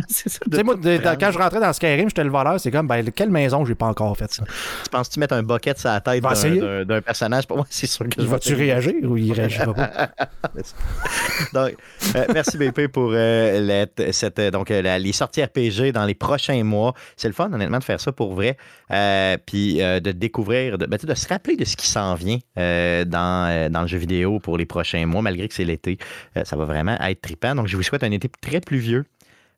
C'est 0.08 0.28
ça, 0.28 0.38
de 0.46 0.50
Tu 0.50 0.56
sais, 0.56 0.62
moi, 0.62 0.74
de- 0.76 0.98
quand 1.18 1.30
je 1.30 1.38
rentrais 1.38 1.60
dans 1.60 1.72
Skyrim, 1.72 2.08
j'étais 2.08 2.24
le 2.24 2.30
voleur, 2.30 2.58
c'est 2.60 2.70
comme, 2.70 2.86
ben, 2.86 3.04
quelle 3.12 3.30
maison 3.30 3.64
j'ai 3.64 3.74
pas 3.74 3.86
encore 3.86 4.16
fait 4.16 4.32
ça? 4.32 4.44
Tu 4.84 4.90
penses-tu 4.90 5.20
mettre 5.20 5.34
un 5.34 5.42
bucket 5.42 5.78
sur 5.78 5.88
la 5.90 6.00
tête 6.00 6.16
Il 6.16 6.22
va 6.22 6.34
d'un- 6.34 6.56
d'un 6.56 6.84
d'un 6.84 7.00
personnage? 7.02 7.46
Pour 7.46 7.56
moi, 7.58 7.66
c'est 7.70 7.86
sûr 7.86 8.06
que 8.06 8.12
je 8.16 8.22
vais 8.22 8.28
va-tu 8.28 8.52
essayer. 8.52 8.72
réagir 8.72 8.94
ou 9.04 9.16
il 9.16 9.32
réagira 9.32 9.72
pas? 9.74 10.10
Donc, 11.52 11.76
euh, 12.16 12.24
merci 12.32 12.58
BP 12.58 12.88
pour 12.88 13.10
euh, 13.14 13.60
la- 13.60 14.12
cette, 14.12 14.40
donc, 14.40 14.70
euh, 14.70 14.82
la- 14.82 14.98
les 14.98 15.12
sorties 15.12 15.42
RPG 15.42 15.92
dans 15.92 16.04
les 16.04 16.14
prochains 16.14 16.62
mois. 16.64 16.94
C'est 17.16 17.28
le 17.28 17.34
fun, 17.34 17.50
honnêtement, 17.52 17.78
de 17.78 17.84
faire 17.84 18.00
ça 18.00 18.12
pour 18.12 18.34
vrai. 18.34 18.56
Euh, 18.90 19.36
puis 19.44 19.82
euh, 19.82 20.00
de 20.00 20.12
découvrir, 20.12 20.78
de, 20.78 20.86
ben, 20.86 20.98
tu 20.98 21.06
de 21.06 21.14
se 21.14 21.28
rappeler 21.28 21.56
de 21.56 21.64
ce 21.64 21.76
qui 21.76 21.86
s'en 21.86 22.14
vient 22.14 22.38
euh, 22.58 23.04
dans, 23.04 23.48
euh, 23.50 23.68
dans 23.68 23.82
le 23.82 23.86
jeu 23.86 23.98
vidéo 23.98 24.38
pour 24.40 24.58
les 24.58 24.66
prochains 24.66 25.06
mois, 25.06 25.22
malgré 25.22 25.48
que 25.48 25.54
c'est 25.54 25.64
l'été. 25.64 25.98
Euh, 26.36 26.44
ça 26.44 26.56
va 26.56 26.64
vraiment 26.64 26.96
être 27.00 27.20
trippant. 27.20 27.54
Donc, 27.54 27.66
je 27.68 27.76
vous 27.76 27.82
souhaite 27.82 28.04
un 28.04 28.10
été 28.10 28.30
très 28.40 28.60
pluvieux. 28.60 29.04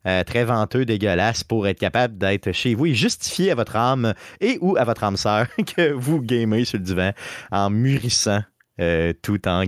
Euh, 0.06 0.24
très 0.24 0.44
venteux, 0.44 0.84
dégueulasse, 0.84 1.44
pour 1.44 1.66
être 1.66 1.78
capable 1.78 2.18
d'être 2.18 2.52
chez 2.52 2.74
vous 2.74 2.86
et 2.86 2.94
justifier 2.94 3.50
à 3.50 3.54
votre 3.54 3.76
âme 3.76 4.14
et 4.40 4.58
ou 4.60 4.76
à 4.76 4.84
votre 4.84 5.04
âme 5.04 5.16
sœur 5.16 5.46
que 5.76 5.92
vous 5.92 6.20
gamez 6.20 6.64
sur 6.64 6.78
le 6.78 6.84
divan 6.84 7.12
en 7.50 7.70
mûrissant 7.70 8.42
euh, 8.80 9.12
tout 9.22 9.46
en. 9.46 9.64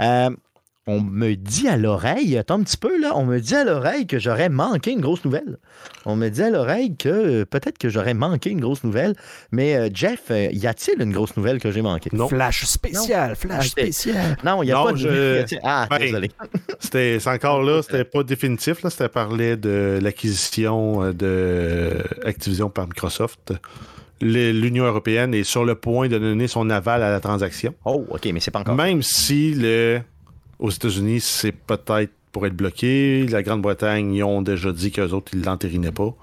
Euh, 0.00 0.30
on 0.88 1.00
me 1.02 1.34
dit 1.34 1.68
à 1.68 1.76
l'oreille, 1.76 2.36
attends 2.38 2.54
un 2.58 2.62
petit 2.62 2.78
peu 2.78 2.98
là, 3.00 3.12
on 3.14 3.26
me 3.26 3.38
dit 3.40 3.54
à 3.54 3.62
l'oreille 3.62 4.06
que 4.06 4.18
j'aurais 4.18 4.48
manqué 4.48 4.90
une 4.90 5.00
grosse 5.02 5.22
nouvelle. 5.24 5.58
On 6.06 6.16
me 6.16 6.30
dit 6.30 6.42
à 6.42 6.48
l'oreille 6.48 6.96
que 6.96 7.08
euh, 7.10 7.44
peut-être 7.44 7.76
que 7.76 7.90
j'aurais 7.90 8.14
manqué 8.14 8.48
une 8.50 8.60
grosse 8.60 8.82
nouvelle. 8.84 9.14
Mais 9.52 9.76
euh, 9.76 9.90
Jeff, 9.92 10.22
euh, 10.30 10.48
y 10.50 10.66
a-t-il 10.66 11.00
une 11.02 11.12
grosse 11.12 11.36
nouvelle 11.36 11.60
que 11.60 11.70
j'ai 11.70 11.82
manquée? 11.82 12.08
Non. 12.14 12.26
Flash 12.28 12.64
spécial, 12.64 13.36
flash 13.36 13.58
Ah, 13.58 13.62
spécial. 13.68 14.36
Non, 14.44 14.62
il 14.62 14.66
n'y 14.66 14.72
a 14.72 14.76
Non, 14.76 14.84
pas 14.86 14.92
de 14.92 14.96
je- 14.98 15.54
y 15.54 15.58
Ah, 15.62 15.86
Ben, 15.90 15.98
désolé. 15.98 16.30
C'était 16.80 17.18
c'est 17.20 17.30
encore 17.30 17.62
là, 17.62 17.82
c'était 17.82 18.04
pas 18.04 18.22
définitif. 18.22 18.82
Là, 18.82 18.88
c'était 18.88 19.08
parler 19.10 19.56
de 19.58 19.98
l'acquisition 20.02 21.12
de 21.12 21.92
Activision 22.24 22.70
par 22.70 22.86
Microsoft. 22.86 23.52
L'Union 24.20 24.84
européenne 24.84 25.32
est 25.34 25.44
sur 25.44 25.64
le 25.64 25.74
point 25.74 26.08
de 26.08 26.18
donner 26.18 26.48
son 26.48 26.70
aval 26.70 27.02
à 27.02 27.10
la 27.10 27.20
transaction. 27.20 27.74
Oh, 27.84 28.04
OK, 28.10 28.26
mais 28.32 28.40
c'est 28.40 28.50
pas 28.50 28.60
encore. 28.60 28.74
Même 28.74 29.02
si 29.02 29.54
le, 29.54 30.00
aux 30.58 30.70
États-Unis, 30.70 31.20
c'est 31.20 31.52
peut-être 31.52 32.12
pour 32.32 32.46
être 32.46 32.56
bloqué. 32.56 33.26
La 33.26 33.42
Grande-Bretagne, 33.42 34.14
ils 34.14 34.24
ont 34.24 34.42
déjà 34.42 34.72
dit 34.72 34.90
qu'eux 34.90 35.10
autres, 35.10 35.32
ils 35.34 35.42
l'entérinaient 35.42 35.92
pas. 35.92 36.14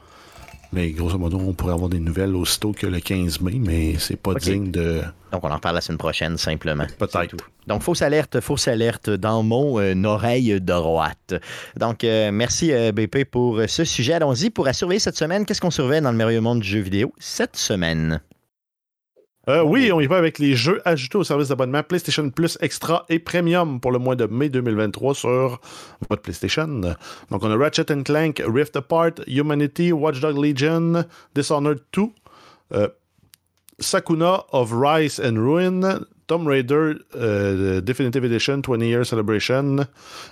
Mais 0.73 0.89
grosso 0.89 1.17
modo, 1.17 1.39
on 1.39 1.53
pourrait 1.53 1.73
avoir 1.73 1.89
des 1.89 1.99
nouvelles 1.99 2.35
aussitôt 2.35 2.73
que 2.73 2.85
le 2.85 2.99
15 2.99 3.39
mai, 3.39 3.53
mais 3.59 3.95
c'est 3.97 4.17
pas 4.17 4.33
digne 4.33 4.71
de. 4.71 5.01
Donc, 5.31 5.43
on 5.43 5.49
en 5.49 5.55
reparle 5.55 5.75
la 5.75 5.81
semaine 5.81 5.97
prochaine, 5.97 6.37
simplement. 6.37 6.85
Peut-être. 6.97 7.37
Donc, 7.67 7.81
fausse 7.81 8.01
alerte, 8.01 8.41
fausse 8.41 8.67
alerte 8.67 9.09
dans 9.09 9.41
mon 9.41 9.79
euh, 9.79 9.95
oreille 10.03 10.59
droite. 10.59 11.35
Donc, 11.77 12.03
euh, 12.03 12.29
merci 12.31 12.73
euh, 12.73 12.91
BP 12.91 13.23
pour 13.29 13.59
euh, 13.59 13.67
ce 13.67 13.85
sujet. 13.85 14.13
Allons-y 14.13 14.49
pour 14.49 14.67
à 14.67 14.73
surveiller 14.73 14.99
cette 14.99 15.17
semaine. 15.17 15.45
Qu'est-ce 15.45 15.61
qu'on 15.61 15.71
surveille 15.71 16.01
dans 16.01 16.11
le 16.11 16.17
merveilleux 16.17 16.41
monde 16.41 16.59
du 16.59 16.67
jeu 16.67 16.79
vidéo 16.79 17.13
cette 17.19 17.55
semaine? 17.55 18.19
Euh, 19.47 19.61
oui, 19.61 19.91
on 19.91 19.99
y 19.99 20.07
va 20.07 20.17
avec 20.17 20.39
les 20.39 20.55
jeux 20.55 20.81
ajoutés 20.85 21.17
au 21.17 21.23
service 21.23 21.49
d'abonnement 21.49 21.83
PlayStation 21.83 22.29
Plus 22.31 22.57
Extra 22.61 23.05
et 23.09 23.19
Premium 23.19 23.79
pour 23.79 23.91
le 23.91 23.99
mois 23.99 24.15
de 24.15 24.25
mai 24.25 24.49
2023 24.49 25.13
sur 25.13 25.61
votre 26.09 26.21
PlayStation. 26.23 26.67
Donc, 27.29 27.43
on 27.43 27.51
a 27.51 27.55
Ratchet 27.55 27.85
Clank, 28.03 28.41
Rift 28.45 28.75
Apart, 28.75 29.21
Humanity, 29.27 29.91
Watchdog 29.91 30.37
Legion, 30.37 31.05
Dishonored 31.35 31.81
2, 31.91 32.09
euh, 32.73 32.87
Sakuna 33.79 34.45
of 34.51 34.71
Rice 34.71 35.19
and 35.19 35.37
Ruin, 35.37 36.05
Tomb 36.27 36.47
Raider 36.47 36.95
uh, 37.13 37.81
Definitive 37.81 38.23
Edition 38.23 38.63
20 38.63 38.81
Year 38.81 39.03
Celebration, 39.03 39.87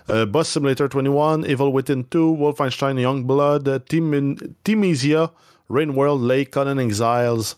uh, 0.10 0.26
Boss 0.26 0.50
Simulator 0.50 0.88
21, 0.88 1.46
Evil 1.46 1.72
Within 1.72 2.06
2, 2.06 2.36
Wolfenstein 2.36 2.98
Youngblood, 2.98 3.86
Team 3.88 4.38
Teamisia, 4.66 5.32
Rain 5.70 5.94
World, 5.94 6.22
Lake, 6.22 6.52
Conan 6.52 6.80
Exiles, 6.80 7.56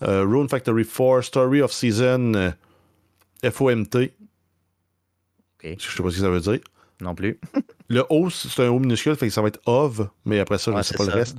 Rune 0.00 0.48
Factory 0.48 0.84
4, 0.84 1.22
Story 1.22 1.60
of 1.62 1.72
Season, 1.72 2.34
uh, 2.34 3.50
FOMT. 3.50 3.96
Ok. 5.56 5.76
Je 5.78 5.90
sais 5.96 6.02
pas 6.02 6.10
ce 6.10 6.14
que 6.16 6.20
ça 6.22 6.30
veut 6.30 6.40
dire. 6.40 6.60
Non 7.00 7.14
plus. 7.14 7.38
Le 7.88 8.04
O, 8.10 8.28
c'est 8.28 8.64
un 8.64 8.68
O 8.70 8.78
minuscule, 8.78 9.16
fait 9.16 9.28
que 9.28 9.32
ça 9.32 9.40
va 9.40 9.48
être 9.48 9.60
OV, 9.66 10.08
mais 10.24 10.40
après 10.40 10.58
ça, 10.58 10.70
je 10.72 10.76
Ouais, 10.76 10.82
sais 10.82 10.96
pas 10.96 11.04
le 11.06 11.12
reste. 11.12 11.36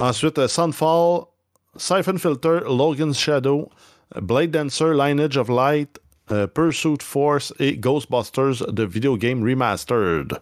Ensuite, 0.00 0.38
euh, 0.38 0.48
Sunfall, 0.48 1.22
Siphon 1.76 2.18
Filter, 2.18 2.60
Logan's 2.66 3.16
Shadow, 3.18 3.68
euh, 4.16 4.20
Blade 4.20 4.50
Dancer, 4.50 4.92
Lineage 4.94 5.36
of 5.36 5.48
Light, 5.48 6.00
euh, 6.32 6.46
Pursuit 6.46 7.02
Force 7.02 7.54
et 7.58 7.76
Ghostbusters 7.76 8.66
de 8.72 8.82
Video 8.84 9.16
Game 9.16 9.42
Remastered. 9.42 10.32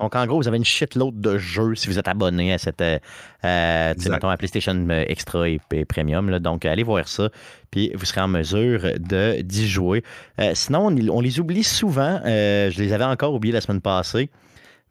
Donc, 0.00 0.14
en 0.14 0.26
gros, 0.26 0.36
vous 0.40 0.48
avez 0.48 0.58
une 0.58 0.64
shitload 0.64 1.20
de 1.20 1.38
jeux 1.38 1.74
si 1.74 1.88
vous 1.88 1.98
êtes 1.98 2.08
abonné 2.08 2.52
à 2.52 2.58
cette, 2.58 2.80
euh, 2.80 2.98
euh, 3.44 3.94
mettons, 4.10 4.28
à 4.28 4.36
PlayStation 4.36 4.74
euh, 4.90 5.04
Extra 5.08 5.48
et, 5.48 5.60
et 5.72 5.84
Premium. 5.84 6.28
là. 6.28 6.38
Donc, 6.38 6.64
allez 6.64 6.82
voir 6.82 7.08
ça, 7.08 7.30
puis 7.70 7.90
vous 7.94 8.04
serez 8.04 8.20
en 8.20 8.28
mesure 8.28 8.82
de 8.98 9.40
d'y 9.40 9.68
jouer. 9.68 10.02
Euh, 10.40 10.52
sinon, 10.54 10.88
on, 10.88 11.08
on 11.08 11.20
les 11.20 11.40
oublie 11.40 11.64
souvent. 11.64 12.20
Euh, 12.24 12.70
je 12.70 12.82
les 12.82 12.92
avais 12.92 13.04
encore 13.04 13.32
oubliés 13.34 13.52
la 13.54 13.60
semaine 13.60 13.80
passée. 13.80 14.30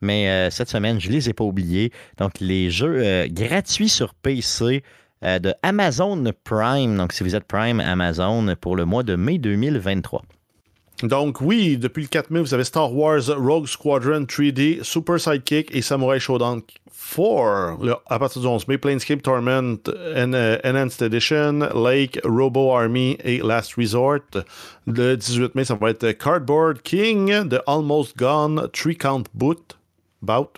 Mais 0.02 0.52
cette 0.52 0.70
semaine, 0.70 1.00
je 1.00 1.08
ne 1.08 1.14
les 1.14 1.30
ai 1.30 1.34
pas 1.34 1.46
oubliés. 1.46 1.92
Donc, 2.18 2.34
les 2.42 2.70
jeux 2.70 3.26
gratuits 3.30 3.88
sur 3.90 4.14
PC 4.14 4.84
de 5.24 5.54
Amazon 5.64 6.22
Prime. 6.44 6.98
Donc, 6.98 7.14
si 7.14 7.24
vous 7.24 7.34
êtes 7.34 7.46
Prime 7.46 7.80
Amazon 7.80 8.56
pour 8.60 8.76
le 8.76 8.84
mois 8.86 9.04
de 9.04 9.16
mai 9.16 9.38
2023. 9.40 10.22
Donc, 11.08 11.42
oui, 11.42 11.78
depuis 11.78 12.04
le 12.04 12.08
4 12.08 12.30
mai, 12.32 12.40
vous 12.42 12.54
avez 12.54 12.64
Star 12.64 12.94
Wars 12.94 13.22
Rogue 13.38 13.68
Squadron 13.68 14.24
3D, 14.26 14.84
Super 14.84 15.20
Sidekick 15.20 15.74
et 15.76 15.82
Samurai 15.82 16.20
Showdown 16.20 16.62
4. 16.62 16.80
Le- 17.84 17.96
à 18.08 18.18
partir 18.20 18.42
du 18.42 18.48
11 18.48 18.68
mai, 18.68 18.78
Planescape 18.78 19.22
Torment 19.22 19.78
En- 19.88 20.34
euh, 20.34 20.58
Enhanced 20.64 21.02
Edition, 21.04 21.60
Lake, 21.76 22.20
Robo 22.24 22.72
Army 22.74 23.18
et 23.24 23.40
Last 23.40 23.76
Resort. 23.76 24.22
Le 24.88 25.16
18 25.16 25.54
mai, 25.56 25.66
ça 25.66 25.76
va 25.76 25.92
être 25.92 26.12
Cardboard 26.14 26.82
King 26.82 27.48
de 27.48 27.60
Almost 27.68 28.18
Gone, 28.18 28.68
Three 28.74 28.98
Count 28.98 29.24
Boot, 29.34 29.78
Bout, 30.22 30.50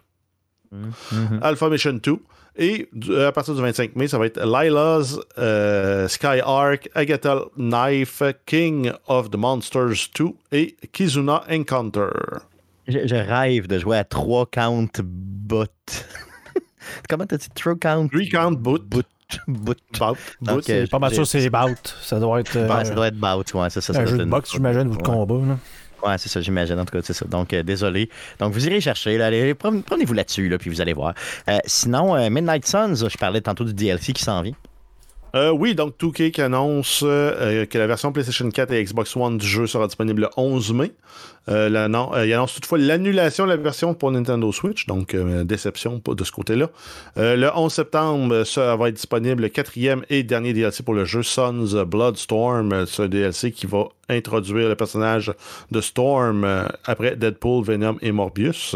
Alpha 1.42 1.70
Mission 1.70 1.94
2. 2.02 2.18
Et 2.60 2.90
du- 2.92 3.16
à 3.16 3.32
partir 3.32 3.54
du 3.54 3.62
25 3.62 3.96
mai, 3.96 4.08
ça 4.08 4.18
va 4.18 4.26
être 4.26 4.40
Lila's 4.44 5.20
euh, 5.38 6.08
Sky 6.08 6.40
Arc, 6.44 6.90
Agatha 6.96 7.42
Knife, 7.56 8.24
King 8.46 8.92
of 9.08 9.30
the 9.30 9.36
Monsters 9.36 10.10
2 10.18 10.26
et 10.52 10.76
Kizuna 10.92 11.44
Encounter. 11.52 12.10
Je, 12.88 13.00
je 13.06 13.16
rêve 13.16 13.68
de 13.68 13.78
jouer 13.78 13.98
à 13.98 14.04
3 14.04 14.48
count 14.48 14.88
bot. 15.04 15.66
Comment 17.10 17.26
t'as 17.26 17.38
dit? 17.38 17.48
3 17.54 17.76
count 17.76 18.08
Three 18.08 18.30
Count 18.30 18.54
Boot. 18.54 18.84
boot? 18.86 19.06
boot. 19.48 19.78
Bout. 20.00 20.70
Euh, 20.70 20.88
Pas 20.88 21.00
mal 21.00 21.14
sûr, 21.14 21.28
c'est 21.28 21.50
Bout. 21.50 21.96
Ça 22.02 22.18
doit 22.20 22.40
être 22.40 22.56
euh, 22.56 22.68
Ouais, 22.74 22.86
ça 22.86 22.96
doit 22.96 23.08
être 23.08 23.18
bout, 23.18 23.54
ouais, 23.56 23.70
c'est 23.70 23.82
ça. 23.82 23.94
ça 23.94 24.00
un 24.02 24.06
jeu 24.06 24.18
de 24.18 24.24
une- 24.24 24.30
boxe, 24.30 24.52
j'imagine, 24.54 24.88
ou 24.88 24.92
de 24.92 24.96
Ouais. 24.96 25.04
combat. 25.04 25.46
là. 25.46 25.58
Ouais, 26.06 26.18
c'est 26.18 26.30
ça, 26.30 26.42
j'imagine. 26.42 26.80
En 26.80 26.86
tout 26.86 26.96
cas, 26.96 27.00
c'est 27.04 27.14
ça. 27.14 27.26
Donc, 27.26 27.54
euh, 27.54 27.64
désolé. 27.64 28.10
Donc, 28.40 28.54
vous 28.54 28.66
irez 28.68 28.80
chercher. 28.82 29.18
Là, 29.18 29.28
allez, 29.28 29.54
prenez- 29.56 29.82
Prenez-vous 29.82 30.14
là-dessus, 30.14 30.48
là, 30.50 30.58
puis 30.58 30.70
vous 30.70 30.80
allez 30.82 30.94
voir. 30.94 31.14
Euh, 31.50 31.58
sinon, 31.66 32.16
euh, 32.16 32.30
Midnight 32.30 32.68
Suns, 32.68 33.08
je 33.10 33.18
parlais 33.18 33.42
tantôt 33.42 33.64
du 33.64 33.74
DLC 33.74 34.14
qui 34.14 34.24
s'en 34.24 34.42
vient. 34.42 34.54
Euh, 35.38 35.52
oui, 35.52 35.76
donc 35.76 35.94
2K 36.00 36.32
qui 36.32 36.42
annonce 36.42 37.02
euh, 37.04 37.68
que 37.68 37.78
la 37.78 37.86
version 37.86 38.12
PlayStation 38.12 38.50
4 38.50 38.74
et 38.74 38.84
Xbox 38.84 39.16
One 39.16 39.38
du 39.38 39.46
jeu 39.46 39.68
sera 39.68 39.86
disponible 39.86 40.22
le 40.22 40.30
11 40.36 40.74
mai. 40.74 40.92
Euh, 41.48 41.68
il 41.70 42.34
annonce 42.34 42.56
toutefois 42.56 42.80
l'annulation 42.80 43.46
de 43.46 43.52
la 43.52 43.58
version 43.58 43.94
pour 43.94 44.12
Nintendo 44.12 44.52
Switch, 44.52 44.88
donc 44.88 45.16
déception 45.16 46.02
de 46.04 46.24
ce 46.24 46.32
côté-là. 46.32 46.70
Le 47.16 47.50
11 47.56 47.72
septembre, 47.72 48.44
ça 48.46 48.76
va 48.76 48.90
être 48.90 48.96
disponible 48.96 49.44
le 49.44 49.50
quatrième 49.50 50.04
et 50.10 50.24
dernier 50.24 50.54
DLC 50.54 50.82
pour 50.82 50.96
le 50.96 51.06
jeu 51.06 51.22
Sons 51.22 51.84
Bloodstorm. 51.86 52.86
C'est 52.88 53.04
un 53.04 53.08
DLC 53.08 53.52
qui 53.52 53.68
va 53.68 53.90
introduire 54.10 54.68
le 54.68 54.76
personnage 54.76 55.32
de 55.72 55.82
Storm 55.82 56.46
après 56.84 57.16
Deadpool, 57.16 57.64
Venom 57.64 57.98
et 58.02 58.12
Morbius. 58.12 58.76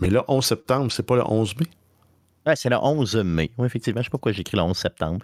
Mais 0.00 0.08
le 0.08 0.20
11 0.28 0.44
septembre, 0.44 0.92
c'est 0.92 1.04
pas 1.04 1.16
le 1.16 1.24
11 1.26 1.54
mai? 1.58 2.54
C'est 2.54 2.70
le 2.70 2.76
11 2.80 3.16
mai. 3.16 3.50
Oui, 3.58 3.66
effectivement. 3.66 4.00
Je 4.00 4.04
sais 4.04 4.10
pas 4.10 4.12
pourquoi 4.12 4.32
j'écris 4.32 4.56
le 4.56 4.62
11 4.62 4.76
septembre. 4.76 5.18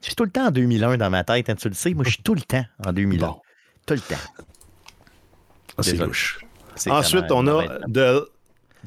Je 0.00 0.06
suis 0.06 0.14
tout 0.14 0.24
le 0.24 0.30
temps 0.30 0.46
en 0.46 0.50
2001 0.50 0.96
dans 0.96 1.10
ma 1.10 1.24
tête, 1.24 1.50
hein, 1.50 1.54
tu 1.54 1.68
le 1.68 1.74
sais. 1.74 1.92
Moi, 1.92 2.04
je 2.04 2.10
suis 2.10 2.22
tout 2.22 2.34
le 2.34 2.40
temps 2.40 2.64
en 2.84 2.92
2001. 2.92 3.26
Bon. 3.26 3.36
Tout 3.86 3.94
le 3.94 4.00
temps. 4.00 4.16
Ah, 5.76 5.82
c'est 5.82 5.96
louche. 5.96 6.40
Ensuite, 6.88 7.30
on 7.30 7.46
a 7.46 7.66
The, 7.86 8.26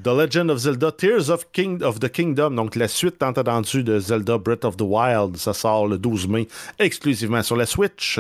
The 0.02 0.08
Legend 0.08 0.50
of 0.50 0.58
Zelda 0.58 0.92
Tears 0.92 1.30
of, 1.30 1.52
King, 1.52 1.84
of 1.84 2.00
the 2.00 2.10
Kingdom, 2.10 2.52
donc 2.56 2.76
la 2.76 2.88
suite 2.88 3.20
tant 3.20 3.32
attendue 3.32 3.84
de 3.84 4.00
Zelda 4.00 4.38
Breath 4.40 4.66
of 4.66 4.78
the 4.78 4.82
Wild. 4.82 5.38
Ça 5.38 5.54
sort 5.54 5.88
le 5.88 6.00
12 6.00 6.28
mai 6.28 6.48
exclusivement 6.80 7.44
sur 7.44 7.56
la 7.56 7.68
Switch. 7.68 8.20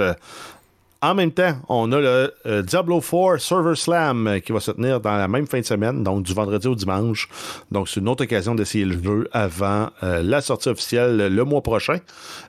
En 1.04 1.16
même 1.16 1.34
temps, 1.34 1.58
on 1.68 1.92
a 1.92 2.00
le 2.00 2.34
euh, 2.46 2.62
Diablo 2.62 3.02
4 3.02 3.38
Server 3.38 3.76
Slam 3.76 4.26
euh, 4.26 4.40
qui 4.40 4.54
va 4.54 4.62
se 4.62 4.72
tenir 4.72 5.02
dans 5.02 5.18
la 5.18 5.28
même 5.28 5.46
fin 5.48 5.60
de 5.60 5.66
semaine, 5.66 6.02
donc 6.02 6.24
du 6.24 6.34
vendredi 6.34 6.66
au 6.66 6.76
dimanche. 6.76 7.28
Donc, 7.72 7.90
c'est 7.90 8.00
une 8.00 8.08
autre 8.08 8.24
occasion 8.24 8.56
d'essayer 8.56 8.86
le 8.86 9.04
jeu 9.04 9.28
avant 9.34 9.90
euh, 10.02 10.24
la 10.24 10.40
sortie 10.40 10.70
officielle 10.70 11.28
le 11.28 11.44
mois 11.44 11.62
prochain. 11.62 11.98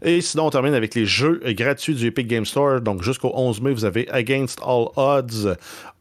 Et 0.02 0.20
sinon, 0.20 0.46
on 0.46 0.50
termine 0.50 0.74
avec 0.74 0.94
les 0.94 1.04
jeux 1.04 1.40
gratuits 1.48 1.96
du 1.96 2.06
Epic 2.06 2.28
Game 2.28 2.44
Store. 2.44 2.80
Donc, 2.80 3.02
jusqu'au 3.02 3.32
11 3.34 3.60
mai, 3.60 3.72
vous 3.72 3.84
avez 3.84 4.08
Against 4.10 4.60
All 4.64 4.86
Odds, 4.94 5.56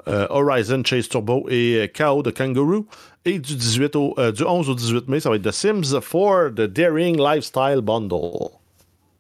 Horizon 0.06 0.84
Chase 0.86 1.10
Turbo 1.10 1.48
et 1.50 1.92
KO 1.98 2.22
de 2.22 2.30
Kangaroo. 2.30 2.86
Et 3.26 3.40
du, 3.40 3.56
18 3.56 3.96
au, 3.96 4.14
euh, 4.20 4.32
du 4.32 4.44
11 4.44 4.70
au 4.70 4.76
18 4.76 5.08
mai, 5.08 5.20
ça 5.22 5.30
va 5.30 5.38
être 5.38 5.44
The 5.44 5.52
Sims 5.52 6.00
4 6.00 6.50
The 6.56 6.68
Daring 6.68 7.18
Lifestyle 7.18 7.82
Bundle. 7.82 8.63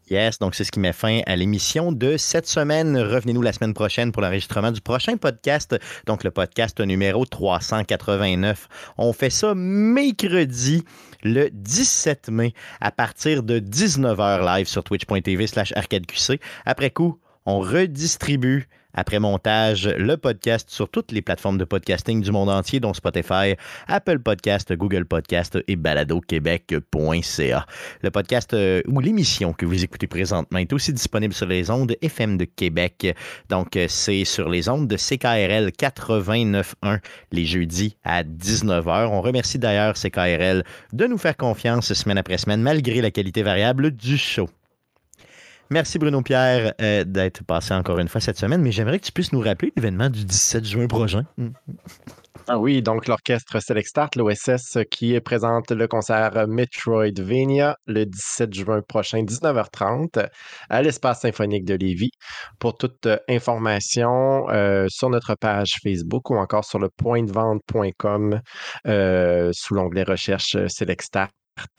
Yes, 0.10 0.38
donc 0.38 0.54
c'est 0.54 0.66
ce 0.66 0.72
qui 0.72 0.82
met 0.82 0.92
fin 0.92 1.22
à 1.26 1.36
l'émission 1.38 1.94
de 1.94 2.18
cette 2.18 2.46
semaine. 2.46 2.98
Revenez-nous 2.98 3.42
la 3.42 3.54
semaine 3.54 3.74
prochaine 3.74 4.12
pour 4.12 4.22
l'enregistrement 4.22 4.72
du 4.72 4.82
prochain 4.82 5.16
podcast, 5.16 5.76
donc 6.06 6.26
le 6.26 6.32
podcast 6.32 6.80
numéro 6.82 7.26
389. 7.26 8.68
On 8.98 9.14
fait 9.14 9.30
ça 9.30 9.54
mercredi 9.56 10.84
le 11.24 11.50
17 11.54 12.30
mai 12.30 12.54
à 12.82 12.92
partir 12.92 13.44
de 13.44 13.60
19h 13.60 14.46
live 14.46 14.68
sur 14.68 14.84
twitch.tv 14.84 15.48
slash 15.48 15.72
arcadeqc. 15.74 16.40
Après 16.66 16.90
coup, 16.90 17.20
on 17.46 17.60
redistribue 17.60 18.68
après 18.94 19.20
montage 19.20 19.88
le 19.88 20.18
podcast 20.18 20.70
sur 20.70 20.90
toutes 20.90 21.12
les 21.12 21.22
plateformes 21.22 21.58
de 21.58 21.66
podcasting 21.66 22.22
du 22.22 22.32
monde 22.32 22.50
entier, 22.50 22.80
dont 22.80 22.94
Spotify, 22.94 23.56
Apple 23.88 24.20
Podcast, 24.20 24.74
Google 24.74 25.06
Podcast 25.06 25.58
et 25.68 25.76
baladoquebec.ca. 25.76 27.66
Le 28.02 28.12
podcast 28.12 28.54
euh, 28.54 28.82
ou 28.88 29.00
l'émission 29.00 29.54
que 29.54 29.66
vous 29.66 29.84
écoutez 29.84 30.08
présentement 30.08 30.60
est 30.60 30.74
aussi 30.74 30.94
disponible 30.94 31.34
sur 31.34 31.48
les 31.48 31.70
ondes 31.70 31.96
FM 32.02 32.38
de 32.38 32.46
Québec. 32.46 33.16
Donc, 33.50 33.76
euh, 33.76 33.88
c'est 33.90 34.26
sur 34.26 34.50
les 34.50 34.70
ondes 34.70 34.88
de 34.88 34.96
CKRL 34.96 35.70
89.1 35.70 37.00
les 37.32 37.46
jeudis 37.46 37.98
à 38.04 38.24
19h. 38.24 39.08
On 39.08 39.22
remercie 39.22 39.60
d'ailleurs 39.60 39.96
CKRL 39.96 40.64
de 40.92 41.06
nous 41.06 41.18
faire 41.18 41.38
confiance 41.38 41.94
semaine 41.94 42.18
après 42.18 42.38
semaine, 42.38 42.62
malgré 42.62 43.02
la 43.02 43.12
qualité 43.12 43.44
variable 43.44 43.92
du 43.92 44.18
show. 44.18 44.50
Merci 45.70 45.98
Bruno 45.98 46.22
Pierre 46.22 46.74
euh, 46.82 47.04
d'être 47.04 47.44
passé 47.44 47.74
encore 47.74 48.00
une 48.00 48.08
fois 48.08 48.22
cette 48.22 48.38
semaine, 48.38 48.62
mais 48.62 48.72
j'aimerais 48.72 49.00
que 49.00 49.06
tu 49.06 49.12
puisses 49.12 49.34
nous 49.34 49.42
rappeler 49.42 49.74
l'événement 49.76 50.10
du 50.10 50.24
17 50.26 50.66
juin 50.66 50.88
prochain. 50.88 51.24
Mm. 51.38 51.50
Ah 52.50 52.60
oui, 52.60 52.82
donc 52.82 53.08
l'orchestre 53.08 53.62
Select 53.62 53.88
Start, 53.88 54.16
l'OSS, 54.18 54.80
qui 54.92 55.18
présente 55.22 55.72
le 55.72 55.88
concert 55.88 56.46
Metroidvania 56.48 57.78
le 57.88 58.06
17 58.06 58.54
juin 58.54 58.82
prochain, 58.82 59.24
19h30, 59.24 60.28
à 60.70 60.82
l'espace 60.82 61.22
symphonique 61.22 61.64
de 61.64 61.76
Lévis. 61.76 62.12
Pour 62.60 62.78
toute 62.78 63.06
euh, 63.06 63.18
information 63.30 64.50
euh, 64.50 64.88
sur 64.90 65.10
notre 65.10 65.36
page 65.36 65.76
Facebook 65.82 66.32
ou 66.32 66.36
encore 66.36 66.66
sur 66.66 66.80
le 66.80 66.90
pointdevente.com 66.90 68.42
euh, 68.88 69.52
sous 69.54 69.74
l'onglet 69.74 70.04
recherche 70.04 70.58
Select 70.68 71.04
Start. 71.04 71.32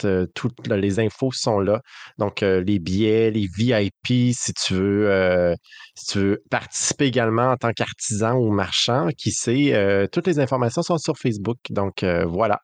Euh, 0.05 0.25
Toutes 0.35 0.67
les 0.67 0.99
infos 0.99 1.31
sont 1.31 1.59
là. 1.59 1.81
Donc, 2.17 2.43
euh, 2.43 2.63
les 2.63 2.79
billets, 2.79 3.31
les 3.31 3.47
VIP, 3.47 4.33
si 4.33 4.53
tu 4.53 4.73
veux, 4.73 5.09
euh, 5.09 5.55
si 5.95 6.05
tu 6.13 6.19
veux 6.19 6.43
participer 6.49 7.05
également 7.05 7.51
en 7.51 7.57
tant 7.57 7.71
qu'artisan 7.71 8.35
ou 8.35 8.51
marchand, 8.51 9.09
qui 9.17 9.31
sait, 9.31 10.07
toutes 10.11 10.27
les 10.27 10.39
informations 10.39 10.81
sont 10.81 10.97
sur 10.97 11.17
Facebook. 11.17 11.57
Donc, 11.69 12.03
voilà. 12.27 12.59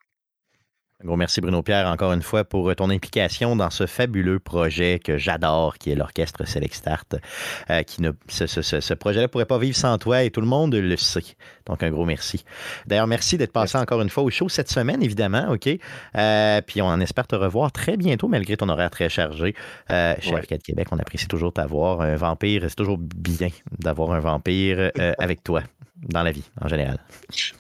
Un 1.04 1.08
gros 1.08 1.18
merci 1.18 1.42
Bruno 1.42 1.64
Pierre 1.64 1.88
encore 1.88 2.14
une 2.14 2.22
fois 2.22 2.44
pour 2.44 2.76
ton 2.76 2.92
implication 2.92 3.56
dans 3.56 3.72
ce 3.72 3.88
fabuleux 3.88 4.38
projet 4.40 5.00
que 5.04 5.18
j'adore, 5.18 5.80
qui 5.80 5.90
est 5.90 5.96
l'orchestre 5.96 6.46
Select 6.46 6.76
Start. 6.76 7.16
Euh, 7.72 7.82
qui 7.82 8.04
ne, 8.04 8.12
ce, 8.28 8.46
ce, 8.46 8.62
ce 8.62 8.94
projet-là 8.94 9.24
ne 9.24 9.28
pourrait 9.28 9.46
pas 9.46 9.58
vivre 9.58 9.76
sans 9.76 9.98
toi 9.98 10.22
et 10.22 10.30
tout 10.30 10.42
le 10.42 10.48
monde 10.48 10.76
le 10.76 10.98
sait. 10.98 11.24
Donc 11.66 11.82
un 11.82 11.90
gros 11.90 12.06
merci. 12.06 12.46
D'ailleurs, 12.86 13.08
merci 13.08 13.38
d'être 13.38 13.52
passé 13.52 13.80
encore 13.80 14.02
une 14.02 14.10
fois 14.10 14.22
au 14.22 14.30
show 14.30 14.48
cette 14.48 14.70
semaine, 14.70 15.02
évidemment, 15.02 15.50
OK? 15.50 15.70
Euh, 16.18 16.62
puis 16.62 16.84
on 16.84 17.00
espère 17.00 17.26
te 17.26 17.36
revoir 17.36 17.72
très 17.72 17.98
bientôt, 17.98 18.28
malgré 18.28 18.56
ton 18.56 18.70
horaire 18.70 18.92
très 18.92 19.10
chargé. 19.10 19.56
Euh, 19.90 20.14
chez 20.20 20.32
ouais. 20.32 20.40
Arcade 20.40 20.62
Québec, 20.62 20.88
on 20.92 21.00
apprécie 21.00 21.28
toujours 21.28 21.52
t'avoir. 21.52 22.02
Un 22.02 22.16
vampire, 22.16 22.64
c'est 22.68 22.76
toujours 22.76 23.00
bien 23.00 23.50
d'avoir 23.80 24.12
un 24.12 24.20
vampire 24.20 24.92
euh, 25.00 25.14
avec 25.18 25.44
toi 25.44 25.64
dans 25.96 26.22
la 26.22 26.32
vie, 26.32 26.46
en 26.60 26.68
général. 26.68 27.00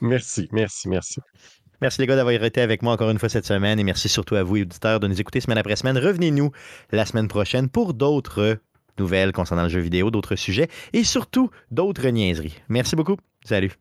Merci, 0.01 0.47
merci, 0.51 0.89
merci. 0.89 1.21
Merci 1.81 1.99
les 1.99 2.05
gars 2.05 2.15
d'avoir 2.15 2.43
été 2.43 2.61
avec 2.61 2.83
moi 2.83 2.93
encore 2.93 3.09
une 3.09 3.17
fois 3.17 3.27
cette 3.27 3.45
semaine 3.45 3.79
et 3.79 3.83
merci 3.83 4.07
surtout 4.07 4.35
à 4.35 4.43
vous, 4.43 4.57
auditeurs, 4.61 4.99
de 4.99 5.07
nous 5.07 5.19
écouter 5.19 5.41
semaine 5.41 5.57
après 5.57 5.75
semaine. 5.75 5.97
Revenez-nous 5.97 6.51
la 6.91 7.07
semaine 7.07 7.27
prochaine 7.27 7.69
pour 7.69 7.95
d'autres 7.95 8.59
nouvelles 8.99 9.31
concernant 9.31 9.63
le 9.63 9.69
jeu 9.69 9.79
vidéo, 9.79 10.11
d'autres 10.11 10.35
sujets 10.35 10.67
et 10.93 11.03
surtout 11.03 11.49
d'autres 11.71 12.07
niaiseries. 12.09 12.61
Merci 12.69 12.95
beaucoup. 12.95 13.17
Salut. 13.43 13.71